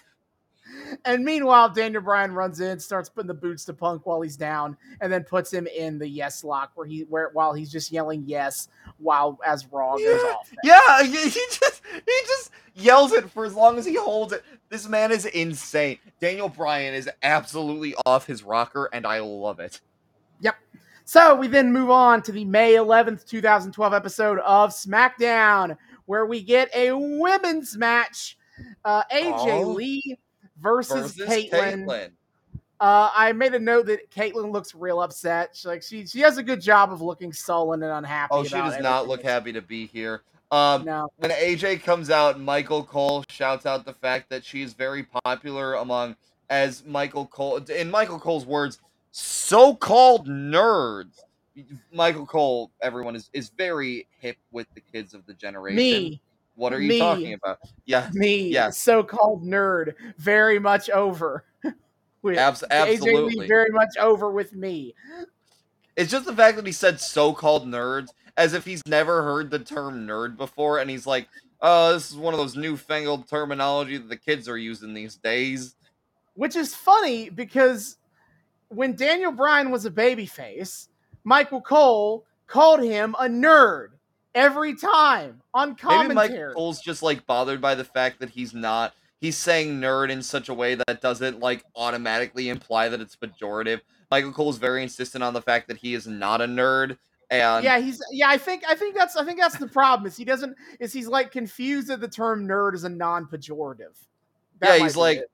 And 1.04 1.24
meanwhile, 1.24 1.68
Daniel 1.70 2.02
Bryan 2.02 2.32
runs 2.32 2.60
in, 2.60 2.78
starts 2.78 3.08
putting 3.08 3.26
the 3.26 3.34
boots 3.34 3.64
to 3.64 3.72
Punk 3.74 4.06
while 4.06 4.20
he's 4.20 4.36
down, 4.36 4.76
and 5.00 5.12
then 5.12 5.24
puts 5.24 5.52
him 5.52 5.66
in 5.66 5.98
the 5.98 6.08
yes 6.08 6.44
lock 6.44 6.70
where 6.76 6.86
he 6.86 7.00
where 7.08 7.30
while 7.32 7.52
he's 7.52 7.70
just 7.70 7.90
yelling 7.90 8.22
yes 8.26 8.68
while 8.98 9.38
as 9.44 9.66
Raw 9.72 9.96
goes 9.96 10.02
Yeah. 10.02 10.28
off. 10.28 10.52
Yeah, 10.62 11.02
he, 11.02 11.28
he 11.28 11.40
just 11.50 11.82
he 11.92 12.12
just 12.26 12.50
yells 12.74 13.12
it 13.12 13.28
for 13.30 13.44
as 13.44 13.54
long 13.54 13.76
as 13.76 13.84
he 13.84 13.96
holds 13.96 14.32
it. 14.32 14.44
This 14.68 14.88
man 14.88 15.10
is 15.10 15.26
insane. 15.26 15.98
Daniel 16.20 16.48
Bryan 16.48 16.94
is 16.94 17.10
absolutely 17.24 17.94
off 18.06 18.26
his 18.26 18.42
rocker, 18.44 18.88
and 18.92 19.04
I 19.06 19.18
love 19.18 19.58
it. 19.58 19.80
Yep. 20.40 20.54
So 21.04 21.34
we 21.34 21.48
then 21.48 21.72
move 21.72 21.90
on 21.90 22.22
to 22.22 22.32
the 22.32 22.44
May 22.44 22.74
11th, 22.74 23.26
2012 23.26 23.92
episode 23.92 24.38
of 24.38 24.70
SmackDown, 24.70 25.76
where 26.06 26.26
we 26.26 26.42
get 26.42 26.74
a 26.74 26.92
women's 26.92 27.76
match. 27.76 28.36
Uh, 28.84 29.02
AJ 29.12 29.64
Oh. 29.64 29.68
Lee 29.72 30.18
versus, 30.60 31.14
Versus 31.14 31.28
Kaitlyn. 31.28 31.84
Kaitlyn. 31.84 32.10
Uh, 32.80 33.10
I 33.14 33.32
made 33.32 33.54
a 33.54 33.58
note 33.58 33.86
that 33.86 34.10
Kaitlyn 34.10 34.52
looks 34.52 34.74
real 34.74 35.00
upset. 35.00 35.50
She, 35.54 35.68
like 35.68 35.82
she 35.82 36.06
she 36.06 36.20
does 36.20 36.38
a 36.38 36.42
good 36.42 36.60
job 36.60 36.92
of 36.92 37.00
looking 37.00 37.32
sullen 37.32 37.82
and 37.82 37.92
unhappy. 37.92 38.28
Oh, 38.32 38.44
she 38.44 38.54
does 38.54 38.78
not 38.80 39.08
look 39.08 39.22
happy 39.22 39.52
to 39.52 39.62
be 39.62 39.86
here. 39.86 40.22
Um, 40.50 40.84
No, 40.84 41.08
when 41.16 41.30
AJ 41.30 41.82
comes 41.82 42.10
out, 42.10 42.38
Michael 42.38 42.84
Cole 42.84 43.24
shouts 43.28 43.64
out 43.64 43.84
the 43.84 43.94
fact 43.94 44.28
that 44.30 44.44
she 44.44 44.62
is 44.62 44.72
very 44.74 45.02
popular 45.24 45.74
among, 45.74 46.14
as 46.50 46.84
Michael 46.84 47.26
Cole, 47.26 47.56
in 47.56 47.90
Michael 47.90 48.20
Cole's 48.20 48.44
words, 48.44 48.78
so-called 49.10 50.28
nerds. 50.28 51.20
Michael 51.92 52.26
Cole, 52.26 52.70
everyone 52.82 53.14
is 53.16 53.30
is 53.32 53.50
very 53.50 54.06
hip 54.18 54.36
with 54.50 54.66
the 54.74 54.80
kids 54.80 55.14
of 55.14 55.24
the 55.26 55.34
generation. 55.34 55.76
me, 55.76 56.20
What 56.56 56.72
are 56.72 56.80
you 56.80 56.88
me. 56.88 56.98
talking 56.98 57.32
about? 57.34 57.58
Yeah, 57.84 58.08
me, 58.12 58.48
yeah. 58.48 58.70
so-called 58.70 59.44
nerd, 59.44 59.94
very 60.18 60.58
much 60.58 60.90
over. 60.90 61.44
with 62.22 62.38
abs- 62.38 62.62
AJ 62.70 62.70
Lee 62.70 62.92
absolutely. 62.92 63.46
very 63.46 63.70
much 63.70 63.96
over 63.98 64.30
with 64.30 64.54
me. 64.54 64.94
It's 65.96 66.10
just 66.10 66.24
the 66.26 66.34
fact 66.34 66.56
that 66.56 66.66
he 66.66 66.72
said 66.72 67.00
so-called 67.00 67.66
nerds, 67.66 68.08
as 68.36 68.52
if 68.52 68.64
he's 68.64 68.82
never 68.86 69.22
heard 69.22 69.50
the 69.50 69.60
term 69.60 70.06
nerd 70.06 70.36
before, 70.36 70.78
and 70.78 70.90
he's 70.90 71.06
like, 71.06 71.28
"Oh, 71.60 71.92
this 71.92 72.10
is 72.10 72.16
one 72.16 72.34
of 72.34 72.40
those 72.40 72.56
newfangled 72.56 73.28
terminology 73.28 73.98
that 73.98 74.08
the 74.08 74.16
kids 74.16 74.48
are 74.48 74.58
using 74.58 74.92
these 74.94 75.16
days." 75.16 75.76
Which 76.34 76.56
is 76.56 76.74
funny 76.74 77.30
because 77.30 77.96
when 78.68 78.96
Daniel 78.96 79.30
Bryan 79.30 79.70
was 79.70 79.86
a 79.86 79.90
babyface, 79.90 80.88
Michael 81.24 81.60
Cole 81.60 82.24
called 82.46 82.82
him 82.82 83.14
a 83.18 83.24
nerd 83.24 83.88
every 84.34 84.76
time 84.76 85.40
on 85.52 85.74
commentary. 85.74 86.14
Maybe 86.14 86.14
Michael 86.14 86.54
Cole's 86.54 86.80
just 86.80 87.02
like 87.02 87.26
bothered 87.26 87.60
by 87.60 87.74
the 87.74 87.84
fact 87.84 88.20
that 88.20 88.30
he's 88.30 88.54
not. 88.54 88.94
He's 89.20 89.36
saying 89.36 89.80
nerd 89.80 90.10
in 90.10 90.22
such 90.22 90.50
a 90.50 90.54
way 90.54 90.74
that 90.74 91.00
doesn't 91.00 91.40
like 91.40 91.64
automatically 91.76 92.50
imply 92.50 92.88
that 92.90 93.00
it's 93.00 93.16
pejorative. 93.16 93.80
Michael 94.10 94.32
Cole's 94.32 94.58
very 94.58 94.82
insistent 94.82 95.24
on 95.24 95.32
the 95.32 95.40
fact 95.40 95.66
that 95.68 95.78
he 95.78 95.94
is 95.94 96.06
not 96.06 96.40
a 96.40 96.44
nerd, 96.44 96.98
and 97.30 97.64
yeah, 97.64 97.78
he's 97.78 98.02
yeah. 98.12 98.28
I 98.28 98.36
think 98.36 98.62
I 98.68 98.74
think 98.74 98.94
that's 98.94 99.16
I 99.16 99.24
think 99.24 99.40
that's 99.40 99.56
the 99.56 99.66
problem. 99.66 100.06
Is 100.06 100.16
he 100.16 100.24
doesn't 100.24 100.54
is 100.78 100.92
he's 100.92 101.08
like 101.08 101.32
confused 101.32 101.88
that 101.88 102.00
the 102.00 102.08
term 102.08 102.46
nerd 102.46 102.74
is 102.74 102.84
a 102.84 102.88
non-pejorative. 102.88 103.96
Yeah, 104.62 104.78
he's 104.78 104.96
like, 104.96 105.18
it. 105.18 105.30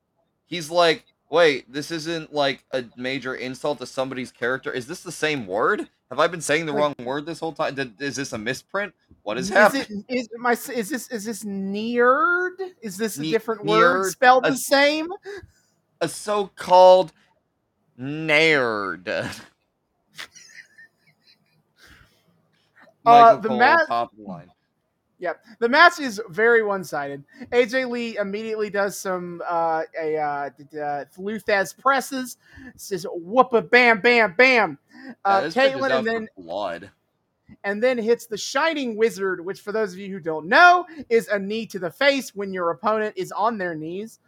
he's 0.46 0.70
like, 0.70 1.04
wait, 1.30 1.72
this 1.72 1.90
isn't 1.90 2.32
like 2.34 2.64
a 2.72 2.84
major 2.96 3.34
insult 3.34 3.78
to 3.78 3.86
somebody's 3.86 4.32
character. 4.32 4.70
Is 4.72 4.86
this 4.86 5.02
the 5.02 5.12
same 5.12 5.46
word? 5.46 5.88
Have 6.10 6.18
I 6.18 6.26
been 6.26 6.40
saying 6.40 6.66
the 6.66 6.72
wrong 6.72 6.94
word 7.04 7.24
this 7.24 7.38
whole 7.38 7.52
time? 7.52 7.76
Did, 7.76 8.00
is 8.02 8.16
this 8.16 8.32
a 8.32 8.38
misprint? 8.38 8.92
What 9.22 9.38
is, 9.38 9.48
is 9.48 9.56
happening? 9.56 10.04
Is 10.08 10.28
my, 10.38 10.52
is 10.52 10.88
this 10.88 11.08
is 11.08 11.24
this 11.24 11.44
neared? 11.44 12.60
Is 12.82 12.96
this 12.96 13.16
a 13.18 13.22
ne- 13.22 13.30
different 13.30 13.64
word 13.64 14.10
spelled 14.10 14.44
a, 14.44 14.50
the 14.50 14.56
same? 14.56 15.06
A 16.00 16.08
so-called 16.08 17.12
nerd. 17.98 19.08
uh, 23.06 23.36
the 23.36 23.48
Cole, 23.48 23.58
ma- 23.58 23.84
top 23.86 24.10
line. 24.18 24.50
Yep. 25.20 25.44
The 25.58 25.68
match 25.68 26.00
is 26.00 26.20
very 26.30 26.62
one 26.62 26.82
sided. 26.82 27.22
AJ 27.52 27.90
Lee 27.90 28.16
immediately 28.16 28.70
does 28.70 28.98
some 28.98 29.42
uh, 29.48 29.82
a 30.00 30.16
uh, 30.16 30.50
uh, 30.82 31.04
Lou 31.18 31.38
Thesz 31.38 31.76
presses. 31.76 32.38
Says 32.76 33.06
whoop 33.10 33.52
a 33.52 33.60
bam 33.62 34.00
bam 34.00 34.34
bam. 34.36 34.78
Uh, 35.24 35.42
this 35.42 35.54
bitch 35.54 35.66
is 35.66 35.74
Kaitlyn 35.74 35.98
and 35.98 36.06
then 36.06 36.28
blood. 36.36 36.90
and 37.64 37.82
then 37.82 37.98
hits 37.98 38.26
the 38.26 38.38
Shining 38.38 38.96
Wizard, 38.96 39.44
which 39.44 39.60
for 39.60 39.72
those 39.72 39.92
of 39.92 39.98
you 39.98 40.10
who 40.10 40.20
don't 40.20 40.46
know 40.46 40.86
is 41.08 41.28
a 41.28 41.38
knee 41.38 41.66
to 41.66 41.78
the 41.78 41.90
face 41.90 42.34
when 42.34 42.52
your 42.52 42.70
opponent 42.70 43.14
is 43.16 43.30
on 43.32 43.58
their 43.58 43.74
knees 43.74 44.20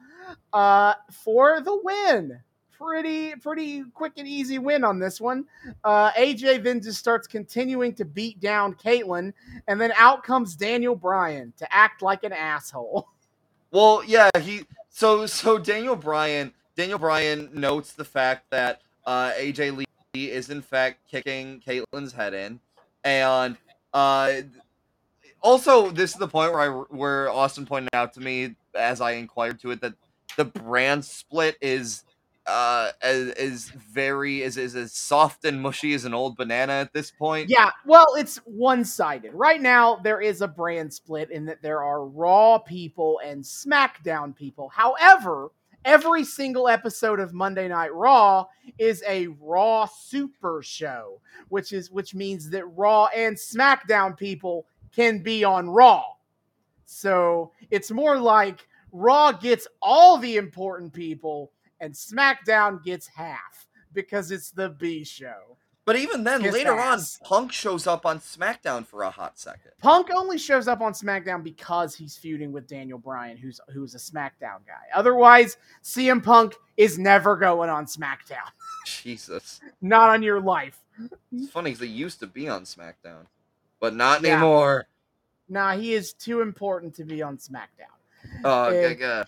uh, 0.52 0.94
for 1.10 1.60
the 1.60 1.80
win. 1.82 2.38
Pretty 2.78 3.34
pretty 3.36 3.84
quick 3.94 4.12
and 4.16 4.26
easy 4.26 4.58
win 4.58 4.84
on 4.84 4.98
this 4.98 5.20
one. 5.20 5.44
Uh, 5.84 6.10
AJ 6.12 6.64
then 6.64 6.80
just 6.80 6.98
starts 6.98 7.26
continuing 7.26 7.94
to 7.94 8.04
beat 8.04 8.40
down 8.40 8.74
Kaitlyn, 8.74 9.32
and 9.68 9.80
then 9.80 9.92
out 9.96 10.24
comes 10.24 10.56
Daniel 10.56 10.96
Bryan 10.96 11.52
to 11.58 11.74
act 11.74 12.02
like 12.02 12.24
an 12.24 12.32
asshole. 12.32 13.08
Well, 13.74 14.02
yeah, 14.06 14.28
he 14.38 14.66
so 14.90 15.24
so 15.24 15.58
Daniel 15.58 15.96
Bryan 15.96 16.52
Daniel 16.76 16.98
Bryan 16.98 17.48
notes 17.54 17.94
the 17.94 18.04
fact 18.04 18.50
that 18.50 18.82
uh, 19.06 19.30
AJ 19.30 19.78
Lee 19.78 19.86
is 20.30 20.50
in 20.50 20.60
fact 20.60 20.98
kicking 21.10 21.62
Kaitlyn's 21.66 22.12
head 22.12 22.34
in, 22.34 22.60
and 23.02 23.56
uh, 23.94 24.42
also 25.40 25.90
this 25.90 26.12
is 26.12 26.16
the 26.16 26.28
point 26.28 26.52
where 26.52 26.60
I 26.60 26.68
where 26.68 27.30
Austin 27.30 27.64
pointed 27.64 27.94
out 27.94 28.12
to 28.14 28.20
me 28.20 28.54
as 28.74 29.00
I 29.00 29.12
inquired 29.12 29.58
to 29.60 29.70
it 29.70 29.80
that 29.80 29.94
the 30.36 30.44
brand 30.44 31.04
split 31.04 31.56
is 31.60 32.04
uh 32.46 32.90
is, 33.04 33.28
is 33.34 33.70
very 33.70 34.42
is 34.42 34.56
is 34.56 34.74
as 34.74 34.92
soft 34.92 35.44
and 35.44 35.60
mushy 35.60 35.94
as 35.94 36.04
an 36.04 36.14
old 36.14 36.36
banana 36.36 36.72
at 36.72 36.92
this 36.92 37.10
point. 37.10 37.48
Yeah, 37.48 37.70
well, 37.86 38.14
it's 38.16 38.38
one 38.38 38.84
sided. 38.84 39.32
Right 39.32 39.60
now, 39.60 39.96
there 39.96 40.20
is 40.20 40.40
a 40.40 40.48
brand 40.48 40.92
split 40.92 41.30
in 41.30 41.44
that 41.46 41.62
there 41.62 41.82
are 41.82 42.04
Raw 42.04 42.58
people 42.58 43.20
and 43.24 43.44
SmackDown 43.44 44.34
people. 44.34 44.68
However, 44.68 45.50
every 45.84 46.24
single 46.24 46.68
episode 46.68 47.20
of 47.20 47.32
Monday 47.32 47.68
Night 47.68 47.94
Raw 47.94 48.46
is 48.78 49.02
a 49.06 49.28
Raw 49.40 49.86
Super 49.86 50.62
Show, 50.62 51.20
which 51.48 51.72
is 51.72 51.90
which 51.90 52.14
means 52.14 52.50
that 52.50 52.66
Raw 52.66 53.06
and 53.14 53.36
SmackDown 53.36 54.16
people 54.16 54.66
can 54.94 55.22
be 55.22 55.44
on 55.44 55.68
Raw. 55.68 56.04
So 56.84 57.52
it's 57.70 57.90
more 57.90 58.18
like 58.18 58.66
Raw 58.92 59.32
gets 59.32 59.66
all 59.80 60.18
the 60.18 60.36
important 60.36 60.92
people 60.92 61.52
and 61.82 61.92
SmackDown 61.92 62.82
gets 62.82 63.06
half 63.08 63.66
because 63.92 64.30
it's 64.30 64.50
the 64.50 64.70
B 64.70 65.04
show. 65.04 65.58
But 65.84 65.96
even 65.96 66.22
then, 66.22 66.42
Kiss 66.42 66.52
later 66.54 66.78
ass. 66.78 67.18
on, 67.22 67.26
Punk 67.28 67.52
shows 67.52 67.88
up 67.88 68.06
on 68.06 68.20
SmackDown 68.20 68.86
for 68.86 69.02
a 69.02 69.10
hot 69.10 69.36
second. 69.36 69.72
Punk 69.82 70.10
only 70.14 70.38
shows 70.38 70.68
up 70.68 70.80
on 70.80 70.92
SmackDown 70.92 71.42
because 71.42 71.92
he's 71.92 72.16
feuding 72.16 72.52
with 72.52 72.68
Daniel 72.68 72.98
Bryan, 72.98 73.36
who's 73.36 73.60
who's 73.74 73.96
a 73.96 73.98
SmackDown 73.98 74.64
guy. 74.64 74.86
Otherwise, 74.94 75.56
CM 75.82 76.22
Punk 76.22 76.54
is 76.76 77.00
never 77.00 77.36
going 77.36 77.68
on 77.68 77.86
SmackDown. 77.86 78.48
Jesus. 78.86 79.60
Not 79.80 80.08
on 80.10 80.22
your 80.22 80.40
life. 80.40 80.78
It's 81.32 81.50
funny 81.50 81.70
because 81.70 81.80
they 81.80 81.86
used 81.86 82.20
to 82.20 82.28
be 82.28 82.48
on 82.48 82.62
SmackDown, 82.62 83.26
but 83.80 83.92
not 83.92 84.22
Yeah. 84.22 84.34
anymore. 84.36 84.86
Nah, 85.48 85.74
he 85.76 85.94
is 85.94 86.12
too 86.12 86.42
important 86.42 86.94
to 86.94 87.04
be 87.04 87.22
on 87.22 87.38
SmackDown. 87.38 87.90
Oh, 88.44 88.66
Eh, 88.66 88.90
gaga. 88.94 89.26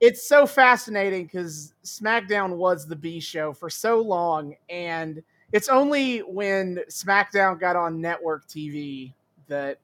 It's 0.00 0.26
so 0.26 0.46
fascinating 0.46 1.26
because 1.26 1.74
SmackDown 1.84 2.56
was 2.56 2.86
the 2.86 2.96
B 2.96 3.20
show 3.20 3.52
for 3.52 3.68
so 3.68 4.00
long, 4.00 4.54
and 4.70 5.22
it's 5.52 5.68
only 5.68 6.20
when 6.20 6.80
SmackDown 6.88 7.60
got 7.60 7.76
on 7.76 8.00
network 8.00 8.46
TV 8.48 9.12
that 9.48 9.78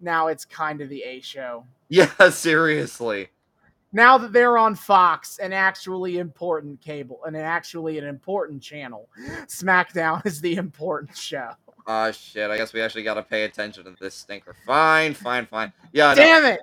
now 0.00 0.26
it's 0.28 0.44
kind 0.44 0.80
of 0.80 0.88
the 0.88 1.02
A 1.02 1.20
show. 1.20 1.64
Yeah, 1.88 2.10
seriously. 2.30 3.28
now 3.92 4.18
that 4.18 4.32
they're 4.32 4.58
on 4.58 4.74
Fox, 4.74 5.38
an 5.38 5.52
actually 5.52 6.18
important 6.18 6.80
cable 6.80 7.20
and 7.26 7.36
an 7.36 7.42
actually 7.42 7.98
an 7.98 8.04
important 8.04 8.62
channel, 8.62 9.08
SmackDown 9.46 10.24
is 10.26 10.40
the 10.40 10.56
important 10.56 11.16
show. 11.16 11.50
Ah, 11.86 12.10
shit. 12.10 12.50
I 12.50 12.56
guess 12.56 12.72
we 12.72 12.80
actually 12.80 13.02
got 13.02 13.14
to 13.14 13.22
pay 13.22 13.44
attention 13.44 13.84
to 13.84 13.94
this 14.00 14.14
stinker. 14.14 14.54
Fine, 14.66 15.14
fine, 15.14 15.46
fine. 15.46 15.72
Yeah, 15.92 16.08
no. 16.08 16.14
Damn 16.14 16.44
it! 16.44 16.60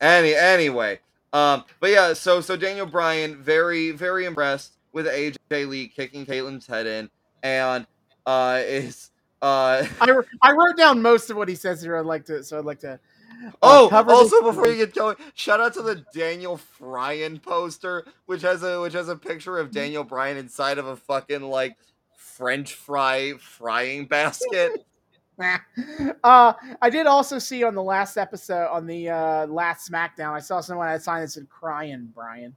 Any 0.00 0.34
anyway, 0.34 1.00
um, 1.32 1.64
but 1.80 1.90
yeah, 1.90 2.12
so 2.12 2.40
so 2.40 2.56
Daniel 2.56 2.86
Bryan 2.86 3.36
very 3.42 3.90
very 3.90 4.24
impressed 4.24 4.72
with 4.92 5.06
AJ 5.06 5.68
Lee 5.68 5.88
kicking 5.88 6.24
Kaitlyn's 6.24 6.66
head 6.66 6.86
in, 6.86 7.10
and 7.42 7.86
uh 8.24 8.60
is 8.64 9.10
uh 9.42 9.86
I, 10.00 10.10
I 10.42 10.52
wrote 10.52 10.76
down 10.76 11.02
most 11.02 11.28
of 11.30 11.36
what 11.36 11.48
he 11.48 11.54
says 11.54 11.82
here. 11.82 11.96
I'd 11.96 12.06
like 12.06 12.24
to, 12.26 12.42
so 12.42 12.58
I'd 12.58 12.64
like 12.64 12.80
to. 12.80 12.92
uh, 12.92 12.98
oh 13.62 13.88
also 14.08 14.40
this- 14.40 14.56
before 14.56 14.68
you 14.68 14.76
get 14.76 14.94
going, 14.94 15.16
shout 15.34 15.60
out 15.60 15.74
to 15.74 15.82
the 15.82 16.04
Daniel 16.14 16.58
Bryan 16.80 17.38
poster, 17.38 18.04
which 18.24 18.42
has 18.42 18.62
a 18.62 18.80
which 18.80 18.94
has 18.94 19.08
a 19.08 19.16
picture 19.16 19.58
of 19.58 19.70
Daniel 19.70 20.04
Bryan 20.04 20.38
inside 20.38 20.78
of 20.78 20.86
a 20.86 20.96
fucking 20.96 21.42
like 21.42 21.76
French 22.16 22.74
fry 22.74 23.34
frying 23.38 24.06
basket. 24.06 24.86
Nah. 25.38 25.58
Uh, 26.24 26.52
I 26.80 26.88
did 26.90 27.06
also 27.06 27.38
see 27.38 27.62
on 27.62 27.74
the 27.74 27.82
last 27.82 28.16
episode, 28.16 28.68
on 28.68 28.86
the 28.86 29.10
uh, 29.10 29.46
last 29.46 29.90
SmackDown, 29.90 30.32
I 30.32 30.40
saw 30.40 30.60
someone 30.60 30.88
had 30.88 30.96
a 30.96 31.00
sign 31.00 31.20
that 31.22 31.28
said 31.30 31.48
"Crying 31.48 32.10
Brian." 32.14 32.54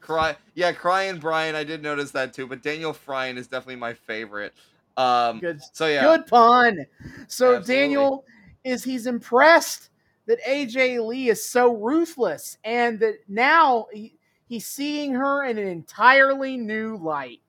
Cry, 0.00 0.36
yeah, 0.54 0.70
crying 0.72 1.18
Brian. 1.18 1.56
I 1.56 1.64
did 1.64 1.82
notice 1.82 2.12
that 2.12 2.32
too, 2.32 2.46
but 2.46 2.62
Daniel 2.62 2.96
Bryan 3.04 3.36
is 3.36 3.48
definitely 3.48 3.76
my 3.76 3.92
favorite. 3.92 4.54
Um, 4.96 5.40
Good, 5.40 5.60
so 5.72 5.86
yeah, 5.88 6.02
good 6.02 6.26
pun. 6.26 6.86
So 7.26 7.56
Absolutely. 7.56 7.74
Daniel 7.74 8.24
is 8.64 8.84
he's 8.84 9.06
impressed 9.06 9.90
that 10.26 10.38
AJ 10.42 11.04
Lee 11.06 11.28
is 11.28 11.44
so 11.44 11.74
ruthless, 11.74 12.56
and 12.64 13.00
that 13.00 13.16
now 13.28 13.86
he, 13.92 14.16
he's 14.48 14.66
seeing 14.66 15.12
her 15.12 15.44
in 15.44 15.58
an 15.58 15.66
entirely 15.66 16.56
new 16.56 16.96
light. 16.98 17.40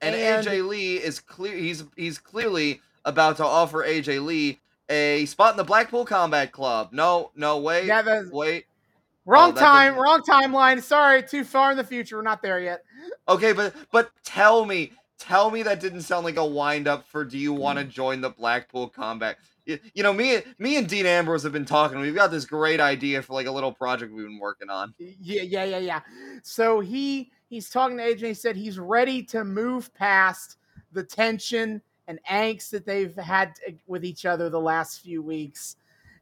and, 0.00 0.14
And- 0.14 0.46
AJ 0.46 0.68
Lee 0.68 0.96
is 0.96 1.18
clear. 1.18 1.56
He's 1.56 1.82
he's 1.96 2.18
clearly 2.18 2.80
about 3.04 3.36
to 3.38 3.44
offer 3.44 3.84
AJ 3.84 4.24
Lee 4.24 4.60
a 4.88 5.24
spot 5.26 5.52
in 5.52 5.56
the 5.56 5.64
Blackpool 5.64 6.04
Combat 6.04 6.52
Club. 6.52 6.90
No, 6.92 7.30
no, 7.34 7.58
wait, 7.58 7.86
Yeah, 7.86 8.02
that's- 8.02 8.30
wait. 8.30 8.66
Wrong 9.26 9.52
Oh, 9.56 9.58
time, 9.58 9.96
wrong 9.96 10.20
timeline. 10.20 10.82
Sorry, 10.82 11.22
too 11.22 11.44
far 11.44 11.70
in 11.70 11.78
the 11.78 11.84
future. 11.84 12.16
We're 12.16 12.22
not 12.22 12.42
there 12.42 12.60
yet. 12.60 12.84
Okay, 13.26 13.52
but 13.52 13.74
but 13.90 14.10
tell 14.22 14.66
me, 14.66 14.92
tell 15.18 15.50
me 15.50 15.62
that 15.62 15.80
didn't 15.80 16.02
sound 16.02 16.26
like 16.26 16.36
a 16.36 16.44
wind 16.44 16.86
up 16.86 17.06
for 17.06 17.24
do 17.24 17.38
you 17.38 17.54
want 17.54 17.78
to 17.78 17.86
mm. 17.86 17.88
join 17.88 18.20
the 18.20 18.28
Blackpool 18.28 18.88
Combat? 18.88 19.38
You, 19.64 19.78
you 19.94 20.02
know, 20.02 20.12
me 20.12 20.42
me 20.58 20.76
and 20.76 20.86
Dean 20.86 21.06
Ambrose 21.06 21.42
have 21.42 21.52
been 21.52 21.64
talking. 21.64 22.00
We've 22.00 22.14
got 22.14 22.30
this 22.30 22.44
great 22.44 22.80
idea 22.80 23.22
for 23.22 23.32
like 23.32 23.46
a 23.46 23.50
little 23.50 23.72
project 23.72 24.12
we've 24.12 24.26
been 24.26 24.38
working 24.38 24.68
on. 24.68 24.92
Yeah, 24.98 25.42
yeah, 25.42 25.64
yeah, 25.64 25.78
yeah. 25.78 26.00
So 26.42 26.80
he 26.80 27.32
he's 27.48 27.70
talking 27.70 27.96
to 27.96 28.02
AJ. 28.02 28.20
He 28.20 28.34
said 28.34 28.56
he's 28.56 28.78
ready 28.78 29.22
to 29.22 29.42
move 29.42 29.92
past 29.94 30.58
the 30.92 31.02
tension 31.02 31.80
and 32.08 32.18
angst 32.30 32.70
that 32.70 32.86
they've 32.86 33.14
had 33.16 33.52
eh, 33.66 33.72
with 33.86 34.04
each 34.04 34.26
other 34.26 34.48
the 34.50 34.60
last 34.60 35.02
few 35.02 35.22
weeks. 35.22 35.76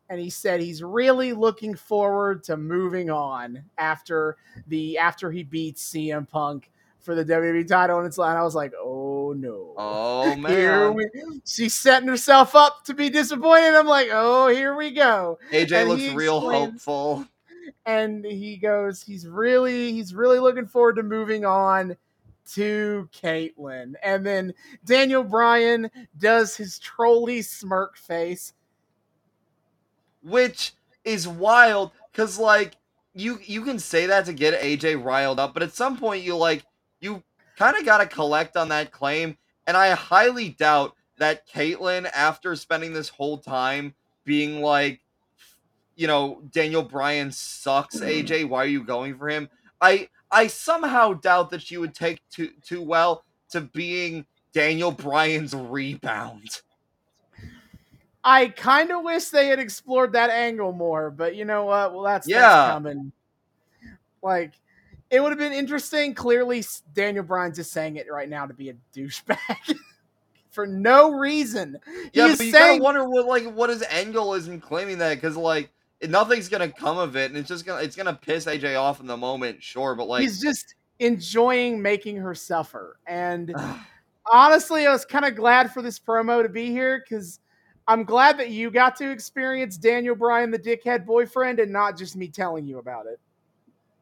And 0.09 0.21
he 0.21 0.31
said 0.31 0.61
he's 0.61 0.83
really 0.83 1.33
looking 1.33 1.75
forward 1.75 2.45
to 2.45 2.57
moving 2.57 3.11
on 3.11 3.65
after 3.79 4.37
the 4.67 4.99
after 4.99 5.31
he 5.31 5.43
beats 5.43 5.91
CM 5.93 6.29
Punk 6.29 6.71
for 7.01 7.15
the 7.15 7.25
WWE 7.25 7.67
title. 7.67 7.99
And 7.99 8.07
it's 8.07 8.19
like 8.19 8.37
I 8.37 8.43
was 8.43 8.55
like, 8.55 8.73
oh 8.79 9.33
no. 9.37 9.73
Oh 9.77 10.37
man, 10.39 10.95
we, 10.95 11.07
she's 11.47 11.75
setting 11.75 12.09
herself 12.09 12.55
up 12.55 12.85
to 12.85 12.95
be 12.95 13.09
disappointed. 13.11 13.75
I'm 13.75 13.87
like, 13.87 14.09
oh, 14.13 14.49
here 14.49 14.77
we 14.77 14.91
go 14.91 15.39
AJ 15.51 15.73
and 15.73 15.89
looks 15.89 16.15
real 16.15 16.39
explains- 16.39 16.85
hopeful. 16.85 17.27
and 17.87 18.25
he 18.25 18.57
goes, 18.57 19.03
he's 19.03 19.27
really, 19.27 19.93
he's 19.93 20.15
really 20.15 20.39
looking 20.39 20.67
forward 20.67 20.97
to 20.97 21.03
moving 21.03 21.45
on 21.47 21.97
to 22.55 23.09
Kaitlyn. 23.13 23.95
And 24.03 24.25
then 24.27 24.53
Daniel 24.85 25.25
Bryan 25.25 25.91
does 26.19 26.57
his 26.57 26.79
trolley 26.79 27.43
smirk 27.43 27.97
face. 27.97 28.53
which 30.23 30.73
is 31.05 31.27
wild 31.27 31.91
because 32.13 32.39
like 32.39 32.77
you 33.15 33.39
you 33.45 33.63
can 33.65 33.79
say 33.79 34.07
that 34.07 34.25
to 34.27 34.33
get 34.33 34.61
AJ 34.61 35.03
riled 35.03 35.39
up, 35.41 35.55
but 35.55 35.63
at 35.63 35.73
some 35.75 35.97
point 35.97 36.23
you 36.25 36.37
like 36.37 36.65
you 37.01 37.23
kind 37.59 37.77
of 37.77 37.85
got 37.85 37.99
to 37.99 38.07
collect 38.07 38.57
on 38.57 38.69
that 38.69 38.93
claim, 38.93 39.37
and 39.67 39.77
I 39.77 39.91
highly 39.91 40.51
doubt 40.51 40.95
that 41.19 41.49
Kaitlyn, 41.49 42.11
after 42.15 42.57
spending 42.57 42.93
this 42.93 43.09
whole 43.09 43.39
time 43.39 43.95
being 44.25 44.61
like, 44.63 45.01
you 45.97 46.07
know, 46.07 46.43
Daniel 46.53 46.83
Bryan 46.83 47.31
sucks, 47.31 48.01
AJ, 48.01 48.49
why 48.49 48.65
are 48.65 48.67
you 48.67 48.85
going 48.85 49.17
for 49.19 49.29
him? 49.29 49.49
I 49.81 50.09
I 50.33 50.47
somehow 50.47 51.13
doubt 51.13 51.51
that 51.51 51.63
she 51.63 51.77
would 51.77 51.95
take 51.95 52.21
too 52.31 52.51
too 52.63 52.83
well 52.83 53.25
to 53.51 53.61
being 53.61 54.27
Daniel 54.53 54.91
Bryan's 54.91 55.55
rebound. 55.55 56.63
I 58.25 58.49
kind 58.49 58.91
of 58.91 59.03
wish 59.03 59.27
they 59.29 59.49
had 59.49 59.59
explored 59.59 60.13
that 60.13 60.31
angle 60.31 60.73
more, 60.73 61.11
but 61.11 61.35
you 61.35 61.45
know 61.45 61.65
what? 61.65 61.93
Well, 61.93 62.03
that's, 62.05 62.29
Yeah. 62.29 62.41
that's 62.41 62.73
coming. 62.73 63.13
Like, 64.23 64.53
it 65.11 65.21
would 65.21 65.31
have 65.31 65.39
been 65.41 65.53
interesting. 65.53 66.15
Clearly, 66.15 66.63
Daniel 66.95 67.25
Bryan's 67.25 67.57
just 67.57 67.73
saying 67.73 67.97
it 67.97 68.07
right 68.11 68.29
now 68.29 68.47
to 68.47 68.55
be 68.55 68.71
a 68.71 68.75
douchebag. 68.95 69.77
for 70.53 70.67
no 70.67 71.11
reason. 71.11 71.79
Yeah, 72.13 72.29
He's 72.29 72.39
but 72.39 72.47
you 72.47 72.53
saying 72.53 72.79
gotta 72.81 72.83
wonder 72.83 73.09
what 73.09 73.27
like 73.27 73.53
what 73.53 73.71
his 73.71 73.83
goal 74.13 74.35
is 74.35 74.47
in 74.47 74.61
claiming 74.61 74.99
that 74.99 75.15
because 75.15 75.37
like 75.37 75.71
nothing's 76.09 76.49
gonna 76.49 76.71
come 76.71 76.99
of 76.99 77.17
it, 77.17 77.31
and 77.31 77.39
it's 77.39 77.49
just 77.49 77.65
gonna 77.65 77.83
it's 77.83 77.97
gonna 77.97 78.15
piss 78.15 78.47
AJ 78.47 78.79
off 78.79 79.01
in 79.01 79.07
the 79.07 79.17
moment, 79.17 79.63
sure, 79.63 79.95
but 79.95 80.09
like 80.09 80.23
he's 80.23 80.41
just 80.41 80.75
enjoying 80.99 81.81
making 81.83 82.17
her 82.17 82.35
suffer. 82.35 82.99
And 83.07 83.55
honestly, 84.33 84.87
I 84.87 84.93
was 84.93 85.05
kind 85.05 85.25
of 85.25 85.35
glad 85.35 85.73
for 85.73 85.83
this 85.83 85.99
promo 85.99 86.43
to 86.43 86.49
be 86.49 86.71
here 86.71 87.03
because 87.05 87.41
I'm 87.89 88.05
glad 88.05 88.39
that 88.39 88.51
you 88.51 88.71
got 88.71 88.97
to 88.97 89.11
experience 89.11 89.77
Daniel 89.77 90.15
Bryan, 90.15 90.51
the 90.51 90.59
dickhead 90.59 91.05
boyfriend, 91.05 91.59
and 91.59 91.73
not 91.73 91.99
just 91.99 92.17
me 92.17 92.29
telling 92.29 92.67
you 92.67 92.79
about 92.79 93.07
it. 93.07 93.19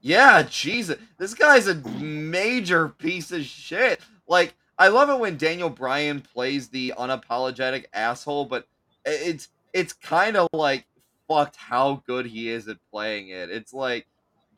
Yeah, 0.03 0.43
Jesus. 0.43 0.99
This 1.19 1.35
guy's 1.35 1.67
a 1.67 1.75
major 1.75 2.89
piece 2.89 3.33
of 3.33 3.45
shit. 3.45 4.01
Like, 4.27 4.55
I 4.79 4.89
love 4.89 5.11
it 5.11 5.19
when 5.19 5.37
Daniel 5.37 5.69
Bryan 5.69 6.21
plays 6.21 6.69
the 6.69 6.95
unapologetic 6.99 7.85
asshole, 7.93 8.47
but 8.47 8.67
it's 9.05 9.49
it's 9.73 9.93
kind 9.93 10.37
of 10.37 10.49
like 10.53 10.87
fucked 11.31 11.57
how 11.57 12.02
good 12.07 12.27
he 12.27 12.48
is 12.48 12.66
at 12.69 12.78
playing 12.90 13.28
it. 13.28 13.51
It's 13.51 13.73
like 13.73 14.07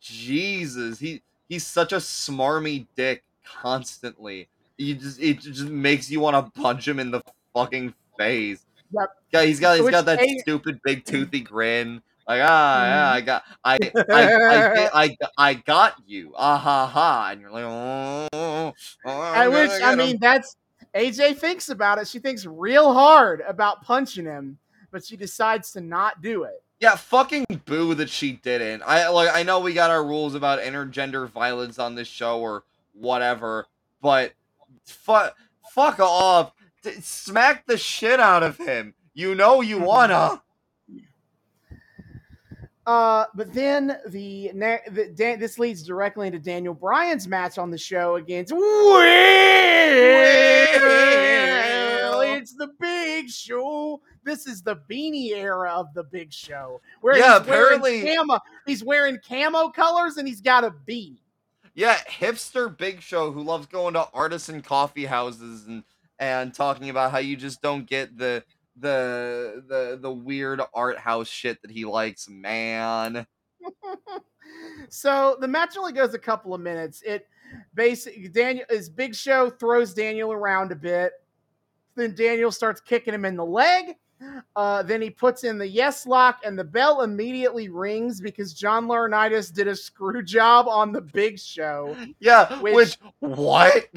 Jesus, 0.01 0.99
he 0.99 1.23
he's 1.49 1.67
such 1.67 1.93
a 1.93 1.97
smarmy 1.97 2.87
dick 2.97 3.25
constantly. 3.45 4.49
You 4.79 4.95
just 4.95 5.21
it 5.21 5.41
just 5.41 5.65
makes 5.65 6.11
you 6.11 6.21
want 6.21 6.55
to 6.55 6.61
punch 6.61 6.89
him 6.89 6.99
in 6.99 7.11
the 7.11 7.21
fucking 7.55 7.95
face. 8.19 8.65
Yep. 8.99 9.11
Yeah, 9.33 9.43
he's 9.43 9.61
got 9.61 9.77
he's 9.77 9.85
Which 9.85 9.93
got 9.93 10.07
that 10.07 10.21
stupid 10.41 10.81
big 10.83 11.05
toothy 11.05 11.41
grin. 11.41 12.03
Like 12.27 12.41
ah 12.43 12.85
yeah. 12.85 13.13
I 13.13 13.21
got 13.21 13.43
I 13.65 13.75
I 13.75 13.79
I, 14.15 14.75
did- 14.75 14.91
I, 14.95 15.17
I 15.37 15.55
got 15.55 15.97
you. 16.07 16.33
Ah 16.37 16.57
ha 16.57 16.87
ha, 16.87 17.29
and 17.31 17.41
you're 17.41 17.51
like 17.51 17.65
oh. 17.65 18.29
oh 18.33 18.73
I 19.05 19.49
wish, 19.49 19.71
I 19.71 19.79
get 19.79 19.93
him." 19.93 19.99
mean, 19.99 20.19
that's 20.21 20.57
AJ 20.95 21.39
thinks 21.39 21.69
about 21.69 21.99
it. 21.99 22.09
She 22.09 22.19
thinks 22.19 22.47
real 22.47 22.93
hard 22.93 23.43
about 23.47 23.83
punching 23.83 24.25
him, 24.25 24.59
but 24.93 25.05
she 25.05 25.17
decides 25.17 25.73
to 25.73 25.81
not 25.81 26.23
do 26.23 26.45
it. 26.45 26.63
Yeah, 26.79 26.95
fucking 26.95 27.47
boo 27.65 27.95
that 27.95 28.11
she 28.11 28.33
didn't. 28.33 28.83
I 28.85 29.09
like 29.09 29.31
I 29.33 29.43
know 29.43 29.61
we 29.61 29.73
got 29.73 29.91
our 29.91 30.05
rules 30.05 30.35
about 30.35 30.61
intergender 30.61 31.29
violence 31.29 31.79
on 31.79 31.95
this 31.95 32.09
show 32.09 32.41
or 32.41 32.65
whatever, 32.93 33.67
but 34.01 34.33
fuck 34.85 35.37
fuck 35.73 35.99
off. 36.01 36.53
D- 36.83 36.93
smack 37.01 37.67
the 37.67 37.77
shit 37.77 38.21
out 38.21 38.43
of 38.43 38.59
him. 38.59 38.95
You 39.15 39.35
know 39.35 39.61
you 39.61 39.79
wanna. 39.79 40.43
Uh, 42.85 43.27
but 43.37 43.53
then 43.53 43.97
the, 44.09 44.51
the 44.91 45.13
Dan- 45.15 45.39
this 45.39 45.57
leads 45.59 45.85
directly 45.85 46.27
into 46.27 46.41
Daniel 46.41 46.75
Bryan's 46.75 47.29
match 47.29 47.57
on 47.57 47.71
the 47.71 47.79
show 47.79 48.17
against 48.17 48.53
Will. 48.53 48.61
It's 52.43 52.55
the 52.55 52.73
Big 52.81 53.31
Show. 53.31 54.01
This 54.25 54.49
is 54.49 54.63
the 54.63 54.75
beanie 54.91 55.31
era 55.31 55.71
of 55.71 55.95
the 55.95 56.03
Big 56.03 56.33
Show, 56.33 56.81
where 57.01 57.17
Yeah, 57.17 57.39
he's 57.39 57.49
wearing 57.49 58.05
camo. 58.05 58.41
He's 58.67 58.83
wearing 58.83 59.21
camo 59.25 59.69
colors 59.69 60.17
and 60.17 60.27
he's 60.27 60.41
got 60.41 60.65
a 60.65 60.73
beanie. 60.73 61.21
Yeah, 61.77 61.97
hipster 61.99 62.77
Big 62.77 63.01
Show 63.01 63.31
who 63.31 63.45
loves 63.45 63.67
going 63.67 63.95
to 63.95 64.09
artisan 64.13 64.61
coffee 64.61 65.05
houses 65.05 65.69
and 65.69 65.85
and 66.19 66.53
talking 66.53 66.91
about 66.91 67.13
how 67.13 67.19
you 67.19 67.37
just 67.37 67.63
don't 67.63 67.89
get 67.89 68.19
the 68.19 68.43
the 68.77 69.63
the 69.69 69.99
the 70.03 70.13
weird 70.13 70.61
art 70.75 70.99
house 70.99 71.29
shit 71.29 71.63
that 71.63 71.71
he 71.71 71.85
likes, 71.85 72.29
man. 72.29 73.25
so 74.89 75.37
the 75.41 75.47
match 75.47 75.77
only 75.77 75.93
goes 75.93 76.13
a 76.13 76.19
couple 76.19 76.55
of 76.55 76.61
minutes. 76.61 77.03
It 77.03 77.29
basically 77.73 78.27
Daniel 78.27 78.67
is 78.69 78.89
Big 78.89 79.15
Show 79.15 79.49
throws 79.49 79.95
Daniel 79.95 80.33
around 80.33 80.73
a 80.73 80.77
bit. 80.77 81.13
Then 81.95 82.15
Daniel 82.15 82.51
starts 82.53 82.81
kicking 82.81 83.15
him 83.15 83.25
in 83.25 83.37
the 83.37 83.45
leg. 83.45 83.97
Uh, 84.55 84.83
then 84.85 85.03
he 85.03 85.11
puts 85.11 85.43
in 85.43 85.59
the 85.59 85.67
yes 85.67 86.07
lock, 86.07 86.41
and 86.45 86.57
the 86.57 86.63
bell 86.65 87.03
immediately 87.03 87.69
rings 87.69 88.21
because 88.21 88.55
John 88.55 88.87
Laurinaitis 88.87 89.53
did 89.53 89.67
a 89.67 89.75
screw 89.75 90.23
job 90.23 90.69
on 90.69 90.93
the 90.93 91.01
Big 91.01 91.39
Show. 91.41 91.97
Yeah, 92.21 92.61
Which- 92.61 92.75
which 92.75 92.99
what? 93.19 93.89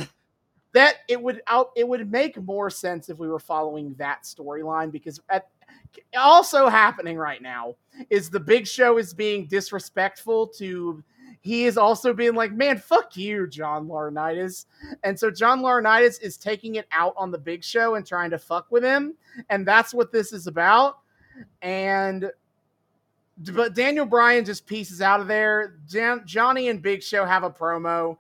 That 0.74 0.96
it 1.08 1.22
would 1.22 1.42
out 1.48 1.70
it 1.78 1.88
would 1.88 2.12
make 2.12 2.42
more 2.42 2.70
sense 2.70 3.08
if 3.08 3.18
we 3.18 3.30
were 3.30 3.40
following 3.40 3.94
that 3.98 4.24
storyline 4.24 4.92
because 4.92 5.22
at 5.30 5.48
also 6.18 6.68
happening 6.68 7.18
right 7.18 7.42
now 7.42 7.76
is 8.10 8.30
the 8.30 8.40
Big 8.42 8.68
Show 8.68 8.98
is 8.98 9.14
being 9.14 9.46
disrespectful 9.46 10.48
to. 10.58 11.02
He 11.46 11.66
is 11.66 11.78
also 11.78 12.12
being 12.12 12.34
like, 12.34 12.52
man, 12.52 12.80
fuck 12.80 13.16
you, 13.16 13.46
John 13.46 13.88
Laurinaitis. 13.88 14.66
And 15.04 15.18
so 15.18 15.30
John 15.30 15.62
Laurinaitis 15.62 16.20
is 16.24 16.38
taking 16.38 16.74
it 16.74 16.88
out 16.92 17.14
on 17.16 17.30
the 17.30 17.38
Big 17.38 17.64
Show 17.64 17.94
and 17.94 18.06
trying 18.06 18.32
to 18.32 18.40
fuck 18.40 18.72
with 18.72 18.84
him. 18.84 19.14
And 19.52 19.64
that's 19.64 19.94
what 19.94 20.12
this 20.12 20.34
is 20.34 20.48
about. 20.48 20.98
And 21.62 22.32
but 23.38 23.76
Daniel 23.76 24.08
Bryan 24.08 24.44
just 24.44 24.66
pieces 24.66 25.04
out 25.04 25.20
of 25.20 25.28
there. 25.28 25.76
Jan- 25.88 26.24
Johnny 26.26 26.70
and 26.70 26.82
Big 26.82 27.04
Show 27.04 27.26
have 27.26 27.44
a 27.44 27.52
promo 27.52 28.18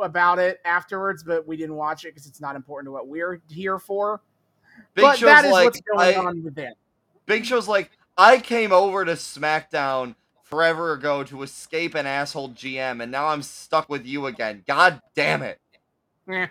about 0.00 0.38
it 0.38 0.58
afterwards, 0.64 1.22
but 1.22 1.46
we 1.46 1.58
didn't 1.58 1.76
watch 1.76 2.06
it 2.06 2.14
because 2.14 2.26
it's 2.26 2.40
not 2.40 2.56
important 2.56 2.86
to 2.86 2.92
what 2.92 3.06
we're 3.06 3.42
here 3.50 3.78
for. 3.78 4.22
Big 4.94 5.02
but 5.02 5.18
Show's 5.18 5.26
that 5.26 5.44
is 5.44 5.52
like 5.52 5.66
what's 5.66 5.80
going 5.82 6.16
I- 6.16 6.18
on 6.18 6.42
with 6.42 6.56
it. 6.56 6.72
Big 7.26 7.44
Show's 7.44 7.68
like, 7.68 7.90
I 8.16 8.38
came 8.38 8.72
over 8.72 9.04
to 9.04 9.12
SmackDown 9.12 10.14
forever 10.52 10.92
ago 10.92 11.24
to 11.24 11.42
escape 11.42 11.94
an 11.94 12.04
asshole 12.04 12.50
GM, 12.50 13.02
and 13.02 13.10
now 13.10 13.28
I'm 13.28 13.40
stuck 13.40 13.88
with 13.88 14.04
you 14.04 14.26
again. 14.26 14.62
God 14.66 15.00
damn 15.14 15.42
it. 15.42 15.58
Eh. 16.28 16.46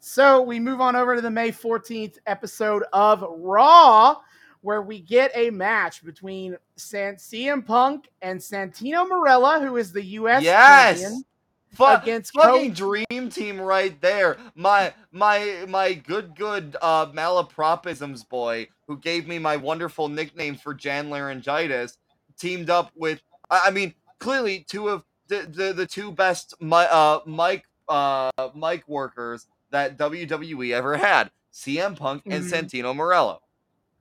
So 0.00 0.40
we 0.40 0.58
move 0.58 0.80
on 0.80 0.96
over 0.96 1.14
to 1.14 1.20
the 1.20 1.30
May 1.30 1.52
14th 1.52 2.16
episode 2.26 2.82
of 2.94 3.22
Raw, 3.28 4.16
where 4.62 4.80
we 4.80 5.00
get 5.00 5.30
a 5.34 5.50
match 5.50 6.02
between 6.02 6.56
San- 6.76 7.16
CM 7.16 7.64
Punk 7.66 8.08
and 8.22 8.40
Santino 8.40 9.06
Marella, 9.06 9.60
who 9.60 9.76
is 9.76 9.92
the 9.92 10.02
U.S. 10.02 10.42
yes. 10.42 11.00
champion, 11.02 11.24
Fu- 11.72 11.84
against 11.84 12.32
fucking 12.32 12.74
Cody- 12.74 13.04
dream 13.10 13.28
team 13.28 13.60
right 13.60 14.00
there. 14.00 14.38
My 14.54 14.94
my 15.12 15.66
my 15.68 15.92
good 15.92 16.34
good 16.36 16.74
uh 16.80 17.06
malapropisms 17.12 18.26
boy 18.26 18.68
who 18.86 18.96
gave 18.96 19.28
me 19.28 19.38
my 19.38 19.58
wonderful 19.58 20.08
nickname 20.08 20.54
for 20.54 20.72
Jan 20.72 21.10
laryngitis 21.10 21.98
teamed 22.38 22.70
up 22.70 22.90
with 22.96 23.20
I, 23.50 23.70
mean 23.70 23.94
clearly 24.18 24.64
two 24.68 24.88
of 24.88 25.04
the 25.28 25.46
the, 25.48 25.72
the 25.72 25.86
two 25.86 26.10
best 26.12 26.54
mi- 26.60 26.86
uh 26.90 27.20
mic 27.26 27.64
uh 27.88 28.30
mic 28.54 28.86
workers 28.88 29.46
that 29.70 29.96
WWE 29.98 30.72
ever 30.72 30.96
had. 30.96 31.30
CM 31.52 31.96
Punk 31.96 32.22
and 32.26 32.44
Mhm. 32.44 32.50
Santino 32.50 32.94
Marella. 32.94 33.38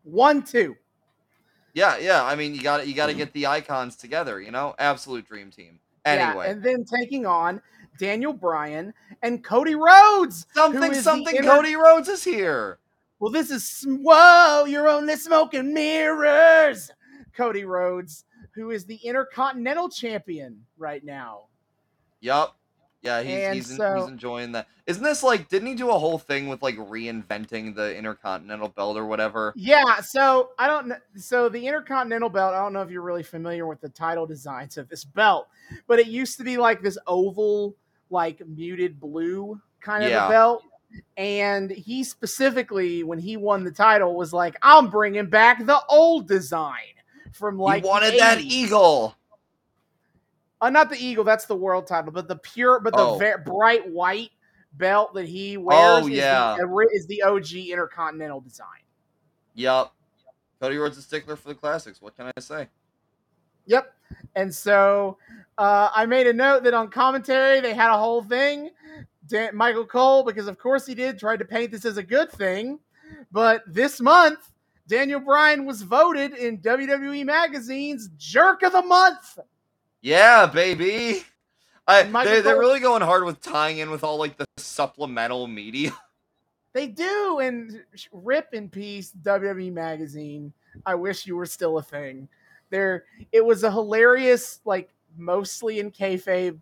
one, 0.04 0.42
two. 0.44 0.76
Yeah, 1.76 1.98
yeah. 1.98 2.24
I 2.24 2.36
mean, 2.36 2.54
you 2.56 2.62
got 2.62 2.78
to 2.82 2.88
you 2.88 2.94
got 2.94 3.08
to 3.08 3.14
get 3.14 3.32
the 3.34 3.48
icons 3.48 3.96
together. 3.96 4.42
You 4.42 4.52
know, 4.52 4.76
absolute 4.80 5.28
dream 5.28 5.52
team. 5.52 5.80
Yeah, 6.06 6.30
Anyway, 6.30 6.50
and 6.50 6.62
then 6.64 6.84
taking 6.86 7.26
on 7.26 7.62
Daniel 8.00 8.34
Bryan 8.34 8.94
and 9.22 9.44
Cody 9.44 9.76
Rhodes. 9.76 10.46
something 10.54 10.94
something. 10.96 11.36
inter- 11.36 11.50
Cody 11.50 11.76
Rhodes 11.76 12.10
is 12.10 12.24
here. 12.24 12.80
Well, 13.20 13.32
this 13.32 13.50
is 13.52 13.86
whoa, 13.88 14.66
you're 14.66 14.88
only 14.90 15.16
smoking 15.16 15.74
mirrors. 15.74 16.92
Cody 17.36 17.66
Rhodes, 17.66 18.26
who 18.56 18.72
is 18.72 18.86
the 18.86 18.96
Intercontinental 18.98 19.90
Champion 19.90 20.66
right 20.78 21.04
now. 21.04 21.46
Yup. 22.22 22.58
Yeah, 23.02 23.22
he's 23.22 23.68
he's, 23.68 23.78
so- 23.78 23.96
he's 23.96 24.08
enjoying 24.08 24.54
that. 24.54 24.68
Isn't 24.88 25.04
this 25.04 25.24
like? 25.24 25.50
Didn't 25.50 25.68
he 25.68 25.76
do 25.76 25.90
a 25.90 25.98
whole 26.00 26.18
thing 26.18 26.48
with 26.48 26.62
like 26.62 26.76
reinventing 26.78 27.76
the 27.76 27.96
Intercontinental 27.98 28.70
Belt 28.70 28.98
or 28.98 29.06
whatever? 29.06 29.54
Yeah, 29.58 30.00
so 30.02 30.52
I 30.58 30.68
don't 30.68 30.88
know. 30.88 30.96
So 31.18 31.50
the 31.50 31.68
Intercontinental 31.68 32.30
Belt, 32.30 32.54
I 32.54 32.62
don't 32.62 32.72
know 32.72 32.82
if 32.82 32.90
you're 32.90 33.02
really 33.02 33.24
familiar 33.24 33.68
with 33.68 33.82
the 33.82 33.90
title 33.90 34.26
designs 34.26 34.78
of 34.78 34.88
this 34.88 35.04
belt, 35.04 35.48
but 35.88 36.00
it 36.00 36.08
used 36.08 36.38
to 36.38 36.44
be 36.46 36.56
like 36.58 36.82
this 36.82 36.98
oval, 37.06 37.76
like 38.10 38.42
muted 38.48 39.00
blue 39.02 39.60
kind 39.82 40.04
of 40.06 40.10
Yeah. 40.10 40.28
a 40.28 40.30
belt. 40.30 40.64
And 41.18 41.72
he 41.72 42.04
specifically, 42.06 43.04
when 43.04 43.20
he 43.20 43.36
won 43.36 43.64
the 43.66 43.72
title, 43.72 44.16
was 44.16 44.32
like, 44.32 44.56
"I'm 44.62 44.90
bringing 44.90 45.26
back 45.28 45.66
the 45.66 45.82
old 45.90 46.28
design 46.28 46.94
from 47.34 47.58
like 47.58 47.84
he 47.84 47.88
wanted 47.90 48.20
that 48.20 48.38
80s." 48.40 48.42
eagle. 48.42 49.16
Uh, 50.62 50.70
not 50.70 50.90
the 50.90 50.96
eagle, 50.98 51.24
that's 51.26 51.46
the 51.46 51.56
world 51.56 51.86
title, 51.88 52.12
but 52.12 52.28
the 52.28 52.38
pure, 52.38 52.80
but 52.80 52.94
the 52.94 53.02
Oh. 53.06 53.18
ver- 53.18 53.40
bright 53.40 53.86
white 53.90 54.32
belt 54.74 55.14
that 55.14 55.26
he 55.26 55.58
wears. 55.58 56.04
Oh, 56.04 56.08
is 56.08 56.14
yeah. 56.14 56.56
the, 56.58 56.88
is 56.94 57.06
the 57.08 57.22
OG 57.22 57.70
Intercontinental 57.72 58.40
design. 58.40 58.68
Yup. 59.56 59.94
Cody 60.62 60.78
Rhodes 60.78 60.98
is 60.98 61.04
a 61.04 61.08
stickler 61.08 61.36
for 61.36 61.50
the 61.50 61.56
classics. 61.56 62.02
What 62.02 62.16
can 62.16 62.32
I 62.36 62.40
say? 62.40 62.70
Yep. 63.66 63.94
And 64.36 64.54
so 64.54 65.18
uh, 65.58 65.90
I 65.94 66.06
made 66.06 66.28
a 66.28 66.34
note 66.34 66.64
that 66.64 66.74
on 66.74 66.90
commentary 66.90 67.60
they 67.60 67.74
had 67.74 67.90
a 67.94 67.98
whole 67.98 68.24
thing. 68.24 68.70
Dan- 69.28 69.56
Michael 69.56 69.86
Cole, 69.86 70.24
because 70.24 70.48
of 70.48 70.58
course 70.58 70.86
he 70.86 70.96
did, 70.96 71.20
tried 71.20 71.40
to 71.40 71.46
paint 71.46 71.72
this 71.72 71.84
as 71.84 71.98
a 71.98 72.04
good 72.04 72.32
thing. 72.32 72.80
But 73.32 73.64
this 73.68 74.00
month, 74.00 74.53
Daniel 74.88 75.20
Bryan 75.20 75.66
was 75.66 75.82
voted 75.82 76.34
in 76.34 76.58
WWE 76.60 77.26
Magazine's 77.26 78.10
Jerk 78.18 78.64
of 78.64 78.74
the 78.74 78.82
Month. 78.82 79.40
Yeah, 80.02 80.46
baby. 80.46 81.24
I, 81.88 82.04
they, 82.04 82.42
they're 82.42 82.60
really 82.60 82.80
going 82.80 83.02
hard 83.02 83.26
with 83.26 83.42
tying 83.42 83.78
in 83.80 83.92
with 83.92 84.04
all 84.04 84.18
like 84.18 84.38
the 84.38 84.46
supplemental 84.58 85.48
media. 85.48 85.92
They 86.74 86.88
do, 86.88 87.38
and 87.40 87.84
rip 88.12 88.56
in 88.56 88.68
peace, 88.68 89.14
WWE 89.22 89.72
Magazine. 89.72 90.52
I 90.88 90.96
wish 90.96 91.28
you 91.28 91.36
were 91.36 91.46
still 91.46 91.78
a 91.78 91.84
thing. 91.84 92.28
There, 92.72 93.04
it 93.32 93.46
was 93.46 93.64
a 93.64 93.70
hilarious, 93.70 94.60
like 94.66 94.90
mostly 95.16 95.80
in 95.80 95.92
kayfabe 95.92 96.60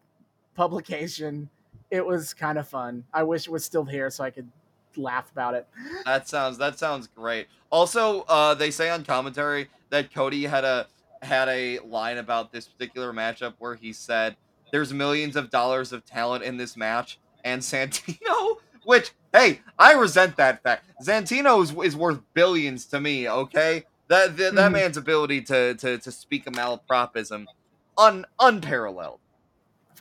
publication. 0.54 1.50
It 1.92 2.06
was 2.06 2.34
kind 2.34 2.58
of 2.58 2.68
fun. 2.68 3.06
I 3.14 3.24
wish 3.24 3.48
it 3.48 3.52
was 3.52 3.64
still 3.64 3.86
here 3.86 4.10
so 4.10 4.26
I 4.26 4.32
could 4.32 4.52
laugh 4.98 5.32
about 5.32 5.54
it. 5.56 5.68
That 6.06 6.28
sounds 6.28 6.58
that 6.58 6.78
sounds 6.80 7.08
great. 7.08 7.48
Also, 7.72 8.22
uh, 8.24 8.54
they 8.54 8.72
say 8.72 8.90
on 8.90 9.04
commentary 9.06 9.70
that 9.92 10.14
Cody 10.14 10.44
had 10.46 10.64
a 10.66 10.88
had 11.22 11.48
a 11.50 11.80
line 11.80 12.18
about 12.18 12.52
this 12.52 12.68
particular 12.68 13.14
matchup 13.14 13.54
where 13.60 13.76
he 13.76 13.94
said, 13.94 14.36
"There's 14.72 14.92
millions 14.94 15.36
of 15.36 15.50
dollars 15.52 15.92
of 15.94 16.04
talent 16.06 16.44
in 16.44 16.58
this 16.58 16.76
match," 16.76 17.20
and 17.44 17.62
Santino, 17.62 18.58
which 18.84 19.12
hey, 19.32 19.62
I 19.78 19.94
resent 19.94 20.36
that 20.38 20.64
fact. 20.64 20.86
Santino 21.02 21.62
is, 21.64 21.72
is 21.86 21.96
worth 21.96 22.20
billions 22.34 22.86
to 22.88 23.00
me. 23.00 23.30
Okay, 23.30 23.84
that 24.08 24.36
that, 24.38 24.56
that 24.56 24.70
Mhm. 24.72 24.74
man's 24.74 24.98
ability 24.98 25.42
to 25.44 25.76
to 25.76 25.98
to 26.00 26.12
speak 26.12 26.48
a 26.48 26.52
malapropism, 26.52 27.46
un 27.98 28.26
unparalleled. 28.40 29.20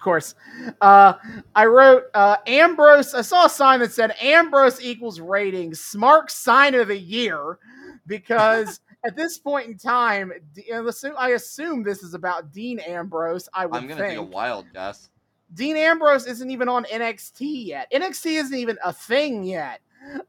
Of 0.01 0.05
course. 0.05 0.35
Uh, 0.81 1.13
I 1.55 1.67
wrote 1.67 2.05
uh, 2.15 2.39
Ambrose. 2.47 3.13
I 3.13 3.21
saw 3.21 3.45
a 3.45 3.51
sign 3.51 3.81
that 3.81 3.93
said 3.93 4.15
Ambrose 4.19 4.81
equals 4.81 5.21
ratings. 5.21 5.79
Smart 5.79 6.31
sign 6.31 6.75
of 6.75 6.89
the 6.89 6.97
year 6.97 7.59
because 8.07 8.81
at 9.05 9.15
this 9.15 9.37
point 9.37 9.69
in 9.69 9.77
time, 9.77 10.33
D- 10.55 10.65
and 10.73 10.89
assume- 10.89 11.17
I 11.19 11.33
assume 11.33 11.83
this 11.83 12.03
is 12.03 12.15
about 12.15 12.51
Dean 12.51 12.79
Ambrose. 12.79 13.47
I 13.53 13.67
would 13.67 13.77
I'm 13.77 13.89
gonna 13.89 14.01
think 14.01 14.13
take 14.13 14.19
a 14.21 14.23
wild 14.23 14.73
guess. 14.73 15.11
Dean 15.53 15.77
Ambrose 15.77 16.27
isn't 16.27 16.51
even 16.51 16.71
on 16.71 16.85
NXT 16.85 17.67
yet. 17.67 17.93
NXT 17.93 18.41
isn't 18.41 18.57
even 18.57 18.79
a 18.83 18.95
thing 18.95 19.45
yet. 19.45 19.81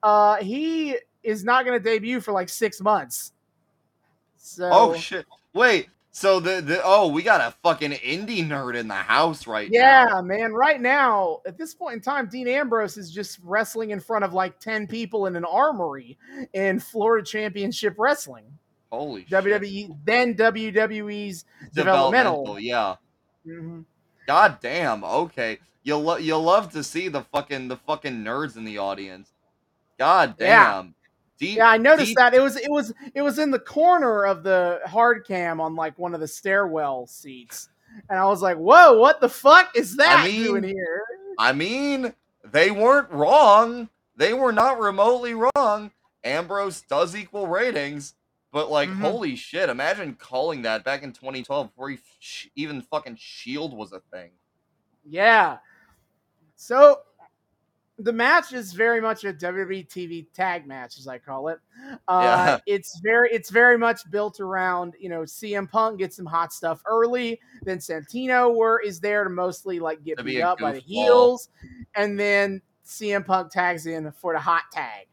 Uh, 0.04 0.36
he 0.36 0.98
is 1.24 1.46
not 1.46 1.64
going 1.64 1.82
to 1.82 1.84
debut 1.84 2.20
for 2.20 2.34
like 2.34 2.50
six 2.50 2.82
months. 2.82 3.32
So 4.36 4.70
Oh 4.70 4.96
shit! 4.96 5.26
Wait. 5.54 5.88
So 6.14 6.42
the 6.42 6.62
the 6.62 6.82
oh 6.84 7.08
we 7.08 7.24
got 7.24 7.40
a 7.40 7.56
fucking 7.64 7.92
indie 7.92 8.46
nerd 8.46 8.76
in 8.76 8.90
the 8.90 8.94
house 8.94 9.48
right 9.48 9.70
now. 9.72 9.80
Yeah, 9.80 10.06
now. 10.12 10.22
man. 10.22 10.52
Right 10.52 10.82
now, 10.82 11.40
at 11.46 11.58
this 11.58 11.74
point 11.74 11.96
in 11.96 12.02
time, 12.02 12.28
Dean 12.28 12.50
Ambrose 12.50 12.98
is 12.98 13.12
just 13.12 13.40
wrestling 13.44 13.92
in 13.92 14.02
front 14.02 14.26
of 14.26 14.34
like 14.34 14.60
10 14.60 14.88
people 14.88 15.28
in 15.28 15.38
an 15.38 15.46
armory 15.46 16.18
in 16.54 16.80
Florida 16.82 17.26
Championship 17.26 17.96
Wrestling. 17.98 18.46
Holy 18.92 19.22
shit. 19.22 19.32
WWE, 19.32 19.98
then 20.04 20.36
WWE's 20.36 21.46
developmental. 21.74 22.60
Yeah. 22.60 22.96
Mhm. 23.48 23.86
God 24.28 24.58
damn. 24.62 25.06
Okay. 25.06 25.60
You 25.84 25.96
lo- 25.96 26.18
you'll 26.18 26.44
love 26.44 26.74
to 26.74 26.84
see 26.84 27.08
the 27.08 27.22
fucking 27.22 27.70
the 27.70 27.78
fucking 27.78 28.22
nerds 28.24 28.58
in 28.58 28.66
the 28.66 28.80
audience. 28.80 29.32
God 29.98 30.36
Yeah. 30.38 30.84
Deep, 31.42 31.58
Yeah, 31.58 31.70
I 31.70 31.78
noticed 31.78 32.10
deep- 32.10 32.18
that 32.18 32.36
it 32.36 32.40
was 32.42 32.56
it 32.56 32.70
was 32.70 32.94
it 33.16 33.24
was 33.24 33.40
in 33.40 33.50
the 33.50 33.58
corner 33.60 34.26
of 34.28 34.44
the 34.44 34.80
hard 34.86 35.26
cam 35.26 35.60
on 35.60 35.76
like 35.76 35.98
one 35.98 36.14
of 36.14 36.20
the 36.20 36.28
stairwell 36.28 37.08
seats. 37.08 37.68
And 38.10 38.20
I 38.20 38.26
was 38.26 38.44
like, 38.44 38.58
"Whoa, 38.58 38.94
what 39.00 39.20
the 39.20 39.28
fuck 39.28 39.76
is 39.76 39.98
that 39.98 40.24
mean- 40.24 40.44
doing 40.44 40.64
here?" 40.64 41.04
I 41.40 41.52
mean, 41.52 42.14
they 42.46 42.70
weren't 42.70 43.10
wrong. 43.10 43.90
They 44.16 44.34
were 44.36 44.52
not 44.52 44.80
remotely 44.80 45.34
wrong. 45.34 45.92
Ambrose 46.24 46.82
does 46.82 47.16
equal 47.16 47.48
ratings, 47.48 48.14
but 48.52 48.70
like, 48.70 48.90
Mhm. 48.90 49.00
holy 49.02 49.36
shit! 49.36 49.68
Imagine 49.68 50.14
calling 50.14 50.62
that 50.62 50.84
back 50.84 51.02
in 51.02 51.12
2012 51.12 51.70
before 51.70 51.90
he 51.90 52.00
sh- 52.20 52.50
even 52.56 52.84
fucking 52.84 53.16
Shield 53.16 53.76
was 53.76 53.94
a 53.94 54.00
thing. 54.00 54.30
Yeah. 55.04 55.58
So 56.56 57.02
the 58.04 58.14
match 58.14 58.54
is 58.54 58.74
very 58.74 59.02
much 59.02 59.24
a 59.24 59.34
WWE 59.34 59.88
TV 59.88 60.26
tag 60.34 60.68
match, 60.68 60.98
as 60.98 61.08
I 61.08 61.18
call 61.18 61.50
it. 61.50 61.60
Uh, 62.08 62.60
It's 62.68 63.00
very, 63.00 63.30
it's 63.32 63.50
very 63.50 63.78
much 63.78 64.10
built 64.12 64.40
around 64.40 64.96
you 65.00 65.10
know 65.10 65.22
CM 65.22 65.70
Punk 65.70 66.00
gets 66.00 66.16
some 66.16 66.26
hot 66.26 66.54
stuff 66.54 66.82
early, 66.86 67.40
then 67.64 67.78
Santino 67.80 68.56
were 68.56 68.80
is 68.82 69.00
there 69.00 69.24
to 69.24 69.30
mostly 69.30 69.80
like 69.80 70.04
get 70.04 70.24
beat 70.24 70.42
up 70.42 70.60
by 70.60 70.72
the 70.72 70.80
heels, 70.80 71.50
and 71.96 72.20
then 72.20 72.62
CM 72.86 73.26
Punk 73.26 73.52
tags 73.52 73.86
in 73.86 74.12
for 74.12 74.34
the 74.34 74.40
hot 74.40 74.64
tag. 74.72 75.08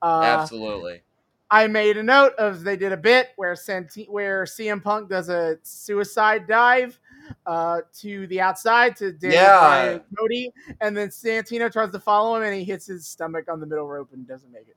Uh, 0.00 0.22
Absolutely. 0.22 1.02
I 1.50 1.66
made 1.66 1.98
a 1.98 2.02
note 2.02 2.32
of 2.38 2.64
they 2.64 2.76
did 2.76 2.92
a 2.92 2.96
bit 2.96 3.28
where 3.36 3.54
Santi- 3.54 4.06
where 4.08 4.44
CM 4.44 4.82
Punk 4.82 5.10
does 5.10 5.28
a 5.28 5.58
suicide 5.62 6.46
dive 6.46 6.98
uh, 7.46 7.80
to 8.00 8.26
the 8.28 8.40
outside 8.40 8.96
to 8.96 9.12
Daniel 9.12 9.42
Yeah. 9.42 9.84
And 9.84 10.00
Cody, 10.18 10.52
and 10.80 10.96
then 10.96 11.08
Santino 11.08 11.70
tries 11.72 11.90
to 11.92 12.00
follow 12.00 12.36
him 12.36 12.42
and 12.42 12.54
he 12.54 12.64
hits 12.64 12.86
his 12.86 13.06
stomach 13.06 13.50
on 13.50 13.60
the 13.60 13.66
middle 13.66 13.86
rope 13.86 14.10
and 14.12 14.26
doesn't 14.26 14.52
make 14.52 14.68
it. 14.68 14.76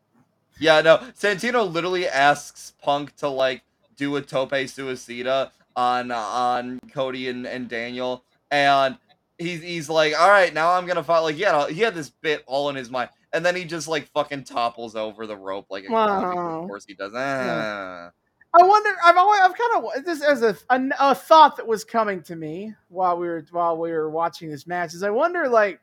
Yeah, 0.60 0.82
no. 0.82 0.98
Santino 1.20 1.72
literally 1.72 2.08
asks 2.08 2.74
Punk 2.82 3.16
to 3.18 3.28
like 3.28 3.64
do 3.98 4.16
a 4.16 4.22
tope 4.22 4.52
suicida 4.52 5.52
on 5.76 6.12
on 6.12 6.80
Cody 6.92 7.28
and, 7.30 7.46
and 7.46 7.68
Daniel, 7.68 8.24
and 8.52 8.98
he's 9.38 9.62
he's 9.62 9.90
like, 9.90 10.18
all 10.18 10.30
right, 10.30 10.54
now 10.54 10.72
I'm 10.72 10.86
gonna 10.86 11.04
fight. 11.04 11.20
Like, 11.20 11.38
yeah, 11.38 11.68
he 11.68 11.82
had 11.82 11.94
this 11.96 12.10
bit 12.10 12.44
all 12.48 12.70
in 12.70 12.76
his 12.76 12.90
mind, 12.90 13.10
and 13.34 13.46
then 13.46 13.56
he 13.56 13.66
just 13.66 13.88
like 13.88 14.08
fucking 14.14 14.46
topples 14.46 14.96
over 14.96 15.28
the 15.28 15.36
rope 15.36 15.68
like 15.70 15.84
a 15.84 15.88
clown, 15.88 16.22
because 16.22 16.36
Wow. 16.36 16.62
Of 16.62 16.68
course 16.68 16.86
he 16.86 16.94
does. 16.94 17.12
Ah. 17.14 18.12
I 18.58 18.64
wonder. 18.64 18.90
I've 19.04 19.18
always, 19.18 19.42
I've 19.42 19.56
kind 19.56 19.86
of 19.86 20.06
this 20.06 20.22
as 20.22 20.42
a, 20.42 20.58
a 20.70 20.90
a 21.00 21.16
thought 21.16 21.58
that 21.58 21.68
was 21.68 21.84
coming 21.84 22.22
to 22.24 22.36
me 22.36 22.74
while 22.90 23.18
we 23.18 23.28
were 23.28 23.46
while 23.52 23.78
we 23.78 23.92
were 23.92 24.10
watching 24.10 24.50
this 24.50 24.66
match. 24.66 24.94
Is 24.94 25.04
I 25.04 25.10
wonder 25.10 25.48
like. 25.50 25.80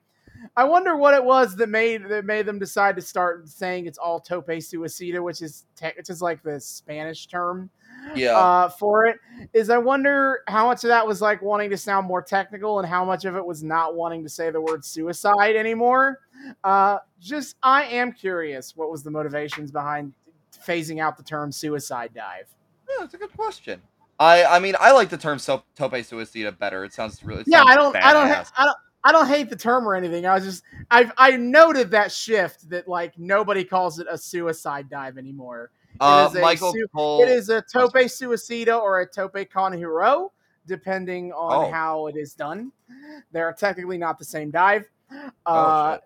I 0.57 0.65
wonder 0.65 0.97
what 0.97 1.15
it 1.15 1.23
was 1.23 1.55
that 1.57 1.69
made 1.69 2.09
that 2.09 2.25
made 2.25 2.47
them 2.47 2.59
decide 2.59 2.97
to 2.97 3.03
start 3.03 3.49
saying 3.49 3.87
it's 3.87 3.99
all 3.99 4.19
tope 4.19 4.49
suicida, 4.49 5.23
which 5.23 5.41
is 5.41 5.67
te- 5.77 5.93
which 5.97 6.11
is 6.11 6.21
like 6.21 6.43
the 6.43 6.59
Spanish 6.59 7.27
term. 7.27 7.71
Yeah. 8.17 8.37
uh, 8.37 8.69
for 8.69 9.07
it 9.07 9.19
is 9.53 9.71
I 9.71 9.79
wonder 9.79 10.41
how 10.49 10.67
much 10.67 10.83
of 10.83 10.89
that 10.89 11.07
was 11.07 11.21
like 11.21 11.43
wanting 11.43 11.71
to 11.71 11.77
sound 11.77 12.09
more 12.09 12.23
technical 12.23 12.81
and 12.81 12.89
how 12.89 13.05
much 13.05 13.25
of 13.25 13.37
it 13.37 13.45
was 13.45 13.63
not 13.63 13.95
wanting 13.95 14.25
to 14.25 14.29
say 14.29 14.51
the 14.51 14.61
word 14.61 14.85
suicide 14.85 15.55
anymore. 15.55 16.19
Uh, 16.65 16.99
just 17.21 17.55
I 17.63 17.85
am 17.85 18.13
curious 18.13 18.77
what 18.77 18.91
was 18.91 19.05
the 19.05 19.11
motivations 19.11 19.71
behind 19.71 20.15
phasing 20.67 21.01
out 21.01 21.17
the 21.17 21.23
term 21.23 21.53
suicide 21.53 22.11
dive. 22.15 22.49
Yeah, 22.93 23.01
that's 23.01 23.15
a 23.15 23.19
good 23.19 23.33
question. 23.37 23.81
I 24.19 24.45
I 24.45 24.59
mean, 24.59 24.75
I 24.79 24.93
like 24.93 25.09
the 25.09 25.17
term 25.19 25.39
so, 25.39 25.63
tope 25.77 25.93
suicida 25.93 26.57
better. 26.59 26.85
It 26.85 26.93
sounds 26.93 27.23
really. 27.25 27.41
it 27.43 27.49
Yeah, 27.49 27.59
sounds 27.61 27.71
I 27.71 27.75
don't, 27.77 27.97
I 27.97 28.13
don't, 28.13 28.29
ha- 28.29 28.53
I 28.57 28.65
don't. 28.65 28.77
I 29.05 29.11
don't 29.11 29.27
hate 29.27 29.51
the 29.51 29.57
term 29.57 29.89
or 29.89 29.97
anything. 29.97 30.27
I 30.27 30.35
was 30.35 30.45
just, 30.45 30.63
I've, 30.89 31.11
I 31.19 31.37
noted 31.37 31.91
that 31.91 32.13
shift 32.13 32.71
that 32.71 32.87
like 32.87 33.19
nobody 33.19 33.65
calls 33.65 33.99
it 33.99 34.07
a 34.09 34.17
suicide 34.17 34.89
dive 34.89 35.19
anymore. 35.19 35.73
Uh, 35.99 36.29
is 36.31 36.37
a 36.37 36.41
Michael 36.41 36.73
su- 36.73 36.87
Cole. 36.95 37.21
It 37.25 37.29
is 37.29 37.49
a 37.49 37.63
tope 37.63 37.95
suicida 37.95 38.81
or 38.81 39.01
a 39.01 39.07
tope 39.07 39.37
con 39.53 39.73
hilo, 39.73 40.33
depending 40.69 41.33
on 41.33 41.65
Oh. 41.67 41.71
how 41.73 42.07
it 42.07 42.17
is 42.17 42.35
done. 42.35 42.71
They're 43.33 43.53
technically 43.53 43.99
not 43.99 44.21
the 44.21 44.25
same 44.25 44.53
dive. 44.53 44.85
Oh, 45.11 45.53
Uh, 45.53 45.95
shit. 45.97 46.05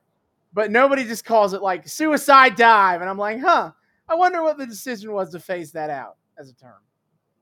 but 0.54 0.70
nobody 0.70 1.04
just 1.04 1.26
calls 1.26 1.52
it 1.52 1.60
like 1.60 1.86
suicide 1.86 2.56
dive. 2.56 3.02
And 3.02 3.10
I'm 3.10 3.18
like, 3.18 3.40
huh, 3.40 3.72
I 4.08 4.14
wonder 4.14 4.42
what 4.42 4.56
the 4.56 4.66
decision 4.66 5.12
was 5.12 5.32
to 5.32 5.38
phase 5.38 5.70
that 5.72 5.90
out 5.90 6.16
as 6.38 6.50
a 6.50 6.54
term. 6.54 6.80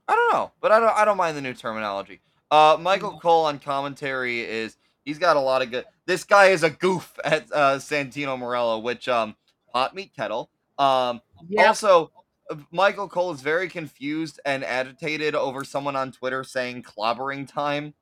I 0.08 0.14
don't 0.14 0.32
know, 0.32 0.52
but 0.60 0.70
I 0.72 0.80
don't 0.80 0.90
I 0.96 1.04
don't 1.04 1.16
mind 1.16 1.36
the 1.36 1.40
new 1.40 1.54
terminology. 1.54 2.20
Uh, 2.50 2.76
Michael 2.78 3.18
Cole 3.20 3.46
on 3.46 3.58
commentary 3.58 4.40
is 4.40 4.76
he's 5.04 5.18
got 5.18 5.36
a 5.36 5.40
lot 5.40 5.62
of 5.62 5.70
good. 5.70 5.84
This 6.06 6.24
guy 6.24 6.46
is 6.46 6.62
a 6.62 6.70
goof 6.70 7.18
at 7.24 7.46
uh, 7.52 7.76
Santino 7.78 8.38
Marella, 8.38 8.82
which 8.82 9.08
um 9.08 9.34
hot 9.74 9.94
meat 9.94 10.12
kettle. 10.14 10.50
Um, 10.78 11.20
Yeah. 11.48 11.66
also 11.66 12.10
uh, 12.50 12.56
Michael 12.70 13.08
Cole 13.08 13.32
is 13.32 13.40
very 13.40 13.68
confused 13.68 14.40
and 14.44 14.62
agitated 14.64 15.34
over 15.34 15.64
someone 15.64 15.96
on 15.96 16.12
Twitter 16.12 16.44
saying 16.44 16.82
clobbering 16.82 17.48
time. 17.50 17.94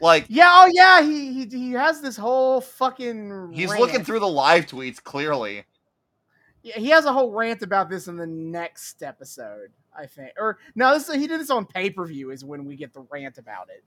Like 0.00 0.26
Yeah, 0.28 0.50
oh 0.52 0.70
yeah, 0.72 1.02
he, 1.02 1.32
he 1.32 1.46
he 1.46 1.72
has 1.72 2.00
this 2.00 2.16
whole 2.16 2.60
fucking 2.60 3.50
he's 3.52 3.70
rant. 3.70 3.80
looking 3.80 4.04
through 4.04 4.20
the 4.20 4.28
live 4.28 4.66
tweets 4.66 5.02
clearly. 5.02 5.64
Yeah, 6.62 6.78
he 6.78 6.88
has 6.90 7.04
a 7.04 7.12
whole 7.12 7.32
rant 7.32 7.62
about 7.62 7.90
this 7.90 8.06
in 8.08 8.16
the 8.16 8.26
next 8.26 9.02
episode, 9.02 9.70
I 9.96 10.06
think. 10.06 10.32
Or 10.38 10.58
no, 10.74 10.92
this 10.94 11.12
he 11.12 11.26
did 11.26 11.40
this 11.40 11.50
on 11.50 11.66
pay 11.66 11.90
per 11.90 12.04
view. 12.06 12.30
Is 12.30 12.44
when 12.44 12.64
we 12.64 12.76
get 12.76 12.92
the 12.92 13.06
rant 13.10 13.38
about 13.38 13.68
it. 13.70 13.84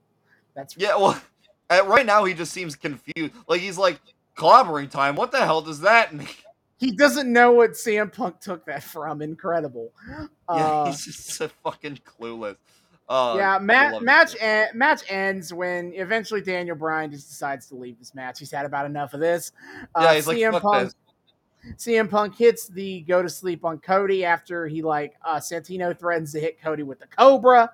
That's 0.54 0.76
Yeah, 0.76 0.96
well, 0.96 1.20
uh, 1.70 1.82
right 1.86 2.06
now 2.06 2.24
he 2.24 2.34
just 2.34 2.52
seems 2.52 2.76
confused. 2.76 3.32
Like 3.46 3.60
he's 3.60 3.78
like 3.78 4.00
clobbering 4.36 4.90
time. 4.90 5.16
What 5.16 5.32
the 5.32 5.38
hell 5.44 5.60
does 5.62 5.80
that 5.80 6.14
mean? 6.14 6.28
he 6.78 6.92
doesn't 6.92 7.32
know 7.32 7.52
what 7.52 7.72
CM 7.72 8.12
Punk 8.12 8.40
took 8.40 8.64
that 8.66 8.82
from. 8.82 9.22
Incredible. 9.22 9.92
Yeah, 10.50 10.64
Uh, 10.64 10.86
he's 10.86 11.04
just 11.04 11.26
so 11.32 11.48
fucking 11.62 11.98
clueless. 11.98 12.56
Uh, 13.06 13.34
yeah, 13.36 13.58
ma- 13.60 14.00
match 14.00 14.34
en- 14.40 14.68
match 14.76 15.02
ends 15.10 15.52
when 15.52 15.92
eventually 15.94 16.40
Daniel 16.40 16.74
Bryan 16.74 17.10
just 17.10 17.28
decides 17.28 17.66
to 17.68 17.74
leave 17.74 17.98
this 17.98 18.14
match. 18.14 18.38
He's 18.38 18.50
had 18.50 18.64
about 18.64 18.86
enough 18.86 19.12
of 19.12 19.20
this. 19.20 19.52
Uh, 19.94 20.00
Yeah, 20.04 20.14
he's 20.14 20.26
like, 20.26 20.38
"Fuck 20.52 20.62
Punk. 20.62 20.84
this." 20.86 20.94
CM 21.76 22.08
Punk 22.10 22.36
hits 22.36 22.68
the 22.68 23.00
go 23.02 23.22
to 23.22 23.28
sleep 23.28 23.64
on 23.64 23.78
Cody 23.78 24.24
after 24.24 24.66
he 24.66 24.82
like 24.82 25.14
uh, 25.24 25.36
Santino 25.36 25.96
threatens 25.98 26.32
to 26.32 26.40
hit 26.40 26.60
Cody 26.60 26.82
with 26.82 26.98
the 27.00 27.06
Cobra, 27.06 27.70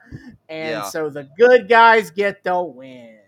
and 0.48 0.70
Yeah. 0.70 0.82
so 0.84 1.08
the 1.10 1.28
good 1.38 1.68
guys 1.68 2.10
get 2.10 2.42
the 2.44 2.60
win. 2.60 3.18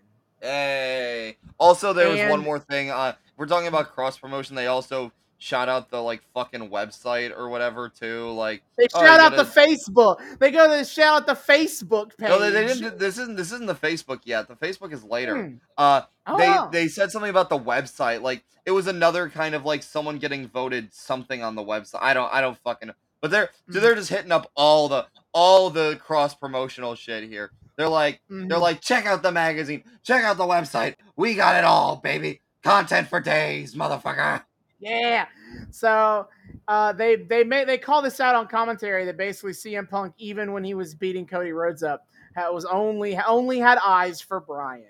Hey. 0.41 1.37
Also, 1.59 1.93
there 1.93 2.09
was 2.11 2.31
one 2.31 2.41
more 2.41 2.59
thing. 2.59 2.91
Uh, 2.91 3.15
we're 3.37 3.47
talking 3.47 3.69
about 3.69 3.93
cross 3.95 4.19
promotion. 4.19 4.55
They 4.55 4.67
also 4.67 5.13
shout 5.39 5.69
out 5.69 5.91
the 5.91 6.03
like 6.03 6.23
fucking 6.35 6.71
website 6.71 7.37
or 7.37 7.49
whatever 7.49 7.89
too. 7.89 8.31
Like 8.31 8.63
they 8.79 8.87
oh, 8.95 9.01
shout 9.05 9.21
out 9.21 9.33
gotta- 9.37 9.45
the 9.45 9.61
Facebook. 9.61 10.39
They 10.39 10.51
go 10.51 10.69
to 10.79 10.85
shout 10.85 11.23
out 11.23 11.27
the 11.27 11.35
Facebook 11.35 12.17
page. 12.17 12.29
No, 12.29 12.39
they, 12.39 12.51
they 12.51 12.67
didn't. 12.67 12.99
This 12.99 13.19
isn't. 13.19 13.37
This 13.37 13.53
isn't 13.53 13.67
the 13.67 13.75
Facebook 13.75 14.21
yet. 14.25 14.49
The 14.49 14.55
Facebook 14.57 14.93
is 14.93 15.05
later. 15.05 15.43
Hmm. 15.47 15.55
Uh, 15.77 16.03
they 16.39 16.49
Oh. 16.49 16.69
they 16.73 16.89
said 16.89 17.11
something 17.11 17.31
about 17.31 17.49
the 17.49 17.59
website. 17.59 18.23
Like 18.23 18.45
it 18.65 18.71
was 18.73 18.87
another 18.87 19.29
kind 19.29 19.55
of 19.55 19.65
like 19.65 19.83
someone 19.83 20.19
getting 20.19 20.49
voted 20.49 20.93
something 20.93 21.43
on 21.43 21.55
the 21.55 21.63
website. 21.63 21.99
I 22.03 22.15
don't. 22.15 22.33
I 22.33 22.41
don't 22.41 22.59
fucking. 22.59 22.89
know. 22.89 22.95
But 23.21 23.31
they're 23.31 23.51
so 23.71 23.79
Mhm. 23.79 23.83
they're 23.83 23.95
just 23.95 24.11
hitting 24.11 24.33
up 24.33 24.51
all 24.55 24.89
the 24.89 25.07
all 25.33 25.71
the 25.71 25.99
cross 26.05 26.35
promotional 26.35 26.95
shit 26.95 27.25
here. 27.25 27.51
They're 27.77 27.89
like 27.89 28.21
Mhm. 28.31 28.49
they're 28.49 28.59
like 28.59 28.81
check 28.81 29.07
out 29.07 29.23
the 29.23 29.33
magazine, 29.33 29.85
check 30.03 30.25
out 30.25 30.37
the 30.37 30.45
website. 30.45 30.97
We 31.17 31.35
got 31.35 31.57
it 31.57 31.65
all, 31.65 31.97
baby. 31.97 32.41
Content 32.63 33.09
for 33.09 33.21
days, 33.21 33.75
motherfucker. 33.75 34.43
Yeah. 34.87 35.27
So 35.71 36.29
uh, 36.69 36.93
they 36.93 37.17
they 37.17 37.45
made 37.45 37.69
they 37.69 37.79
call 37.79 38.03
this 38.03 38.21
out 38.21 38.35
on 38.35 38.47
commentary 38.47 39.05
that 39.05 39.17
basically 39.17 39.53
CM 39.53 39.89
Punk, 39.89 40.15
even 40.19 40.53
when 40.53 40.65
he 40.65 40.75
was 40.75 40.95
beating 40.95 41.27
Cody 41.27 41.53
Rhodes 41.53 41.83
up, 41.83 42.07
was 42.37 42.65
only 42.65 43.17
only 43.27 43.59
had 43.59 43.79
eyes 43.85 44.21
for 44.21 44.41
Bryan 44.41 44.85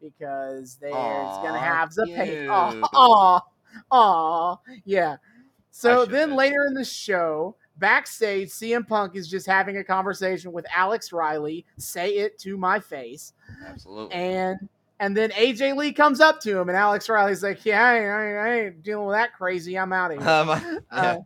because 0.00 0.76
there's 0.76 0.94
Aw, 0.94 1.42
gonna 1.42 1.58
have 1.58 1.92
the. 1.94 2.48
Aw, 2.48 2.80
aw, 2.92 3.40
aw, 3.90 4.56
yeah. 4.84 5.16
So 5.70 6.06
then 6.06 6.34
later 6.34 6.64
in 6.66 6.74
the 6.74 6.84
show, 6.84 7.54
backstage, 7.76 8.48
CM 8.48 8.86
Punk 8.86 9.14
is 9.14 9.28
just 9.28 9.46
having 9.46 9.76
a 9.76 9.84
conversation 9.84 10.52
with 10.52 10.64
Alex 10.74 11.12
Riley. 11.12 11.66
Say 11.76 12.16
it 12.16 12.38
to 12.40 12.56
my 12.56 12.80
face 12.80 13.34
Absolutely. 13.66 14.14
and 14.14 14.68
and 14.98 15.16
then 15.16 15.30
AJ 15.30 15.76
Lee 15.76 15.92
comes 15.92 16.20
up 16.20 16.40
to 16.40 16.58
him, 16.58 16.68
and 16.68 16.76
Alex 16.76 17.08
Riley's 17.08 17.42
like, 17.42 17.64
"Yeah, 17.64 17.84
I 17.84 17.96
ain't, 17.96 18.06
I 18.06 18.28
ain't, 18.28 18.38
I 18.38 18.60
ain't 18.66 18.82
dealing 18.82 19.06
with 19.06 19.16
that 19.16 19.34
crazy. 19.34 19.78
I'm 19.78 19.92
out 19.92 20.12
of 20.12 20.18
here. 20.18 20.28
Um, 20.28 20.80
Uh. 20.90 21.18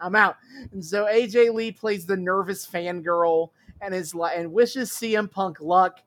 I'm 0.00 0.14
out." 0.14 0.36
And 0.72 0.84
so 0.84 1.06
AJ 1.06 1.52
Lee 1.54 1.72
plays 1.72 2.06
the 2.06 2.16
nervous 2.16 2.66
fangirl 2.66 3.50
and 3.80 3.94
is 3.94 4.14
and 4.14 4.52
wishes 4.52 4.90
CM 4.90 5.30
Punk 5.30 5.60
luck 5.60 6.00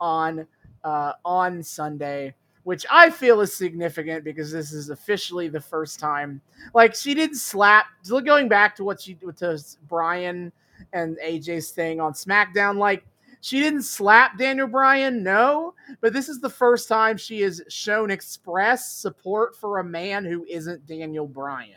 on 0.00 0.46
uh, 0.82 1.12
on 1.24 1.62
Sunday, 1.62 2.34
which 2.64 2.84
I 2.90 3.08
feel 3.08 3.40
is 3.40 3.56
significant 3.56 4.22
because 4.22 4.52
this 4.52 4.72
is 4.72 4.90
officially 4.90 5.48
the 5.48 5.60
first 5.60 5.98
time. 5.98 6.42
Like 6.74 6.94
she 6.94 7.14
didn't 7.14 7.36
slap. 7.36 7.86
Going 8.06 8.48
back 8.48 8.76
to 8.76 8.84
what 8.84 9.00
she 9.00 9.14
to 9.14 9.58
Bryan 9.88 10.52
and 10.92 11.16
AJ's 11.24 11.70
thing 11.70 12.00
on 12.00 12.12
SmackDown, 12.12 12.76
like. 12.76 13.04
She 13.44 13.60
didn't 13.60 13.82
slap 13.82 14.38
Daniel 14.38 14.66
Bryan, 14.66 15.22
no, 15.22 15.74
but 16.00 16.14
this 16.14 16.30
is 16.30 16.40
the 16.40 16.48
first 16.48 16.88
time 16.88 17.18
she 17.18 17.42
has 17.42 17.60
shown 17.68 18.10
express 18.10 18.90
support 18.90 19.54
for 19.54 19.80
a 19.80 19.84
man 19.84 20.24
who 20.24 20.46
isn't 20.48 20.86
Daniel 20.86 21.26
Bryan. 21.26 21.76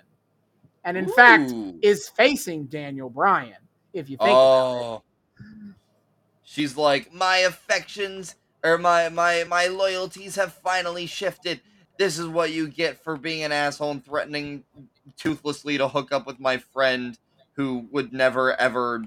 And 0.85 0.95
in 0.95 1.10
fact, 1.10 1.53
is 1.81 2.07
facing 2.07 2.68
Daniel 2.68 3.10
Bryan, 3.10 3.57
if 3.91 4.10
you 4.10 4.15
think 4.15 4.45
about 4.45 4.77
it. 4.77 4.85
oh, 4.85 5.03
she's 6.41 6.77
like 6.77 7.14
my 7.14 7.39
affections 7.39 8.35
or 8.64 8.77
my 8.77 9.10
my 9.10 9.44
my 9.49 9.68
loyalties 9.68 10.38
have 10.38 10.53
finally 10.53 11.06
shifted. 11.06 11.60
This 11.98 12.18
is 12.18 12.30
what 12.30 12.53
you 12.53 12.69
get 12.69 13.03
for 13.03 13.18
being 13.18 13.44
an 13.44 13.52
asshole 13.52 13.91
and 13.91 14.06
threatening 14.06 14.64
toothlessly 15.18 15.77
to 15.80 15.89
hook 15.89 16.14
up 16.14 16.26
with 16.26 16.39
my 16.39 16.56
friend 16.56 17.19
who 17.57 17.89
would 17.91 18.14
never 18.14 18.56
ever, 18.56 19.03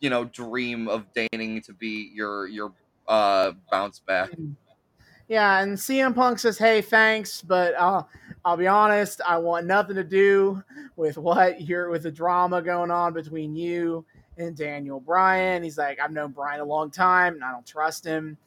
you 0.00 0.10
know, 0.10 0.24
dream 0.24 0.88
of 0.88 1.06
deigning 1.12 1.62
to 1.62 1.72
be 1.72 2.10
your 2.14 2.46
your 2.48 2.72
uh 3.08 3.52
bounce 3.70 4.00
back. 4.00 4.30
Yeah, 5.28 5.60
and 5.60 5.78
CM 5.78 6.12
Punk 6.12 6.40
says, 6.40 6.58
"Hey, 6.58 6.82
thanks, 6.82 7.40
but 7.40 7.74
uh, 7.76 8.02
I'll 8.44 8.56
be 8.56 8.66
honest. 8.66 9.20
I 9.26 9.38
want 9.38 9.64
nothing 9.64 9.94
to 9.94 10.02
do 10.02 10.60
with 10.96 11.18
what 11.18 11.60
you're 11.60 11.88
with 11.88 12.02
the 12.02 12.10
drama 12.10 12.60
going 12.60 12.90
on 12.90 13.12
between 13.12 13.54
you 13.54 14.04
and 14.38 14.56
Daniel 14.56 14.98
Bryan." 14.98 15.62
He's 15.62 15.78
like, 15.78 16.00
"I've 16.00 16.10
known 16.10 16.32
Bryan 16.32 16.60
a 16.60 16.64
long 16.64 16.90
time, 16.90 17.34
and 17.34 17.44
I 17.44 17.52
don't 17.52 17.64
trust 17.64 18.04
him. 18.04 18.38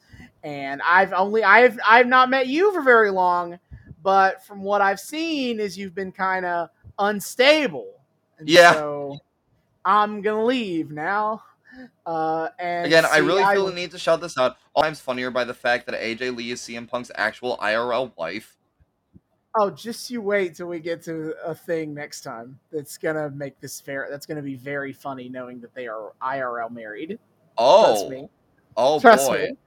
And 0.43 0.81
I've 0.81 1.13
only 1.13 1.41
I've 1.41 1.79
I've 1.87 2.07
not 2.07 2.29
met 2.29 2.47
you 2.47 2.73
for 2.73 2.81
very 2.81 3.11
long, 3.11 3.57
but 4.01 4.43
from 4.43 4.61
what 4.61 4.81
I've 4.81 4.99
seen, 4.99 5.61
is 5.61 5.77
you've 5.77 5.95
been 5.95 6.11
kind 6.11 6.45
of 6.45 6.67
unstable. 6.99 7.93
And 8.39 8.49
Yeah. 8.49 8.73
So 8.73 9.19
I'm 9.85 10.21
gonna 10.21 10.45
leave 10.45 10.91
now. 10.91 11.43
Uh, 12.05 12.49
and 12.59 12.85
Again, 12.85 13.05
I 13.05 13.17
really 13.17 13.43
feel 13.53 13.65
the 13.65 13.73
need 13.73 13.91
to 13.91 13.99
shout 13.99 14.21
this 14.21 14.37
out. 14.37 14.57
All 14.75 14.83
times 14.83 14.99
funnier 14.99 15.31
by 15.31 15.43
the 15.43 15.53
fact 15.53 15.85
that 15.87 15.99
AJ 15.99 16.35
Lee 16.35 16.51
is 16.51 16.61
CM 16.61 16.87
Punk's 16.87 17.11
actual 17.15 17.57
IRL 17.57 18.15
wife. 18.15 18.57
Oh, 19.55 19.69
just 19.69 20.09
you 20.09 20.21
wait 20.21 20.55
till 20.55 20.67
we 20.67 20.79
get 20.79 21.03
to 21.03 21.35
a 21.45 21.53
thing 21.53 21.93
next 21.93 22.21
time. 22.21 22.59
That's 22.71 22.97
gonna 22.97 23.29
make 23.31 23.59
this 23.59 23.79
fair. 23.81 24.07
That's 24.09 24.25
gonna 24.25 24.41
be 24.41 24.55
very 24.55 24.93
funny, 24.93 25.29
knowing 25.29 25.59
that 25.61 25.73
they 25.75 25.87
are 25.87 26.13
IRL 26.21 26.71
married. 26.71 27.19
Trust 27.57 28.05
Oh, 28.05 28.09
me. 28.09 28.29
oh 28.77 28.99
Trust 28.99 29.27
boy, 29.27 29.49
me. 29.49 29.57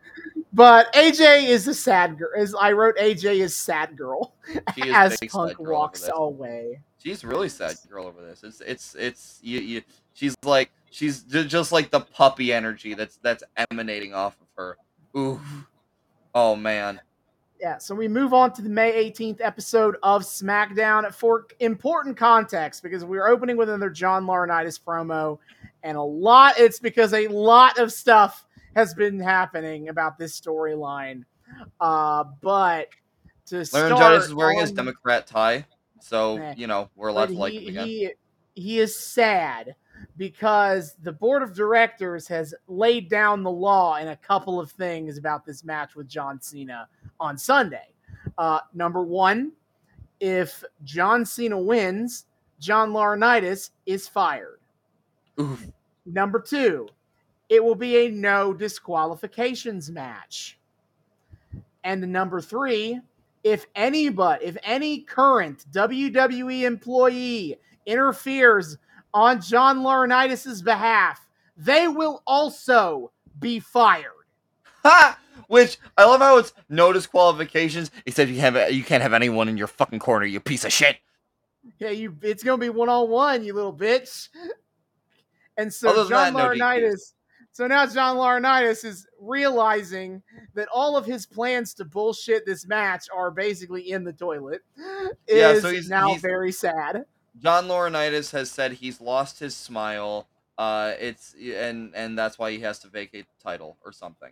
But 0.53 0.93
AJ 0.95 1.49
is 1.49 1.69
a 1.69 1.75
sad 1.75 2.19
girl. 2.19 2.31
As 2.37 2.55
I 2.55 2.73
wrote, 2.73 2.97
AJ 2.97 3.41
is 3.41 3.57
sad 3.57 3.97
girl 3.97 4.35
she 4.75 4.89
is 4.89 4.95
as 4.95 5.19
Punk 5.31 5.51
sad 5.51 5.57
girl 5.59 5.67
over 5.67 5.73
walks 5.73 6.09
away. 6.13 6.81
She's 6.99 7.25
really 7.25 7.49
sad 7.49 7.77
girl 7.89 8.07
over 8.07 8.23
this. 8.23 8.43
It's 8.43 8.61
it's 8.61 8.95
it's 8.97 9.39
you, 9.43 9.61
you 9.61 9.83
she's 10.17 10.35
like 10.43 10.73
she's 10.91 11.23
ju- 11.23 11.45
just 11.45 11.71
like 11.71 11.91
the 11.91 12.01
puppy 12.01 12.53
energy 12.53 12.95
that's 12.95 13.19
that's 13.19 13.45
emanating 13.71 14.15
off 14.15 14.37
of 14.41 14.49
her. 14.57 14.77
Ooh. 15.17 15.41
Oh 16.35 16.57
man. 16.57 17.01
Yeah, 17.61 17.79
so 17.79 17.95
we 17.95 18.07
move 18.07 18.35
on 18.35 18.53
to 18.53 18.63
the 18.63 18.69
May 18.69 19.11
18th 19.11 19.41
episode 19.41 19.97
of 20.03 20.23
SmackDown 20.23 21.11
for 21.15 21.47
important 21.61 22.15
context 22.15 22.83
because 22.83 23.03
we 23.03 23.17
are 23.17 23.29
opening 23.29 23.57
with 23.57 23.71
another 23.71 23.89
John 23.89 24.27
Laurinaitis 24.27 24.79
promo, 24.79 25.39
and 25.83 25.97
a 25.97 26.03
lot. 26.03 26.59
It's 26.59 26.79
because 26.79 27.15
a 27.15 27.29
lot 27.29 27.79
of 27.79 27.93
stuff 27.93 28.45
has 28.75 28.93
been 28.93 29.19
happening 29.19 29.89
about 29.89 30.19
this 30.19 30.39
storyline. 30.39 31.25
Uh, 31.81 32.25
but 32.43 32.89
to 33.47 33.65
start, 33.65 33.91
Laurinaitis 33.93 34.25
is 34.25 34.35
wearing 34.35 34.59
his 34.59 34.73
Democrat 34.73 35.27
tie, 35.27 35.65
so 36.01 36.37
Meh. 36.37 36.55
you 36.59 36.67
know 36.67 36.91
we're 36.95 37.09
allowed 37.09 37.31
to 37.31 37.35
like 37.35 37.55
he, 37.55 37.61
him 37.61 37.69
again. 37.69 37.87
he 37.87 38.11
he 38.55 38.81
is 38.81 38.95
sad 38.95 39.75
because 40.17 40.95
the 41.03 41.13
board 41.13 41.43
of 41.43 41.55
directors 41.55 42.27
has 42.29 42.55
laid 42.69 43.09
down 43.09 43.43
the 43.43 43.51
law 43.51 43.97
in 43.97 44.09
a 44.09 44.17
couple 44.17 44.59
of 44.59 44.71
things 44.71 45.19
about 45.19 45.45
this 45.45 45.65
match 45.65 45.95
with 45.95 46.09
John 46.09 46.41
Cena 46.41 46.89
on 47.21 47.37
Sunday. 47.37 47.89
Uh, 48.39 48.61
number 48.75 49.03
one, 49.03 49.53
if 50.21 50.65
John 50.85 51.25
Cena 51.25 51.59
wins, 51.59 52.27
John 52.61 52.93
Laurinaitis 52.93 53.71
is 53.85 54.09
fired. 54.09 54.61
Oof. 55.39 55.67
Number 56.07 56.41
two, 56.41 56.89
it 57.49 57.63
will 57.63 57.75
be 57.75 58.07
a 58.07 58.11
no 58.11 58.53
disqualifications 58.53 59.91
match. 59.91 60.59
And 61.85 62.01
number 62.13 62.41
three, 62.41 63.01
if 63.45 63.67
anybody, 63.75 64.47
if 64.47 64.57
any 64.65 65.01
current 65.01 65.67
WWE 65.73 66.63
employee 66.63 67.57
interferes 67.85 68.79
on 69.17 69.41
John 69.41 69.79
Laurinaitis' 69.79 70.63
behalf, 70.63 71.27
they 71.57 71.89
will 71.89 72.23
also 72.27 73.11
be 73.41 73.59
fired. 73.59 74.13
Ha! 74.85 75.19
Which 75.49 75.79
I 75.97 76.05
love 76.05 76.21
how 76.21 76.37
it's 76.39 76.53
no 76.69 76.93
disqualifications 76.93 77.91
except 78.05 78.31
you 78.31 78.41
have 78.41 78.73
you 78.73 78.85
can't 78.85 79.03
have 79.03 79.15
anyone 79.15 79.49
in 79.49 79.57
your 79.57 79.69
fucking 79.69 80.01
corner, 80.01 80.27
you 80.27 80.39
piece 80.39 80.65
of 80.67 80.73
shit. 80.73 80.99
Yeah, 81.79 81.91
you. 81.91 82.15
It's 82.23 82.43
gonna 82.43 82.59
be 82.59 82.69
one 82.69 82.89
on 82.91 83.09
one, 83.09 83.43
you 83.45 83.55
little 83.55 83.73
bitch. 83.75 84.29
And 85.57 85.73
so 85.73 85.89
Other 85.89 86.09
John 86.11 86.35
that, 86.35 86.39
no 86.39 86.49
Laurinaitis. 86.51 87.15
So 87.53 87.67
now 87.67 87.87
John 87.87 88.17
Laurinaitis 88.17 88.85
is 88.85 89.07
realizing 89.19 90.23
that 90.55 90.69
all 90.73 90.95
of 90.97 91.07
his 91.07 91.25
plans 91.25 91.73
to 91.75 91.85
bullshit 91.87 92.45
this 92.45 92.67
match 92.67 93.07
are 93.15 93.31
basically 93.31 93.91
in 93.93 94.05
the 94.05 94.13
toilet. 94.13 94.63
Yeah, 95.27 95.53
Is 95.53 95.63
so 95.63 95.71
he's- 95.71 95.89
now 95.89 96.09
he's- 96.09 96.21
very 96.21 96.53
sad. 96.53 97.07
John 97.43 97.67
Laurinaitis 97.69 98.33
has 98.33 98.51
said 98.51 98.73
he's 98.73 99.01
lost 99.01 99.39
his 99.41 99.55
smile. 99.57 100.27
Uh, 100.59 100.95
it's 100.99 101.35
and 101.39 101.93
and 101.95 102.19
that's 102.19 102.39
why 102.39 102.51
he 102.51 102.61
has 102.61 102.79
to 102.81 102.89
vacate 102.89 103.27
the 103.29 103.45
title 103.51 103.77
or 103.85 103.93
something. 103.93 104.31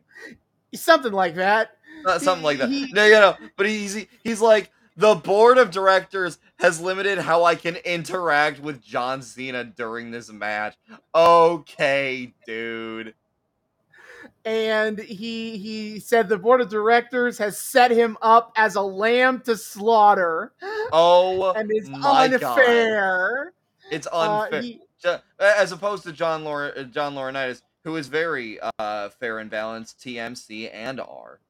Something 0.74 1.12
like 1.12 1.34
that. 1.36 1.76
Uh, 2.06 2.18
something 2.18 2.42
like 2.42 2.58
that. 2.58 2.68
He- 2.70 2.90
no, 2.92 3.04
you 3.04 3.12
know, 3.12 3.36
but 3.56 3.66
he's 3.66 4.06
he's 4.22 4.40
like 4.40 4.70
the 4.96 5.14
board 5.16 5.58
of 5.58 5.70
directors 5.70 6.38
has 6.60 6.80
limited 6.80 7.18
how 7.18 7.44
I 7.44 7.56
can 7.56 7.76
interact 7.76 8.60
with 8.60 8.82
John 8.82 9.22
Cena 9.22 9.64
during 9.64 10.10
this 10.10 10.30
match. 10.32 10.76
Okay, 11.14 12.32
dude. 12.46 13.14
And 14.44 14.98
he 14.98 15.56
he 15.56 15.98
said 16.00 16.28
the 16.28 16.36
board 16.36 16.60
of 16.60 16.68
directors 16.68 17.38
has 17.38 17.58
set 17.58 17.90
him 17.90 18.18
up 18.20 18.52
as 18.56 18.74
a 18.74 18.82
lamb 18.82 19.40
to 19.46 19.56
slaughter 19.56 20.52
Oh 20.92 21.52
and 21.52 21.70
it's 21.72 21.88
my 21.88 22.00
god, 22.00 22.34
unfair. 22.34 23.52
it's 23.90 24.06
Uh, 24.12 24.42
unfair. 24.42 24.60
he- 24.60 24.80
as 25.38 25.72
opposed 25.72 26.02
to 26.04 26.12
John 26.12 26.44
Laur- 26.44 26.72
uh, 26.76 26.82
John 26.84 27.14
Laurinaitis, 27.14 27.62
who 27.84 27.96
is 27.96 28.08
very 28.08 28.58
uh, 28.78 29.08
fair 29.10 29.38
and 29.38 29.50
balanced, 29.50 29.98
TMC 30.00 30.70
and 30.72 31.00
R. 31.00 31.40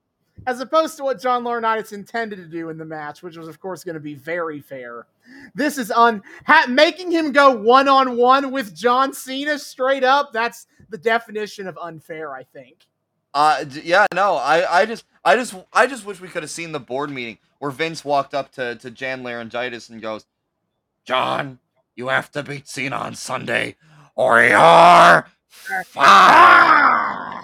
as 0.46 0.60
opposed 0.60 0.96
to 0.98 1.04
what 1.04 1.20
John 1.20 1.44
Laurinaitis 1.44 1.92
intended 1.92 2.36
to 2.36 2.46
do 2.46 2.68
in 2.68 2.78
the 2.78 2.84
match, 2.84 3.22
which 3.22 3.36
was, 3.36 3.48
of 3.48 3.60
course, 3.60 3.84
going 3.84 3.94
to 3.94 4.00
be 4.00 4.14
very 4.14 4.60
fair. 4.60 5.06
This 5.54 5.78
is 5.78 5.90
on 5.90 6.22
ha- 6.46 6.66
making 6.68 7.10
him 7.10 7.32
go 7.32 7.50
one 7.50 7.88
on 7.88 8.16
one 8.16 8.50
with 8.50 8.74
John 8.74 9.14
Cena 9.14 9.58
straight 9.58 10.04
up. 10.04 10.32
That's 10.32 10.66
the 10.90 10.98
definition 10.98 11.66
of 11.66 11.78
unfair, 11.80 12.34
I 12.34 12.42
think. 12.42 12.86
Uh, 13.32 13.64
yeah, 13.82 14.06
no, 14.14 14.34
I, 14.34 14.82
I 14.82 14.86
just, 14.86 15.04
I 15.24 15.34
just, 15.36 15.54
I 15.72 15.86
just 15.86 16.04
wish 16.06 16.20
we 16.20 16.28
could 16.28 16.42
have 16.42 16.50
seen 16.50 16.72
the 16.72 16.80
board 16.80 17.10
meeting 17.10 17.38
where 17.58 17.70
Vince 17.70 18.04
walked 18.04 18.34
up 18.34 18.52
to 18.52 18.76
to 18.76 18.90
Jan 18.90 19.22
Laurinaitis 19.22 19.90
and 19.90 20.00
goes, 20.00 20.26
"John, 21.04 21.58
you 21.96 22.08
have 22.08 22.30
to 22.32 22.42
beat 22.42 22.68
Cena 22.68 22.96
on 22.96 23.14
Sunday, 23.14 23.74
or 24.14 24.40
you're 24.42 25.26
fired." 25.84 27.42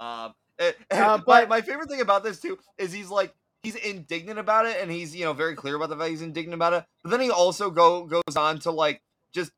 Um, 0.00 0.34
and- 0.58 0.74
and 0.90 1.00
Uh, 1.04 1.18
but- 1.18 1.48
my 1.48 1.60
favorite 1.60 1.88
thing 1.88 2.00
about 2.00 2.24
this 2.24 2.40
too 2.40 2.58
is 2.78 2.92
he's 2.92 3.10
like 3.10 3.34
he's 3.62 3.74
indignant 3.74 4.38
about 4.38 4.66
it 4.66 4.76
and 4.80 4.90
he's 4.90 5.14
you 5.16 5.24
know 5.24 5.32
very 5.32 5.54
clear 5.54 5.76
about 5.76 5.88
the 5.88 5.96
fact 5.96 6.10
he's 6.10 6.22
indignant 6.22 6.54
about 6.54 6.72
it. 6.72 6.84
But 7.02 7.10
then 7.10 7.20
he 7.20 7.30
also 7.30 7.70
go 7.70 8.04
goes 8.06 8.36
on 8.36 8.58
to 8.60 8.70
like 8.70 9.02
just 9.32 9.52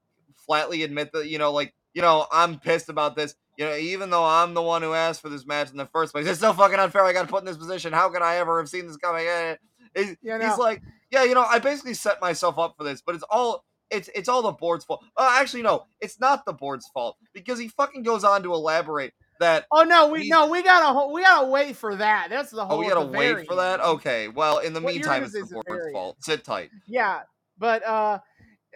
flatly 0.47 0.83
admit 0.83 1.13
that 1.13 1.29
you 1.29 1.39
know 1.39 1.53
like 1.53 1.75
you 1.95 2.03
know 2.03 2.27
i'm 2.33 2.59
pissed 2.59 2.89
about 2.89 3.17
this. 3.17 3.35
You 3.59 3.67
know 3.67 3.77
even 3.77 4.09
though 4.11 4.25
i'm 4.25 4.55
the 4.55 4.63
one 4.63 4.81
who 4.83 4.95
asked 4.95 5.21
for 5.21 5.29
this 5.29 5.47
match 5.47 5.71
in 5.71 5.77
the 5.77 5.87
first 5.87 6.13
place 6.15 6.27
it's 6.27 6.41
so 6.41 6.53
fucking 6.55 6.79
unfair 6.79 7.05
i 7.05 7.13
got 7.13 7.29
put 7.29 7.41
in 7.43 7.47
this 7.47 7.59
position. 7.59 7.93
How 7.93 8.09
could 8.09 8.23
i 8.23 8.37
ever 8.37 8.59
have 8.59 8.69
seen 8.69 8.87
this 8.87 8.97
coming 8.97 9.27
in? 9.27 9.57
He's, 9.95 10.17
Yeah, 10.23 10.39
he's 10.49 10.59
like 10.59 10.83
yeah 11.11 11.25
you 11.25 11.35
know 11.35 11.43
i 11.45 11.59
basically 11.59 11.95
set 11.95 12.21
myself 12.21 12.59
up 12.59 12.77
for 12.79 12.85
this 12.85 13.03
but 13.03 13.15
it's 13.17 13.25
all 13.29 13.65
it's 13.91 14.09
it's 14.15 14.29
all 14.29 14.41
the 14.43 14.53
board's 14.53 14.85
fault. 14.85 15.03
Uh, 15.17 15.37
actually, 15.41 15.63
no, 15.63 15.87
it's 16.01 16.21
not 16.21 16.45
the 16.47 16.53
board's 16.53 16.87
fault 16.89 17.17
because 17.33 17.59
he 17.59 17.67
fucking 17.67 18.05
goes 18.05 18.23
on 18.23 18.41
to 18.45 18.55
elaborate 18.55 19.13
that 19.41 19.67
Oh 19.73 19.83
no, 19.83 20.09
we 20.09 20.29
no, 20.29 20.47
we 20.49 20.63
gotta 20.63 21.09
we 21.13 21.23
gotta 21.23 21.49
wait 21.49 21.77
for 21.77 21.97
that. 21.97 22.29
That's 22.31 22.51
the 22.51 22.65
whole. 22.65 22.77
Oh, 22.77 22.81
we 22.81 22.89
gotta 22.89 23.05
wait 23.07 23.47
for 23.47 23.57
that. 23.57 23.81
Okay. 23.81 24.29
Well, 24.29 24.59
in 24.59 24.73
the 24.73 24.81
What 24.81 24.95
meantime, 24.95 25.25
it's 25.25 25.33
the 25.33 25.41
is 25.41 25.49
the 25.49 25.55
board's 25.55 25.69
very 25.69 25.93
fault. 25.93 26.17
Sit 26.23 26.45
tight. 26.45 26.71
Yeah, 26.87 27.21
but 27.59 27.85
uh, 27.87 28.19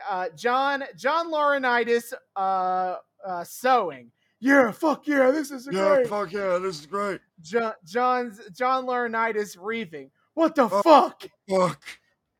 uh, 0.08 0.28
John 0.36 0.84
John 0.96 1.30
Laurinaitis 1.30 2.12
uh, 2.36 2.96
uh, 3.24 3.44
sewing. 3.44 4.10
Yeah, 4.40 4.72
fuck 4.72 5.06
yeah, 5.06 5.30
this 5.30 5.50
is 5.50 5.66
great. 5.66 6.06
fuck 6.08 6.32
yeah, 6.32 6.58
this 6.58 6.80
is 6.80 6.86
great. 6.86 7.20
John 7.40 7.72
John's 7.86 8.40
John 8.52 8.84
Laurinaitis 8.84 9.56
reaving. 9.58 10.10
What 10.34 10.54
the 10.54 10.64
Oh. 10.64 10.82
fuck? 10.82 11.22
Fuck. 11.48 11.82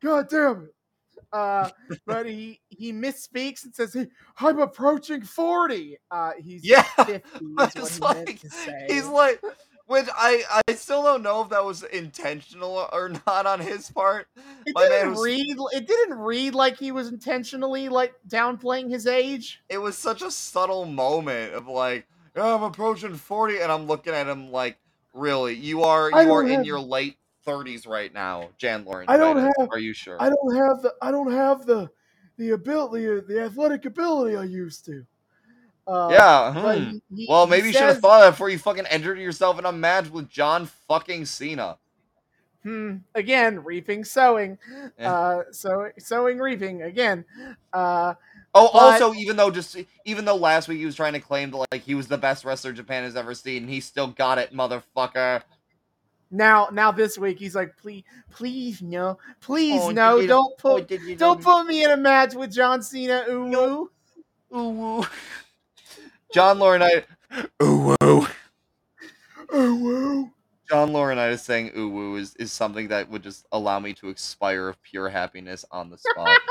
God 0.03 0.27
damn 0.29 0.65
it. 0.65 0.74
Uh, 1.35 1.69
but 2.05 2.25
he 2.25 2.61
he 2.69 2.93
misspeaks 2.93 3.65
and 3.65 3.75
says 3.75 3.93
he, 3.93 4.05
I'm 4.39 4.59
approaching 4.59 5.21
forty. 5.21 5.97
Uh, 6.09 6.31
he's 6.41 6.63
Yeah, 6.63 6.81
50 7.05 7.13
is 7.13 7.21
what 7.55 7.73
he 7.75 7.99
like 7.99 8.25
meant 8.27 8.39
to 8.41 8.49
say. 8.49 8.85
he's 8.89 9.07
like, 9.07 9.41
which 9.87 10.07
I 10.15 10.43
I 10.67 10.73
still 10.75 11.03
don't 11.03 11.21
know 11.23 11.41
if 11.41 11.49
that 11.49 11.65
was 11.65 11.83
intentional 11.83 12.87
or 12.93 13.09
not 13.27 13.45
on 13.45 13.59
his 13.59 13.91
part. 13.91 14.27
it 14.65 14.73
my 14.75 14.87
didn't 14.87 15.11
was- 15.11 15.23
read. 15.25 15.57
It 15.73 15.87
didn't 15.87 16.17
read 16.17 16.55
like 16.55 16.77
he 16.77 16.91
was 16.91 17.09
intentionally 17.09 17.89
like 17.89 18.13
downplaying 18.29 18.89
his 18.89 19.05
age. 19.07 19.61
It 19.69 19.79
was 19.79 19.97
such 19.97 20.21
a 20.21 20.31
subtle 20.31 20.85
moment 20.85 21.53
of 21.53 21.67
like, 21.67 22.07
I'm 22.35 22.63
approaching 22.63 23.15
forty, 23.15 23.59
and 23.59 23.71
I'm 23.71 23.87
looking 23.87 24.13
at 24.13 24.27
him 24.27 24.51
like, 24.51 24.77
really, 25.13 25.55
you 25.55 25.83
are 25.83 26.09
I 26.13 26.23
you 26.23 26.33
are 26.33 26.43
in 26.43 26.49
have- 26.49 26.65
your 26.65 26.79
late 26.79 27.17
thirties 27.45 27.85
right 27.85 28.13
now, 28.13 28.49
Jan 28.57 28.83
Lauren. 28.85 29.05
I 29.07 29.17
don't 29.17 29.37
have- 29.37 29.69
Are 29.71 29.79
you 29.79 29.93
sure? 29.93 30.21
I 30.21 30.29
don't 30.29 30.55
have 30.55 30.81
the 30.81 30.93
I 31.01 31.11
don't 31.11 31.31
have 31.31 31.65
the 31.65 31.89
the 32.37 32.51
ability 32.51 33.05
the 33.27 33.41
athletic 33.43 33.85
ability 33.85 34.35
I 34.35 34.43
used 34.43 34.85
to. 34.85 35.05
Uh, 35.87 36.09
yeah. 36.11 36.51
hmm. 36.79 36.97
he- 37.15 37.27
Well, 37.29 37.45
maybe 37.47 37.67
you 37.67 37.73
should 37.73 37.83
have 37.83 37.99
thought 37.99 38.21
of 38.21 38.25
that 38.25 38.31
before 38.31 38.49
you 38.49 38.57
fucking 38.57 38.87
entered 38.87 39.19
yourself 39.19 39.59
in 39.59 39.65
a 39.65 39.71
match 39.71 40.09
with 40.09 40.27
John 40.29 40.65
fucking 40.87 41.25
Cena. 41.25 41.77
Hmm, 42.63 42.95
again, 43.13 43.63
reaping, 43.63 44.03
sowing, 44.03 44.57
Yeah. 44.97 45.13
uh, 45.13 45.43
so 45.51 45.89
sowing, 45.99 46.39
reaping 46.39 46.81
again. 46.81 47.23
Uh, 47.71 48.15
Oh, 48.57 48.69
But- 48.71 49.01
also, 49.03 49.13
even 49.13 49.35
though 49.35 49.51
just 49.51 49.75
even 50.05 50.23
though 50.23 50.37
last 50.37 50.69
week 50.69 50.77
he 50.79 50.85
was 50.85 50.95
trying 50.95 51.11
to 51.11 51.19
claim 51.19 51.51
that 51.51 51.67
like 51.71 51.81
he 51.83 51.93
was 51.93 52.07
the 52.07 52.17
best 52.17 52.45
wrestler 52.45 52.71
Japan 52.71 53.03
has 53.03 53.17
ever 53.17 53.33
seen, 53.33 53.67
he 53.67 53.81
still 53.81 54.07
got 54.07 54.37
it, 54.37 54.53
motherfucker. 54.53 55.43
Now, 56.35 56.69
now 56.71 56.91
this 56.91 57.17
week 57.17 57.39
he's 57.39 57.55
like, 57.55 57.75
please, 57.77 58.03
please 58.29 58.81
no, 58.81 59.17
please 59.41 59.81
Oh, 59.81 59.89
no, 59.89 60.25
don't 60.25 60.53
Oh, 60.63 60.75
put, 60.77 60.87
did 60.87 61.01
you 61.03 61.15
don't 61.15 61.39
know- 61.43 61.57
put 61.59 61.67
me 61.67 61.83
in 61.83 61.91
a 61.91 61.97
match 61.97 62.33
with 62.35 62.51
John 62.53 62.81
Cena. 62.81 63.25
Ooh, 63.29 63.45
woo. 63.49 63.91
Ooh, 64.55 64.69
woo. 64.69 65.05
John 66.33 66.57
Laurinaitis. 66.57 67.05
Ooh 67.63 67.95
woo. 68.01 68.27
ooh, 69.53 69.75
woo. 69.75 70.31
John 70.69 70.89
Laurinaitis 70.89 71.39
saying 71.39 71.71
ooh 71.77 71.89
woo 71.89 72.15
is, 72.15 72.35
is 72.35 72.51
something 72.51 72.87
that 72.89 73.09
would 73.09 73.21
just 73.23 73.45
allow 73.51 73.79
me 73.79 73.93
to 73.93 74.09
expire 74.09 74.67
of 74.69 74.81
pure 74.81 75.09
happiness 75.09 75.63
on 75.71 75.89
the 75.89 75.97
spot. 75.97 76.39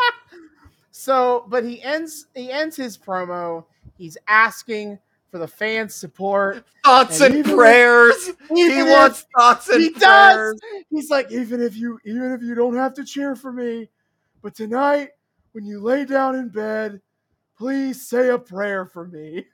So, 0.97 1.45
but 1.49 1.65
he 1.65 1.83
ends, 1.83 2.29
he 2.37 2.53
ends 2.53 2.77
his 2.77 2.97
promo. 2.97 3.65
He's 3.99 4.17
asking 4.29 5.01
for 5.35 5.39
the 5.39 5.49
fans' 5.49 5.97
support. 5.97 6.65
thoughts 6.85 7.21
And 7.21 7.35
and, 7.35 7.39
even 7.41 7.51
if- 7.51 7.57
prayers. 7.57 8.27
He 8.51 8.63
if- 8.79 8.89
wants 8.89 9.27
thoughts 9.37 9.69
and 9.69 9.81
he 9.83 9.91
prayers. 9.91 10.61
does. 10.61 10.85
He's 10.91 11.11
like, 11.11 11.33
even 11.33 11.61
if 11.61 11.77
you 11.77 11.99
even 12.05 12.31
if 12.31 12.41
you 12.41 12.55
don't 12.55 12.77
have 12.77 12.95
to 12.95 13.05
cheer 13.05 13.35
for 13.35 13.51
me, 13.53 13.89
but 14.43 14.55
tonight 14.55 15.11
when 15.51 15.67
you 15.67 15.81
lay 15.81 16.05
down 16.05 16.37
in 16.37 16.51
bed, 16.51 17.01
please 17.59 18.07
say 18.09 18.29
a 18.29 18.39
prayer 18.39 18.87
for 18.87 19.09
me. 19.09 19.45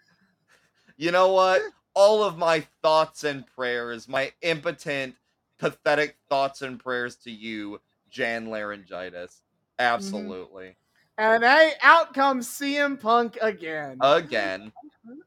You 0.98 1.12
know 1.12 1.32
what? 1.32 1.62
All 1.94 2.22
of 2.22 2.36
my 2.36 2.66
thoughts 2.82 3.24
and 3.24 3.46
prayers, 3.46 4.06
my 4.06 4.32
impotent, 4.42 5.14
pathetic 5.56 6.18
thoughts 6.28 6.60
and 6.60 6.78
prayers 6.78 7.16
to 7.24 7.30
you, 7.30 7.80
Jan 8.10 8.48
Laurinaitis. 8.48 9.12
Mm-hmm. 9.14 9.40
Absolutely. 9.78 10.76
And 11.16 11.42
hey, 11.42 11.72
out 11.82 12.12
comes 12.12 12.48
CM 12.48 13.00
Punk 13.00 13.38
again. 13.40 13.96
Again. 14.02 14.72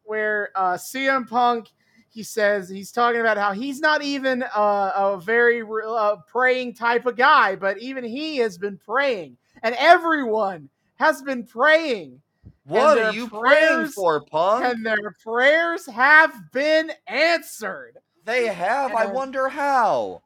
Where 0.03 0.49
uh, 0.55 0.73
CM 0.73 1.27
Punk 1.27 1.69
he 2.09 2.21
says 2.21 2.69
he's 2.69 2.91
talking 2.91 3.21
about 3.21 3.37
how 3.37 3.53
he's 3.53 3.79
not 3.79 4.03
even 4.03 4.43
uh, 4.55 4.91
a 4.95 5.19
very 5.19 5.63
uh, 5.63 6.15
praying 6.27 6.75
type 6.75 7.07
of 7.07 7.15
guy, 7.15 7.55
but 7.55 7.79
even 7.79 8.03
he 8.03 8.37
has 8.37 8.55
been 8.57 8.77
praying, 8.77 9.35
and 9.63 9.73
everyone 9.79 10.69
has 10.95 11.23
been 11.23 11.43
praying, 11.43 12.21
What 12.65 12.99
are 12.99 13.11
you 13.11 13.27
praying 13.27 13.87
for, 13.87 14.21
Punk? 14.21 14.63
and 14.63 14.85
their 14.85 15.15
prayers 15.23 15.87
have 15.87 16.51
been 16.51 16.91
answered. 17.07 17.97
They 18.25 18.45
have. 18.45 18.93
I 18.93 19.07
wonder 19.07 19.49
how. 19.49 20.21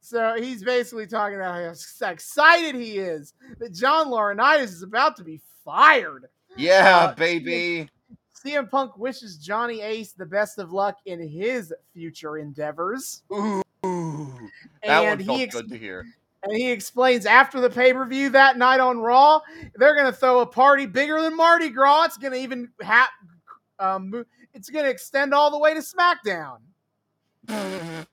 So 0.00 0.34
he's 0.38 0.62
basically 0.62 1.06
talking 1.08 1.36
about 1.36 1.54
how 1.54 2.08
excited 2.08 2.76
he 2.76 2.98
is 2.98 3.34
that 3.58 3.74
John 3.74 4.06
Laurinaitis 4.08 4.64
is 4.64 4.82
about 4.82 5.16
to 5.16 5.24
be 5.24 5.40
fired. 5.64 6.26
Yeah, 6.56 6.98
Uh, 7.10 7.14
baby. 7.14 7.90
CM 8.46 8.70
Punk 8.70 8.96
wishes 8.96 9.36
Johnny 9.36 9.80
Ace 9.80 10.12
the 10.12 10.26
best 10.26 10.58
of 10.58 10.72
luck 10.72 10.98
in 11.06 11.20
his 11.20 11.74
future 11.92 12.38
endeavors. 12.38 13.22
Ooh. 13.32 13.62
That 13.82 15.00
one 15.00 15.12
and 15.12 15.24
felt 15.24 15.38
he 15.38 15.44
ex- 15.44 15.54
good 15.54 15.68
to 15.68 15.76
hear. 15.76 16.06
and 16.42 16.56
he 16.56 16.70
explains 16.70 17.26
after 17.26 17.60
the 17.60 17.70
pay 17.70 17.92
per 17.92 18.04
view 18.06 18.30
that 18.30 18.56
night 18.56 18.80
on 18.80 18.98
Raw, 18.98 19.40
they're 19.74 19.96
gonna 19.96 20.12
throw 20.12 20.40
a 20.40 20.46
party 20.46 20.86
bigger 20.86 21.20
than 21.20 21.36
Mardi 21.36 21.70
Gras. 21.70 22.04
It's 22.04 22.16
gonna 22.16 22.36
even 22.36 22.68
have, 22.80 23.08
um, 23.78 24.24
it's 24.54 24.70
gonna 24.70 24.88
extend 24.88 25.34
all 25.34 25.50
the 25.50 25.58
way 25.58 25.74
to 25.74 25.80
SmackDown. 25.80 26.58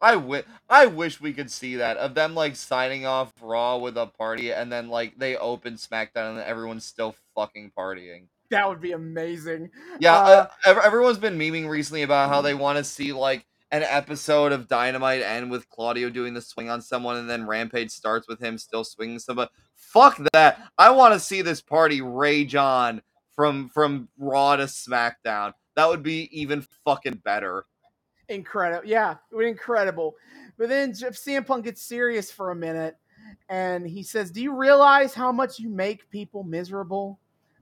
I 0.00 0.16
wish 0.16 0.44
I 0.68 0.86
wish 0.86 1.20
we 1.20 1.32
could 1.32 1.50
see 1.50 1.76
that 1.76 1.96
of 1.96 2.14
them 2.14 2.34
like 2.34 2.56
signing 2.56 3.06
off 3.06 3.32
Raw 3.40 3.78
with 3.78 3.96
a 3.96 4.06
party 4.06 4.52
and 4.52 4.70
then 4.70 4.88
like 4.88 5.18
they 5.18 5.36
open 5.36 5.74
SmackDown 5.74 6.32
and 6.32 6.40
everyone's 6.40 6.84
still 6.84 7.14
fucking 7.34 7.72
partying. 7.76 8.24
That 8.54 8.68
would 8.68 8.80
be 8.80 8.92
amazing. 8.92 9.70
Yeah, 9.98 10.16
Uh, 10.16 10.46
uh, 10.64 10.80
everyone's 10.84 11.18
been 11.18 11.36
memeing 11.38 11.68
recently 11.68 12.02
about 12.02 12.28
how 12.28 12.40
they 12.40 12.54
want 12.54 12.78
to 12.78 12.84
see 12.84 13.12
like 13.12 13.46
an 13.72 13.82
episode 13.82 14.52
of 14.52 14.68
Dynamite 14.68 15.22
end 15.22 15.50
with 15.50 15.68
Claudio 15.68 16.08
doing 16.08 16.34
the 16.34 16.40
swing 16.40 16.70
on 16.70 16.80
someone 16.80 17.16
and 17.16 17.28
then 17.28 17.46
Rampage 17.46 17.90
starts 17.90 18.28
with 18.28 18.38
him 18.38 18.56
still 18.56 18.84
swinging 18.84 19.18
somebody. 19.18 19.50
Fuck 19.74 20.20
that. 20.32 20.60
I 20.78 20.90
want 20.90 21.14
to 21.14 21.20
see 21.20 21.42
this 21.42 21.60
party 21.60 22.00
rage 22.00 22.54
on 22.54 23.02
from 23.34 23.68
from 23.70 24.08
Raw 24.16 24.54
to 24.54 24.64
SmackDown. 24.64 25.52
That 25.74 25.88
would 25.88 26.04
be 26.04 26.28
even 26.30 26.64
fucking 26.84 27.22
better. 27.24 27.66
Incredible. 28.28 28.88
Yeah, 28.88 29.16
incredible. 29.38 30.14
But 30.56 30.68
then 30.68 30.94
Jeff 30.94 31.14
CM 31.14 31.44
Punk 31.44 31.64
gets 31.64 31.82
serious 31.82 32.30
for 32.30 32.52
a 32.52 32.54
minute 32.54 32.96
and 33.48 33.86
he 33.86 34.02
says, 34.02 34.30
Do 34.30 34.42
you 34.42 34.54
realize 34.54 35.14
how 35.14 35.32
much 35.32 35.58
you 35.58 35.68
make 35.68 36.08
people 36.10 36.44
miserable? 36.44 37.18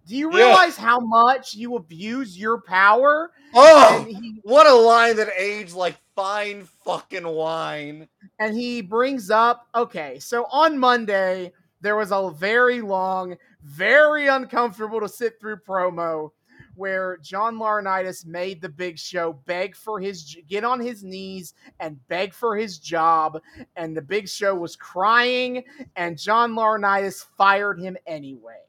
Do 0.06 0.16
you 0.16 0.30
Yeah. 0.32 0.36
realize 0.46 0.76
how 0.76 0.98
much 1.00 1.54
you 1.54 1.76
abuse 1.76 2.38
your 2.38 2.60
power? 2.60 3.30
Oh, 3.54 4.04
he 4.08 4.40
what 4.42 4.66
a 4.66 4.74
line 4.74 5.16
that 5.16 5.28
aged 5.38 5.74
like 5.74 5.96
fine 6.16 6.64
fucking 6.84 7.26
wine. 7.26 8.08
and 8.38 8.54
he 8.56 8.80
brings 8.82 9.30
up 9.30 9.66
okay, 9.74 10.18
so 10.18 10.44
on 10.50 10.78
Monday 10.78 11.52
there 11.80 11.96
was 11.96 12.10
a 12.12 12.30
very 12.30 12.80
long, 12.80 13.36
very 13.62 14.26
uncomfortable 14.28 15.00
to 15.00 15.08
sit 15.08 15.38
through 15.40 15.56
promo 15.58 16.30
where 16.74 17.18
John 17.18 17.56
Laurinaitis 17.58 18.24
made 18.24 18.62
the 18.62 18.68
Big 18.68 18.98
Show 18.98 19.34
beg 19.44 19.76
for 19.76 20.00
his 20.00 20.36
get 20.48 20.64
on 20.64 20.80
his 20.80 21.04
knees 21.04 21.52
and 21.80 21.98
beg 22.08 22.32
for 22.32 22.56
his 22.56 22.78
job, 22.78 23.40
and 23.76 23.94
the 23.96 24.00
Big 24.02 24.26
Show 24.28 24.54
was 24.54 24.74
crying, 24.74 25.64
and 25.96 26.16
John 26.18 26.52
Laurinaitis 26.54 27.26
fired 27.36 27.78
him 27.78 27.96
anyway. 28.06 28.61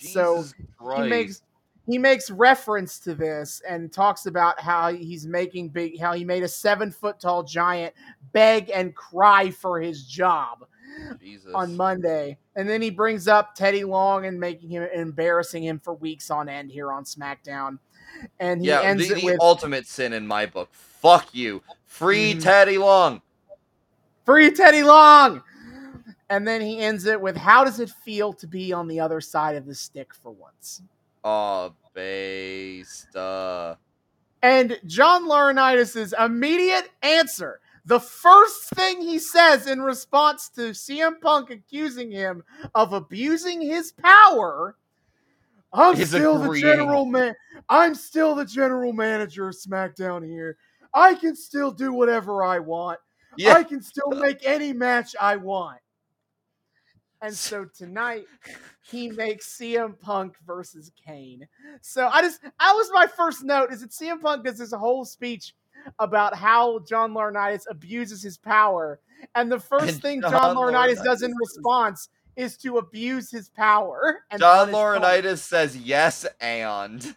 So 0.00 0.44
Christ. 0.78 1.02
he 1.04 1.08
makes 1.08 1.42
he 1.86 1.98
makes 1.98 2.30
reference 2.30 2.98
to 3.00 3.14
this 3.14 3.60
and 3.68 3.92
talks 3.92 4.26
about 4.26 4.58
how 4.60 4.92
he's 4.92 5.26
making 5.26 5.68
big 5.68 6.00
how 6.00 6.12
he 6.12 6.24
made 6.24 6.42
a 6.42 6.48
seven 6.48 6.90
foot 6.90 7.20
tall 7.20 7.42
giant 7.42 7.94
beg 8.32 8.70
and 8.70 8.94
cry 8.94 9.50
for 9.50 9.80
his 9.80 10.04
job 10.06 10.66
Jesus. 11.20 11.50
on 11.54 11.76
Monday. 11.76 12.38
And 12.56 12.68
then 12.68 12.80
he 12.80 12.90
brings 12.90 13.28
up 13.28 13.54
Teddy 13.54 13.84
Long 13.84 14.26
and 14.26 14.38
making 14.38 14.70
him 14.70 14.88
embarrassing 14.94 15.64
him 15.64 15.78
for 15.80 15.94
weeks 15.94 16.30
on 16.30 16.48
end 16.48 16.70
here 16.70 16.92
on 16.92 17.04
SmackDown. 17.04 17.78
And 18.38 18.60
he 18.62 18.68
yeah, 18.68 18.80
ends 18.80 19.08
the, 19.08 19.12
it 19.12 19.16
the 19.16 19.24
with 19.26 19.40
ultimate 19.40 19.86
sin 19.86 20.12
in 20.12 20.26
my 20.26 20.46
book. 20.46 20.68
Fuck 20.72 21.34
you. 21.34 21.62
Free 21.86 22.34
Mhm. 22.34 22.42
Teddy 22.42 22.78
Long. 22.78 23.20
free 24.24 24.50
Teddy 24.50 24.82
Long. 24.82 25.42
And 26.30 26.46
then 26.48 26.60
he 26.60 26.80
ends 26.80 27.04
it 27.06 27.20
with 27.20 27.36
how 27.36 27.64
does 27.64 27.80
it 27.80 27.90
feel 27.90 28.32
to 28.34 28.46
be 28.46 28.72
on 28.72 28.88
the 28.88 29.00
other 29.00 29.20
side 29.20 29.56
of 29.56 29.66
the 29.66 29.74
stick 29.74 30.14
for 30.14 30.30
once? 30.32 30.82
Oh, 31.22 31.74
based. 31.92 33.14
Uh, 33.14 33.76
And 34.42 34.78
John 34.86 35.26
Laurinaitis' 35.28 36.12
immediate 36.22 36.90
answer, 37.02 37.60
the 37.86 38.00
first 38.00 38.70
thing 38.70 39.02
he 39.02 39.18
says 39.18 39.66
in 39.66 39.82
response 39.82 40.48
to 40.50 40.70
CM 40.70 41.20
Punk 41.20 41.50
accusing 41.50 42.10
him 42.10 42.42
of 42.74 42.92
abusing 42.94 43.60
his 43.60 43.92
power, 43.92 44.76
I'm 45.72 45.96
He's 45.96 46.08
still 46.08 46.38
the 46.38 46.58
general 46.58 47.04
man. 47.04 47.34
I'm 47.68 47.94
still 47.94 48.34
the 48.34 48.44
general 48.44 48.92
manager 48.92 49.48
of 49.48 49.54
SmackDown 49.56 50.24
here. 50.26 50.56
I 50.94 51.14
can 51.14 51.34
still 51.34 51.70
do 51.72 51.92
whatever 51.92 52.44
I 52.44 52.60
want. 52.60 53.00
yeah. 53.36 53.54
I 53.54 53.64
can 53.64 53.82
still 53.82 54.10
make 54.10 54.46
any 54.46 54.72
match 54.72 55.16
I 55.20 55.36
want. 55.36 55.80
And 57.24 57.34
so 57.34 57.64
tonight 57.64 58.26
he 58.82 59.10
makes 59.10 59.56
CM 59.56 59.98
Punk 59.98 60.36
versus 60.46 60.92
Kane. 61.02 61.48
So 61.80 62.06
I 62.08 62.20
just 62.20 62.42
that 62.42 62.52
was 62.60 62.90
my 62.92 63.06
first 63.06 63.42
note 63.42 63.72
is 63.72 63.80
that 63.80 63.92
CM 63.92 64.20
Punk 64.20 64.44
does 64.44 64.58
this 64.58 64.74
whole 64.74 65.06
speech 65.06 65.54
about 65.98 66.36
how 66.36 66.80
John 66.80 67.14
Laurinaitis 67.14 67.62
abuses 67.70 68.22
his 68.22 68.36
power. 68.36 69.00
And 69.34 69.50
the 69.50 69.58
first 69.58 69.88
And 69.88 70.02
thing 70.02 70.20
John 70.20 70.32
John, 70.32 70.56
Laurinaitis 70.56 71.02
does 71.02 71.22
in 71.22 71.34
response 71.34 72.10
is 72.36 72.58
to 72.58 72.76
abuse 72.76 73.30
his 73.30 73.48
power. 73.48 74.24
And 74.30 74.38
John 74.38 74.70
Punk. 74.70 75.02
Laurinaitis 75.02 75.38
says 75.38 75.74
yes 75.78 76.26
and. 76.42 77.16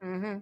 hmm 0.00 0.36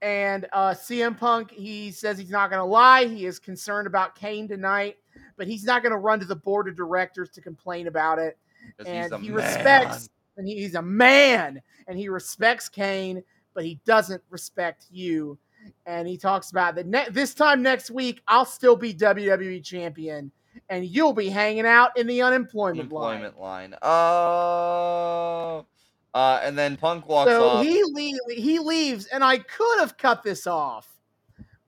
And 0.00 0.46
uh, 0.54 0.70
CM 0.70 1.18
Punk, 1.18 1.50
he 1.50 1.90
says 1.90 2.16
he's 2.16 2.30
not 2.30 2.48
going 2.48 2.60
to 2.60 2.64
lie. 2.64 3.04
He 3.04 3.26
is 3.26 3.38
concerned 3.38 3.86
about 3.86 4.14
Kane 4.14 4.48
tonight, 4.48 4.96
but 5.40 5.48
he's 5.48 5.64
not 5.64 5.82
going 5.82 5.90
to 5.90 5.96
run 5.96 6.20
to 6.20 6.26
the 6.26 6.36
board 6.36 6.68
of 6.68 6.76
directors 6.76 7.30
to 7.30 7.40
complain 7.40 7.86
about 7.86 8.18
it. 8.18 8.36
And 8.84 9.10
he 9.22 9.30
man. 9.30 9.32
respects, 9.32 10.10
and 10.36 10.46
he- 10.46 10.56
he's 10.56 10.74
a 10.74 10.82
man, 10.82 11.62
and 11.88 11.98
he 11.98 12.10
respects 12.10 12.68
Kane, 12.68 13.24
but 13.54 13.64
he 13.64 13.80
doesn't 13.86 14.22
respect 14.28 14.84
you. 14.90 15.38
And 15.86 16.06
he 16.06 16.18
talks 16.18 16.50
about 16.50 16.74
that 16.74 16.86
ne- 16.86 17.08
this 17.08 17.32
time 17.32 17.62
next 17.62 17.90
week, 17.90 18.20
I'll 18.28 18.44
still 18.44 18.76
be 18.76 18.92
WWE 18.92 19.64
champion, 19.64 20.30
and 20.68 20.84
you'll 20.84 21.14
be 21.14 21.30
hanging 21.30 21.64
out 21.64 21.96
in 21.96 22.06
the 22.06 22.20
unemployment, 22.20 22.92
line. 22.92 23.24
Employment 23.24 23.40
line. 23.40 23.74
Oh. 23.80 25.64
Uh, 26.12 26.40
and 26.42 26.58
then 26.58 26.76
Punk 26.76 27.08
walks 27.08 27.30
so 27.30 27.48
off. 27.48 27.64
he 27.64 27.82
le- 27.82 28.34
he 28.34 28.58
leaves, 28.58 29.06
and 29.06 29.24
I 29.24 29.38
could 29.38 29.78
have 29.78 29.96
cut 29.96 30.22
this 30.22 30.46
off, 30.46 30.86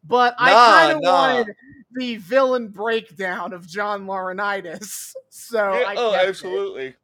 but 0.05 0.35
I 0.37 0.51
kind 0.51 0.97
of 0.99 1.03
nah. 1.03 1.11
wanted 1.11 1.57
the 1.95 2.17
villain 2.17 2.69
breakdown 2.69 3.53
of 3.53 3.67
John 3.67 4.07
Laurinaitis. 4.07 5.15
So 5.35 5.73
Yeah, 5.73 5.87
I 5.89 5.95
oh, 5.97 6.13
kept 6.13 6.25
it. 6.25 6.29
absolutely. 6.29 6.95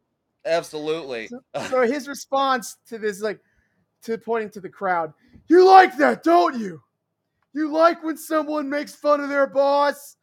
Absolutely. 0.45 1.31
So 1.71 1.87
his 1.87 2.07
response 2.07 2.77
to 2.89 2.99
this, 2.99 3.23
like, 3.23 3.41
to 4.03 4.19
pointing 4.19 4.51
to 4.51 4.61
the 4.61 4.69
crowd, 4.69 5.15
you 5.49 5.67
like 5.67 5.97
that, 5.97 6.23
don't 6.23 6.59
you? 6.59 6.83
You 7.55 7.73
like 7.73 8.05
when 8.05 8.19
someone 8.19 8.69
makes 8.69 8.95
fun 8.95 9.21
of 9.21 9.31
their 9.31 9.47
boss? 9.47 10.17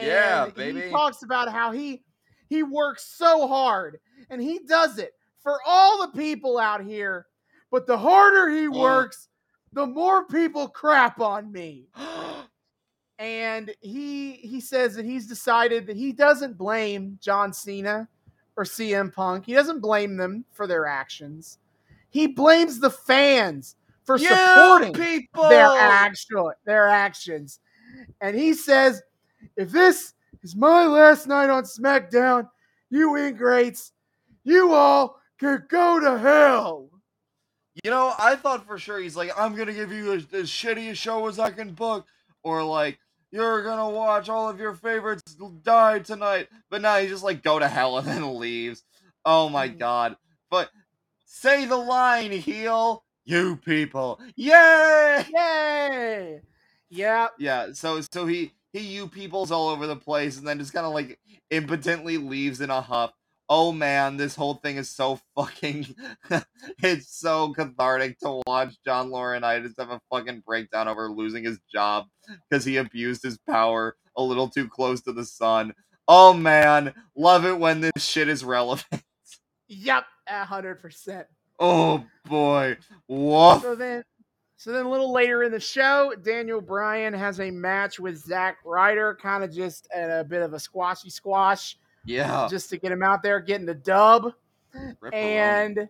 Yeah, 0.00 0.48
baby. 0.54 0.82
He 0.82 0.90
talks 0.90 1.24
about 1.24 1.50
how 1.50 1.72
he 1.72 2.04
he 2.48 2.62
works 2.62 3.04
so 3.04 3.48
hard, 3.48 3.98
and 4.30 4.40
he 4.40 4.60
does 4.60 4.98
it 4.98 5.12
for 5.42 5.58
all 5.66 6.06
the 6.06 6.16
people 6.16 6.58
out 6.58 6.84
here. 6.84 7.26
But 7.72 7.86
the 7.88 7.98
harder 7.98 8.48
he 8.48 8.68
works, 8.68 9.28
the 9.72 9.86
more 9.86 10.24
people 10.26 10.68
crap 10.68 11.20
on 11.20 11.50
me. 11.50 11.88
And 13.18 13.74
he 13.80 14.32
he 14.32 14.60
says 14.60 14.94
that 14.96 15.06
he's 15.06 15.26
decided 15.26 15.86
that 15.86 15.96
he 15.96 16.12
doesn't 16.12 16.58
blame 16.58 17.18
John 17.20 17.52
Cena 17.52 18.08
or 18.56 18.64
CM 18.64 19.12
Punk. 19.12 19.46
He 19.46 19.54
doesn't 19.54 19.80
blame 19.80 20.16
them 20.16 20.44
for 20.52 20.66
their 20.66 20.86
actions. 20.86 21.58
He 22.10 22.26
blames 22.26 22.78
the 22.78 22.90
fans 22.90 23.76
for 24.04 24.18
You 24.18 24.28
supporting 24.28 24.92
people. 24.92 25.48
their 25.48 25.66
actual 25.66 26.52
their 26.64 26.88
actions. 26.88 27.60
And 28.20 28.36
he 28.36 28.52
says, 28.52 29.02
if 29.56 29.70
this 29.70 30.12
is 30.42 30.54
my 30.54 30.86
last 30.86 31.26
night 31.26 31.50
on 31.50 31.64
SmackDown, 31.64 32.48
you 32.90 33.16
ingrates, 33.16 33.92
you 34.44 34.72
all 34.72 35.20
can 35.38 35.64
go 35.68 36.00
to 36.00 36.18
hell. 36.18 36.90
You 37.84 37.90
know, 37.90 38.14
I 38.18 38.36
thought 38.36 38.66
for 38.66 38.78
sure 38.78 39.00
he's 39.00 39.16
like, 39.16 39.30
I'm 39.38 39.54
gonna 39.54 39.72
give 39.72 39.92
you 39.92 40.12
as, 40.14 40.26
as 40.32 40.48
shitty 40.48 40.90
a 40.90 40.94
show 40.94 41.26
as 41.28 41.38
I 41.38 41.50
can 41.50 41.72
book, 41.72 42.06
or 42.42 42.62
like, 42.62 42.98
you're 43.30 43.62
gonna 43.62 43.88
watch 43.90 44.28
all 44.28 44.48
of 44.48 44.58
your 44.60 44.74
favorites 44.74 45.36
die 45.62 46.00
tonight. 46.00 46.48
But 46.70 46.82
now 46.82 46.98
he 46.98 47.08
just 47.08 47.24
like 47.24 47.42
go 47.42 47.58
to 47.58 47.68
hell 47.68 47.98
and 47.98 48.06
then 48.06 48.38
leaves. 48.38 48.82
Oh 49.24 49.48
my 49.48 49.68
Mhm. 49.68 49.78
god! 49.78 50.16
But 50.50 50.70
say 51.24 51.64
the 51.66 51.76
line, 51.76 52.30
heel. 52.32 53.04
You 53.24 53.56
people, 53.56 54.20
yay! 54.36 55.24
Yay! 55.34 56.40
Yeah, 56.88 57.28
Yeah. 57.38 57.72
So 57.72 58.00
so 58.12 58.26
he 58.26 58.52
he 58.72 58.80
you 58.80 59.08
peoples 59.08 59.50
all 59.50 59.68
over 59.68 59.86
the 59.86 59.96
place, 59.96 60.38
and 60.38 60.46
then 60.46 60.58
just 60.58 60.72
kind 60.72 60.86
of 60.86 60.92
like 60.94 61.18
impotently 61.50 62.18
leaves 62.18 62.60
in 62.60 62.70
a 62.70 62.80
huff. 62.80 63.12
Oh 63.48 63.70
man, 63.72 64.16
this 64.16 64.34
whole 64.34 64.54
thing 64.54 64.76
is 64.76 64.90
so 64.90 65.20
fucking. 65.36 65.94
it's 66.82 67.16
so 67.16 67.52
cathartic 67.52 68.18
to 68.20 68.42
watch 68.46 68.76
John 68.84 69.10
Laurinaitis 69.10 69.74
have 69.78 69.90
a 69.90 70.00
fucking 70.10 70.42
breakdown 70.44 70.88
over 70.88 71.08
losing 71.08 71.44
his 71.44 71.58
job 71.72 72.06
because 72.48 72.64
he 72.64 72.76
abused 72.76 73.22
his 73.22 73.38
power 73.48 73.96
a 74.16 74.22
little 74.22 74.48
too 74.48 74.68
close 74.68 75.00
to 75.02 75.12
the 75.12 75.24
sun. 75.24 75.72
Oh 76.08 76.32
man, 76.32 76.94
love 77.16 77.44
it 77.44 77.58
when 77.58 77.80
this 77.80 78.04
shit 78.04 78.28
is 78.28 78.44
relevant. 78.44 79.02
yep, 79.68 80.04
a 80.28 80.44
hundred 80.44 80.80
percent. 80.80 81.26
Oh 81.58 82.04
boy, 82.28 82.76
woof. 83.08 83.62
So 83.62 83.74
then, 83.74 84.04
so 84.56 84.72
then 84.72 84.86
a 84.86 84.90
little 84.90 85.12
later 85.12 85.42
in 85.42 85.52
the 85.52 85.60
show, 85.60 86.12
Daniel 86.22 86.60
Bryan 86.60 87.14
has 87.14 87.40
a 87.40 87.50
match 87.50 87.98
with 87.98 88.18
Zack 88.18 88.58
Ryder, 88.64 89.18
kind 89.20 89.42
of 89.42 89.52
just 89.52 89.88
at 89.94 90.20
a 90.20 90.24
bit 90.24 90.42
of 90.42 90.52
a 90.52 90.60
squashy 90.60 91.10
squash, 91.10 91.78
Yeah. 92.06 92.48
just 92.50 92.70
to 92.70 92.78
get 92.78 92.92
him 92.92 93.02
out 93.02 93.22
there 93.22 93.40
getting 93.40 93.66
the 93.66 93.74
dub. 93.74 94.32
Rip-a-roony. 94.72 95.14
And 95.14 95.88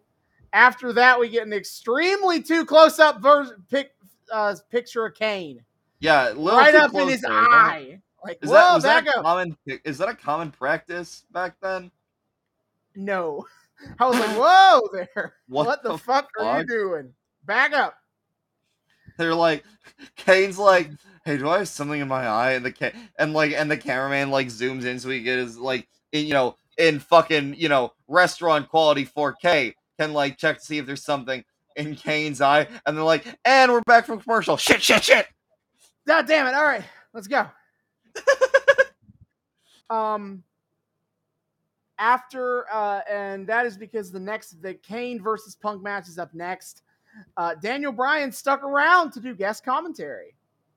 after 0.53 0.93
that, 0.95 1.19
we 1.21 1.29
get 1.29 1.47
an 1.47 1.53
extremely 1.53 2.43
too 2.43 2.65
close 2.65 2.99
up 2.99 3.21
ver- 3.21 3.59
pic, 3.71 3.95
uh, 4.33 4.55
picture 4.71 5.07
of 5.07 5.15
Kane 5.15 5.65
yeah, 6.01 6.33
right 6.37 6.75
up 6.75 6.95
in 6.95 7.09
his 7.09 7.23
there, 7.23 7.33
eye. 7.33 8.01
Like, 8.25 8.39
Is 8.43 8.51
whoa, 8.51 8.79
that 8.79 8.83
that 8.83 9.05
back 9.05 9.15
a 9.15 9.19
up. 9.19 9.25
common? 9.25 9.57
Is 9.67 9.99
that 9.99 10.09
a 10.09 10.15
common 10.15 10.51
practice 10.51 11.25
back 11.33 11.55
then? 11.63 11.91
No. 12.95 13.47
I 13.99 14.07
was 14.07 14.19
like, 14.19 14.31
whoa 14.37 14.81
there. 14.93 15.35
What 15.49 15.67
What, 15.67 15.83
the, 15.83 15.93
the 15.93 15.99
fuck, 15.99 16.29
are 16.39 16.61
you 16.61 16.67
doing? 16.67 17.13
Back 17.45 17.73
up. 17.73 17.95
They're 19.19 19.35
like, 19.35 19.65
Kane's 20.17 20.59
like, 20.59 20.91
hey, 21.25 21.39
do 21.39 21.49
I 21.49 21.59
have 21.59 21.69
something 21.69 22.01
in 22.01 22.09
my 22.09 22.27
eye? 22.27 22.53
And 22.53 22.65
the 22.65 22.73
ca- 22.73 22.93
and 23.19 23.33
like 23.33 23.53
and 23.53 23.71
the 23.71 23.77
cameraman 23.77 24.31
like 24.31 24.49
zooms 24.49 24.85
in 24.85 24.99
so 24.99 25.09
he 25.09 25.23
get 25.23 25.39
his 25.39 25.57
like 25.57 25.89
you 26.21 26.35
know 26.35 26.57
in 26.79 26.99
fucking 26.99 27.55
you 27.55 27.69
know 27.69 27.93
restaurant 28.09 28.69
quality 28.69 29.07
4K 29.07 29.75
can 29.99 30.13
like 30.13 30.37
check 30.39 30.59
to 30.59 30.65
see 30.65 30.79
if 30.79 30.87
there's 30.87 31.05
something 31.05 31.45
in 31.77 31.95
Kane's 31.95 32.41
eye, 32.41 32.67
and 32.87 32.97
they're 32.97 33.05
like, 33.05 33.27
and 33.45 33.71
we're 33.71 33.83
back 33.83 34.07
from 34.07 34.21
commercial. 34.21 34.57
Shit, 34.57 34.83
shit, 34.83 35.05
shit. 35.05 35.27
God 36.07 36.27
damn 36.27 36.47
it. 36.47 36.55
All 36.55 36.65
right, 36.65 36.85
let's 37.13 37.27
go. 37.27 37.47
um 39.91 40.43
after 41.99 42.67
uh 42.73 43.01
and 43.09 43.47
that 43.47 43.67
is 43.67 43.77
because 43.77 44.11
the 44.11 44.19
next 44.19 44.61
the 44.63 44.75
Kane 44.75 45.23
versus 45.23 45.55
Punk 45.55 45.83
match 45.83 46.09
is 46.09 46.19
up 46.19 46.33
next. 46.35 46.83
Uh 47.37 47.55
Daniel 47.55 47.93
Bryan 47.93 48.33
stuck 48.33 48.63
around 48.63 49.13
to 49.13 49.21
do 49.21 49.35
guest 49.35 49.65
commentary. 49.65 50.36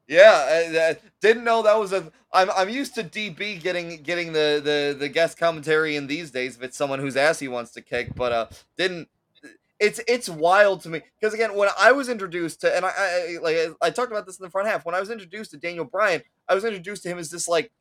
Yeah, 0.10 0.44
I, 0.50 0.90
I 0.90 0.98
didn't 1.22 1.44
know 1.44 1.62
that 1.62 1.78
was 1.80 1.94
a. 1.94 2.12
I'm 2.34 2.50
I'm 2.52 2.70
used 2.70 2.96
to 2.96 3.04
DB 3.04 3.62
getting 3.62 4.02
getting 4.02 4.34
the 4.34 4.60
the 4.64 4.98
the 4.98 5.08
guest 5.08 5.38
commentary 5.38 5.96
in 5.96 6.08
these 6.08 6.32
days 6.32 6.58
if 6.58 6.64
it's 6.64 6.76
someone 6.76 7.00
whose 7.00 7.16
ass 7.16 7.38
he 7.40 7.48
wants 7.48 7.72
to 7.74 7.82
kick, 7.82 8.16
but 8.16 8.32
uh, 8.32 8.48
didn't 8.76 9.08
it's 9.80 10.02
it's 10.08 10.28
wild 10.28 10.82
to 10.82 10.90
me 10.90 11.02
because 11.20 11.34
again, 11.36 11.56
when 11.56 11.70
I 11.80 11.92
was 11.92 12.10
introduced 12.10 12.62
to, 12.62 12.76
and 12.76 12.86
I, 12.86 12.90
I 12.90 13.38
like 13.42 13.58
I 13.82 13.92
talked 13.92 14.12
about 14.12 14.26
this 14.26 14.40
in 14.40 14.44
the 14.44 14.50
front 14.50 14.68
half. 14.68 14.84
When 14.84 14.96
I 14.96 15.00
was 15.00 15.12
introduced 15.12 15.52
to 15.52 15.58
Daniel 15.58 15.86
Bryan, 15.86 16.24
I 16.48 16.56
was 16.56 16.66
introduced 16.66 17.04
to 17.04 17.10
him 17.10 17.20
as 17.20 17.30
this 17.30 17.48
like 17.48 17.72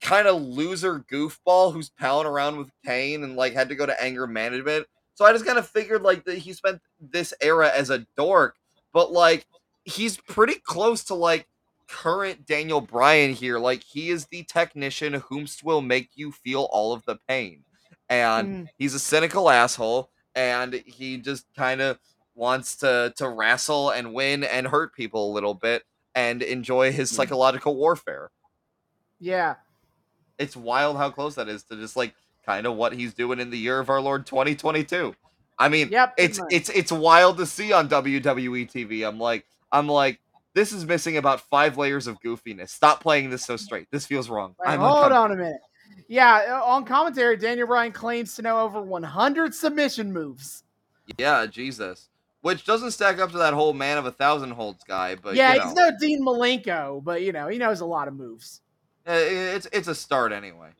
kind 0.00 0.28
of 0.28 0.42
loser 0.42 1.04
goofball 1.10 1.72
who's 1.72 1.90
palling 1.90 2.26
around 2.26 2.58
with 2.58 2.70
pain 2.84 3.24
and 3.24 3.36
like 3.36 3.54
had 3.54 3.68
to 3.68 3.76
go 3.76 3.86
to 3.86 4.02
anger 4.02 4.26
management. 4.26 4.86
So 5.14 5.24
I 5.24 5.32
just 5.32 5.46
kind 5.46 5.58
of 5.58 5.68
figured 5.68 6.02
like 6.02 6.24
that 6.24 6.38
he 6.38 6.52
spent 6.52 6.80
this 7.00 7.32
era 7.40 7.70
as 7.74 7.90
a 7.90 8.06
dork, 8.16 8.56
but 8.92 9.12
like 9.12 9.46
he's 9.84 10.16
pretty 10.18 10.56
close 10.56 11.04
to 11.04 11.14
like 11.14 11.46
current 11.88 12.46
Daniel 12.46 12.80
Bryan 12.80 13.32
here. 13.32 13.58
Like 13.58 13.82
he 13.82 14.10
is 14.10 14.26
the 14.26 14.42
technician 14.44 15.14
whomst 15.14 15.64
will 15.64 15.80
make 15.80 16.10
you 16.14 16.30
feel 16.32 16.68
all 16.70 16.92
of 16.92 17.04
the 17.06 17.16
pain. 17.28 17.64
And 18.08 18.66
Mm. 18.66 18.68
he's 18.78 18.94
a 18.94 18.98
cynical 18.98 19.50
asshole 19.50 20.10
and 20.34 20.74
he 20.86 21.16
just 21.18 21.46
kind 21.56 21.80
of 21.80 21.98
wants 22.34 22.76
to 22.76 23.12
to 23.16 23.28
wrestle 23.28 23.90
and 23.90 24.14
win 24.14 24.44
and 24.44 24.68
hurt 24.68 24.94
people 24.94 25.30
a 25.30 25.34
little 25.34 25.54
bit 25.54 25.82
and 26.14 26.42
enjoy 26.42 26.92
his 26.92 27.10
Mm. 27.10 27.16
psychological 27.16 27.74
warfare. 27.76 28.30
Yeah. 29.20 29.56
It's 30.38 30.56
wild 30.56 30.96
how 30.96 31.10
close 31.10 31.34
that 31.34 31.48
is 31.48 31.64
to 31.64 31.76
just 31.76 31.96
like 31.96 32.14
kind 32.46 32.66
of 32.66 32.74
what 32.76 32.92
he's 32.92 33.12
doing 33.14 33.40
in 33.40 33.50
the 33.50 33.58
year 33.58 33.78
of 33.80 33.90
our 33.90 34.00
Lord 34.00 34.26
2022. 34.26 35.14
I 35.58 35.68
mean, 35.68 35.88
Yep. 35.90 36.14
it's 36.16 36.38
much. 36.38 36.48
it's 36.52 36.68
it's 36.70 36.92
wild 36.92 37.36
to 37.38 37.46
see 37.46 37.72
on 37.72 37.88
WWE 37.88 38.64
TV. 38.66 39.06
I'm 39.06 39.18
like 39.18 39.44
I'm 39.72 39.88
like 39.88 40.20
this 40.54 40.72
is 40.72 40.84
missing 40.84 41.16
about 41.16 41.40
five 41.40 41.76
layers 41.76 42.06
of 42.06 42.20
goofiness. 42.20 42.70
Stop 42.70 43.00
playing 43.00 43.30
this 43.30 43.44
so 43.44 43.56
straight. 43.56 43.88
This 43.90 44.06
feels 44.06 44.28
wrong. 44.28 44.54
I'm 44.64 44.80
hold 44.80 45.12
on 45.12 45.32
a 45.32 45.36
minute. 45.36 45.60
Yeah, 46.08 46.60
uh, 46.60 46.64
on 46.64 46.84
commentary, 46.84 47.36
Daniel 47.36 47.66
Bryan 47.66 47.92
claims 47.92 48.34
to 48.36 48.42
know 48.42 48.60
over 48.60 48.80
100 48.80 49.54
submission 49.54 50.12
moves. 50.12 50.64
Yeah, 51.18 51.46
Jesus. 51.46 52.08
Which 52.40 52.64
doesn't 52.64 52.92
stack 52.92 53.18
up 53.18 53.32
to 53.32 53.38
that 53.38 53.52
whole 53.52 53.72
man 53.72 53.98
of 53.98 54.06
a 54.06 54.12
thousand 54.12 54.52
holds 54.52 54.84
guy, 54.84 55.16
but 55.16 55.34
yeah, 55.34 55.54
you 55.54 55.62
he's 55.62 55.74
no 55.74 55.90
Dean 56.00 56.24
Malenko, 56.24 57.02
but 57.02 57.22
you 57.22 57.32
know 57.32 57.48
he 57.48 57.58
knows 57.58 57.80
a 57.80 57.86
lot 57.86 58.06
of 58.06 58.14
moves. 58.14 58.60
uh, 59.08 59.12
it's 59.12 59.66
it's 59.72 59.88
a 59.88 59.94
start 59.94 60.32
anyway. 60.32 60.70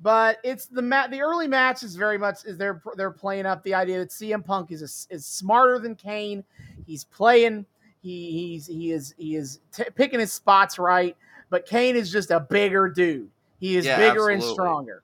But 0.00 0.38
it's 0.42 0.66
the 0.66 0.82
ma- 0.82 1.06
the 1.06 1.20
early 1.22 1.46
match 1.46 1.84
is 1.84 1.94
very 1.94 2.18
much 2.18 2.44
is 2.44 2.58
they're 2.58 2.82
they're 2.96 3.12
playing 3.12 3.46
up 3.46 3.62
the 3.62 3.74
idea 3.74 4.00
that 4.00 4.10
CM 4.10 4.44
Punk 4.44 4.72
is 4.72 4.82
a, 4.82 5.14
is 5.14 5.24
smarter 5.24 5.78
than 5.78 5.94
Kane. 5.94 6.44
He's 6.86 7.04
playing. 7.04 7.64
He 8.02 8.32
he's 8.32 8.66
he 8.66 8.90
is 8.90 9.14
he 9.16 9.36
is 9.36 9.60
t- 9.72 9.84
picking 9.94 10.20
his 10.20 10.32
spots 10.32 10.78
right. 10.78 11.16
But 11.50 11.66
Kane 11.66 11.96
is 11.96 12.10
just 12.10 12.30
a 12.30 12.40
bigger 12.40 12.88
dude. 12.88 13.28
He 13.60 13.76
is 13.76 13.86
Yeah, 13.86 13.96
bigger 13.96 14.30
and 14.30 14.42
stronger. 14.42 15.02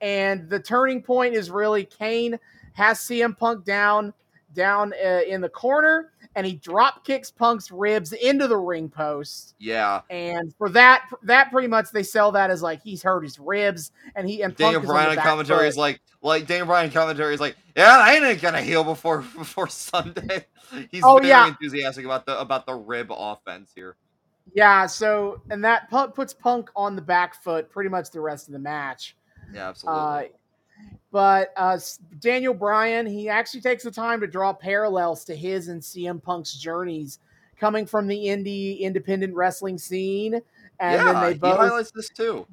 And 0.00 0.48
the 0.48 0.58
turning 0.58 1.02
point 1.02 1.34
is 1.34 1.50
really 1.50 1.84
Kane 1.84 2.38
has 2.72 2.98
CM 3.00 3.36
Punk 3.36 3.64
down 3.64 4.14
down 4.54 4.92
uh, 5.04 5.20
in 5.26 5.40
the 5.40 5.48
corner, 5.48 6.12
and 6.34 6.46
he 6.46 6.54
drop 6.54 7.04
kicks 7.04 7.30
Punk's 7.30 7.70
ribs 7.70 8.12
into 8.12 8.46
the 8.48 8.56
ring 8.56 8.88
post. 8.88 9.54
Yeah. 9.58 10.00
And 10.10 10.54
for 10.56 10.68
that, 10.70 11.08
that 11.24 11.50
pretty 11.50 11.68
much 11.68 11.90
they 11.90 12.02
sell 12.02 12.32
that 12.32 12.50
as 12.50 12.62
like 12.62 12.82
he's 12.82 13.02
hurt 13.02 13.22
his 13.24 13.38
ribs, 13.38 13.92
and 14.16 14.28
he 14.28 14.42
and 14.42 14.54
Daniel 14.56 14.80
Punk 14.80 14.84
is 14.84 14.90
on 14.90 14.94
Bryan 14.96 15.18
commentary 15.18 15.58
foot. 15.60 15.66
is 15.68 15.76
like, 15.76 16.00
like 16.22 16.46
Daniel 16.46 16.66
Bryan 16.66 16.90
commentary 16.90 17.34
is 17.34 17.40
like, 17.40 17.56
yeah, 17.76 17.98
I 18.00 18.14
ain't 18.14 18.40
gonna 18.42 18.62
heal 18.62 18.84
before 18.84 19.18
before 19.36 19.68
Sunday. 19.68 20.46
He's 20.90 21.02
Oh, 21.04 21.16
very 21.16 21.28
yeah. 21.28 21.48
enthusiastic 21.48 22.04
about 22.04 22.26
the 22.26 22.38
about 22.40 22.66
the 22.66 22.74
rib 22.74 23.08
offense 23.10 23.72
here. 23.74 23.96
yeah. 24.54 24.86
So 24.86 25.40
and 25.50 25.64
that 25.64 25.90
puts 26.14 26.32
Punk 26.34 26.70
on 26.76 26.94
the 26.96 27.02
back 27.02 27.42
foot 27.42 27.70
pretty 27.70 27.88
much 27.90 28.10
the 28.10 28.20
rest 28.20 28.48
of 28.48 28.52
the 28.52 28.58
match. 28.58 29.16
Yeah, 29.52 29.68
absolutely. 29.70 30.00
Uh, 30.02 30.22
but 31.10 31.52
uh, 31.56 31.78
Daniel 32.20 32.54
Bryan, 32.54 33.06
he 33.06 33.28
actually 33.28 33.60
takes 33.60 33.84
the 33.84 33.90
time 33.90 34.20
to 34.20 34.26
draw 34.26 34.52
parallels 34.52 35.24
to 35.24 35.34
his 35.34 35.68
and 35.68 35.80
CM 35.80 36.22
Punk's 36.22 36.54
journeys, 36.54 37.18
coming 37.58 37.86
from 37.86 38.06
the 38.06 38.16
indie 38.16 38.80
independent 38.80 39.34
wrestling 39.34 39.78
scene, 39.78 40.34
and 40.34 40.42
yeah, 40.80 41.12
then 41.12 41.22
they 41.22 41.38
both, 41.38 41.52
he 41.52 41.56
highlights 41.56 41.90
this 41.90 42.08
too. 42.10 42.46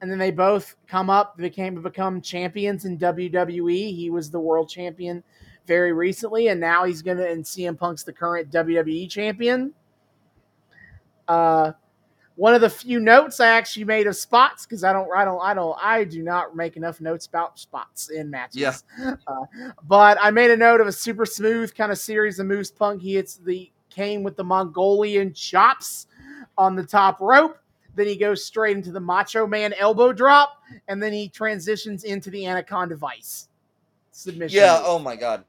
and 0.00 0.10
then 0.10 0.18
they 0.18 0.30
both 0.30 0.76
come 0.86 1.10
up 1.10 1.36
became 1.36 1.80
become 1.82 2.20
champions 2.20 2.84
in 2.84 2.96
WWE. 2.96 3.94
He 3.94 4.10
was 4.10 4.30
the 4.30 4.40
world 4.40 4.68
champion 4.68 5.22
very 5.66 5.92
recently, 5.92 6.48
and 6.48 6.60
now 6.60 6.84
he's 6.84 7.02
gonna 7.02 7.24
and 7.24 7.44
CM 7.44 7.76
Punk's 7.76 8.04
the 8.04 8.12
current 8.12 8.50
WWE 8.50 9.10
champion. 9.10 9.74
Uh, 11.26 11.72
one 12.40 12.54
of 12.54 12.62
the 12.62 12.70
few 12.70 13.00
notes 13.00 13.38
I 13.38 13.48
actually 13.48 13.84
made 13.84 14.06
of 14.06 14.16
spots 14.16 14.64
because 14.64 14.82
I 14.82 14.94
don't, 14.94 15.06
I 15.14 15.26
don't, 15.26 15.42
I 15.42 15.52
don't, 15.52 15.76
I 15.78 16.04
do 16.04 16.22
not 16.22 16.56
make 16.56 16.78
enough 16.78 16.98
notes 16.98 17.26
about 17.26 17.58
spots 17.58 18.08
in 18.08 18.30
matches. 18.30 18.56
Yeah. 18.56 18.76
Uh, 19.26 19.72
but 19.86 20.16
I 20.20 20.30
made 20.30 20.50
a 20.50 20.56
note 20.56 20.80
of 20.80 20.86
a 20.86 20.92
super 20.92 21.26
smooth 21.26 21.74
kind 21.74 21.92
of 21.92 21.98
series 21.98 22.38
of 22.38 22.46
Moose 22.46 22.70
Punk. 22.70 23.02
He 23.02 23.16
hits 23.16 23.36
the 23.36 23.70
Kane 23.90 24.22
with 24.22 24.36
the 24.36 24.44
Mongolian 24.44 25.34
chops 25.34 26.06
on 26.56 26.74
the 26.74 26.82
top 26.82 27.20
rope. 27.20 27.58
Then 27.94 28.06
he 28.06 28.16
goes 28.16 28.42
straight 28.42 28.74
into 28.74 28.90
the 28.90 29.00
Macho 29.00 29.46
Man 29.46 29.74
elbow 29.74 30.10
drop, 30.10 30.62
and 30.88 31.02
then 31.02 31.12
he 31.12 31.28
transitions 31.28 32.04
into 32.04 32.30
the 32.30 32.46
Anaconda 32.46 32.96
Vice 32.96 33.50
submission. 34.12 34.56
Yeah. 34.56 34.80
Oh 34.82 34.98
my 34.98 35.14
god, 35.14 35.44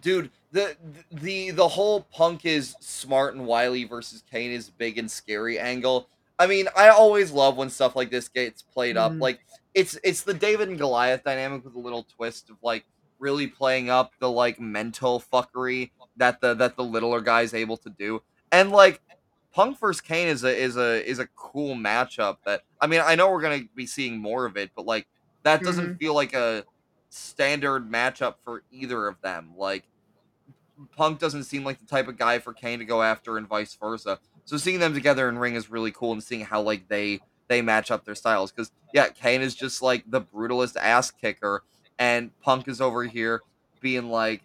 dude. 0.00 0.30
The 0.52 0.76
the 1.10 1.50
the 1.50 1.66
whole 1.66 2.02
Punk 2.12 2.44
is 2.44 2.76
smart 2.80 3.34
and 3.34 3.46
wily 3.46 3.84
versus 3.84 4.22
Kane 4.30 4.50
is 4.50 4.68
big 4.70 4.98
and 4.98 5.10
scary 5.10 5.58
angle. 5.58 6.08
I 6.38 6.46
mean, 6.46 6.68
I 6.76 6.88
always 6.88 7.30
love 7.30 7.56
when 7.56 7.70
stuff 7.70 7.96
like 7.96 8.10
this 8.10 8.28
gets 8.28 8.62
played 8.62 8.96
up. 8.96 9.12
Mhm. 9.12 9.20
Like 9.20 9.40
it's 9.74 9.98
it's 10.04 10.22
the 10.22 10.34
David 10.34 10.68
and 10.68 10.78
Goliath 10.78 11.24
dynamic 11.24 11.64
with 11.64 11.74
a 11.74 11.78
little 11.78 12.04
twist 12.04 12.50
of 12.50 12.56
like 12.62 12.84
really 13.18 13.46
playing 13.46 13.88
up 13.88 14.12
the 14.18 14.30
like 14.30 14.60
mental 14.60 15.22
fuckery 15.32 15.90
that 16.16 16.40
the 16.40 16.54
that 16.54 16.76
the 16.76 16.84
littler 16.84 17.20
guy's 17.22 17.54
able 17.54 17.76
to 17.78 17.90
do. 17.90 18.22
And 18.50 18.70
like 18.70 19.00
Punk 19.54 19.78
versus 19.78 20.00
Kane 20.02 20.28
is 20.28 20.44
a 20.44 20.54
is 20.54 20.76
a 20.76 21.08
is 21.08 21.18
a 21.18 21.26
cool 21.28 21.74
matchup 21.76 22.38
that 22.44 22.62
I 22.80 22.86
mean, 22.86 23.00
I 23.02 23.14
know 23.14 23.30
we're 23.30 23.40
going 23.40 23.62
to 23.62 23.68
be 23.74 23.86
seeing 23.86 24.18
more 24.18 24.44
of 24.44 24.56
it, 24.58 24.70
but 24.76 24.84
like 24.84 25.06
that 25.44 25.62
doesn't 25.62 25.96
feel 25.98 26.14
like 26.14 26.34
a 26.34 26.64
standard 27.08 27.90
matchup 27.90 28.34
for 28.44 28.62
either 28.70 29.06
of 29.08 29.20
them. 29.22 29.52
Like 29.56 29.84
Punk 30.96 31.18
doesn't 31.18 31.44
seem 31.44 31.64
like 31.64 31.78
the 31.78 31.86
type 31.86 32.08
of 32.08 32.16
guy 32.16 32.38
for 32.38 32.52
Kane 32.52 32.78
to 32.78 32.84
go 32.84 33.02
after 33.02 33.36
and 33.38 33.46
vice 33.48 33.74
versa. 33.74 34.18
So 34.44 34.56
seeing 34.56 34.80
them 34.80 34.94
together 34.94 35.28
in 35.28 35.38
ring 35.38 35.54
is 35.54 35.70
really 35.70 35.90
cool 35.92 36.12
and 36.12 36.22
seeing 36.22 36.44
how 36.44 36.60
like 36.62 36.88
they 36.88 37.20
they 37.48 37.62
match 37.62 37.90
up 37.90 38.04
their 38.04 38.14
styles 38.14 38.50
cuz 38.52 38.70
yeah, 38.94 39.08
Kane 39.08 39.42
is 39.42 39.54
just 39.54 39.82
like 39.82 40.04
the 40.10 40.20
brutalist 40.20 40.76
ass 40.76 41.10
kicker 41.10 41.62
and 41.98 42.30
Punk 42.40 42.68
is 42.68 42.80
over 42.80 43.04
here 43.04 43.42
being 43.80 44.08
like 44.10 44.42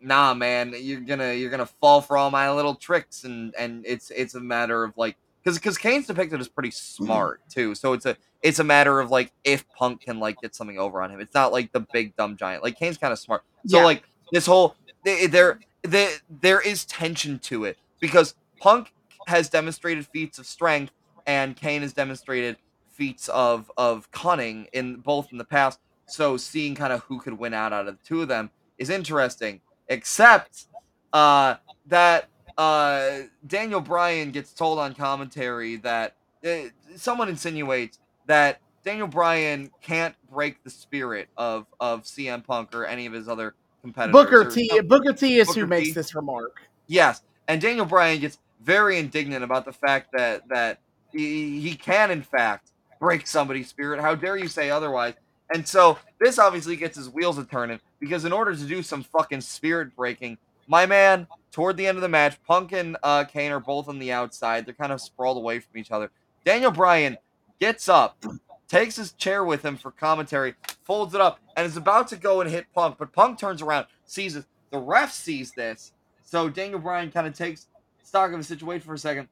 nah 0.00 0.34
man, 0.34 0.74
you're 0.76 1.00
to 1.00 1.34
you're 1.36 1.50
to 1.56 1.66
fall 1.66 2.00
for 2.00 2.16
all 2.16 2.30
my 2.30 2.50
little 2.50 2.74
tricks 2.74 3.24
and 3.24 3.54
and 3.56 3.84
it's 3.86 4.10
it's 4.10 4.34
a 4.34 4.40
matter 4.40 4.84
of 4.84 4.96
like 4.96 5.16
cuz 5.44 5.58
cuz 5.58 5.76
Kane's 5.78 6.06
depicted 6.06 6.40
as 6.40 6.48
pretty 6.48 6.70
smart 6.70 7.40
too. 7.48 7.74
So 7.74 7.92
it's 7.92 8.06
a 8.06 8.16
it's 8.42 8.58
a 8.58 8.64
matter 8.64 9.00
of 9.00 9.10
like 9.10 9.32
if 9.44 9.66
Punk 9.70 10.02
can 10.02 10.20
like 10.20 10.40
get 10.40 10.54
something 10.54 10.78
over 10.78 11.02
on 11.02 11.10
him. 11.10 11.20
It's 11.20 11.34
not 11.34 11.52
like 11.52 11.72
the 11.72 11.80
big 11.80 12.14
dumb 12.16 12.36
giant. 12.36 12.62
Like 12.62 12.78
Kane's 12.78 12.98
kind 12.98 13.12
of 13.12 13.18
smart. 13.18 13.42
So 13.66 13.78
Yeah. 13.78 13.84
like 13.84 14.02
this 14.32 14.44
whole 14.46 14.76
th- 15.04 15.30
there 15.84 16.08
there 16.08 16.10
there 16.40 16.60
is 16.60 16.84
tension 16.84 17.38
to 17.40 17.64
it 17.64 17.78
because 18.00 18.34
Punk 18.60 18.92
has 19.26 19.48
demonstrated 19.48 20.06
feats 20.06 20.38
of 20.38 20.46
strength 20.46 20.92
and 21.26 21.56
Kane 21.56 21.82
has 21.82 21.92
demonstrated 21.92 22.56
feats 22.90 23.28
of 23.28 23.70
of 23.76 24.10
cunning 24.10 24.66
in 24.72 24.96
both 24.96 25.28
in 25.32 25.38
the 25.38 25.44
past. 25.44 25.78
So 26.06 26.36
seeing 26.36 26.74
kind 26.74 26.92
of 26.92 27.00
who 27.04 27.20
could 27.20 27.38
win 27.38 27.54
out 27.54 27.72
out 27.72 27.88
of 27.88 27.98
the 27.98 28.04
two 28.04 28.22
of 28.22 28.28
them 28.28 28.50
is 28.78 28.90
interesting. 28.90 29.60
Except 29.88 30.66
uh, 31.12 31.56
that 31.86 32.28
uh, 32.56 33.20
Daniel 33.46 33.80
Bryan 33.80 34.30
gets 34.30 34.52
told 34.52 34.78
on 34.78 34.94
commentary 34.94 35.76
that 35.76 36.16
uh, 36.46 36.68
someone 36.96 37.28
insinuates 37.28 37.98
that 38.26 38.60
Daniel 38.84 39.06
Bryan 39.06 39.70
can't 39.80 40.14
break 40.30 40.62
the 40.62 40.70
spirit 40.70 41.28
of 41.36 41.66
of 41.80 42.04
CM 42.04 42.44
Punk 42.44 42.74
or 42.74 42.84
any 42.84 43.06
of 43.06 43.12
his 43.12 43.28
other 43.28 43.54
competitors. 43.84 44.12
Booker 44.12 44.50
T. 44.50 44.80
Booker 44.80 45.12
T. 45.12 45.38
is 45.38 45.48
Booker 45.48 45.60
who 45.60 45.66
makes 45.66 45.88
T. 45.88 45.92
this 45.92 46.14
remark. 46.14 46.62
Yes, 46.86 47.22
and 47.48 47.60
Daniel 47.60 47.84
Bryan 47.84 48.18
gets 48.18 48.38
very 48.62 48.98
indignant 48.98 49.44
about 49.44 49.64
the 49.64 49.72
fact 49.72 50.08
that 50.16 50.48
that 50.48 50.78
he, 51.12 51.60
he 51.60 51.76
can 51.76 52.10
in 52.10 52.22
fact 52.22 52.72
break 52.98 53.26
somebody's 53.26 53.68
spirit. 53.68 54.00
How 54.00 54.14
dare 54.14 54.36
you 54.36 54.48
say 54.48 54.70
otherwise? 54.70 55.14
And 55.52 55.68
so 55.68 55.98
this 56.18 56.38
obviously 56.38 56.74
gets 56.74 56.96
his 56.96 57.10
wheels 57.10 57.36
a 57.36 57.44
turning 57.44 57.78
because 58.00 58.24
in 58.24 58.32
order 58.32 58.56
to 58.56 58.64
do 58.64 58.82
some 58.82 59.02
fucking 59.02 59.42
spirit 59.42 59.94
breaking, 59.94 60.38
my 60.66 60.86
man, 60.86 61.26
toward 61.52 61.76
the 61.76 61.86
end 61.86 61.98
of 61.98 62.02
the 62.02 62.08
match, 62.08 62.42
Punk 62.44 62.72
and 62.72 62.96
uh, 63.02 63.24
Kane 63.24 63.52
are 63.52 63.60
both 63.60 63.88
on 63.88 63.98
the 63.98 64.10
outside. 64.10 64.64
They're 64.64 64.74
kind 64.74 64.92
of 64.92 65.00
sprawled 65.02 65.36
away 65.36 65.60
from 65.60 65.78
each 65.78 65.90
other. 65.90 66.10
Daniel 66.46 66.70
Bryan 66.70 67.18
gets 67.60 67.88
up, 67.90 68.16
takes 68.74 68.96
his 68.96 69.12
chair 69.12 69.44
with 69.44 69.64
him 69.64 69.76
for 69.76 69.92
commentary, 69.92 70.54
folds 70.82 71.14
it 71.14 71.20
up, 71.20 71.38
and 71.56 71.64
is 71.64 71.76
about 71.76 72.08
to 72.08 72.16
go 72.16 72.40
and 72.40 72.50
hit 72.50 72.66
Punk. 72.74 72.96
But 72.98 73.12
Punk 73.12 73.38
turns 73.38 73.62
around, 73.62 73.86
sees 74.04 74.34
it. 74.34 74.44
The 74.70 74.78
ref 74.78 75.12
sees 75.12 75.52
this. 75.52 75.92
So 76.24 76.48
Daniel 76.48 76.80
Bryan 76.80 77.12
kind 77.12 77.28
of 77.28 77.34
takes 77.34 77.68
stock 78.02 78.32
of 78.32 78.38
the 78.38 78.44
situation 78.44 78.84
for 78.84 78.94
a 78.94 78.98
second, 78.98 79.28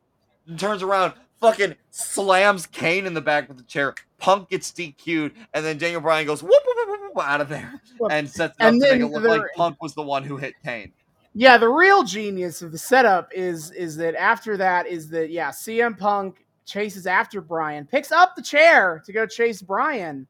turns 0.56 0.84
around, 0.84 1.14
fucking 1.40 1.74
slams 1.90 2.66
Kane 2.66 3.04
in 3.04 3.14
the 3.14 3.20
back 3.20 3.48
with 3.48 3.56
the 3.56 3.64
chair. 3.64 3.96
Punk 4.18 4.50
gets 4.50 4.70
DQ'd, 4.70 5.32
and 5.52 5.64
then 5.64 5.76
Daniel 5.76 6.00
Bryan 6.00 6.24
goes 6.24 6.40
whoop 6.40 6.52
whoop 6.64 6.88
whoop 6.88 7.00
whoop, 7.16 7.26
out 7.26 7.40
of 7.40 7.48
there, 7.48 7.80
and 8.10 8.30
sets 8.30 8.54
it 8.60 8.62
and 8.64 8.80
up 8.80 8.88
to 8.88 8.94
make 8.94 9.02
it 9.02 9.12
look 9.12 9.22
the- 9.24 9.28
like 9.28 9.42
Punk 9.56 9.82
was 9.82 9.94
the 9.94 10.02
one 10.02 10.22
who 10.22 10.36
hit 10.36 10.54
Kane. 10.64 10.92
Yeah, 11.34 11.58
the 11.58 11.68
real 11.68 12.04
genius 12.04 12.62
of 12.62 12.70
the 12.70 12.78
setup 12.78 13.32
is 13.34 13.72
is 13.72 13.96
that 13.96 14.14
after 14.14 14.56
that 14.58 14.86
is 14.86 15.08
that 15.08 15.30
yeah, 15.30 15.50
CM 15.50 15.98
Punk 15.98 16.41
chases 16.64 17.06
after 17.06 17.40
Bryan, 17.40 17.86
picks 17.86 18.12
up 18.12 18.34
the 18.36 18.42
chair 18.42 19.02
to 19.04 19.12
go 19.12 19.26
chase 19.26 19.62
Bryan, 19.62 20.26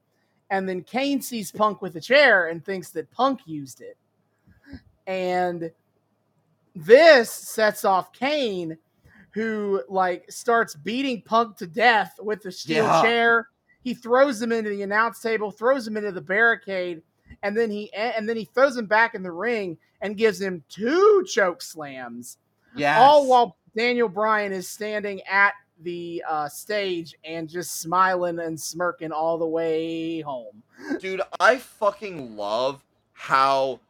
and 0.51 0.69
then 0.69 0.83
Kane 0.83 1.21
sees 1.21 1.51
Punk 1.53 1.83
with 1.83 1.93
the 1.95 2.01
chair 2.01 2.49
and 2.49 2.65
thinks 2.65 2.91
that 2.91 3.11
Punk 3.11 3.41
used 3.47 3.81
it. 3.81 3.97
And 5.07 5.71
this 6.75 7.31
sets 7.31 7.85
off 7.85 8.13
Kane, 8.13 8.77
who 9.33 9.83
like 9.89 10.31
starts 10.31 10.75
beating 10.75 11.23
Punk 11.23 11.57
to 11.59 11.67
death 11.67 12.19
with 12.21 12.43
the 12.43 12.53
steel 12.53 12.85
Yeah. 12.85 13.03
chair. 13.03 13.49
He 13.83 13.95
throws 13.95 14.41
him 14.41 14.53
into 14.53 14.71
the 14.71 14.83
announce 14.83 15.21
table, 15.21 15.51
throws 15.51 15.87
him 15.87 15.97
into 15.97 16.13
the 16.13 16.21
barricade, 16.21 17.03
and 17.43 17.57
then 17.57 17.71
he 17.71 17.93
and 17.95 18.29
then 18.29 18.37
he 18.37 18.45
throws 18.45 18.77
him 18.77 18.87
back 18.87 19.15
in 19.15 19.23
the 19.23 19.33
ring 19.33 19.77
and 20.03 20.17
gives 20.17 20.41
him 20.41 20.63
two 20.69 21.25
choke 21.29 21.63
slams, 21.63 22.39
Yeah. 22.77 23.01
all 23.01 23.27
while 23.27 23.57
Daniel 23.75 24.09
Bryan 24.09 24.53
is 24.53 24.69
standing 24.69 25.23
at 25.23 25.55
the 25.83 26.23
uh, 26.29 26.49
stage 26.49 27.15
and 27.25 27.49
just 27.49 27.81
smiling 27.81 28.39
and 28.39 28.59
smirking 28.59 29.13
all 29.13 29.39
the 29.39 29.47
way 29.47 30.21
home. 30.21 30.63
dude 31.01 31.23
i 31.41 31.57
fucking 31.57 32.37
love 32.37 32.83
how 33.13 33.81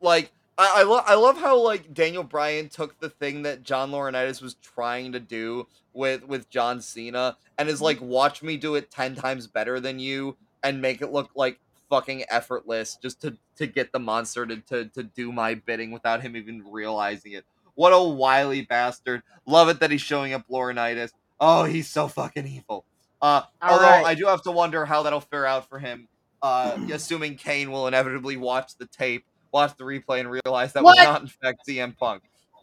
like 0.00 0.32
I, 0.60 0.80
I 0.80 0.82
love 0.82 1.04
I 1.06 1.14
love 1.14 1.38
how 1.38 1.58
like 1.58 1.94
Daniel 1.94 2.22
Bryan 2.22 2.68
took 2.68 2.98
the 3.00 3.08
thing 3.08 3.42
that 3.42 3.62
John 3.62 3.90
Laurinaitis 3.90 4.42
was 4.42 4.56
trying 4.56 5.12
to 5.12 5.20
do 5.20 5.66
with 5.94 6.26
with 6.26 6.50
John 6.50 6.82
Cena 6.82 7.38
and 7.56 7.68
is 7.68 7.80
like 7.80 7.98
watch 8.00 8.42
me 8.42 8.58
do 8.58 8.74
it 8.74 8.90
10 8.90 9.14
times 9.14 9.46
better 9.46 9.80
than 9.80 9.98
you 9.98 10.36
and 10.62 10.82
make 10.82 11.00
it 11.00 11.12
look 11.12 11.30
like 11.34 11.58
fucking 11.88 12.24
effortless 12.28 12.98
just 13.00 13.22
to 13.22 13.36
to 13.56 13.66
get 13.66 13.90
the 13.92 13.98
monster 13.98 14.44
to 14.44 14.56
to, 14.56 14.84
to 14.86 15.02
do 15.02 15.32
my 15.32 15.54
bidding 15.54 15.92
without 15.92 16.20
him 16.20 16.36
even 16.36 16.62
realizing 16.70 17.32
it. 17.32 17.46
What 17.74 17.94
a 17.94 18.02
wily 18.02 18.62
bastard. 18.62 19.22
Love 19.46 19.70
it 19.70 19.80
that 19.80 19.90
he's 19.90 20.02
showing 20.02 20.34
up 20.34 20.44
Laurinaitis. 20.50 21.12
Oh, 21.40 21.64
he's 21.64 21.88
so 21.88 22.08
fucking 22.08 22.46
evil. 22.46 22.84
Uh 23.22 23.42
although 23.60 23.84
right. 23.84 24.04
I 24.04 24.14
do 24.14 24.26
have 24.26 24.42
to 24.42 24.50
wonder 24.50 24.86
how 24.86 25.02
that'll 25.02 25.20
fare 25.20 25.46
out 25.46 25.68
for 25.68 25.78
him 25.78 26.08
uh, 26.42 26.78
assuming 26.92 27.36
Kane 27.36 27.70
will 27.70 27.86
inevitably 27.86 28.36
watch 28.36 28.76
the 28.76 28.86
tape, 28.86 29.24
watch 29.52 29.76
the 29.76 29.84
replay, 29.84 30.20
and 30.20 30.30
realize 30.30 30.72
that 30.72 30.82
What? 30.82 30.96
was 30.96 31.04
not 31.04 31.22
in 31.22 31.28
fact 31.28 31.60
CM 31.68 31.96
Punk. 31.96 32.22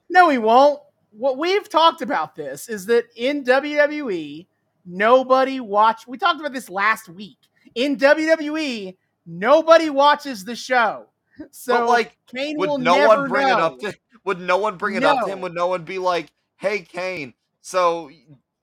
No, 0.09 0.29
he 0.29 0.37
won't. 0.37 0.79
What 1.11 1.37
we've 1.37 1.67
talked 1.67 2.01
about 2.01 2.35
this 2.35 2.69
is 2.69 2.85
that 2.87 3.05
in 3.15 3.43
WWE, 3.43 4.47
nobody 4.85 5.59
watch. 5.59 6.07
We 6.07 6.17
talked 6.17 6.39
about 6.39 6.53
this 6.53 6.69
last 6.69 7.09
week. 7.09 7.37
In 7.75 7.97
WWE, 7.97 8.95
nobody 9.25 9.89
watches 9.89 10.43
the 10.43 10.55
show. 10.55 11.07
So 11.51 11.77
but 11.77 11.87
like, 11.87 12.17
Kane 12.33 12.57
would 12.57 12.69
will 12.69 12.77
no 12.79 12.95
never 12.95 13.07
one 13.21 13.29
bring 13.29 13.47
know. 13.47 13.57
it 13.57 13.61
up 13.61 13.79
to? 13.79 13.93
Would 14.25 14.41
no 14.41 14.57
one 14.57 14.77
bring 14.77 14.95
it 14.95 15.03
up 15.03 15.23
to 15.23 15.31
him? 15.31 15.39
Would 15.41 15.53
no 15.53 15.67
one 15.67 15.83
be 15.83 15.99
like, 15.99 16.31
"Hey, 16.55 16.79
Kane, 16.79 17.35
so 17.61 18.09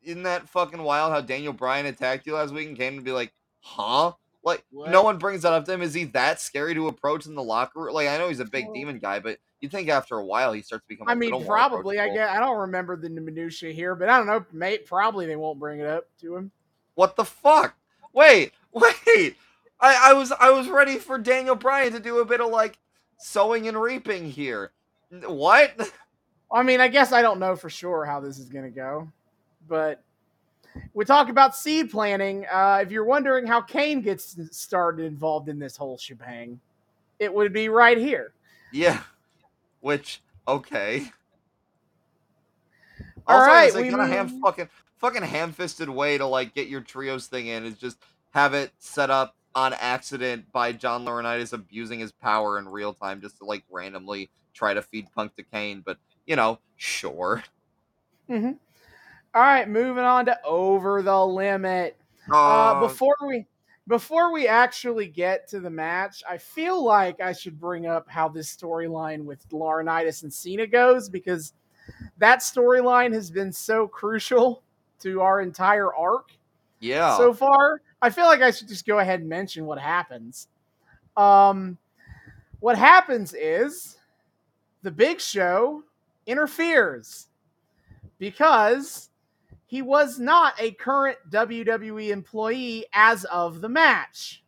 isn't 0.05 0.23
that 0.25 0.49
fucking 0.49 0.83
wild 0.83 1.13
how 1.13 1.21
Daniel 1.21 1.53
Bryan 1.53 1.87
attacked 1.87 2.27
you 2.27 2.35
last 2.35 2.53
week?" 2.53 2.69
And 2.69 2.77
Kane 2.77 2.97
to 2.97 3.03
be 3.03 3.13
like, 3.13 3.33
"Huh." 3.61 4.13
Like 4.45 4.63
What? 4.71 4.91
no 4.91 5.03
one 5.03 5.17
brings 5.17 5.41
that 5.43 5.55
up 5.55 5.65
to 5.65 5.73
him. 5.73 5.81
Is 5.81 5.95
he 5.95 6.05
that 6.05 6.39
scary 6.39 6.75
to 6.75 6.89
approach 6.89 7.25
in 7.25 7.35
the 7.35 7.43
locker 7.43 7.81
room? 7.81 7.95
Like 7.95 8.09
I 8.09 8.19
know 8.19 8.29
he's 8.29 8.41
a 8.41 8.45
big 8.45 8.67
demon 8.75 8.99
guy, 8.99 9.19
but 9.19 9.39
you 9.61 9.71
think 9.71 9.89
after 9.89 10.19
a 10.19 10.25
while 10.25 10.53
he 10.53 10.61
starts 10.61 10.85
to 10.85 10.89
become. 10.89 11.09
I 11.09 11.15
mean, 11.15 11.45
probably. 11.47 11.99
I 11.99 12.11
guess 12.11 12.29
I 12.29 12.39
don't 12.39 12.59
remember 12.59 12.97
the 12.97 13.09
minutia 13.09 13.73
here, 13.73 13.95
but 13.95 14.11
I 14.11 14.19
don't 14.19 14.27
know. 14.27 14.45
Mate, 14.53 14.85
probably 14.85 15.25
they 15.25 15.37
won't 15.37 15.59
bring 15.59 15.81
it 15.81 15.87
up 15.87 16.05
to 16.21 16.37
him. 16.37 16.51
What 16.95 17.17
the 17.17 17.25
fuck? 17.25 17.75
Wait, 18.13 18.53
wait. 18.73 19.37
I, 19.81 20.11
I 20.11 20.13
was 20.13 20.31
I 20.33 20.51
was 20.51 20.69
ready 20.69 20.99
for 20.99 21.19
Daniel 21.19 21.55
Bryan 21.55 21.93
to 21.95 22.01
do 22.01 22.19
a 22.19 22.25
bit 22.27 22.43
of 22.43 22.51
like 22.51 22.79
sowing 23.19 23.67
and 23.67 23.81
reaping 23.81 24.31
here. 24.31 24.73
What? 25.11 25.91
I 26.53 26.63
mean, 26.63 26.81
I 26.81 26.89
guess 26.89 27.13
I 27.13 27.23
don't 27.23 27.41
know 27.41 27.57
for 27.57 27.71
sure 27.71 28.05
how 28.05 28.21
this 28.21 28.39
is 28.39 28.49
going 28.49 28.65
to 28.65 28.71
go, 28.71 29.11
but 29.69 30.03
we 30.93 31.05
talk 31.05 31.28
about 31.28 31.57
seed 31.57 31.91
planting. 31.91 32.47
Uh, 32.53 32.81
if 32.82 32.91
you're 32.91 33.05
wondering 33.05 33.47
how 33.47 33.61
Kane 33.61 34.01
gets 34.01 34.36
started 34.57 35.05
involved 35.05 35.49
in 35.49 35.59
this 35.59 35.77
whole 35.77 35.99
shebang, 35.99 36.61
it 37.19 37.32
would 37.32 37.53
be 37.53 37.69
right 37.69 37.99
here. 37.99 38.32
Yeah. 38.73 39.01
Which 39.81 40.23
okay. 40.49 41.11
All 43.27 43.39
also, 43.39 43.47
right, 43.47 43.66
it's 43.66 43.74
like 43.74 43.85
we 43.85 43.91
kind 43.91 44.03
of 44.03 44.09
ham 44.09 44.41
fucking 44.41 44.69
fucking 44.99 45.23
ham-fisted 45.23 45.89
way 45.89 46.19
to 46.19 46.27
like 46.27 46.55
get 46.55 46.69
your 46.69 46.81
trios 46.81 47.27
thing 47.27 47.47
in 47.47 47.65
is 47.65 47.78
just 47.78 47.99
have 48.31 48.55
it 48.55 48.73
set 48.78 49.11
up 49.11 49.36
on 49.55 49.74
accident 49.74 50.51
by 50.53 50.73
John 50.73 51.05
Laurinaitis 51.05 51.53
abusing 51.53 52.01
his 52.01 52.12
power 52.12 52.59
in 52.59 52.69
real 52.69 52.93
time 52.93 53.20
just 53.20 53.39
to 53.39 53.45
like 53.45 53.65
randomly 53.70 54.31
try 54.53 54.74
to 54.74 54.82
feed 54.82 55.07
Punk 55.15 55.36
to 55.36 55.43
Kane. 55.43 55.82
But 55.85 55.99
you 56.27 56.36
know, 56.36 56.59
sure. 56.77 57.43
All 59.35 59.43
right, 59.43 59.69
moving 59.69 60.05
on 60.05 60.27
to 60.27 60.39
over 60.44 61.02
the 61.02 61.27
limit. 61.27 61.97
Uh, 62.31 62.36
Uh, 62.36 62.81
before 62.81 63.16
we 63.27 63.47
before 63.89 64.32
we 64.32 64.47
actually 64.47 65.09
get 65.09 65.48
to 65.48 65.61
the 65.61 65.70
match, 65.70 66.23
I 66.28 66.39
feel 66.39 66.82
like 66.82 67.20
I 67.20 67.32
should 67.32 67.61
bring 67.61 67.86
up 67.86 68.09
how 68.09 68.28
this 68.28 68.55
storyline 68.55 69.24
with 69.24 69.47
Laurinaitis 69.51 70.23
and 70.23 70.32
Cena 70.32 70.66
goes 70.66 71.09
because 71.09 71.52
that 72.19 72.39
storyline 72.39 73.12
has 73.12 73.31
been 73.31 73.52
so 73.52 73.86
crucial 73.86 74.62
to 75.01 75.20
our 75.20 75.40
entire 75.40 75.93
arc 75.94 76.31
yeah. 76.81 77.16
so 77.16 77.35
far. 77.35 77.82
I 78.01 78.11
feel 78.11 78.27
like 78.27 78.40
I 78.40 78.52
should 78.52 78.69
just 78.69 78.86
go 78.86 79.01
ahead 79.01 79.20
and 79.20 79.28
mention 79.28 79.66
what 79.66 79.78
happens. 79.78 80.48
Um, 81.16 81.77
what 82.61 82.78
happens 82.78 83.35
is 83.35 83.98
the 84.82 84.90
Big 84.90 85.20
Show 85.20 85.82
interferes 86.27 87.28
because 88.19 89.11
he 89.75 89.83
was 89.83 90.21
not 90.21 90.55
a 90.61 90.71
current 90.71 91.19
WWE 91.31 92.11
employee 92.11 92.87
as 92.93 93.25
of 93.25 93.61
the 93.61 93.69
match. 93.69 94.45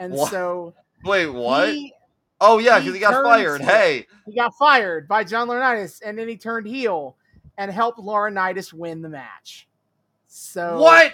And 0.00 0.12
What? 0.12 0.32
so 0.32 0.74
Wait, 1.04 1.28
what? 1.28 1.68
he, 1.68 1.92
oh 2.40 2.58
yeah, 2.58 2.80
because 2.80 2.94
he 2.94 3.00
got 3.00 3.22
fired. 3.22 3.60
heel. 3.60 3.70
Hey. 3.70 4.06
he 4.26 4.34
got 4.34 4.52
fired 4.58 5.06
by 5.06 5.22
John 5.22 5.46
Laurinaitis, 5.46 6.02
and 6.04 6.18
then 6.18 6.26
he 6.26 6.36
turned 6.36 6.66
heel 6.66 7.16
and 7.58 7.70
helped 7.70 8.00
Laurinaitis 8.00 8.72
win 8.72 9.02
the 9.02 9.08
match. 9.08 9.68
So 10.26 10.80
What? 10.80 11.12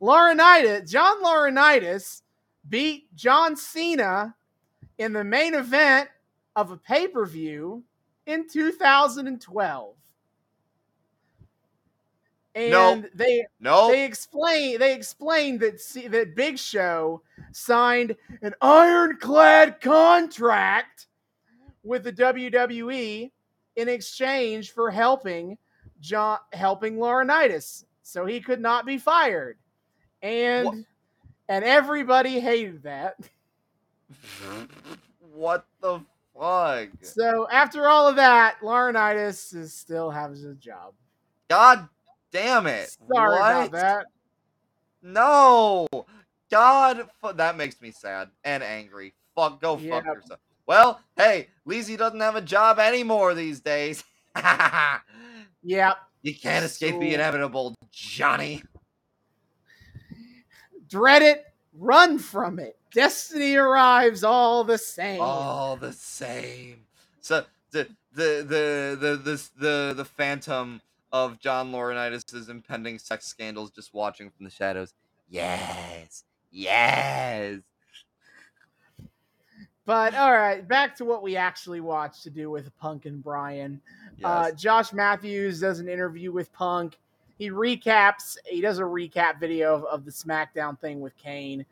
Laurinaitis, 0.00 0.88
John 0.90 1.22
Laurinaitis 1.22 2.22
beat 2.70 3.14
John 3.14 3.54
Cena 3.54 4.34
in 4.96 5.12
the 5.12 5.24
main 5.24 5.52
event 5.54 6.08
of 6.56 6.70
a 6.70 6.78
pay 6.78 7.06
per 7.06 7.26
view 7.26 7.84
in 8.24 8.48
2012. 8.48 9.94
And 12.54 12.70
No. 12.70 13.08
they 13.14 13.46
No. 13.60 13.88
they 13.88 14.04
explain 14.04 14.78
they 14.78 14.94
explained 14.94 15.60
that 15.60 15.80
C, 15.80 16.08
that 16.08 16.34
Big 16.34 16.58
Show 16.58 17.22
signed 17.52 18.16
an 18.42 18.54
ironclad 18.60 19.80
contract 19.80 21.06
with 21.82 22.04
the 22.04 22.12
WWE 22.12 23.30
in 23.76 23.88
exchange 23.88 24.72
for 24.72 24.90
helping 24.90 25.56
John 26.00 26.38
helping 26.52 26.96
Laurinaitis, 26.96 27.84
so 28.02 28.26
he 28.26 28.40
could 28.40 28.60
not 28.60 28.84
be 28.84 28.98
fired, 28.98 29.58
and 30.22 30.66
What? 30.66 30.74
and 31.48 31.64
everybody 31.64 32.40
hated 32.40 32.82
that. 32.82 33.16
what 35.34 35.66
the 35.80 36.00
fuck? 36.36 36.88
So 37.02 37.48
after 37.50 37.86
all 37.86 38.08
of 38.08 38.16
that, 38.16 38.56
Laurinaitis 38.60 39.54
is 39.54 39.72
still 39.74 40.10
having 40.10 40.44
a 40.46 40.54
job. 40.54 40.94
God 41.48 41.88
damn 42.32 42.66
it. 42.66 42.90
Sorry 43.12 43.38
what? 43.38 43.50
about 43.50 43.72
that. 43.72 44.06
No. 45.02 45.86
God, 46.50 47.08
that 47.34 47.56
makes 47.56 47.80
me 47.80 47.90
sad 47.90 48.28
and 48.44 48.62
angry. 48.62 49.14
Fuck, 49.34 49.60
go 49.60 49.76
fuck 49.76 50.04
yourself. 50.04 50.40
Well, 50.66 51.00
hey, 51.16 51.48
Lizzie 51.64 51.96
doesn't 51.96 52.20
have 52.20 52.36
a 52.36 52.40
job 52.40 52.78
anymore 52.78 53.34
these 53.34 53.60
days. 53.60 54.04
Yep. 55.62 55.98
you 56.22 56.34
can't 56.34 56.64
escape 56.64 56.98
the 56.98 57.12
inevitable, 57.12 57.74
Johnny. 57.92 58.62
dread 60.88 61.20
it, 61.20 61.44
run 61.74 62.18
from 62.18 62.58
it. 62.58 62.78
Destiny 62.92 63.56
arrives 63.56 64.24
all 64.24 64.64
the 64.64 64.78
same. 64.78 65.20
All 65.20 65.76
the 65.76 65.92
same. 65.92 66.86
So 67.20 67.44
the 67.72 67.88
the 68.14 68.44
the 68.46 68.98
the 68.98 69.16
the 69.16 69.48
the, 69.58 69.94
the 69.98 70.04
phantom 70.04 70.80
of 71.12 71.38
John 71.38 71.72
Laurinaitis' 71.72 72.48
impending 72.48 72.98
sex 72.98 73.26
scandals 73.26 73.70
just 73.70 73.94
watching 73.94 74.30
from 74.30 74.44
the 74.44 74.50
shadows. 74.50 74.94
Yes. 75.28 76.24
Yes. 76.50 77.60
But 79.84 80.14
all 80.14 80.32
right, 80.32 80.66
back 80.66 80.94
to 80.96 81.04
what 81.04 81.22
we 81.22 81.36
actually 81.36 81.80
watched 81.80 82.22
to 82.24 82.30
do 82.30 82.50
with 82.50 82.76
Punk 82.76 83.06
and 83.06 83.22
Bryan. 83.22 83.80
Uh, 84.22 84.52
Josh 84.52 84.92
Matthews 84.92 85.60
does 85.60 85.80
an 85.80 85.88
interview 85.88 86.30
with 86.32 86.52
Punk. 86.52 86.98
he 87.38 87.50
recaps. 87.50 88.36
He 88.44 88.60
does 88.60 88.78
a 88.78 88.82
recap 88.82 89.40
video 89.40 89.74
of, 89.74 89.84
of 89.84 90.04
the 90.04 90.10
SmackDown 90.10 90.78
thing 90.78 91.00
with 91.00 91.16
Kane, 91.16 91.64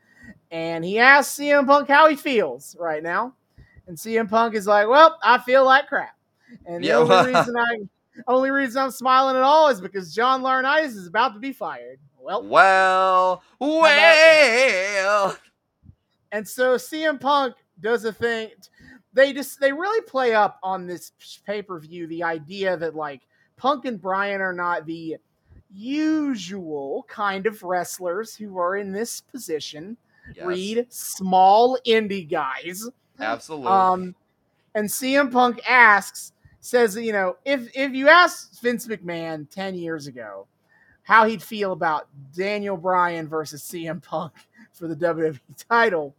and 0.51 0.83
he 0.83 0.99
asks 0.99 1.37
CM 1.39 1.67
Punk 1.67 1.87
how 1.87 2.09
he 2.09 2.15
feels 2.15 2.75
right 2.79 3.03
now, 3.03 3.35
and 3.87 3.97
CM 3.97 4.27
Punk 4.29 4.55
is 4.55 4.67
like, 4.67 4.87
"Well, 4.89 5.17
I 5.23 5.37
feel 5.37 5.63
like 5.65 5.87
crap." 5.87 6.17
And 6.65 6.83
the 6.83 6.87
Yeah, 6.87 6.95
only 6.95 7.17
reason 7.19 7.55
I 7.57 7.77
only 8.27 8.51
reason 8.51 8.81
I'm 8.81 8.91
smiling 8.91 9.35
at 9.35 9.41
all 9.43 9.69
is 9.69 9.81
because 9.81 10.13
John 10.13 10.41
Laurinaitis 10.41 10.95
is 10.95 11.07
about 11.07 11.33
to 11.33 11.39
be 11.39 11.53
fired. 11.53 11.99
Well, 12.19 12.43
Well, 12.43 13.43
well. 13.59 15.37
and 16.31 16.47
so 16.47 16.75
CM 16.75 17.19
Punk 17.19 17.55
does 17.79 18.05
a 18.05 18.13
thing. 18.13 18.49
They 19.13 19.33
just 19.33 19.59
they 19.59 19.71
really 19.71 20.01
play 20.01 20.33
up 20.33 20.59
on 20.61 20.85
this 20.85 21.11
pay 21.45 21.61
per 21.61 21.79
view 21.79 22.05
the 22.07 22.23
idea 22.23 22.77
that 22.77 22.95
like 22.95 23.21
Punk 23.57 23.85
and 23.85 23.99
Bryan 24.01 24.41
are 24.41 24.53
not 24.53 24.85
the 24.85 25.17
usual 25.71 27.05
kind 27.09 27.45
of 27.47 27.63
wrestlers 27.63 28.35
who 28.35 28.57
are 28.59 28.77
in 28.77 28.91
this 28.91 29.21
position. 29.21 29.97
Yes, 30.35 30.45
Read 30.45 30.85
small 30.89 31.77
indie 31.87 32.29
guys. 32.29 32.87
absolutely. 33.19 33.67
Um, 33.67 34.15
and 34.75 34.87
CM 34.87 35.31
Punk 35.31 35.59
asks, 35.67 36.33
says, 36.61 36.95
you 36.95 37.11
know, 37.11 37.37
if 37.45 37.69
if 37.75 37.93
you 37.93 38.09
asked 38.09 38.61
Vince 38.61 38.87
McMahon 38.87 39.49
ten 39.49 39.75
years 39.75 40.07
ago 40.07 40.47
how 41.03 41.25
he'd 41.25 41.41
feel 41.41 41.71
about 41.71 42.07
Daniel 42.35 42.77
Bryan 42.77 43.27
versus 43.27 43.63
CM 43.63 44.01
Punk 44.03 44.33
for 44.73 44.87
the 44.87 44.95
WWE 44.95 45.39
title, 45.69 46.15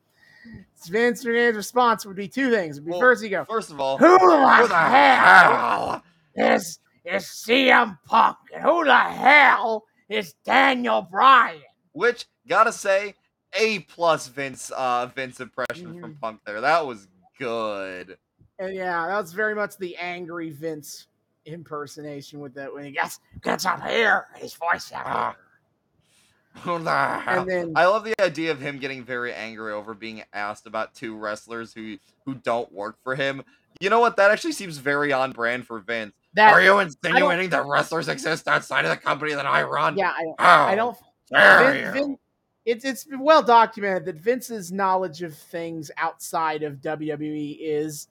Vince 0.88 1.24
McMahon's 1.24 1.56
response 1.56 2.04
would 2.06 2.16
be 2.16 2.28
two 2.28 2.50
things. 2.50 2.80
Be 2.80 2.90
Well, 2.90 3.00
first, 3.00 3.22
he 3.22 3.28
go, 3.28 3.44
First 3.44 3.70
of 3.70 3.80
all, 3.80 3.98
"Who 3.98 4.06
the 4.18 4.66
the 4.68 4.74
hell 4.74 6.02
is 6.34 6.78
is 7.04 7.24
CM 7.24 7.98
Punk, 8.06 8.36
and 8.54 8.62
who 8.62 8.84
the 8.84 8.98
hell 8.98 9.84
is 10.08 10.34
Daniel 10.44 11.02
Bryan?" 11.02 11.60
Which 11.92 12.26
gotta 12.48 12.72
say, 12.72 13.14
a 13.54 13.80
plus 13.80 14.28
Vince 14.28 14.70
uh 14.70 15.06
Vince 15.14 15.40
impression 15.40 16.00
from 16.00 16.14
Mhm. 16.14 16.20
Punk 16.20 16.40
there. 16.46 16.60
That 16.60 16.86
was 16.86 17.06
good. 17.38 18.16
And 18.60 18.74
yeah, 18.74 19.06
that 19.08 19.20
was 19.20 19.32
very 19.32 19.54
much 19.54 19.76
the 19.78 19.96
angry 19.96 20.50
Vince 20.50 21.06
impersonation 21.46 22.38
with 22.40 22.54
that 22.54 22.72
when 22.72 22.84
he 22.84 22.90
gets 22.90 23.18
gets 23.42 23.64
up 23.64 23.82
here, 23.86 24.26
his 24.36 24.54
voice 24.54 24.92
out 24.92 25.02
Ah. 25.06 25.30
here. 25.30 26.62
Who 26.64 26.78
the 26.80 26.90
hell? 26.90 27.40
And 27.42 27.50
then 27.50 27.72
I 27.76 27.86
love 27.86 28.04
the 28.04 28.14
idea 28.20 28.50
of 28.50 28.60
him 28.60 28.78
getting 28.78 29.04
very 29.04 29.32
angry 29.32 29.72
over 29.72 29.94
being 29.94 30.22
asked 30.32 30.66
about 30.66 30.94
two 30.94 31.16
wrestlers 31.16 31.72
who 31.72 31.96
who 32.26 32.34
don't 32.34 32.70
work 32.72 32.96
for 33.02 33.14
him. 33.14 33.42
You 33.80 33.88
know 33.88 34.00
what? 34.00 34.16
That 34.16 34.30
actually 34.30 34.52
seems 34.52 34.76
very 34.78 35.12
on 35.12 35.30
brand 35.32 35.66
for 35.66 35.78
Vince. 35.78 36.12
that 36.34 36.52
Are 36.52 36.60
you 36.60 36.80
insinuating 36.80 37.50
that 37.50 37.64
wrestlers 37.66 38.08
exist 38.08 38.46
outside 38.48 38.84
of 38.84 38.90
the 38.90 38.96
company 38.96 39.32
that 39.32 39.46
I 39.46 39.62
run? 39.62 39.96
yeah, 39.96 40.12
I, 40.38 40.44
How 40.44 40.66
I 40.66 40.74
don't. 40.74 40.96
Vin? 41.30 41.92
Vin, 41.92 42.18
it's 42.66 42.84
it's 42.84 43.06
well 43.18 43.42
documented 43.42 44.04
that 44.06 44.16
Vince's 44.16 44.70
knowledge 44.72 45.22
of 45.22 45.34
things 45.34 45.90
outside 45.96 46.62
of 46.64 46.74
WWE 46.80 47.56
is 47.60 48.08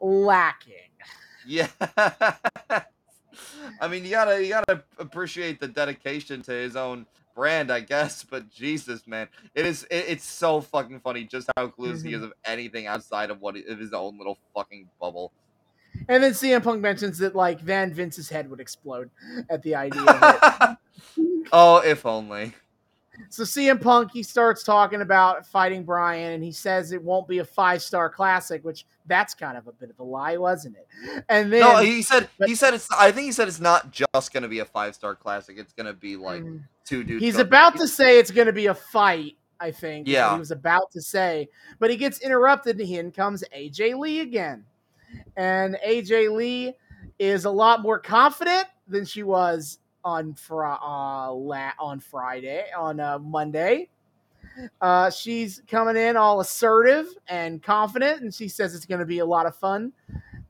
lacking. 0.00 0.74
Yeah. 1.46 1.68
I 3.80 3.88
mean, 3.88 4.04
you 4.04 4.10
gotta 4.10 4.42
you 4.42 4.50
gotta 4.50 4.82
appreciate 4.98 5.60
the 5.60 5.68
dedication 5.68 6.42
to 6.42 6.52
his 6.52 6.76
own 6.76 7.06
brand, 7.34 7.70
I 7.70 7.80
guess. 7.80 8.24
But 8.24 8.50
Jesus, 8.50 9.06
man, 9.06 9.28
it 9.54 9.66
is 9.66 9.84
it, 9.84 10.06
it's 10.08 10.24
so 10.24 10.60
fucking 10.60 11.00
funny 11.00 11.24
just 11.24 11.48
how 11.56 11.68
clueless 11.68 12.02
he 12.02 12.12
is 12.12 12.16
mm-hmm. 12.16 12.24
of 12.24 12.32
anything 12.44 12.86
outside 12.86 13.30
of 13.30 13.40
what 13.40 13.56
of 13.56 13.78
his 13.78 13.92
own 13.92 14.18
little 14.18 14.38
fucking 14.54 14.88
bubble. 15.00 15.32
And 16.08 16.22
then 16.22 16.32
CM 16.32 16.62
Punk 16.62 16.80
mentions 16.80 17.18
that 17.18 17.34
like 17.34 17.64
then 17.64 17.92
Vince's 17.92 18.28
head 18.28 18.50
would 18.50 18.60
explode 18.60 19.10
at 19.48 19.62
the 19.62 19.74
idea 19.74 20.02
of 20.02 20.36
it. 20.60 21.46
oh, 21.52 21.78
if 21.78 22.04
only. 22.04 22.54
So 23.28 23.42
CM 23.44 23.80
Punk 23.80 24.10
he 24.12 24.22
starts 24.22 24.62
talking 24.62 25.00
about 25.00 25.46
fighting 25.46 25.84
Bryan, 25.84 26.32
and 26.32 26.44
he 26.44 26.52
says 26.52 26.92
it 26.92 27.02
won't 27.02 27.26
be 27.28 27.38
a 27.38 27.44
five 27.44 27.82
star 27.82 28.08
classic, 28.10 28.64
which 28.64 28.84
that's 29.06 29.34
kind 29.34 29.56
of 29.56 29.66
a 29.66 29.72
bit 29.72 29.90
of 29.90 29.98
a 29.98 30.02
lie, 30.02 30.36
wasn't 30.36 30.76
it? 30.76 31.24
And 31.28 31.52
then 31.52 31.60
No, 31.60 31.78
he 31.78 32.02
said 32.02 32.28
but- 32.38 32.48
he 32.48 32.54
said 32.54 32.74
it's. 32.74 32.88
I 32.92 33.12
think 33.12 33.26
he 33.26 33.32
said 33.32 33.48
it's 33.48 33.60
not 33.60 33.90
just 33.90 34.32
gonna 34.32 34.48
be 34.48 34.58
a 34.60 34.64
five 34.64 34.94
star 34.94 35.14
classic. 35.14 35.56
It's 35.58 35.72
gonna 35.72 35.92
be 35.94 36.16
like 36.16 36.42
Mm. 36.42 36.62
two 36.84 37.04
dudes. 37.04 37.22
he's 37.24 37.38
about 37.38 37.76
to 37.76 37.88
say 37.88 38.18
it's 38.18 38.30
going 38.30 38.46
to 38.46 38.52
be 38.52 38.66
a 38.66 38.74
fight. 38.74 39.36
I 39.58 39.70
think. 39.70 40.06
Yeah. 40.06 40.34
he 40.34 40.38
was 40.38 40.50
about 40.50 40.90
to 40.92 41.00
say, 41.00 41.48
but 41.78 41.88
he 41.90 41.96
gets 41.96 42.20
interrupted, 42.20 42.78
and 42.78 42.90
in 42.90 43.10
comes 43.10 43.42
AJ 43.56 43.94
Lee 43.98 44.20
again, 44.20 44.64
and 45.36 45.78
AJ 45.82 46.28
Lee 46.36 46.74
is 47.18 47.46
a 47.46 47.50
lot 47.50 47.80
more 47.80 47.98
confident 47.98 48.66
than 48.86 49.06
she 49.06 49.22
was 49.22 49.78
on 50.06 50.32
fr- 50.34 50.64
uh, 50.64 51.32
la- 51.32 51.72
on 51.80 51.98
Friday 51.98 52.66
on 52.78 53.00
uh, 53.00 53.18
Monday. 53.18 53.88
Uh, 54.80 55.10
she's 55.10 55.62
coming 55.68 55.96
in 55.96 56.16
all 56.16 56.40
assertive 56.40 57.08
and 57.28 57.60
confident, 57.62 58.22
and 58.22 58.32
she 58.32 58.46
says 58.48 58.74
it's 58.74 58.86
going 58.86 59.00
to 59.00 59.04
be 59.04 59.18
a 59.18 59.26
lot 59.26 59.44
of 59.44 59.54
fun 59.56 59.92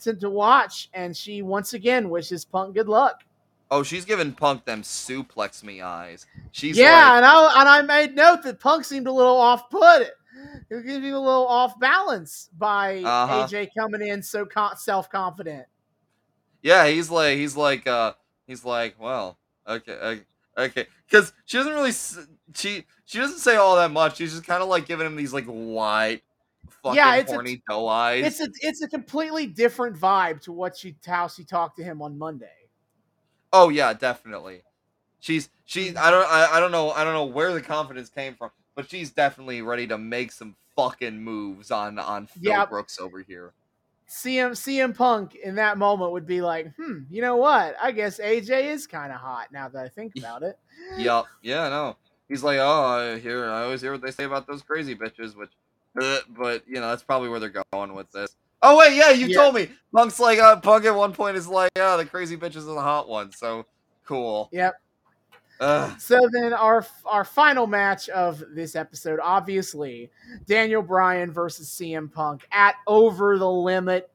to, 0.01 0.15
to 0.15 0.29
watch. 0.31 0.91
And 0.95 1.17
she 1.17 1.41
once 1.43 1.73
again 1.75 2.11
wishes 2.11 2.45
Punk 2.45 2.75
good 2.75 2.89
luck. 2.89 3.25
Oh, 3.71 3.83
she's 3.83 4.05
giving 4.05 4.33
Punk 4.33 4.65
them 4.65 4.83
suplex 4.83 5.65
me 5.65 5.81
eyes. 5.81 6.27
She's 6.53 6.77
yeah, 6.79 7.09
like, 7.09 7.17
and 7.17 7.25
I 7.27 7.61
and 7.61 7.69
I 7.69 7.83
made 7.83 8.15
note 8.15 8.43
that 8.45 8.61
Punk 8.61 8.85
seemed 8.85 9.09
a 9.09 9.13
little 9.13 9.37
off 9.39 9.71
put. 9.71 10.03
It 10.71 10.75
was 10.75 10.85
giving 10.85 11.13
a 11.13 11.19
little 11.21 11.47
off 11.49 11.81
balance 11.81 12.51
by 12.59 12.99
Uh-huh. 12.99 13.47
AJ 13.49 13.71
coming 13.77 14.07
in 14.07 14.23
so 14.23 14.45
con- 14.45 14.77
self 14.77 15.11
confident. 15.11 15.67
yeah, 16.63 16.87
he's 16.87 17.11
like, 17.11 17.39
he's 17.39 17.57
like, 17.57 17.87
uh, 17.89 18.13
he's 18.47 18.65
like, 18.65 18.95
well, 19.01 19.39
okay, 19.69 19.93
okay, 19.93 20.23
okay, 20.59 20.87
because 21.09 21.33
she 21.45 21.57
doesn't 21.59 21.73
really, 21.73 21.91
s- 21.91 22.27
she 22.55 22.85
she 23.05 23.19
doesn't 23.19 23.39
say 23.39 23.57
all 23.57 23.77
that 23.77 23.91
much. 23.91 24.17
She's 24.17 24.33
just 24.33 24.45
kind 24.47 24.63
of 24.63 24.69
like 24.69 24.87
giving 24.87 25.07
him 25.07 25.17
these 25.17 25.33
like 25.33 25.45
wide, 25.47 26.23
fucking 26.83 26.97
Yeah, 26.97 27.17
it's 27.17 27.31
a- 27.31 27.35
horny 27.35 27.63
doe 27.69 27.87
eyes. 27.89 28.25
It's 28.27 28.41
a 28.41 28.49
it's 28.61 28.83
a 28.83 28.89
completely 28.89 29.47
different 29.47 29.97
vibe 29.97 30.41
to 30.43 30.53
what 30.53 30.77
she 30.77 30.97
how 31.07 31.29
she 31.29 31.45
talked 31.45 31.77
to 31.79 31.85
him 31.85 32.03
on 32.03 32.19
Monday. 32.19 32.49
Oh 33.53 33.69
yeah, 33.69 33.93
definitely. 33.93 34.63
She's 35.21 35.49
she. 35.65 35.91
Mm. 35.93 35.97
I 35.97 36.11
don't. 36.11 36.27
I, 36.31 36.49
I 36.57 36.61
don't 36.61 36.73
know. 36.73 36.91
I 36.91 37.03
don't 37.05 37.15
know 37.15 37.25
where 37.25 37.53
the 37.53 37.61
confidence 37.63 38.09
came 38.09 38.35
from, 38.35 38.51
but 38.75 38.89
she's 38.91 39.11
definitely 39.11 39.63
ready 39.63 39.87
to 39.89 39.99
make 39.99 40.31
some 40.33 40.57
fucking 40.77 41.19
moves 41.19 41.71
on 41.71 41.99
on 41.99 42.27
Phil 42.27 42.53
Yep. 42.53 42.71
Brooks 42.71 42.99
over 43.01 43.23
here. 43.23 43.53
CM 44.09 44.53
CM 44.53 44.95
Punk 44.97 45.35
in 45.35 45.57
that 45.57 45.79
moment 45.79 46.13
would 46.13 46.27
be 46.27 46.41
like, 46.41 46.73
hmm, 46.77 47.01
you 47.11 47.23
know 47.23 47.37
what? 47.37 47.75
I 47.83 47.91
guess 47.93 48.21
AJ 48.21 48.71
is 48.71 48.87
kind 48.87 49.13
of 49.13 49.19
hot 49.19 49.49
now 49.53 49.69
that 49.69 49.85
I 49.85 49.89
think 49.89 50.15
about 50.17 50.43
it. 50.43 50.59
Yup. 50.99 51.27
Yeah. 51.43 51.69
No. 51.69 51.97
He's 52.29 52.43
like, 52.43 52.59
oh, 52.59 52.85
I 53.15 53.19
hear. 53.19 53.45
I 53.47 53.63
always 53.65 53.81
hear 53.81 53.93
what 53.93 54.03
they 54.03 54.11
say 54.11 54.25
about 54.25 54.47
those 54.47 54.63
crazy 54.63 54.95
bitches, 54.97 55.37
which, 55.37 55.51
uh, 56.01 56.19
but 56.31 56.63
you 56.67 56.75
know, 56.75 56.89
that's 56.89 57.03
probably 57.03 57.29
where 57.29 57.41
they're 57.41 57.63
going 57.73 57.95
with 57.95 58.11
this. 58.13 58.37
Oh 58.63 58.79
wait, 58.79 58.97
yeah, 58.97 59.11
you 59.11 59.27
Yeah. 59.29 59.37
told 59.39 59.55
me. 59.55 59.69
Punk's 59.95 60.19
like, 60.19 60.39
uh, 60.39 60.57
Punk 60.57 60.85
at 60.85 60.95
one 60.95 61.13
point 61.13 61.37
is 61.37 61.47
like, 61.47 61.71
yeah, 61.77 61.97
the 61.97 62.05
crazy 62.07 62.37
bitches 62.37 62.63
are 62.69 62.75
the 62.75 62.81
hot 62.81 63.09
ones. 63.09 63.37
So 63.39 63.65
cool. 64.05 64.49
Yep. 64.53 64.75
Ugh. 65.61 66.01
So 66.01 66.21
then 66.33 66.53
our 66.53 66.87
our 67.05 67.25
final 67.25 67.67
match 67.67 68.09
of 68.11 68.43
this 68.55 68.77
episode, 68.77 69.21
obviously, 69.23 70.11
Daniel 70.47 70.83
Bryan 70.83 71.33
versus 71.33 71.69
CM 71.69 72.13
Punk 72.13 72.47
at 72.53 72.77
Over 72.87 73.39
the 73.39 73.51
Limit. 73.51 74.11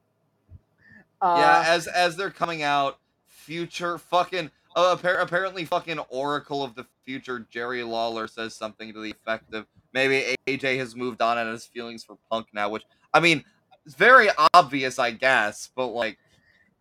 Uh, 1.20 1.36
yeah, 1.38 1.64
as 1.72 1.86
as 1.88 2.16
they're 2.16 2.30
coming 2.30 2.62
out, 2.62 2.98
future 3.26 3.98
fucking 3.98 4.50
uh, 4.76 4.96
appar- 4.96 5.20
apparently 5.20 5.64
fucking 5.64 5.98
Oracle 6.08 6.62
of 6.62 6.74
the 6.74 6.86
future 7.04 7.46
Jerry 7.50 7.82
Lawler 7.82 8.26
says 8.26 8.54
something 8.54 8.92
to 8.92 9.00
the 9.00 9.10
effect 9.10 9.52
of 9.54 9.66
maybe 9.92 10.36
AJ 10.46 10.78
has 10.78 10.96
moved 10.96 11.20
on 11.20 11.38
and 11.38 11.48
has 11.48 11.66
feelings 11.66 12.04
for 12.04 12.16
Punk 12.30 12.48
now, 12.52 12.68
which 12.68 12.84
I 13.12 13.20
mean, 13.20 13.44
it's 13.84 13.94
very 13.94 14.28
obvious, 14.54 14.98
I 14.98 15.10
guess, 15.10 15.70
but 15.74 15.88
like, 15.88 16.18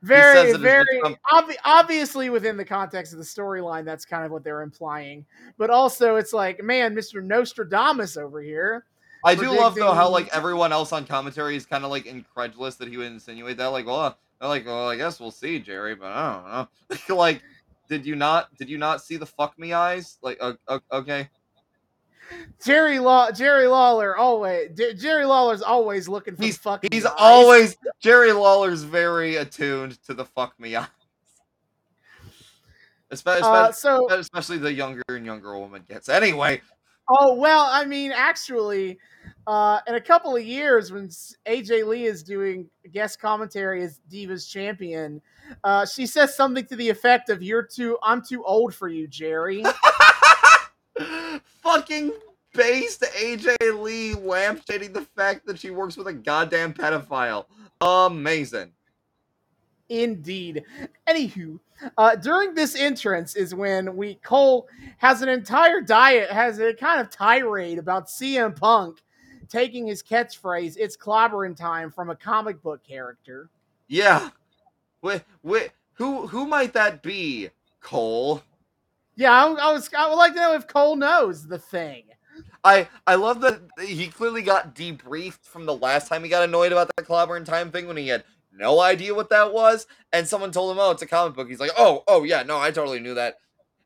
very 0.02 0.54
very 0.58 1.02
obviously 1.64 2.30
within 2.30 2.58
the 2.58 2.66
context 2.66 3.14
of 3.14 3.20
the 3.20 3.26
storyline, 3.26 3.86
that's 3.86 4.06
kind 4.06 4.26
of 4.26 4.32
what 4.32 4.44
they're 4.44 4.62
implying. 4.62 5.26
But 5.58 5.70
also, 5.70 6.16
it's 6.16 6.34
like, 6.34 6.64
man, 6.64 6.96
Mister 6.96 7.22
Nostradamus 7.22 8.18
over 8.18 8.42
here. 8.42 8.86
I 9.24 9.36
do 9.36 9.52
love 9.52 9.76
though 9.76 9.94
how 9.94 10.10
like 10.10 10.30
everyone 10.36 10.72
else 10.72 10.92
on 10.92 11.06
commentary 11.06 11.56
is 11.56 11.66
kind 11.66 11.84
of 11.84 11.92
like 11.92 12.06
incredulous 12.06 12.76
that 12.76 12.88
he 12.88 12.98
would 12.98 13.08
insinuate 13.08 13.58
that, 13.58 13.68
like, 13.68 13.86
well, 13.86 14.18
they're 14.40 14.50
like, 14.50 14.66
well, 14.66 14.90
I 14.90 14.96
guess 14.96 15.20
we'll 15.20 15.32
see, 15.32 15.60
Jerry, 15.60 15.94
but 15.94 16.08
I 16.08 16.68
don't 16.90 17.10
know. 17.10 17.16
like, 17.16 17.42
did 17.88 18.06
you 18.06 18.16
not 18.16 18.48
did 18.58 18.70
you 18.70 18.78
not 18.78 19.04
see 19.04 19.18
the 19.18 19.26
fuck 19.26 19.58
me 19.60 19.74
eyes? 19.74 20.18
Like, 20.24 20.40
uh, 20.42 20.54
okay. 20.92 21.30
Jerry 22.64 23.00
Law 23.00 23.32
Jerry 23.32 23.68
Lawler 23.68 24.16
always 24.16 24.70
J- 24.78 24.94
Jerry 24.94 25.26
Lawler's 25.26 25.62
always 25.62 26.08
looking 26.08 26.36
for 26.36 26.44
He's- 26.44 26.58
fucking. 26.58 26.90
He's 26.92 27.06
always 27.06 27.76
Jerry 28.00 28.32
Lawler's 28.34 28.84
very 28.84 29.38
attuned 29.38 30.02
to 30.04 30.14
the 30.14 30.26
fuck 30.26 30.60
me 30.60 30.76
eyes. 30.76 30.88
Especially, 33.10 33.44
Uh, 33.50 33.72
so 33.72 34.10
especially 34.12 34.58
the 34.58 34.72
younger 34.72 35.04
and 35.10 35.26
younger 35.26 35.58
woman 35.58 35.84
gets. 35.88 36.08
Anyway, 36.08 36.62
Oh 37.10 37.34
well, 37.34 37.66
I 37.70 37.84
mean, 37.84 38.14
actually, 38.14 38.98
uh, 39.46 39.80
in 39.86 39.96
a 39.96 40.02
couple 40.02 40.34
of 40.34 40.44
years, 40.44 40.94
when 40.94 41.10
AJ 41.46 41.86
Lee 41.86 42.06
is 42.06 42.24
doing 42.24 42.70
guest 42.94 43.20
commentary 43.20 43.84
as 43.84 44.00
Divas 44.10 44.50
champion, 44.50 45.22
Uh, 45.66 45.86
she 45.86 46.06
says 46.06 46.34
something 46.34 46.66
to 46.68 46.78
the 46.78 46.88
effect 46.88 47.28
of 47.30 47.44
"You're 47.44 47.64
too, 47.64 47.98
I'm 48.02 48.22
too 48.22 48.42
old 48.46 48.74
for 48.74 48.88
you, 48.88 49.06
Jerry." 49.08 49.62
Fucking 51.62 52.12
based 52.54 53.02
AJ 53.02 53.82
Lee 53.82 54.14
lampshading 54.14 54.94
the 54.94 55.06
fact 55.16 55.46
that 55.46 55.60
she 55.60 55.72
works 55.72 55.98
with 55.98 56.08
a 56.08 56.14
goddamn 56.14 56.74
pedophile. 56.74 57.46
Amazing. 57.80 58.72
Indeed. 59.90 60.64
Anywho, 61.08 61.60
uh, 61.98 62.16
during 62.16 62.54
this 62.54 62.76
entrance 62.76 63.36
is 63.36 63.54
when 63.54 63.98
we 63.98 64.16
Cole 64.16 64.68
has 64.98 65.22
an 65.22 65.30
entire 65.30 65.82
diet, 65.82 66.30
has 66.30 66.60
a 66.60 66.74
kind 66.74 67.02
of 67.02 67.10
tirade 67.10 67.78
about 67.78 68.08
CM 68.08 68.58
Punk 68.58 69.02
taking 69.50 69.88
his 69.88 70.02
catchphrase 70.02 70.78
"It's 70.78 70.96
clobbering 70.96 71.58
time" 71.58 71.92
from 71.92 72.10
a 72.10 72.16
comic 72.16 72.62
book 72.62 72.84
character. 72.84 73.50
Yeah. 73.88 74.30
Wait, 75.02 75.24
wait, 75.44 75.72
who 75.94 76.28
who 76.28 76.46
might 76.46 76.74
that 76.74 77.04
be? 77.04 77.50
Cole. 77.82 78.44
Yeah, 79.22 79.34
I, 79.34 79.52
I 79.52 79.72
was. 79.72 79.88
I 79.96 80.10
would 80.10 80.16
like 80.16 80.34
to 80.34 80.40
know 80.40 80.56
if 80.56 80.66
Cole 80.66 80.96
knows 80.96 81.46
the 81.48 81.60
thing. 81.60 82.06
I 82.64 82.88
I 83.06 83.14
love 83.14 83.40
that 83.42 83.62
he 83.80 84.08
clearly 84.08 84.42
got 84.42 84.74
debriefed 84.74 85.46
from 85.46 85.68
the 85.68 85.76
last 85.76 86.08
time 86.08 86.24
he 86.24 86.30
got 86.30 86.42
annoyed 86.42 86.72
about 86.72 86.90
the 86.98 87.04
clobbering 87.04 87.46
time 87.46 87.70
thing 87.70 87.86
when 87.86 87.98
he 87.98 88.08
had 88.08 88.24
no 88.52 88.82
idea 88.82 89.14
what 89.14 89.30
that 89.30 89.54
was, 89.54 89.86
and 90.12 90.28
someone 90.28 90.52
told 90.52 90.72
him, 90.72 90.80
"Oh, 90.80 90.90
it's 90.90 91.04
a 91.04 91.06
comic 91.06 91.36
book." 91.36 91.48
He's 91.50 91.60
like, 91.60 91.70
"Oh, 91.78 92.04
oh 92.08 92.24
yeah, 92.24 92.42
no, 92.42 92.60
I 92.60 92.72
totally 92.72 93.00
knew 93.00 93.14
that," 93.14 93.36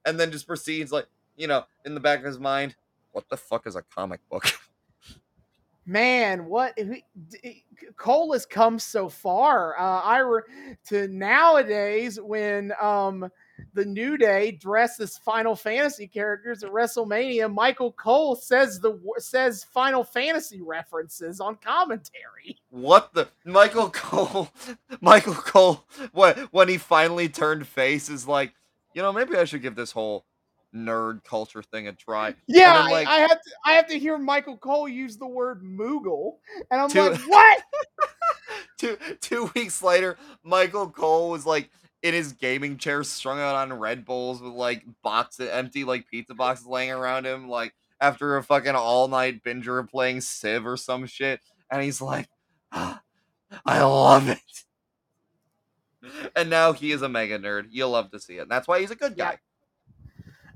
and 0.05 0.17
then 0.17 0.31
just 0.31 0.47
proceeds 0.47 0.93
like, 0.93 1.07
you 1.35 1.47
know, 1.47 1.65
in 1.83 1.95
the 1.95 1.99
back 1.99 2.19
of 2.19 2.25
his 2.25 2.39
mind, 2.39 2.77
"What 3.11 3.27
the 3.27 3.35
fuck 3.35 3.67
is 3.67 3.75
a 3.75 3.81
comic 3.81 4.21
book?" 4.29 4.45
Man, 5.85 6.45
what 6.45 6.79
Cole 7.97 8.31
has 8.31 8.45
come 8.45 8.79
so 8.79 9.09
far. 9.09 9.77
Uh, 9.77 9.99
I 9.99 10.19
re, 10.19 10.41
to 10.85 11.09
nowadays 11.09 12.21
when 12.21 12.71
um 12.81 13.29
the 13.73 13.85
New 13.85 14.17
Day 14.17 14.51
dressed 14.51 14.99
as 14.99 15.17
Final 15.17 15.55
Fantasy 15.55 16.07
characters 16.07 16.63
at 16.63 16.71
WrestleMania, 16.71 17.53
Michael 17.53 17.91
Cole 17.91 18.35
says 18.35 18.79
the 18.79 18.99
says 19.17 19.63
Final 19.63 20.03
Fantasy 20.03 20.61
references 20.61 21.39
on 21.39 21.55
commentary. 21.55 22.57
What 22.69 23.13
the 23.13 23.27
Michael 23.43 23.89
Cole? 23.89 24.49
Michael 25.01 25.33
Cole 25.33 25.85
when 26.13 26.35
when 26.51 26.69
he 26.69 26.77
finally 26.77 27.29
turned 27.29 27.67
face 27.67 28.09
is 28.09 28.27
like, 28.27 28.53
you 28.93 29.01
know, 29.01 29.13
maybe 29.13 29.35
I 29.37 29.45
should 29.45 29.61
give 29.61 29.75
this 29.75 29.91
whole 29.91 30.25
nerd 30.75 31.23
culture 31.23 31.63
thing 31.63 31.87
a 31.87 31.93
try. 31.93 32.35
Yeah, 32.47 32.87
like, 32.89 33.07
I, 33.07 33.17
I, 33.17 33.19
have 33.19 33.41
to 33.41 33.51
I 33.65 33.73
have 33.73 33.87
to 33.87 33.97
hear 33.97 34.17
Michael 34.17 34.57
Cole 34.57 34.87
use 34.87 35.17
the 35.17 35.27
word 35.27 35.63
Moogle, 35.63 36.35
and 36.69 36.81
I'm 36.81 36.89
two, 36.89 37.09
like, 37.09 37.19
what? 37.27 37.63
two 38.77 38.97
two 39.21 39.49
weeks 39.55 39.81
later, 39.81 40.17
Michael 40.43 40.89
Cole 40.89 41.29
was 41.29 41.45
like 41.45 41.69
in 42.05 42.13
his 42.13 42.33
gaming 42.33 42.77
chair 42.77 43.03
strung 43.03 43.39
out 43.39 43.55
on 43.55 43.73
Red 43.73 44.05
Bulls 44.05 44.39
with 44.39 44.53
like 44.53 44.83
boxes 45.01 45.49
empty 45.49 45.83
like 45.83 46.07
pizza 46.07 46.35
boxes 46.35 46.67
laying 46.67 46.91
around 46.91 47.25
him, 47.25 47.49
like 47.49 47.73
after 47.99 48.37
a 48.37 48.43
fucking 48.43 48.75
all 48.75 49.07
night 49.07 49.43
binger 49.43 49.89
playing 49.89 50.21
Civ 50.21 50.67
or 50.67 50.77
some 50.77 51.07
shit. 51.07 51.39
And 51.71 51.81
he's 51.81 52.03
like, 52.03 52.29
ah, 52.71 53.01
I 53.65 53.81
love 53.81 54.29
it. 54.29 54.39
And 56.35 56.51
now 56.51 56.71
he 56.71 56.91
is 56.91 57.01
a 57.01 57.09
mega 57.09 57.39
nerd. 57.39 57.69
You'll 57.71 57.89
love 57.89 58.11
to 58.11 58.19
see 58.19 58.35
it. 58.37 58.41
And 58.41 58.51
that's 58.51 58.67
why 58.67 58.79
he's 58.79 58.91
a 58.91 58.95
good 58.95 59.17
guy. 59.17 59.39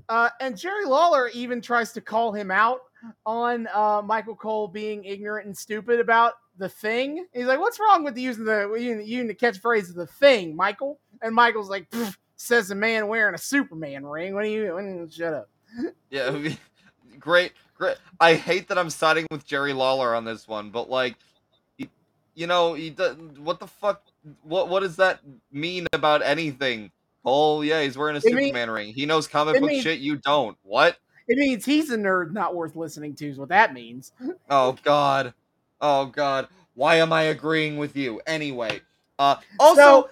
Uh, 0.08 0.28
and 0.40 0.56
Jerry 0.56 0.84
Lawler 0.84 1.28
even 1.34 1.60
tries 1.60 1.90
to 1.94 2.00
call 2.00 2.30
him 2.30 2.52
out 2.52 2.82
on 3.26 3.66
uh, 3.74 4.00
Michael 4.04 4.36
Cole 4.36 4.68
being 4.68 5.04
ignorant 5.04 5.46
and 5.46 5.58
stupid 5.58 5.98
about 5.98 6.34
the 6.56 6.68
thing. 6.68 7.26
He's 7.32 7.46
like, 7.46 7.58
"What's 7.58 7.80
wrong 7.80 8.04
with 8.04 8.16
using 8.16 8.44
the 8.44 8.72
using 8.78 9.26
the 9.26 9.34
catchphrase 9.34 9.88
of 9.88 9.96
the 9.96 10.06
thing, 10.06 10.54
Michael?" 10.54 11.00
And 11.22 11.34
Michael's 11.34 11.68
like, 11.68 11.92
"Says 12.36 12.68
the 12.68 12.74
man 12.74 13.08
wearing 13.08 13.34
a 13.34 13.38
Superman 13.38 14.06
ring." 14.06 14.34
What 14.34 14.44
are 14.44 14.48
you? 14.48 14.66
doing? 14.66 15.08
Shut 15.10 15.34
up. 15.34 15.48
Yeah, 16.10 16.36
great, 17.20 17.52
great. 17.76 17.96
I 18.18 18.34
hate 18.34 18.66
that 18.66 18.76
I'm 18.76 18.90
siding 18.90 19.28
with 19.30 19.46
Jerry 19.46 19.72
Lawler 19.72 20.16
on 20.16 20.24
this 20.24 20.48
one, 20.48 20.70
but 20.70 20.90
like, 20.90 21.14
he, 21.78 21.88
you 22.34 22.48
know, 22.48 22.74
he 22.74 22.90
does, 22.90 23.16
what 23.38 23.60
the 23.60 23.68
fuck? 23.68 24.02
What 24.42 24.68
what 24.68 24.80
does 24.80 24.96
that 24.96 25.20
mean 25.52 25.86
about 25.92 26.22
anything? 26.22 26.90
Oh 27.24 27.60
yeah, 27.60 27.82
he's 27.82 27.96
wearing 27.96 28.16
a 28.16 28.18
it 28.18 28.22
Superman 28.22 28.52
mean, 28.52 28.70
ring. 28.70 28.92
He 28.92 29.06
knows 29.06 29.28
comic 29.28 29.60
book 29.60 29.70
means, 29.70 29.84
shit. 29.84 30.00
You 30.00 30.16
don't. 30.16 30.58
What? 30.64 30.96
It 31.28 31.38
means 31.38 31.64
he's 31.64 31.90
a 31.90 31.96
nerd, 31.96 32.32
not 32.32 32.56
worth 32.56 32.74
listening 32.74 33.14
to. 33.14 33.28
Is 33.28 33.38
what 33.38 33.50
that 33.50 33.72
means. 33.72 34.12
Oh 34.50 34.76
God. 34.82 35.32
Oh 35.80 36.06
God, 36.06 36.48
why 36.74 36.96
am 36.96 37.12
I 37.12 37.22
agreeing 37.22 37.78
with 37.78 37.96
you? 37.96 38.20
Anyway, 38.26 38.80
uh, 39.18 39.36
also, 39.58 39.80
so, 39.80 40.10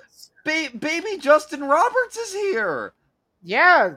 ba- 0.49 0.79
baby 0.79 1.19
Justin 1.19 1.65
Roberts 1.65 2.17
is 2.17 2.33
here. 2.33 2.93
Yeah, 3.43 3.95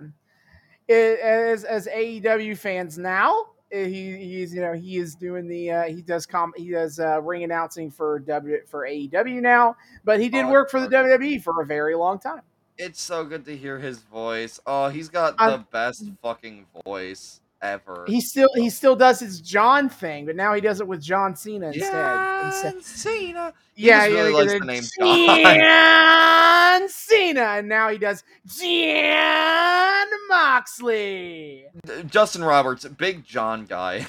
it, 0.88 1.20
as 1.20 1.64
as 1.64 1.88
AEW 1.88 2.58
fans 2.58 2.98
now, 2.98 3.48
eh, 3.72 3.86
he 3.86 4.18
he's 4.18 4.54
you 4.54 4.62
know 4.62 4.74
he 4.74 4.98
is 4.98 5.16
doing 5.16 5.48
the 5.48 5.72
uh, 5.72 5.84
he 5.84 6.02
does 6.02 6.26
com 6.26 6.54
he 6.56 6.70
does 6.70 7.00
uh, 7.00 7.22
ring 7.22 7.44
announcing 7.44 7.90
for 7.90 8.20
W 8.20 8.60
for 8.68 8.88
AEW 8.88 9.42
now, 9.42 9.76
but 10.04 10.20
he 10.20 10.30
did 10.30 10.46
oh, 10.46 10.52
work 10.52 10.70
for 10.70 10.80
the 10.80 10.88
WWE 10.88 11.42
for 11.42 11.62
a 11.62 11.66
very 11.66 11.96
long 11.96 12.20
time. 12.20 12.42
It's 12.78 13.02
so 13.02 13.26
good 13.26 13.46
to 13.46 13.56
hear 13.56 13.80
his 13.80 14.00
voice. 14.00 14.60
Oh, 14.66 14.90
he's 14.90 15.10
got 15.10 15.38
the 15.38 15.64
best 15.72 16.10
fucking 16.22 16.66
voice 16.86 17.41
ever. 17.62 18.06
He 18.08 18.22
still 18.22 18.50
he 18.56 18.70
still 18.70 18.96
does 18.96 19.20
his 19.20 19.42
John 19.42 19.90
thing, 19.90 20.26
but 20.26 20.36
now 20.36 20.54
he 20.54 20.62
does 20.62 20.80
it 20.80 20.88
with 20.88 21.02
John 21.02 21.36
Cena 21.36 21.68
instead. 21.68 21.92
John 21.92 22.46
instead. 22.46 22.84
Cena. 22.84 23.54
He 23.74 23.88
yeah, 23.88 24.06
yeah, 24.06 24.24
likes 24.24 24.54
the 24.54 24.60
name 24.60 24.84
John 25.00 26.90
Cena, 26.90 27.42
and 27.42 27.70
now 27.70 27.90
he 27.90 27.98
does 27.98 28.24
John 28.46 30.08
Moxley. 30.30 31.66
Justin 32.08 32.44
Roberts, 32.44 32.86
big 32.86 33.24
John 33.26 33.66
guy. 33.66 34.08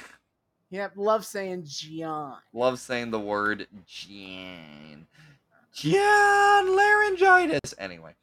Yep, 0.70 0.93
love 0.97 1.27
saying 1.27 1.65
John. 1.66 2.39
Love 2.53 2.79
saying 2.79 3.11
the 3.11 3.20
word 3.20 3.66
John. 3.87 5.07
John 5.74 6.66
Laurinaitis. 6.66 7.74
Anyway. 7.79 8.15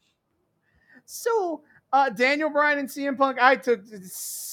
So 1.05 1.61
uh, 1.91 2.09
Daniel 2.09 2.49
Bryan 2.49 2.79
and 2.79 2.87
CM 2.87 3.17
Punk. 3.17 3.37
I 3.41 3.55
took 3.55 3.81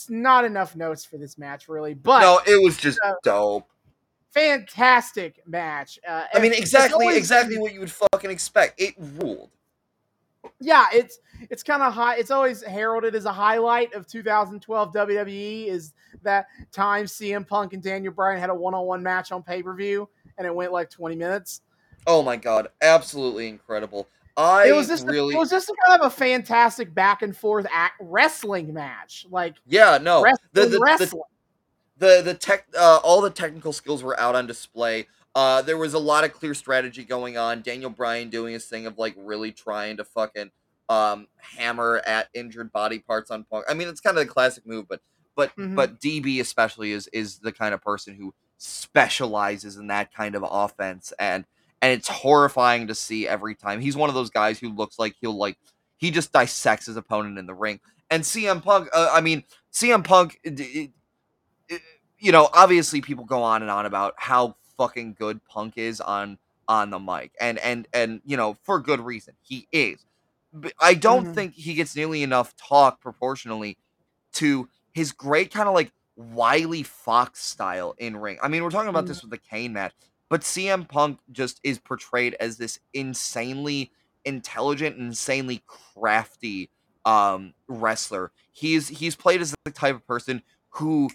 not 0.08 0.44
enough 0.44 0.76
notes 0.76 1.04
for 1.04 1.18
this 1.18 1.38
match, 1.38 1.68
really, 1.68 1.94
but 1.94 2.20
no, 2.20 2.40
it 2.46 2.62
was 2.62 2.76
just 2.76 2.98
uh, 3.04 3.14
dope. 3.22 3.68
Fantastic 4.30 5.42
match. 5.46 5.98
Uh, 6.06 6.24
I 6.34 6.40
mean, 6.40 6.52
exactly, 6.52 7.04
always, 7.06 7.16
exactly 7.16 7.58
what 7.58 7.72
you 7.72 7.80
would 7.80 7.90
fucking 7.90 8.30
expect. 8.30 8.80
It 8.80 8.94
ruled. 8.98 9.50
Yeah, 10.60 10.86
it's 10.92 11.18
it's 11.50 11.62
kind 11.62 11.82
of 11.82 11.92
high. 11.92 12.16
It's 12.16 12.30
always 12.30 12.62
heralded 12.62 13.14
as 13.14 13.24
a 13.24 13.32
highlight 13.32 13.94
of 13.94 14.06
2012 14.06 14.92
WWE. 14.92 15.66
Is 15.66 15.92
that 16.22 16.46
time 16.72 17.06
CM 17.06 17.46
Punk 17.46 17.72
and 17.72 17.82
Daniel 17.82 18.12
Bryan 18.12 18.40
had 18.40 18.50
a 18.50 18.54
one-on-one 18.54 19.02
match 19.02 19.32
on 19.32 19.42
pay-per-view, 19.42 20.08
and 20.38 20.46
it 20.46 20.54
went 20.54 20.72
like 20.72 20.90
20 20.90 21.16
minutes. 21.16 21.62
Oh 22.06 22.22
my 22.22 22.36
god, 22.36 22.68
absolutely 22.80 23.48
incredible. 23.48 24.06
I 24.36 24.68
it 24.68 24.72
was 24.72 24.88
just 24.88 25.06
really 25.06 25.34
a, 25.34 25.36
it 25.36 25.40
was 25.40 25.50
just 25.50 25.72
kind 25.86 26.00
of 26.00 26.06
a 26.06 26.10
fantastic 26.10 26.94
back 26.94 27.22
and 27.22 27.36
forth 27.36 27.66
act 27.70 27.94
wrestling 28.00 28.74
match. 28.74 29.26
Like 29.30 29.56
yeah, 29.66 29.98
no, 30.00 30.22
wrestling, 30.22 30.48
the, 30.52 30.66
the, 30.66 30.80
wrestling. 30.80 31.22
the 31.98 32.16
the 32.16 32.22
the 32.22 32.34
tech 32.34 32.66
uh, 32.78 33.00
all 33.02 33.20
the 33.20 33.30
technical 33.30 33.72
skills 33.72 34.02
were 34.02 34.18
out 34.20 34.34
on 34.34 34.46
display. 34.46 35.06
Uh, 35.34 35.62
there 35.62 35.76
was 35.76 35.94
a 35.94 35.98
lot 35.98 36.24
of 36.24 36.32
clear 36.32 36.54
strategy 36.54 37.04
going 37.04 37.36
on. 37.36 37.62
Daniel 37.62 37.90
Bryan 37.90 38.30
doing 38.30 38.54
his 38.54 38.66
thing 38.66 38.86
of 38.86 38.98
like 38.98 39.14
really 39.18 39.52
trying 39.52 39.98
to 39.98 40.04
fucking 40.04 40.50
um, 40.88 41.26
hammer 41.36 42.02
at 42.06 42.28
injured 42.34 42.72
body 42.72 42.98
parts 42.98 43.30
on 43.30 43.44
Punk. 43.44 43.64
I 43.68 43.74
mean, 43.74 43.88
it's 43.88 44.00
kind 44.00 44.16
of 44.16 44.26
the 44.26 44.32
classic 44.32 44.66
move, 44.66 44.86
but 44.88 45.00
but 45.34 45.50
mm-hmm. 45.50 45.74
but 45.74 46.00
DB 46.00 46.40
especially 46.40 46.92
is 46.92 47.08
is 47.08 47.38
the 47.38 47.52
kind 47.52 47.74
of 47.74 47.82
person 47.82 48.14
who 48.14 48.34
specializes 48.58 49.76
in 49.76 49.88
that 49.88 50.12
kind 50.12 50.34
of 50.34 50.44
offense 50.48 51.12
and 51.18 51.44
and 51.82 51.92
it's 51.92 52.08
horrifying 52.08 52.86
to 52.86 52.94
see 52.94 53.28
every 53.28 53.54
time. 53.54 53.80
He's 53.80 53.96
one 53.96 54.08
of 54.08 54.14
those 54.14 54.30
guys 54.30 54.58
who 54.58 54.70
looks 54.70 54.98
like 54.98 55.14
he'll 55.20 55.36
like 55.36 55.58
he 55.96 56.10
just 56.10 56.32
dissects 56.32 56.86
his 56.86 56.96
opponent 56.96 57.38
in 57.38 57.46
the 57.46 57.54
ring. 57.54 57.80
And 58.10 58.22
CM 58.22 58.62
Punk, 58.62 58.88
uh, 58.92 59.10
I 59.12 59.20
mean, 59.20 59.44
CM 59.72 60.04
Punk, 60.04 60.38
it, 60.44 60.60
it, 60.60 60.90
it, 61.68 61.82
you 62.18 62.32
know, 62.32 62.48
obviously 62.52 63.00
people 63.00 63.24
go 63.24 63.42
on 63.42 63.62
and 63.62 63.70
on 63.70 63.86
about 63.86 64.14
how 64.16 64.56
fucking 64.76 65.16
good 65.18 65.44
Punk 65.44 65.74
is 65.76 66.00
on 66.00 66.38
on 66.68 66.90
the 66.90 66.98
mic, 66.98 67.32
and 67.40 67.58
and 67.58 67.86
and 67.92 68.20
you 68.24 68.36
know 68.36 68.56
for 68.62 68.80
good 68.80 69.00
reason. 69.00 69.34
He 69.42 69.66
is. 69.72 70.04
But 70.52 70.72
I 70.80 70.94
don't 70.94 71.24
mm-hmm. 71.24 71.32
think 71.34 71.54
he 71.54 71.74
gets 71.74 71.94
nearly 71.94 72.22
enough 72.22 72.56
talk 72.56 73.00
proportionally 73.00 73.76
to 74.34 74.68
his 74.92 75.12
great 75.12 75.52
kind 75.52 75.68
of 75.68 75.74
like 75.74 75.92
Wiley 76.16 76.82
Fox 76.82 77.44
style 77.44 77.94
in 77.98 78.16
ring. 78.16 78.38
I 78.42 78.48
mean, 78.48 78.64
we're 78.64 78.70
talking 78.70 78.88
about 78.88 79.04
mm-hmm. 79.04 79.08
this 79.08 79.22
with 79.22 79.30
the 79.30 79.38
Kane 79.38 79.72
match. 79.72 79.92
But 80.28 80.40
CM 80.40 80.88
Punk 80.88 81.20
just 81.30 81.60
is 81.62 81.78
portrayed 81.78 82.34
as 82.40 82.56
this 82.56 82.80
insanely 82.92 83.92
intelligent, 84.24 84.98
insanely 84.98 85.62
crafty 85.66 86.70
um, 87.04 87.54
wrestler. 87.68 88.32
He's 88.52 88.88
he's 88.88 89.14
played 89.14 89.40
as 89.40 89.54
the 89.64 89.70
type 89.70 89.94
of 89.94 90.06
person 90.06 90.42
who 90.70 91.10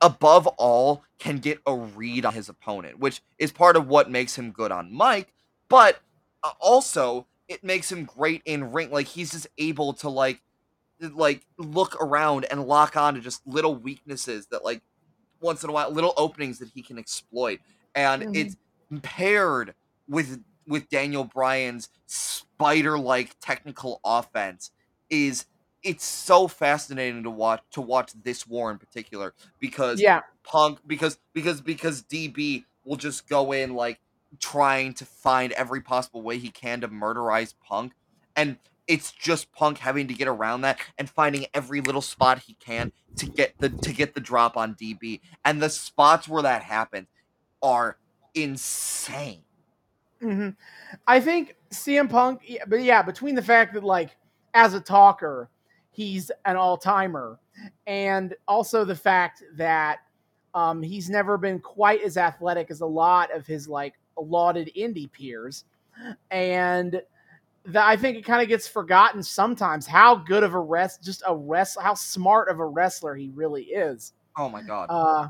above 0.00 0.46
all 0.46 1.02
can 1.18 1.38
get 1.38 1.58
a 1.66 1.74
read 1.74 2.24
on 2.24 2.32
his 2.32 2.48
opponent, 2.48 2.98
which 2.98 3.20
is 3.38 3.52
part 3.52 3.76
of 3.76 3.88
what 3.88 4.10
makes 4.10 4.38
him 4.38 4.50
good 4.52 4.72
on 4.72 4.96
mic, 4.96 5.34
but 5.68 6.00
uh, 6.42 6.52
also 6.60 7.26
it 7.48 7.64
makes 7.64 7.90
him 7.90 8.04
great 8.04 8.42
in 8.44 8.72
ring. 8.72 8.90
Like 8.90 9.08
he's 9.08 9.32
just 9.32 9.48
able 9.58 9.92
to 9.94 10.08
like 10.08 10.40
like 11.00 11.42
look 11.58 12.00
around 12.00 12.44
and 12.50 12.66
lock 12.66 12.96
on 12.96 13.14
to 13.14 13.20
just 13.20 13.46
little 13.46 13.74
weaknesses 13.74 14.46
that 14.46 14.64
like 14.64 14.82
once 15.40 15.64
in 15.64 15.70
a 15.70 15.72
while 15.72 15.90
little 15.90 16.14
openings 16.16 16.58
that 16.58 16.68
he 16.74 16.82
can 16.82 16.98
exploit 16.98 17.58
and 17.94 18.22
mm-hmm. 18.22 18.34
it's 18.34 18.56
paired 19.02 19.74
with 20.08 20.42
with 20.66 20.88
Daniel 20.88 21.24
Bryan's 21.24 21.88
spider 22.06 22.98
like 22.98 23.36
technical 23.40 24.00
offense 24.04 24.70
is 25.08 25.46
it's 25.82 26.04
so 26.04 26.46
fascinating 26.48 27.22
to 27.22 27.30
watch 27.30 27.62
to 27.72 27.80
watch 27.80 28.12
this 28.22 28.46
war 28.46 28.70
in 28.70 28.78
particular 28.78 29.34
because 29.58 30.00
yeah 30.00 30.20
punk 30.42 30.78
because 30.86 31.18
because 31.32 31.60
because 31.60 32.02
DB 32.02 32.64
will 32.84 32.96
just 32.96 33.28
go 33.28 33.52
in 33.52 33.74
like 33.74 34.00
trying 34.38 34.94
to 34.94 35.04
find 35.04 35.52
every 35.52 35.80
possible 35.80 36.22
way 36.22 36.38
he 36.38 36.50
can 36.50 36.80
to 36.80 36.88
murderize 36.88 37.54
punk 37.66 37.92
and 38.36 38.56
it's 38.86 39.12
just 39.12 39.52
punk 39.52 39.78
having 39.78 40.08
to 40.08 40.14
get 40.14 40.28
around 40.28 40.62
that 40.62 40.78
and 40.98 41.08
finding 41.08 41.46
every 41.54 41.80
little 41.80 42.02
spot 42.02 42.40
he 42.40 42.54
can 42.54 42.92
to 43.16 43.26
get 43.26 43.54
the 43.58 43.68
to 43.68 43.92
get 43.92 44.14
the 44.14 44.20
drop 44.20 44.56
on 44.56 44.74
DB 44.74 45.20
and 45.44 45.62
the 45.62 45.70
spots 45.70 46.28
where 46.28 46.42
that 46.42 46.62
happens 46.62 47.08
are 47.62 47.96
insane 48.34 49.42
Mm-hmm. 50.22 50.50
I 51.06 51.20
think 51.20 51.56
CM 51.70 52.08
Punk, 52.08 52.42
but 52.68 52.82
yeah, 52.82 53.02
between 53.02 53.34
the 53.34 53.42
fact 53.42 53.74
that 53.74 53.84
like 53.84 54.16
as 54.54 54.74
a 54.74 54.80
talker, 54.80 55.48
he's 55.90 56.30
an 56.44 56.56
all 56.56 56.76
timer, 56.76 57.38
and 57.86 58.34
also 58.46 58.84
the 58.84 58.94
fact 58.94 59.42
that 59.56 60.00
um, 60.54 60.82
he's 60.82 61.08
never 61.08 61.38
been 61.38 61.58
quite 61.58 62.02
as 62.02 62.16
athletic 62.16 62.70
as 62.70 62.82
a 62.82 62.86
lot 62.86 63.34
of 63.34 63.46
his 63.46 63.66
like 63.66 63.94
lauded 64.18 64.70
indie 64.76 65.10
peers, 65.10 65.64
and 66.30 67.00
that 67.64 67.86
I 67.86 67.96
think 67.96 68.18
it 68.18 68.24
kind 68.24 68.42
of 68.42 68.48
gets 68.48 68.68
forgotten 68.68 69.22
sometimes 69.22 69.86
how 69.86 70.16
good 70.16 70.42
of 70.42 70.52
a 70.52 70.60
rest, 70.60 71.02
just 71.02 71.22
a 71.26 71.34
rest, 71.34 71.78
how 71.80 71.94
smart 71.94 72.50
of 72.50 72.58
a 72.58 72.66
wrestler 72.66 73.14
he 73.14 73.30
really 73.30 73.64
is. 73.64 74.12
Oh 74.36 74.50
my 74.50 74.60
god. 74.60 74.86
Uh, 74.90 75.28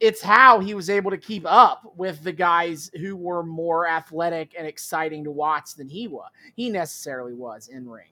it's 0.00 0.20
how 0.20 0.58
he 0.60 0.74
was 0.74 0.90
able 0.90 1.10
to 1.10 1.18
keep 1.18 1.44
up 1.46 1.92
with 1.96 2.22
the 2.24 2.32
guys 2.32 2.90
who 3.00 3.16
were 3.16 3.42
more 3.44 3.86
athletic 3.86 4.54
and 4.58 4.66
exciting 4.66 5.24
to 5.24 5.30
watch 5.30 5.74
than 5.76 5.88
he 5.88 6.08
was. 6.08 6.28
He 6.56 6.70
necessarily 6.70 7.34
was 7.34 7.68
in 7.68 7.88
ring. 7.88 8.08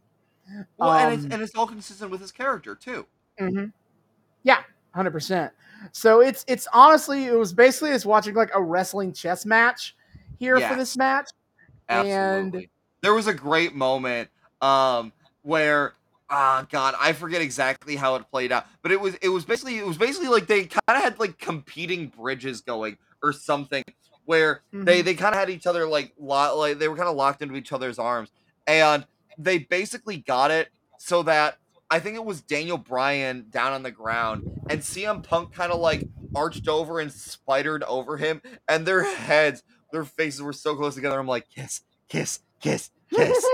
Well, 0.77 0.91
um, 0.91 1.05
and, 1.05 1.15
it's, 1.15 1.25
um, 1.25 1.33
and 1.33 1.43
it's 1.43 1.55
all 1.55 1.67
consistent 1.67 2.11
with 2.11 2.21
his 2.21 2.33
character 2.33 2.75
too. 2.75 3.07
Mm-hmm. 3.41 3.67
Yeah, 4.45 4.63
hundred 4.95 5.11
percent. 5.11 5.53
So 5.93 6.21
it's 6.21 6.45
it's 6.49 6.67
honestly 6.73 7.27
it 7.27 7.35
was 7.35 7.53
basically 7.53 7.91
just 7.91 8.07
watching 8.07 8.35
like 8.35 8.51
a 8.55 8.63
wrestling 8.63 9.13
chess 9.13 9.45
match 9.45 9.97
here 10.39 10.59
yes. 10.59 10.71
for 10.71 10.79
this 10.79 10.97
match. 10.97 11.31
Absolutely. 11.89 12.59
And 12.61 12.69
there 13.03 13.15
was 13.15 13.27
a 13.27 13.35
great 13.35 13.75
moment 13.75 14.29
um, 14.61 15.13
where 15.43 15.95
ah 16.31 16.67
god 16.71 16.95
i 17.01 17.13
forget 17.13 17.41
exactly 17.41 17.97
how 17.97 18.15
it 18.15 18.31
played 18.31 18.53
out 18.53 18.67
but 18.83 18.93
it 18.93 19.01
was 19.01 19.15
it 19.17 19.29
was 19.29 19.45
basically 19.45 19.79
it 19.79 19.87
was 19.87 19.97
basically 19.97 20.29
like 20.29 20.47
they 20.47 20.65
kind 20.65 20.83
of 20.89 20.97
had 20.97 21.19
like 21.19 21.39
competing 21.39 22.09
bridges 22.09 22.61
going 22.61 22.99
or 23.23 23.33
something 23.33 23.83
where 24.29 24.63
mm-hmm. 24.75 24.85
they 24.85 25.01
they 25.01 25.15
kind 25.15 25.35
of 25.35 25.39
had 25.39 25.49
each 25.49 25.67
other 25.67 25.87
like 25.87 26.13
lo- 26.19 26.59
like 26.59 26.79
they 26.79 26.87
were 26.87 26.97
kind 26.97 27.09
of 27.09 27.17
locked 27.17 27.41
into 27.41 27.55
each 27.55 27.73
other's 27.73 27.99
arms 27.99 28.31
and 28.67 29.07
they 29.39 29.59
basically 29.59 30.19
got 30.19 30.51
it 30.51 30.69
so 30.99 31.23
that 31.23 31.57
I 31.91 32.01
think 32.01 32.17
it 32.17 32.25
was 32.25 32.43
Daniel 32.43 32.77
Bryan 32.77 33.47
down 33.49 33.73
on 33.73 33.83
the 33.83 33.91
ground 33.91 34.61
and 34.69 34.81
CM 34.81 35.23
Punk 35.23 35.55
kind 35.55 35.73
of 35.73 35.81
like 35.81 36.07
arched 36.35 36.69
over 36.69 37.01
and 37.01 37.11
spidered 37.11 37.83
over 37.85 38.19
him 38.19 38.43
and 38.69 38.85
their 38.85 39.03
heads 39.03 39.63
their 39.93 40.05
faces 40.05 40.43
were 40.43 40.53
so 40.53 40.77
close 40.77 40.95
together 40.95 41.19
I'm 41.19 41.27
like 41.27 41.49
kiss 41.49 41.81
kiss 42.11 42.41
kiss 42.61 42.91
kiss 43.11 43.31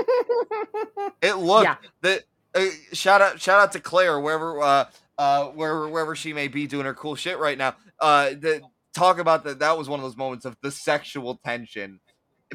it 1.23 1.37
looked 1.37 1.67
yeah. 1.67 1.77
that 2.03 2.25
uh, 2.55 2.67
shout 2.93 3.21
out 3.21 3.41
shout 3.41 3.61
out 3.61 3.73
to 3.73 3.81
Claire 3.81 4.21
wherever 4.21 4.61
uh 4.61 4.85
uh 5.19 5.47
wherever 5.47 5.89
wherever 5.89 6.17
she 6.17 6.33
may 6.33 6.49
be 6.49 6.67
doing 6.67 6.85
her 6.87 6.95
cool 6.95 7.15
shit 7.15 7.39
right 7.39 7.59
now. 7.59 7.75
Uh 8.01 8.31
the 8.31 8.63
talk 8.95 9.19
about 9.19 9.45
that 9.45 9.59
that 9.59 9.77
was 9.77 9.89
one 9.89 9.99
of 9.99 10.05
those 10.05 10.17
moments 10.17 10.45
of 10.45 10.57
the 10.63 10.71
sexual 10.71 11.41
tension 11.45 12.01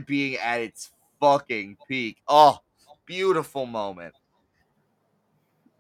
being 0.05 0.38
at 0.38 0.61
its 0.61 0.91
fucking 1.19 1.77
peak. 1.88 2.17
Oh, 2.27 2.59
beautiful 3.05 3.65
moment. 3.65 4.13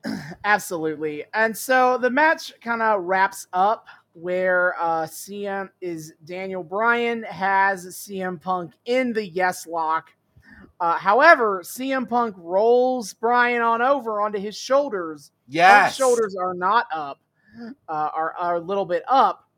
Absolutely. 0.43 1.25
And 1.33 1.55
so 1.55 1.97
the 1.97 2.09
match 2.09 2.53
kind 2.61 2.81
of 2.81 3.03
wraps 3.03 3.47
up 3.53 3.87
where 4.13 4.75
uh 4.79 5.03
CM 5.03 5.69
is 5.81 6.13
Daniel 6.25 6.63
Bryan 6.63 7.23
has 7.23 7.85
CM 7.85 8.41
Punk 8.41 8.73
in 8.85 9.13
the 9.13 9.25
yes 9.25 9.65
lock 9.65 10.11
uh, 10.79 10.97
however, 10.97 11.61
CM 11.63 12.07
Punk 12.07 12.35
rolls 12.37 13.13
Bryan 13.13 13.61
on 13.61 13.81
over 13.81 14.21
onto 14.21 14.39
his 14.39 14.57
shoulders. 14.57 15.31
Yes, 15.47 15.81
Punk's 15.81 15.97
shoulders 15.97 16.35
are 16.39 16.53
not 16.53 16.87
up, 16.93 17.19
uh, 17.87 18.09
are, 18.13 18.33
are 18.37 18.55
a 18.55 18.59
little 18.59 18.85
bit 18.85 19.03
up, 19.07 19.49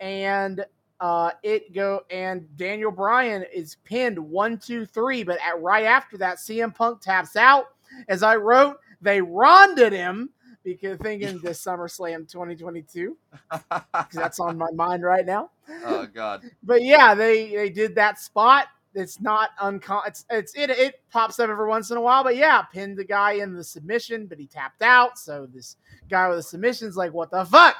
and 0.00 0.64
uh, 1.00 1.32
it 1.42 1.74
go 1.74 2.02
and 2.10 2.56
Daniel 2.56 2.90
Bryan 2.90 3.44
is 3.54 3.76
pinned 3.84 4.18
one, 4.18 4.58
two, 4.58 4.86
three. 4.86 5.22
But 5.22 5.38
at, 5.46 5.60
right 5.60 5.84
after 5.84 6.16
that, 6.18 6.38
CM 6.38 6.74
Punk 6.74 7.00
taps 7.00 7.36
out. 7.36 7.66
As 8.08 8.22
I 8.22 8.36
wrote, 8.36 8.78
they 9.02 9.20
ronded 9.20 9.92
him 9.92 10.30
because 10.64 10.98
thinking 10.98 11.38
this 11.40 11.62
SummerSlam 11.64 12.26
2022 12.26 13.16
because 13.50 14.04
that's 14.12 14.40
on 14.40 14.56
my 14.58 14.70
mind 14.74 15.02
right 15.02 15.26
now. 15.26 15.50
Oh 15.84 16.06
God! 16.06 16.42
But 16.62 16.82
yeah, 16.82 17.14
they 17.14 17.50
they 17.50 17.68
did 17.68 17.94
that 17.96 18.18
spot 18.18 18.68
it's 18.94 19.20
not 19.20 19.50
uncommon. 19.60 20.04
It's, 20.06 20.24
it's 20.30 20.54
it 20.54 20.70
it 20.70 21.00
pops 21.10 21.38
up 21.38 21.50
every 21.50 21.68
once 21.68 21.90
in 21.90 21.96
a 21.96 22.00
while, 22.00 22.22
but 22.22 22.36
yeah, 22.36 22.62
pinned 22.62 22.96
the 22.96 23.04
guy 23.04 23.32
in 23.32 23.54
the 23.54 23.64
submission, 23.64 24.26
but 24.26 24.38
he 24.38 24.46
tapped 24.46 24.82
out. 24.82 25.18
So 25.18 25.46
this 25.52 25.76
guy 26.08 26.28
with 26.28 26.38
the 26.38 26.42
submission's 26.42 26.96
like, 26.96 27.12
"What 27.12 27.30
the 27.30 27.44
fuck? 27.44 27.76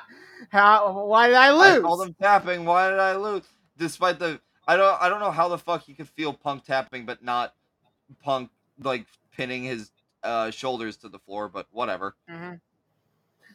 How? 0.51 1.05
Why 1.07 1.29
did 1.29 1.37
I 1.37 1.53
lose?" 1.53 1.79
I 1.79 1.81
called 1.81 2.07
him 2.07 2.15
tapping. 2.21 2.65
Why 2.65 2.91
did 2.91 2.99
I 2.99 3.17
lose? 3.17 3.45
Despite 3.79 4.19
the, 4.19 4.41
I 4.67 4.77
don't 4.77 5.01
I 5.01 5.09
don't 5.09 5.21
know 5.21 5.31
how 5.31 5.49
the 5.49 5.59
fuck 5.59 5.89
you 5.89 5.95
could 5.95 6.09
feel 6.09 6.33
Punk 6.33 6.65
tapping, 6.65 7.07
but 7.07 7.23
not 7.23 7.55
Punk 8.23 8.51
like 8.83 9.07
pinning 9.37 9.65
his 9.65 9.91
uh, 10.23 10.51
shoulders 10.51 10.97
to 10.99 11.09
the 11.09 11.19
floor. 11.19 11.49
But 11.49 11.67
whatever. 11.71 12.17
Mm-hmm. 12.31 12.55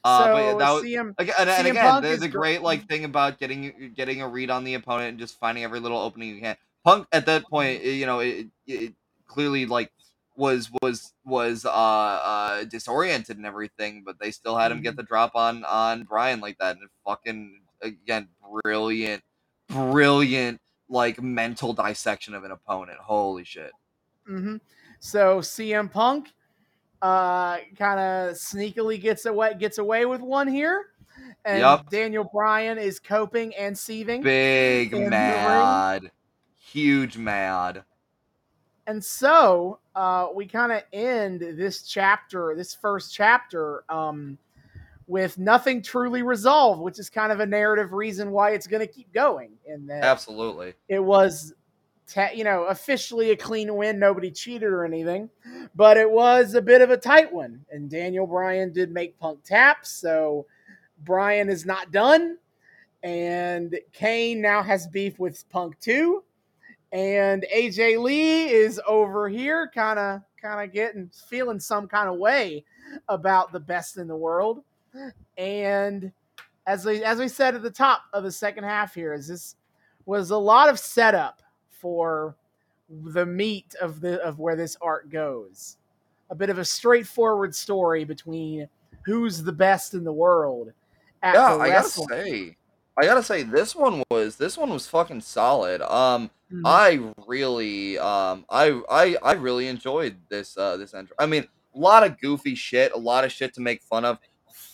Uh, 0.01 0.23
so 0.23 0.33
but 0.33 0.59
that 0.59 0.71
was, 0.71 0.83
CM, 0.83 1.13
again, 1.17 1.35
and, 1.39 1.49
and 1.49 1.67
again, 1.67 2.01
there's 2.01 2.21
a 2.21 2.27
great 2.29 2.61
like 2.61 2.87
thing 2.87 3.03
about 3.03 3.37
getting 3.37 3.91
getting 3.95 4.21
a 4.21 4.27
read 4.27 4.49
on 4.49 4.63
the 4.63 4.75
opponent 4.75 5.09
and 5.09 5.19
just 5.19 5.37
finding 5.37 5.63
every 5.65 5.81
little 5.81 5.99
opening 5.99 6.33
you 6.33 6.39
can. 6.39 6.55
Punk 6.89 7.07
at 7.11 7.25
that 7.27 7.45
point, 7.47 7.83
you 7.83 8.05
know, 8.05 8.19
it, 8.19 8.47
it 8.65 8.93
clearly 9.27 9.65
like 9.65 9.91
was 10.35 10.71
was 10.81 11.13
was 11.25 11.65
uh, 11.65 11.69
uh 11.69 12.63
disoriented 12.63 13.37
and 13.37 13.45
everything, 13.45 14.03
but 14.05 14.17
they 14.19 14.31
still 14.31 14.57
had 14.57 14.71
him 14.71 14.81
get 14.81 14.91
mm-hmm. 14.91 14.97
the 14.97 15.03
drop 15.03 15.35
on 15.35 15.63
on 15.65 16.03
Bryan 16.03 16.39
like 16.39 16.57
that, 16.59 16.77
and 16.77 16.89
fucking 17.05 17.61
again, 17.81 18.29
brilliant, 18.63 19.23
brilliant 19.67 20.59
like 20.89 21.21
mental 21.21 21.73
dissection 21.73 22.33
of 22.33 22.43
an 22.43 22.51
opponent. 22.51 22.97
Holy 22.99 23.43
shit. 23.43 23.71
Mm-hmm. 24.27 24.57
So 24.99 25.39
CM 25.39 25.91
Punk 25.91 26.29
uh 27.01 27.57
kind 27.77 27.99
of 27.99 28.33
sneakily 28.35 28.99
gets 28.99 29.25
away 29.25 29.53
gets 29.59 29.77
away 29.77 30.05
with 30.05 30.21
one 30.21 30.47
here. 30.47 30.85
And 31.45 31.59
yep. 31.59 31.89
Daniel 31.89 32.29
Bryan 32.33 32.77
is 32.77 32.99
coping 32.99 33.53
and 33.55 33.77
seething. 33.77 34.21
Big 34.21 34.91
mad 34.93 36.11
huge 36.71 37.17
mad. 37.17 37.83
And 38.87 39.03
so 39.03 39.79
uh, 39.95 40.27
we 40.33 40.47
kind 40.47 40.71
of 40.71 40.81
end 40.93 41.41
this 41.41 41.83
chapter, 41.83 42.55
this 42.55 42.73
first 42.73 43.13
chapter, 43.13 43.83
um, 43.89 44.37
with 45.07 45.37
nothing 45.37 45.81
truly 45.81 46.23
resolved, 46.23 46.81
which 46.81 46.99
is 46.99 47.09
kind 47.09 47.31
of 47.31 47.39
a 47.39 47.45
narrative 47.45 47.93
reason 47.93 48.31
why 48.31 48.51
it's 48.51 48.67
going 48.67 48.85
to 48.85 48.91
keep 48.91 49.11
going. 49.13 49.51
And 49.67 49.91
absolutely, 49.91 50.73
it 50.87 51.03
was, 51.03 51.53
te- 52.07 52.35
you 52.35 52.43
know, 52.43 52.63
officially 52.65 53.31
a 53.31 53.35
clean 53.35 53.75
win. 53.75 53.99
Nobody 53.99 54.31
cheated 54.31 54.69
or 54.69 54.85
anything, 54.85 55.29
but 55.75 55.97
it 55.97 56.09
was 56.09 56.55
a 56.55 56.61
bit 56.61 56.81
of 56.81 56.89
a 56.89 56.97
tight 56.97 57.31
one. 57.31 57.63
And 57.71 57.89
Daniel 57.89 58.25
Bryan 58.27 58.71
did 58.71 58.91
make 58.91 59.19
Punk 59.19 59.43
tap, 59.43 59.85
so 59.85 60.45
Bryan 61.03 61.49
is 61.49 61.65
not 61.65 61.91
done. 61.91 62.37
And 63.01 63.79
Kane 63.93 64.41
now 64.41 64.61
has 64.61 64.87
beef 64.87 65.19
with 65.19 65.47
Punk 65.49 65.79
too 65.79 66.23
and 66.91 67.45
AJ 67.53 68.01
Lee 68.01 68.49
is 68.49 68.81
over 68.87 69.29
here, 69.29 69.69
kind 69.73 69.99
of, 69.99 70.21
kind 70.41 70.63
of 70.63 70.73
getting 70.73 71.09
feeling 71.27 71.59
some 71.59 71.87
kind 71.87 72.09
of 72.09 72.17
way 72.17 72.63
about 73.07 73.51
the 73.51 73.59
best 73.59 73.97
in 73.97 74.07
the 74.07 74.15
world. 74.15 74.63
And 75.37 76.11
as 76.65 76.85
we 76.85 77.03
as 77.03 77.19
we 77.19 77.27
said 77.27 77.55
at 77.55 77.61
the 77.61 77.69
top 77.69 78.03
of 78.13 78.23
the 78.23 78.31
second 78.31 78.63
half 78.63 78.93
here, 78.93 79.13
is 79.13 79.27
this 79.27 79.55
was 80.05 80.31
a 80.31 80.37
lot 80.37 80.69
of 80.69 80.79
setup 80.79 81.41
for 81.69 82.35
the 82.89 83.25
meat 83.25 83.75
of 83.79 84.01
the 84.01 84.21
of 84.21 84.39
where 84.39 84.55
this 84.55 84.75
art 84.81 85.09
goes. 85.09 85.77
A 86.31 86.35
bit 86.35 86.49
of 86.49 86.57
a 86.57 86.65
straightforward 86.65 87.55
story 87.55 88.03
between 88.03 88.67
who's 89.03 89.43
the 89.43 89.51
best 89.51 89.93
in 89.93 90.03
the 90.03 90.13
world. 90.13 90.71
yeah, 91.23 91.55
I 91.55 91.69
gotta 91.69 91.89
say, 91.89 92.57
I 92.99 93.05
gotta 93.05 93.23
say 93.23 93.43
this 93.43 93.75
one 93.75 94.03
was 94.11 94.35
this 94.35 94.57
one 94.57 94.69
was 94.71 94.87
fucking 94.87 95.21
solid. 95.21 95.81
Um, 95.81 96.29
Mhm. 96.51 96.61
I 96.65 97.13
really 97.27 97.97
um 97.99 98.43
I 98.49 98.81
I 98.89 99.15
I 99.21 99.33
really 99.33 99.67
enjoyed 99.67 100.17
this 100.29 100.57
uh 100.57 100.77
this 100.77 100.93
entry. 100.95 101.15
I 101.19 101.25
mean, 101.27 101.47
a 101.75 101.77
lot 101.79 102.03
of 102.03 102.19
goofy 102.19 102.55
shit, 102.55 102.91
a 102.93 102.97
lot 102.97 103.23
of 103.23 103.31
shit 103.31 103.53
to 103.55 103.61
make 103.61 103.83
fun 103.83 104.03
of. 104.05 104.17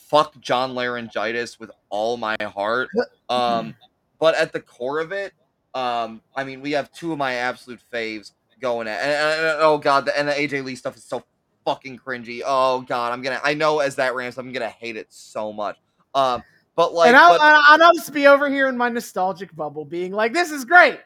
Fuck 0.07 0.39
John 0.39 0.73
Laurinaitis 0.73 1.59
with 1.59 1.71
all 1.89 2.15
my 2.17 2.37
heart. 2.43 2.89
Um, 3.29 3.75
but 4.19 4.35
at 4.35 4.53
the 4.53 4.61
core 4.61 4.99
of 4.99 5.11
it, 5.11 5.33
um, 5.73 6.21
I 6.35 6.43
mean, 6.43 6.61
we 6.61 6.71
have 6.73 6.91
two 6.91 7.11
of 7.11 7.17
my 7.17 7.33
absolute 7.33 7.81
faves 7.91 8.31
going 8.61 8.87
at. 8.87 9.01
And, 9.01 9.11
and- 9.11 9.45
and- 9.47 9.57
oh 9.61 9.77
god, 9.79 10.05
the, 10.05 10.17
and 10.17 10.27
the 10.27 10.31
AJ 10.33 10.63
Lee 10.63 10.75
stuff 10.75 10.95
is 10.95 11.03
so 11.03 11.23
fucking 11.65 11.97
cringy. 11.97 12.41
Oh 12.45 12.81
god, 12.81 13.11
I'm 13.11 13.21
gonna. 13.23 13.41
I 13.43 13.53
know 13.55 13.79
as 13.79 13.95
that 13.95 14.13
ramps, 14.15 14.37
I'm 14.37 14.51
gonna 14.53 14.69
hate 14.69 14.95
it 14.95 15.07
so 15.09 15.51
much. 15.51 15.77
Um, 16.13 16.43
but 16.75 16.93
like, 16.93 17.07
and 17.07 17.15
I'll, 17.17 17.37
but, 17.37 17.41
I'll 17.41 17.81
I'll 17.83 17.93
just 17.93 18.13
be 18.13 18.27
over 18.27 18.49
here 18.49 18.67
in 18.67 18.77
my 18.77 18.89
nostalgic 18.89 19.55
bubble, 19.55 19.85
being 19.85 20.11
like, 20.11 20.33
"This 20.33 20.51
is 20.51 20.65
great." 20.65 20.99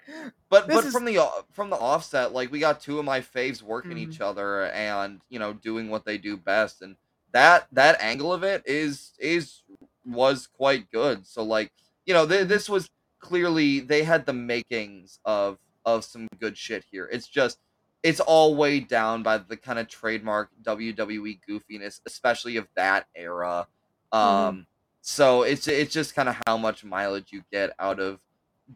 But 0.50 0.68
This 0.68 0.76
but 0.78 0.86
is- 0.86 0.94
from 0.94 1.06
the 1.06 1.20
from 1.52 1.70
the 1.70 1.78
offset, 1.78 2.34
like 2.34 2.52
we 2.52 2.60
got 2.60 2.82
two 2.82 2.98
of 3.00 3.06
my 3.06 3.22
faves 3.22 3.62
working 3.62 3.92
Mhm. 3.92 4.00
each 4.10 4.22
other 4.22 4.66
and 4.66 5.22
you 5.30 5.40
know 5.40 5.54
doing 5.54 5.90
what 5.90 6.06
they 6.06 6.18
do 6.18 6.38
best, 6.38 6.82
and 6.82 6.96
that 7.32 7.68
that 7.72 8.02
angle 8.02 8.34
of 8.34 8.44
it 8.44 8.64
is 8.66 9.14
is 9.20 9.62
was 10.06 10.48
quite 10.48 10.90
good. 10.92 11.26
So 11.28 11.44
like 11.44 11.72
you 12.06 12.14
know 12.14 12.26
th- 12.28 12.48
this 12.48 12.68
was 12.68 12.90
clearly 13.20 13.80
they 13.82 14.04
had 14.04 14.26
the 14.26 14.34
makings 14.34 15.20
of 15.26 15.60
of 15.86 16.04
some 16.04 16.28
good 16.40 16.58
shit 16.58 16.84
here. 16.90 17.08
It's 17.12 17.28
just 17.28 17.60
it's 18.02 18.20
all 18.22 18.56
weighed 18.56 18.88
down 18.88 19.22
by 19.24 19.38
the 19.38 19.58
kind 19.58 19.78
of 19.78 19.88
trademark 19.88 20.50
WWE 20.64 21.40
goofiness, 21.48 22.00
especially 22.08 22.56
of 22.58 22.68
that 22.76 23.06
era. 23.14 23.68
Um, 24.12 24.66
so 25.10 25.42
it's 25.42 25.68
it's 25.68 25.92
just 25.92 26.14
kind 26.14 26.30
of 26.30 26.36
how 26.46 26.56
much 26.56 26.86
mileage 26.86 27.30
you 27.32 27.42
get 27.52 27.72
out 27.80 28.00
of 28.00 28.20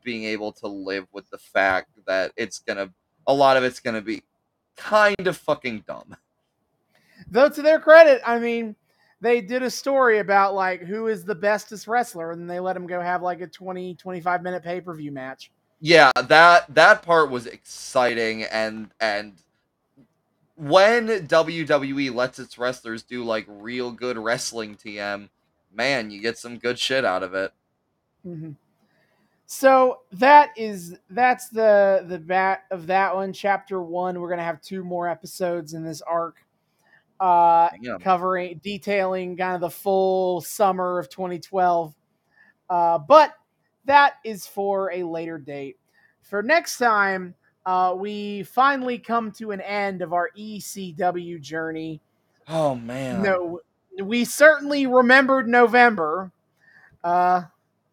being 0.04 0.24
able 0.24 0.52
to 0.52 0.68
live 0.68 1.06
with 1.12 1.30
the 1.30 1.38
fact 1.38 1.92
that 2.08 2.32
it's 2.36 2.58
gonna 2.58 2.92
a 3.28 3.34
lot 3.34 3.56
of 3.56 3.64
it's 3.64 3.80
gonna 3.80 4.02
be 4.02 4.24
kind 4.76 5.28
of 5.28 5.38
fucking 5.38 5.84
dumb. 5.88 6.18
Though 7.30 7.50
to 7.50 7.62
their 7.62 7.80
credit, 7.80 8.20
I 8.26 8.40
mean, 8.40 8.76
they 9.22 9.42
did 9.42 9.62
a 9.62 9.70
story 9.70 10.18
about 10.18 10.56
like 10.56 10.82
who 10.82 11.06
is 11.06 11.24
the 11.24 11.36
bestest 11.36 11.88
wrestler, 11.88 12.32
and 12.32 12.50
they 12.50 12.60
let 12.60 12.76
him 12.76 12.88
go 12.88 13.00
have 13.00 13.22
like 13.22 13.42
a 13.42 13.48
20, 13.48 13.94
25 13.94 14.42
minute 14.42 14.64
pay 14.64 14.82
per 14.82 14.96
view 14.96 15.12
match. 15.12 15.52
Yeah, 15.82 16.12
that 16.16 16.74
that 16.74 17.04
part 17.04 17.30
was 17.30 17.46
exciting 17.46 18.44
and 18.46 18.90
and 19.00 19.34
when 20.56 21.08
WWE 21.28 22.12
lets 22.14 22.40
its 22.40 22.58
wrestlers 22.58 23.04
do 23.04 23.24
like 23.24 23.46
real 23.48 23.92
good 23.92 24.18
wrestling 24.18 24.76
TM, 24.76 25.30
man, 25.74 26.12
you 26.12 26.22
get 26.22 26.38
some 26.38 26.58
good 26.58 26.80
shit 26.80 27.06
out 27.06 27.24
of 27.24 27.34
it. 27.34 27.52
Mhm. 28.26 28.56
So 29.46 30.02
that 30.14 30.50
is 30.58 30.98
that's 31.10 31.50
the 31.50 32.06
the 32.08 32.18
bat 32.20 32.64
of 32.72 32.88
that 32.88 33.16
one. 33.16 33.34
Chapter 33.34 33.82
one. 33.82 34.20
We're 34.20 34.30
gonna 34.30 34.44
have 34.44 34.62
two 34.62 34.84
more 34.84 35.08
episodes 35.08 35.74
in 35.74 35.84
this 35.84 36.02
arc, 36.02 36.38
uh, 37.20 37.70
Yeah. 37.82 37.98
covering 38.00 38.60
detailing 38.64 39.38
kind 39.38 39.56
of 39.56 39.62
the 39.62 39.70
full 39.70 40.42
summer 40.42 40.98
of 41.00 41.10
2012. 41.10 41.94
Uh, 42.70 42.98
but 42.98 43.34
that 43.86 44.14
is 44.24 44.48
for 44.48 44.92
a 44.92 45.04
later 45.04 45.38
date. 45.38 45.78
For 46.22 46.42
next 46.42 46.78
time, 46.78 47.36
uh, 47.66 47.94
we 47.98 48.44
finally 48.44 48.98
come 48.98 49.32
to 49.34 49.52
an 49.52 49.62
end 49.62 50.02
of 50.02 50.14
our 50.14 50.30
ECW 50.36 51.38
journey. 51.40 52.02
Oh 52.48 52.76
man. 52.76 53.22
No, 53.22 53.60
we 54.02 54.26
certainly 54.26 54.88
remembered 54.88 55.48
November. 55.48 56.32
Uh, 57.04 57.44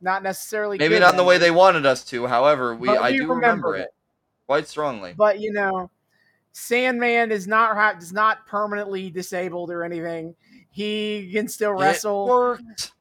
not 0.01 0.23
necessarily 0.23 0.79
Maybe 0.79 0.99
not 0.99 1.13
in 1.13 1.17
the 1.17 1.25
way 1.25 1.37
they 1.37 1.51
wanted 1.51 1.85
us 1.85 2.05
to. 2.07 2.27
However, 2.27 2.75
we 2.75 2.87
but 2.87 2.99
I 2.99 3.13
do 3.13 3.23
remember 3.23 3.35
remembered 3.35 3.81
it 3.81 3.95
quite 4.47 4.67
strongly. 4.67 5.15
But 5.17 5.41
you 5.41 5.53
know, 5.53 5.91
Sandman 6.53 7.31
is 7.31 7.47
not 7.47 7.99
is 8.03 8.13
not 8.13 8.47
permanently 8.47 9.11
disabled 9.11 9.71
or 9.71 9.85
anything. 9.85 10.35
He 10.71 11.31
can 11.33 11.49
still 11.49 11.73
It 11.73 11.83
wrestle. 11.83 12.27
worked. 12.27 12.93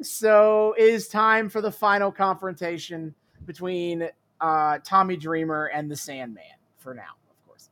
So 0.00 0.74
it 0.76 0.84
is 0.84 1.06
time 1.06 1.48
for 1.48 1.60
the 1.60 1.70
final 1.70 2.10
confrontation 2.10 3.14
between 3.46 4.08
uh, 4.40 4.78
Tommy 4.84 5.16
Dreamer 5.16 5.66
and 5.66 5.88
the 5.88 5.96
Sandman. 5.96 6.42
For 6.78 6.92
now, 6.94 7.02
of 7.30 7.46
course. 7.46 7.70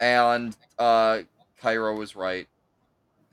And 0.00 0.56
uh 0.78 1.20
Cairo 1.60 1.94
was 1.96 2.16
right. 2.16 2.48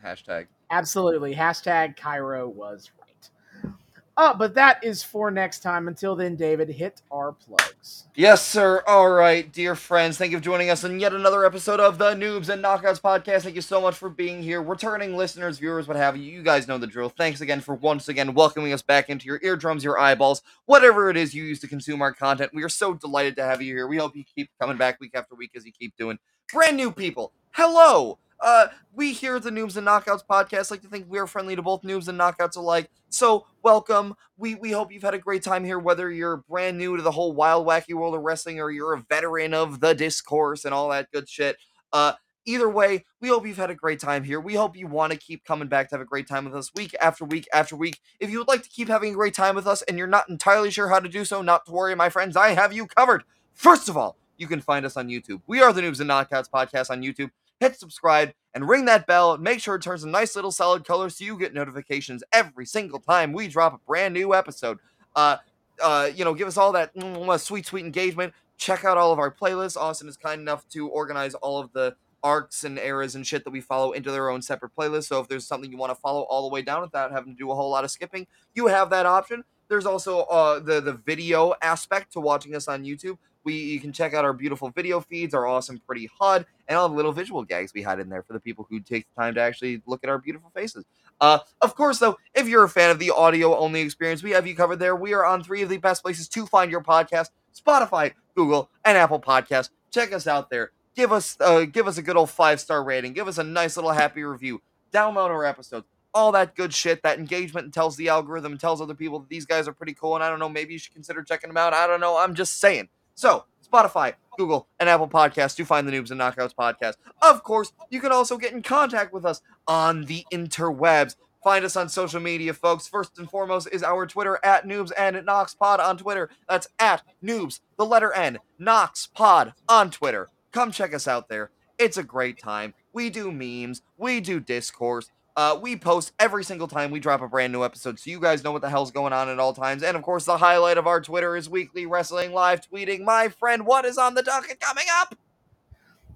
Hashtag. 0.06 0.46
Absolutely. 0.72 1.36
Hashtag 1.36 1.98
Cairo 1.98 2.48
was 2.48 2.92
right. 3.00 3.74
Uh, 4.20 4.34
but 4.34 4.54
that 4.54 4.84
is 4.84 5.02
for 5.02 5.32
next 5.32 5.60
time. 5.60 5.88
Until 5.88 6.14
then, 6.14 6.36
David, 6.36 6.68
hit 6.68 7.02
our 7.10 7.32
plugs. 7.32 8.04
Yes, 8.16 8.46
sir. 8.46 8.84
All 8.86 9.10
right, 9.10 9.50
dear 9.50 9.76
friends, 9.76 10.18
thank 10.18 10.34
you 10.34 10.40
for 10.40 10.44
joining 10.44 10.70
us 10.70 10.84
on 10.84 11.00
yet 11.00 11.14
another 11.14 11.46
episode 11.46 11.80
of 11.80 11.98
the 11.98 12.16
Noobs 12.16 12.50
and 12.50 12.62
Knockouts 12.62 13.00
podcast. 13.00 13.44
Thank 13.44 13.56
you 13.56 13.62
so 13.62 13.80
much 13.80 13.96
for 13.96 14.10
being 14.10 14.44
here, 14.44 14.62
returning 14.62 15.16
listeners, 15.16 15.58
viewers, 15.60 15.88
what 15.88 15.96
have 15.96 16.18
you. 16.18 16.24
You 16.24 16.44
guys 16.44 16.68
know 16.68 16.78
the 16.78 16.86
drill. 16.86 17.08
Thanks 17.08 17.40
again 17.40 17.62
for 17.62 17.76
once 17.76 18.10
again 18.10 18.34
welcoming 18.34 18.74
us 18.74 18.82
back 18.82 19.10
into 19.10 19.26
your 19.26 19.40
eardrums, 19.42 19.86
your 19.86 19.98
eyeballs, 19.98 20.42
whatever 20.66 21.10
it 21.10 21.16
is 21.16 21.34
you 21.34 21.46
use 21.46 21.62
to 21.62 21.68
consume 21.70 22.02
our 22.02 22.12
content. 22.14 22.52
We 22.54 22.64
are 22.64 22.70
so 22.70 22.94
delighted 22.94 23.38
to 23.38 23.46
have 23.46 23.62
you 23.62 23.74
here. 23.74 23.88
We 23.88 23.96
hope 23.96 24.18
you 24.18 24.26
keep 24.26 24.50
coming 24.60 24.76
back 24.76 25.00
week 25.00 25.12
after 25.16 25.34
week 25.34 25.52
as 25.56 25.66
you 25.66 25.72
keep 25.72 25.96
doing. 25.96 26.20
Brand 26.52 26.76
new 26.76 26.92
people, 26.92 27.32
hello. 27.52 28.20
Uh, 28.42 28.68
we 28.94 29.12
here 29.12 29.36
at 29.36 29.44
the 29.44 29.50
Noobs 29.50 29.76
and 29.76 29.86
Knockouts 29.86 30.26
podcast 30.30 30.72
like 30.72 30.82
to 30.82 30.88
think 30.88 31.06
we 31.10 31.20
are 31.20 31.28
friendly 31.28 31.56
to 31.56 31.62
both 31.62 31.82
noobs 31.82 32.08
and 32.08 32.20
knockouts 32.20 32.56
alike. 32.56 32.90
So 33.10 33.46
welcome. 33.64 34.16
We 34.38 34.56
we 34.56 34.72
hope 34.72 34.92
you've 34.92 35.04
had 35.04 35.14
a 35.14 35.20
great 35.20 35.44
time 35.44 35.66
here, 35.66 35.80
whether 35.80 36.10
you're 36.10 36.38
brand 36.38 36.78
new 36.78 36.96
to 36.96 37.04
the 37.04 37.12
whole 37.12 37.34
wild 37.34 37.68
wacky 37.68 37.94
world 37.94 38.16
of 38.16 38.22
wrestling 38.22 38.60
or 38.60 38.72
you're 38.72 38.94
a 38.94 39.06
veteran 39.10 39.54
of 39.54 39.82
the 39.82 39.94
discourse 39.94 40.64
and 40.64 40.74
all 40.74 40.90
that 40.90 41.12
good 41.12 41.28
shit. 41.28 41.58
Uh, 41.92 42.14
either 42.46 42.70
way, 42.70 43.06
we 43.20 43.28
hope 43.28 43.46
you've 43.46 43.58
had 43.58 43.72
a 43.72 43.76
great 43.76 44.00
time 44.00 44.24
here. 44.24 44.40
We 44.40 44.56
hope 44.56 44.78
you 44.78 44.88
want 44.88 45.12
to 45.12 45.20
keep 45.20 45.44
coming 45.44 45.68
back 45.68 45.90
to 45.90 45.96
have 45.96 46.02
a 46.02 46.06
great 46.06 46.28
time 46.28 46.46
with 46.46 46.56
us 46.56 46.72
week 46.74 46.96
after 47.02 47.26
week 47.26 47.48
after 47.54 47.76
week. 47.76 48.00
If 48.22 48.30
you 48.30 48.38
would 48.38 48.48
like 48.48 48.64
to 48.64 48.70
keep 48.70 48.88
having 48.88 49.12
a 49.12 49.16
great 49.16 49.34
time 49.34 49.56
with 49.56 49.68
us 49.68 49.82
and 49.84 49.98
you're 49.98 50.08
not 50.08 50.30
entirely 50.30 50.72
sure 50.72 50.88
how 50.88 51.00
to 51.00 51.10
do 51.10 51.26
so, 51.26 51.42
not 51.42 51.66
to 51.66 51.72
worry, 51.72 51.94
my 51.96 52.10
friends. 52.10 52.38
I 52.38 52.50
have 52.52 52.72
you 52.72 52.88
covered. 52.88 53.24
First 53.54 53.90
of 53.90 53.98
all, 53.98 54.18
you 54.38 54.48
can 54.48 54.62
find 54.62 54.86
us 54.86 54.96
on 54.96 55.10
YouTube. 55.10 55.42
We 55.46 55.62
are 55.62 55.74
the 55.74 55.82
Noobs 55.82 56.00
and 56.00 56.10
Knockouts 56.10 56.50
podcast 56.50 56.90
on 56.90 57.02
YouTube 57.02 57.32
hit 57.60 57.80
subscribe 57.80 58.32
and 58.54 58.68
ring 58.68 58.86
that 58.86 59.08
bell. 59.08 59.38
Make 59.38 59.60
sure 59.60 59.76
it 59.76 59.82
turns 59.82 60.04
a 60.04 60.10
nice 60.10 60.36
little 60.36 60.52
solid 60.52 60.86
color 60.86 61.10
so 61.10 61.24
you 61.24 61.38
get 61.38 61.54
notifications 61.54 62.24
every 62.32 62.66
single 62.66 63.00
time 63.00 63.34
we 63.34 63.48
drop 63.48 63.74
a 63.74 63.80
brand 63.88 64.14
new 64.14 64.34
episode. 64.34 64.80
Uh 65.16 65.38
uh 65.82 66.10
you 66.14 66.26
know 66.26 66.34
give 66.34 66.48
us 66.48 66.58
all 66.58 66.72
that 66.74 66.94
mm, 66.96 67.40
sweet 67.40 67.66
sweet 67.66 67.86
engagement. 67.86 68.34
Check 68.58 68.84
out 68.84 68.98
all 68.98 69.12
of 69.12 69.20
our 69.20 69.32
playlists. 69.34 69.78
Austin 69.78 70.10
is 70.10 70.18
kind 70.18 70.42
enough 70.42 70.68
to 70.70 70.88
organize 70.88 71.34
all 71.36 71.60
of 71.60 71.72
the 71.74 71.96
arcs 72.22 72.66
and 72.66 72.78
eras 72.80 73.16
and 73.16 73.26
shit 73.26 73.46
that 73.46 73.50
we 73.52 73.62
follow 73.62 73.94
into 73.94 74.12
their 74.12 74.30
own 74.30 74.42
separate 74.42 74.76
playlists 74.76 75.06
so 75.06 75.22
if 75.22 75.30
there's 75.30 75.48
something 75.48 75.72
you 75.72 75.78
want 75.78 75.90
to 75.90 75.96
follow 75.96 76.24
all 76.24 76.50
the 76.50 76.54
way 76.54 76.62
down 76.62 76.82
without 76.82 77.14
having 77.14 77.34
to 77.34 77.38
do 77.38 77.50
a 77.50 77.56
whole 77.56 77.70
lot 77.70 77.86
of 77.86 77.92
skipping 77.92 78.28
you 78.56 78.68
have 78.68 78.90
that 78.90 79.06
option. 79.06 79.44
There's 79.70 79.86
also 79.86 80.22
uh 80.22 80.60
the 80.60 80.82
the 80.82 80.94
video 80.94 81.54
aspect 81.62 82.14
to 82.14 82.20
watching 82.20 82.56
us 82.56 82.68
on 82.68 82.84
youtube 82.84 83.18
we 83.50 83.56
you 83.56 83.80
can 83.80 83.92
check 83.92 84.14
out 84.14 84.24
our 84.24 84.34
beautiful 84.34 84.70
video 84.70 85.00
feeds 85.00 85.34
our 85.34 85.48
awesome 85.48 85.82
pretty 85.88 86.08
hud 86.20 86.46
and 86.68 86.78
all 86.78 86.88
the 86.88 86.96
little 86.96 87.12
visual 87.12 87.44
gags 87.44 87.74
we 87.74 87.82
had 87.82 88.00
in 88.00 88.08
there 88.08 88.22
for 88.22 88.34
the 88.34 88.40
people 88.40 88.68
who 88.70 88.80
take 88.80 89.08
the 89.10 89.22
time 89.22 89.34
to 89.34 89.42
actually 89.42 89.82
look 89.88 90.04
at 90.04 90.10
our 90.10 90.20
beautiful 90.20 90.52
faces. 90.54 90.86
Uh, 91.20 91.40
of 91.62 91.74
course, 91.76 91.98
though, 91.98 92.16
if 92.36 92.48
you're 92.48 92.64
a 92.64 92.70
fan 92.70 92.92
of 92.92 93.00
the 93.00 93.10
audio 93.10 93.58
only 93.58 93.82
experience, 93.82 94.22
we 94.22 94.30
have 94.32 94.46
you 94.46 94.56
covered 94.56 94.78
there. 94.78 94.96
We 94.96 95.14
are 95.16 95.26
on 95.26 95.44
three 95.44 95.64
of 95.64 95.70
the 95.70 95.78
best 95.78 96.04
places 96.04 96.28
to 96.30 96.46
find 96.46 96.70
your 96.70 96.84
podcast: 96.84 97.30
Spotify, 97.60 98.14
Google, 98.36 98.70
and 98.86 98.98
Apple 98.98 99.20
Podcasts. 99.20 99.72
Check 99.92 100.14
us 100.14 100.28
out 100.28 100.52
there. 100.52 100.72
Give 100.96 101.12
us 101.12 101.36
uh, 101.40 101.66
give 101.66 101.88
us 101.88 101.98
a 101.98 102.04
good 102.04 102.18
old 102.18 102.30
five 102.30 102.60
star 102.60 102.84
rating. 102.84 103.14
Give 103.14 103.28
us 103.28 103.40
a 103.40 103.44
nice 103.44 103.76
little 103.78 103.92
happy 103.92 104.24
review. 104.24 104.62
Download 104.94 105.30
our 105.30 105.46
episodes. 105.46 105.88
All 106.14 106.32
that 106.32 106.56
good 106.56 106.74
shit, 106.74 107.04
that 107.04 107.20
engagement 107.20 107.74
tells 107.74 107.96
the 107.96 108.10
algorithm, 108.10 108.58
tells 108.58 108.82
other 108.82 108.96
people 108.96 109.20
that 109.20 109.30
these 109.30 109.46
guys 109.46 109.68
are 109.68 109.74
pretty 109.74 109.94
cool. 109.94 110.16
And 110.16 110.24
I 110.24 110.30
don't 110.30 110.40
know, 110.40 110.50
maybe 110.50 110.74
you 110.74 110.80
should 110.80 110.94
consider 110.94 111.24
checking 111.24 111.50
them 111.50 111.58
out. 111.58 111.74
I 111.74 111.86
don't 111.86 112.00
know. 112.00 112.18
I'm 112.18 112.34
just 112.34 112.60
saying. 112.60 112.90
So, 113.20 113.44
Spotify, 113.70 114.14
Google, 114.38 114.70
and 114.80 114.88
Apple 114.88 115.10
Podcasts 115.10 115.58
to 115.58 115.66
find 115.66 115.86
the 115.86 115.92
Noobs 115.92 116.10
and 116.10 116.22
Knockouts 116.22 116.56
podcast. 116.56 116.94
Of 117.22 117.44
course, 117.44 117.74
you 117.90 118.00
can 118.00 118.14
also 118.14 118.38
get 118.38 118.54
in 118.54 118.62
contact 118.62 119.12
with 119.12 119.26
us 119.26 119.42
on 119.68 120.06
the 120.06 120.26
interwebs. 120.32 121.18
Find 121.44 121.66
us 121.66 121.76
on 121.76 121.90
social 121.90 122.22
media, 122.22 122.54
folks. 122.54 122.88
First 122.88 123.20
and 123.20 123.30
foremost 123.30 123.68
is 123.74 123.84
our 123.84 124.08
Twitter 124.08 124.40
at 124.42 124.66
Noobs 124.66 124.94
and 124.98 125.18
NoxPod 125.18 125.80
on 125.80 125.98
Twitter. 125.98 126.30
That's 126.48 126.70
at 126.80 127.04
Noobs, 127.22 127.60
the 127.78 127.86
letter 127.86 128.14
N, 128.14 128.40
NoxPod 128.58 129.52
on 129.68 129.92
Twitter. 129.92 130.30
Come 130.54 130.72
check 130.72 130.94
us 130.94 131.06
out 131.06 131.28
there. 131.28 131.52
It's 131.78 131.98
a 131.98 132.04
great 132.04 132.40
time. 132.40 132.74
We 132.94 133.10
do 133.10 133.34
memes, 133.34 133.82
we 133.98 134.22
do 134.22 134.40
discourse. 134.40 135.12
Uh, 135.40 135.56
we 135.56 135.78
post 135.78 136.12
every 136.20 136.44
single 136.44 136.68
time 136.68 136.92
we 136.92 137.00
drop 137.00 137.22
a 137.22 137.28
brand 137.30 137.54
new 137.54 137.64
episode, 137.64 137.98
so 137.98 138.10
you 138.12 138.20
guys 138.20 138.44
know 138.44 138.52
what 138.52 138.62
the 138.62 138.70
hell's 138.70 138.92
going 138.92 139.14
on 139.14 139.30
at 139.30 139.40
all 139.40 139.54
times. 139.54 139.84
And 139.84 139.96
of 139.96 140.04
course, 140.04 140.26
the 140.26 140.38
highlight 140.38 140.78
of 140.78 140.86
our 140.86 141.00
Twitter 141.00 141.38
is 141.38 141.50
weekly 141.50 141.86
wrestling 141.86 142.34
live 142.34 142.60
tweeting. 142.70 143.06
My 143.06 143.30
friend, 143.30 143.66
what 143.66 143.86
is 143.86 143.98
on 143.98 144.16
the 144.16 144.22
docket 144.22 144.60
coming 144.60 144.84
up? 144.98 145.16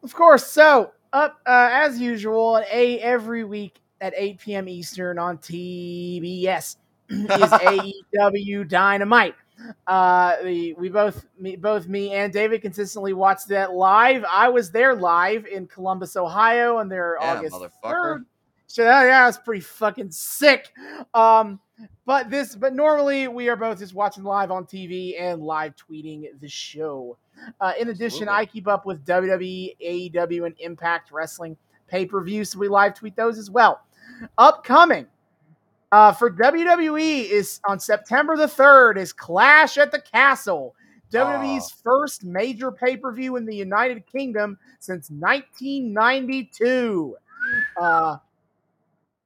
Of 0.04 0.14
course. 0.14 0.46
So 0.46 0.92
up 1.14 1.40
uh, 1.46 1.70
as 1.72 2.02
usual 2.02 2.58
at 2.58 2.68
eight 2.70 3.00
every 3.00 3.46
week 3.46 3.80
at 4.02 4.14
8 4.18 4.40
p.m. 4.40 4.68
Eastern 4.68 5.18
on 5.18 5.38
TBS. 5.38 6.76
is 7.10 7.18
AEW 7.30 8.68
Dynamite. 8.68 9.36
Uh, 9.88 10.36
the 10.44 10.74
we 10.74 10.90
both 10.90 11.26
me, 11.40 11.56
both 11.56 11.88
me 11.88 12.12
and 12.12 12.34
David 12.34 12.62
consistently 12.62 13.14
watched 13.14 13.48
that 13.48 13.72
live. 13.72 14.26
I 14.30 14.50
was 14.50 14.70
there 14.72 14.94
live 14.94 15.46
in 15.46 15.68
Columbus, 15.68 16.18
Ohio, 16.18 16.76
on 16.76 16.90
their 16.90 17.18
Yeah, 17.22 17.38
August 17.38 17.56
motherfucker. 17.56 17.70
third. 17.90 18.26
So 18.74 18.84
that, 18.84 19.04
yeah, 19.04 19.30
it's 19.30 19.38
pretty 19.38 19.62
fucking 19.62 20.10
sick. 20.10 20.74
Um, 21.14 21.60
but 22.08 22.32
this, 22.32 22.56
but 22.56 22.74
normally 22.74 23.28
we 23.28 23.48
are 23.48 23.56
both 23.56 23.78
just 23.78 23.94
watching 23.94 24.24
live 24.24 24.50
on 24.50 24.66
TV 24.66 25.14
and 25.22 25.44
live 25.44 25.76
tweeting 25.76 26.24
the 26.42 26.50
show. 26.50 27.16
Uh, 27.62 27.74
in 27.80 27.90
addition, 27.90 28.28
Absolutely. 28.28 28.34
I 28.34 28.46
keep 28.46 28.68
up 28.68 28.88
with 28.88 29.06
WWE, 29.06 29.78
AEW, 29.80 30.48
and 30.48 30.56
Impact 30.58 31.12
Wrestling 31.12 31.56
pay 31.88 32.08
per 32.08 32.24
view, 32.24 32.44
so 32.44 32.58
we 32.58 32.68
live 32.68 32.96
tweet 32.96 33.16
those 33.16 33.38
as 33.38 33.52
well. 33.52 33.82
Upcoming 34.40 35.06
uh, 35.92 36.12
for 36.12 36.32
WWE 36.32 37.30
is 37.30 37.60
on 37.68 37.80
September 37.80 38.36
the 38.36 38.48
third 38.48 38.98
is 38.98 39.14
Clash 39.14 39.78
at 39.78 39.92
the 39.92 40.02
Castle. 40.02 40.74
WWE's 41.12 41.70
first 41.70 42.24
major 42.24 42.72
pay 42.72 42.98
per 42.98 43.12
view 43.12 43.36
in 43.36 43.46
the 43.46 43.56
United 43.56 44.08
Kingdom 44.08 44.58
since 44.80 45.12
1992. 45.12 47.16
Uh, 47.80 48.18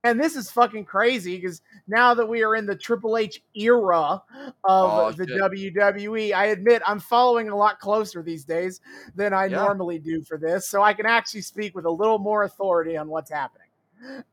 and 0.10 0.20
this 0.20 0.36
is 0.36 0.50
fucking 0.52 0.86
crazy 0.86 1.36
because 1.36 1.62
now 1.88 2.14
that 2.14 2.26
we 2.28 2.44
are 2.44 2.56
in 2.56 2.66
the 2.66 2.76
Triple 2.76 3.18
H 3.18 3.42
era 3.56 3.96
of 4.00 4.22
Oh, 4.66 5.12
the 5.12 5.28
shit. 5.28 5.38
WWE, 5.40 6.34
I 6.34 6.46
admit 6.46 6.82
I'm 6.86 7.00
following 7.00 7.50
a 7.50 7.56
lot 7.56 7.80
closer 7.80 8.22
these 8.24 8.44
days 8.46 8.82
than 9.16 9.34
I 9.34 9.46
Yeah. 9.46 9.58
normally 9.58 10.00
do 10.00 10.22
for 10.24 10.38
this, 10.38 10.68
so 10.70 10.82
I 10.82 10.94
can 10.94 11.06
actually 11.06 11.42
speak 11.42 11.76
with 11.76 11.86
a 11.86 11.90
little 11.92 12.20
more 12.20 12.44
authority 12.44 12.96
on 12.98 13.08
what's 13.08 13.32
happening. 13.32 13.68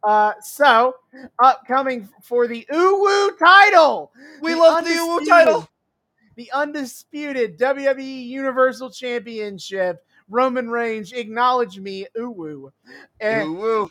Uh, 0.03 0.33
so, 0.43 0.95
upcoming 1.39 2.09
for 2.23 2.47
the 2.47 2.67
Uwu 2.71 3.39
title, 3.39 4.13
We 4.43 4.53
The 4.53 4.59
love 4.59 4.85
the 4.85 4.91
Uwu 4.91 5.27
title. 5.27 5.69
the 6.37 6.51
undisputed 6.53 7.59
WWE 7.59 8.27
Universal 8.27 8.91
Championship. 8.91 10.05
Roman 10.31 10.71
Reigns, 10.71 11.13
acknowledge 11.13 11.79
me, 11.79 12.07
Uwu. 12.17 12.71
And 13.21 13.57
Uwu. 13.57 13.91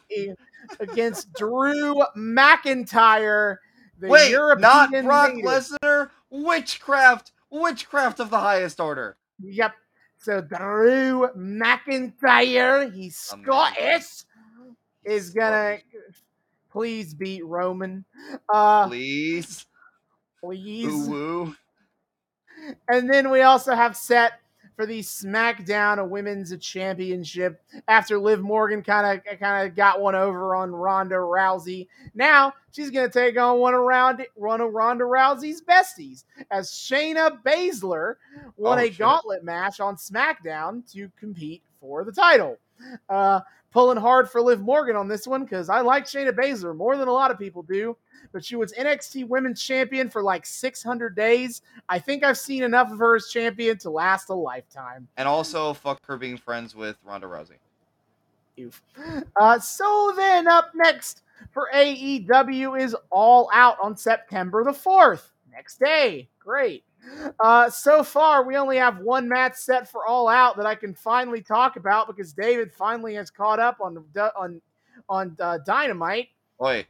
Against 0.80 1.34
Drew 1.34 1.96
McIntyre, 2.18 3.58
the 4.00 4.08
Wait, 4.08 4.32
European 4.32 4.62
not 4.62 4.92
Brock 5.04 5.34
native. 5.34 5.50
Lesnar. 5.50 6.10
Witchcraft. 6.30 7.32
Witchcraft 7.50 8.20
of 8.20 8.30
the 8.30 8.40
highest 8.40 8.80
order. 8.80 9.18
Yep. 9.42 9.74
So 10.18 10.42
Drew 10.42 11.28
McIntyre, 11.38 12.92
he's 12.94 13.18
Scottish, 13.18 14.24
is 15.04 15.30
gonna 15.32 15.80
please 16.72 17.14
beat 17.14 17.46
Roman. 17.46 18.06
Uh 18.52 18.88
Please. 18.88 19.66
please. 20.40 20.88
Uwu. 20.88 21.56
And 22.88 23.10
then 23.10 23.30
we 23.30 23.42
also 23.42 23.76
have 23.76 23.98
set 23.98 24.40
for 24.76 24.86
the 24.86 25.00
SmackDown 25.02 26.08
Women's 26.10 26.56
Championship 26.58 27.62
after 27.88 28.18
Liv 28.20 28.42
Morgan 28.42 28.82
kind 28.84 29.20
of 29.20 29.40
kind 29.40 29.68
of 29.68 29.76
got 29.76 30.02
one 30.02 30.16
over 30.16 30.56
on 30.56 30.72
Ronda 30.72 31.16
Rousey. 31.16 31.88
Now 32.16 32.54
she's 32.72 32.90
going 32.90 33.10
to 33.10 33.14
take 33.14 33.38
on 33.38 33.60
one 33.60 33.74
around 33.74 34.26
one 34.36 34.62
of 34.62 34.74
Ronda 34.74 35.04
Rousey's 35.04 35.62
besties 35.62 36.24
as 36.52 36.72
Shayna 36.72 37.42
Baszler 37.44 38.16
won 38.58 38.80
Oh, 38.80 38.82
a 38.82 38.88
shit. 38.88 38.98
gauntlet 39.00 39.44
match 39.44 39.80
on 39.80 39.96
SmackDown 39.96 40.90
to 40.94 41.10
compete 41.20 41.62
for 41.80 42.04
the 42.04 42.12
title. 42.12 42.58
Uh, 43.10 43.40
pulling 43.74 43.98
hard 43.98 44.30
for 44.30 44.42
Liv 44.42 44.62
Morgan 44.62 44.96
on 44.96 45.08
this 45.08 45.28
one 45.28 45.44
because 45.44 45.68
I 45.68 45.82
like 45.82 46.06
Shayna 46.06 46.32
Baszler 46.32 46.76
more 46.76 46.96
than 46.96 47.08
a 47.08 47.12
lot 47.12 47.32
of 47.32 47.40
people 47.40 47.64
do. 47.64 47.98
But 48.32 48.46
she 48.46 48.56
was 48.56 48.72
NXT 48.74 49.28
Women's 49.28 49.62
Champion 49.62 50.10
for 50.10 50.24
like 50.24 50.46
600 50.46 51.16
days. 51.16 51.62
I 51.90 52.00
think 52.00 52.24
I've 52.24 52.38
seen 52.38 52.64
enough 52.64 52.92
of 52.92 53.00
her 53.00 53.16
as 53.16 53.28
champion 53.28 53.78
to 53.80 53.90
last 53.90 54.30
a 54.30 54.34
lifetime. 54.34 55.08
And 55.18 55.28
also, 55.28 55.74
fuck 55.74 56.00
her 56.06 56.18
being 56.18 56.38
friends 56.38 56.74
with 56.76 56.96
Ronda 57.04 57.28
Rousey. 57.28 57.58
Oof. 58.60 58.82
Uh, 59.36 59.60
so 59.60 60.14
then, 60.16 60.48
up 60.48 60.72
next 60.76 61.24
for 61.52 61.70
AEW 61.74 62.80
is 62.80 62.96
All 63.10 63.50
Out 63.54 63.78
on 63.84 63.98
September 63.98 64.64
the 64.64 64.72
4th. 64.72 65.32
Next 65.52 65.80
day. 65.80 66.30
Great. 66.40 66.84
Uh, 67.40 67.70
so 67.70 68.04
far, 68.04 68.44
we 68.44 68.56
only 68.56 68.78
have 68.78 69.00
one 69.00 69.28
match 69.28 69.56
set 69.56 69.90
for 69.90 70.06
All 70.06 70.28
Out 70.28 70.58
that 70.58 70.66
I 70.66 70.76
can 70.76 70.94
finally 70.94 71.42
talk 71.42 71.76
about 71.76 72.08
because 72.08 72.34
David 72.34 72.72
finally 72.72 73.16
has 73.16 73.30
caught 73.30 73.60
up 73.60 73.78
on 73.82 74.04
on 74.36 74.62
on 75.10 75.36
uh, 75.40 75.60
Dynamite. 75.66 76.30
Oi. 76.62 76.86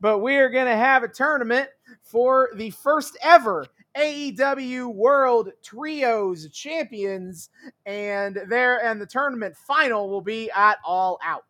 but 0.00 0.18
we 0.18 0.36
are 0.36 0.50
going 0.50 0.66
to 0.66 0.76
have 0.76 1.02
a 1.02 1.08
tournament 1.08 1.68
for 2.02 2.50
the 2.56 2.70
first 2.70 3.16
ever 3.22 3.66
AEW 3.96 4.92
World 4.92 5.50
Trios 5.62 6.48
Champions, 6.50 7.50
and 7.86 8.38
there 8.48 8.84
and 8.84 9.00
the 9.00 9.06
tournament 9.06 9.56
final 9.56 10.10
will 10.10 10.20
be 10.20 10.50
at 10.50 10.78
All 10.84 11.18
Out. 11.24 11.44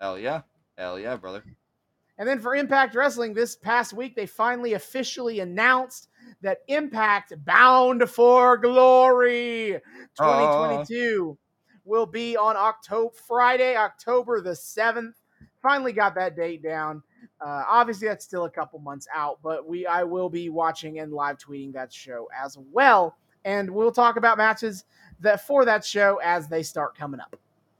Hell 0.00 0.18
yeah. 0.18 0.42
Hell 0.78 0.98
yeah, 0.98 1.16
brother. 1.16 1.44
And 2.18 2.28
then 2.28 2.40
for 2.40 2.54
Impact 2.54 2.94
Wrestling, 2.94 3.34
this 3.34 3.56
past 3.56 3.92
week 3.92 4.16
they 4.16 4.26
finally 4.26 4.74
officially 4.74 5.40
announced 5.40 6.08
that 6.42 6.58
Impact 6.68 7.32
Bound 7.44 8.08
for 8.08 8.56
Glory 8.58 9.80
2022 10.18 11.38
will 11.84 12.06
be 12.06 12.36
on 12.36 12.56
October 12.56 13.14
Friday, 13.26 13.76
October 13.76 14.40
the 14.40 14.50
7th. 14.50 15.14
Finally 15.62 15.92
got 15.92 16.14
that 16.14 16.36
date 16.36 16.62
down. 16.62 17.02
Uh, 17.40 17.64
obviously, 17.68 18.08
that's 18.08 18.24
still 18.24 18.44
a 18.44 18.50
couple 18.50 18.78
months 18.80 19.06
out, 19.14 19.38
but 19.42 19.66
we 19.66 19.86
I 19.86 20.02
will 20.02 20.28
be 20.28 20.48
watching 20.48 20.98
and 20.98 21.12
live 21.12 21.38
tweeting 21.38 21.72
that 21.72 21.92
show 21.92 22.28
as 22.36 22.58
well, 22.72 23.16
and 23.44 23.70
we'll 23.70 23.92
talk 23.92 24.16
about 24.16 24.38
matches 24.38 24.84
that 25.20 25.46
for 25.46 25.64
that 25.64 25.84
show 25.84 26.20
as 26.22 26.48
they 26.48 26.62
start 26.62 26.96
coming 26.96 27.20
up. 27.20 27.36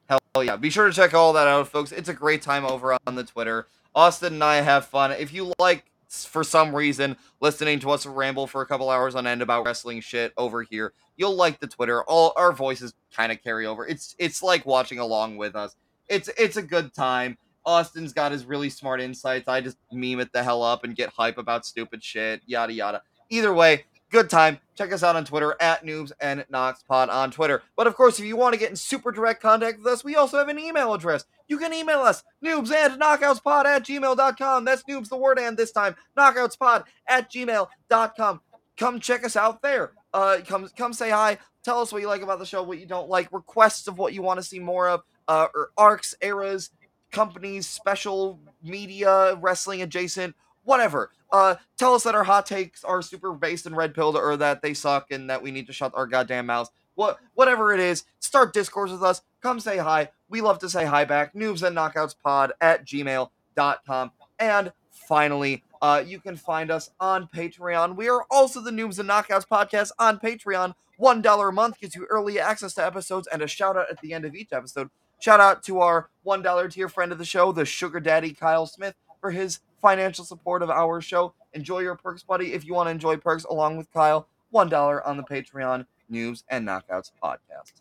Hell 0.09 0.45
yeah. 0.45 0.57
Be 0.57 0.71
sure 0.71 0.87
to 0.89 0.93
check 0.93 1.15
all 1.15 1.33
that 1.33 1.47
out, 1.47 1.69
folks. 1.69 1.93
It's 1.93 2.09
a 2.09 2.15
great 2.15 2.43
time 2.43 2.65
over 2.65 2.97
on 3.07 3.15
the 3.15 3.25
Twitter. 3.25 3.67
Austin 3.95 4.35
and 4.35 4.45
I 4.45 4.57
have 4.57 4.87
fun. 4.87 5.13
If 5.13 5.33
you 5.33 5.53
like, 5.59 5.85
for 6.13 6.45
some 6.45 6.75
reason, 6.75 7.17
listening 7.41 7.79
to 7.81 7.91
us 7.91 8.05
ramble 8.05 8.47
for 8.47 8.61
a 8.61 8.67
couple 8.67 8.91
hours 8.91 9.15
on 9.15 9.27
end 9.27 9.41
about 9.41 9.65
wrestling 9.65 10.01
shit 10.01 10.33
over 10.37 10.63
here, 10.63 10.93
you'll 11.17 11.35
like 11.35 11.59
the 11.59 11.67
Twitter. 11.67 12.03
All 12.05 12.35
our 12.37 12.53
voices 12.53 12.93
kind 13.15 13.33
of 13.33 13.43
carry 13.43 13.67
over. 13.67 13.87
It's 13.87 14.15
it's 14.19 14.43
like 14.43 14.67
watching 14.67 14.99
along 14.99 15.39
with 15.39 15.57
us. 15.57 15.75
It's 16.09 16.29
it's 16.37 16.57
a 16.59 16.63
good 16.63 16.93
time. 16.93 17.39
Austin's 17.65 18.13
got 18.13 18.33
his 18.33 18.45
really 18.45 18.69
smart 18.69 19.01
insights. 19.01 19.49
I 19.49 19.61
just 19.61 19.79
meme 19.91 20.21
it 20.21 20.33
the 20.33 20.43
hell 20.43 20.63
up 20.63 20.85
and 20.85 20.95
get 20.95 21.11
hype 21.11 21.39
about 21.39 21.65
stupid 21.65 22.03
shit, 22.03 22.43
yada 22.45 22.73
yada. 22.73 23.03
Either 23.31 23.55
way, 23.55 23.85
good 24.11 24.29
time. 24.29 24.59
Check 24.75 24.93
us 24.93 25.03
out 25.03 25.17
on 25.17 25.25
Twitter 25.25 25.57
at 25.61 25.85
Noobs 25.85 26.13
and 26.21 26.45
Knoxpod 26.53 27.09
on 27.09 27.31
Twitter. 27.31 27.63
But 27.77 27.87
of 27.87 27.97
course, 27.97 28.19
if 28.19 28.27
you 28.27 28.37
want 28.37 28.53
to 28.53 28.61
get 28.61 28.71
in 28.71 28.77
super 28.77 29.11
direct 29.13 29.41
contact 29.41 29.79
with 29.79 29.87
us, 29.87 30.05
we 30.05 30.17
also 30.17 30.39
have 30.39 30.49
an 30.49 30.59
email 30.59 30.93
address. 30.93 31.25
You 31.53 31.59
can 31.59 31.75
email 31.75 31.99
us, 31.99 32.25
noobs 32.43 32.73
and 32.73 32.99
knockoutspod 32.99 33.67
at 33.67 33.85
gmail.com. 33.85 34.65
That's 34.65 34.85
noobs, 34.85 35.11
the 35.11 35.19
word 35.19 35.39
and 35.39 35.55
this 35.55 35.71
time, 35.71 35.95
knockoutspod 36.17 36.85
at 37.07 37.31
gmail.com. 37.31 38.41
Come 38.79 39.01
check 39.01 39.23
us 39.23 39.37
out 39.37 39.61
there. 39.61 39.93
Uh, 40.15 40.39
come, 40.47 40.67
come 40.79 40.95
say 40.95 41.11
hi. 41.11 41.37
Tell 41.63 41.83
us 41.83 41.93
what 41.93 42.01
you 42.01 42.09
like 42.09 42.23
about 42.23 42.39
the 42.39 42.47
show, 42.47 42.63
what 42.63 42.79
you 42.79 42.87
don't 42.87 43.11
like, 43.11 43.31
requests 43.35 43.87
of 43.87 43.99
what 43.99 44.15
you 44.15 44.23
want 44.23 44.41
to 44.41 44.43
see 44.43 44.61
more 44.61 44.89
of, 44.89 45.03
uh, 45.29 45.49
or 45.55 45.73
arcs, 45.77 46.15
eras, 46.23 46.71
companies, 47.11 47.67
special 47.67 48.41
media, 48.63 49.35
wrestling 49.35 49.83
adjacent, 49.83 50.35
whatever. 50.65 51.11
Uh, 51.31 51.57
tell 51.77 51.95
us 51.95 52.05
that 52.05 52.15
our 52.15 52.25
hot 52.25 52.47
takes 52.47 52.83
are 52.83 53.03
super 53.03 53.35
based 53.35 53.67
and 53.67 53.77
red 53.77 53.93
pilled, 53.93 54.17
or 54.17 54.39
that 54.39 54.63
they 54.63 54.73
suck, 54.73 55.11
and 55.11 55.29
that 55.29 55.43
we 55.43 55.51
need 55.51 55.67
to 55.67 55.73
shut 55.75 55.93
our 55.95 56.07
goddamn 56.07 56.47
mouths. 56.47 56.71
What, 56.95 57.19
whatever 57.35 57.75
it 57.75 57.81
is, 57.81 58.05
start 58.21 58.55
discourse 58.55 58.91
with 58.91 59.03
us. 59.03 59.21
Come 59.43 59.59
say 59.59 59.79
hi. 59.79 60.09
We 60.29 60.41
love 60.41 60.61
to 60.61 60.69
say 60.71 60.85
hi 60.85 61.05
back. 61.05 61.35
Noobs 61.35 61.63
and 61.63 61.77
knockouts 61.77 62.15
pod 62.23 62.53
at 62.61 62.87
gmail.com. 62.87 64.13
And 64.39 64.73
finally, 64.91 65.65
uh, 65.83 66.03
you 66.07 66.21
can 66.21 66.37
find 66.37 66.71
us 66.71 66.91
on 67.01 67.29
Patreon. 67.29 67.97
We 67.97 68.09
are 68.09 68.25
also 68.31 68.61
the 68.61 68.71
Noobs 68.71 69.01
and 69.01 69.09
Knockouts 69.09 69.47
podcast 69.49 69.91
on 69.99 70.21
Patreon. 70.21 70.75
$1 71.01 71.49
a 71.49 71.53
month 71.53 71.81
gets 71.81 71.97
you 71.97 72.07
early 72.09 72.39
access 72.39 72.75
to 72.75 72.87
episodes 72.87 73.27
and 73.33 73.43
a 73.43 73.49
shout 73.49 73.77
out 73.77 73.91
at 73.91 74.01
the 74.01 74.15
end 74.15 74.25
of 74.25 74.37
each 74.37 74.53
episode. 74.53 74.89
Shout 75.19 75.41
out 75.41 75.65
to 75.65 75.81
our 75.81 76.09
$1 76.25 76.71
tier 76.71 76.89
friend 76.89 77.11
of 77.11 77.19
the 77.19 77.25
show, 77.25 77.51
the 77.51 77.65
Sugar 77.65 77.99
Daddy 77.99 78.33
Kyle 78.33 78.67
Smith, 78.67 78.95
for 79.21 79.33
his 79.33 79.59
financial 79.81 80.25
support 80.25 80.63
of 80.63 80.71
our 80.71 81.01
show. 81.01 81.35
Enjoy 81.53 81.81
your 81.81 81.97
perks, 81.97 82.23
buddy, 82.23 82.53
if 82.53 82.65
you 82.65 82.75
want 82.75 82.87
to 82.87 82.93
enjoy 82.93 83.17
perks 83.17 83.45
along 83.45 83.77
with 83.77 83.93
Kyle. 83.93 84.29
$1 84.55 85.07
on 85.07 85.17
the 85.17 85.25
Patreon 85.25 85.87
Noobs 86.11 86.45
and 86.49 86.67
Knockouts 86.67 87.11
podcast. 87.23 87.73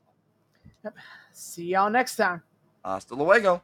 See 1.33 1.67
y'all 1.69 1.91
next 1.91 2.15
time. 2.17 2.41
Hasta 2.83 3.15
luego. 3.15 3.61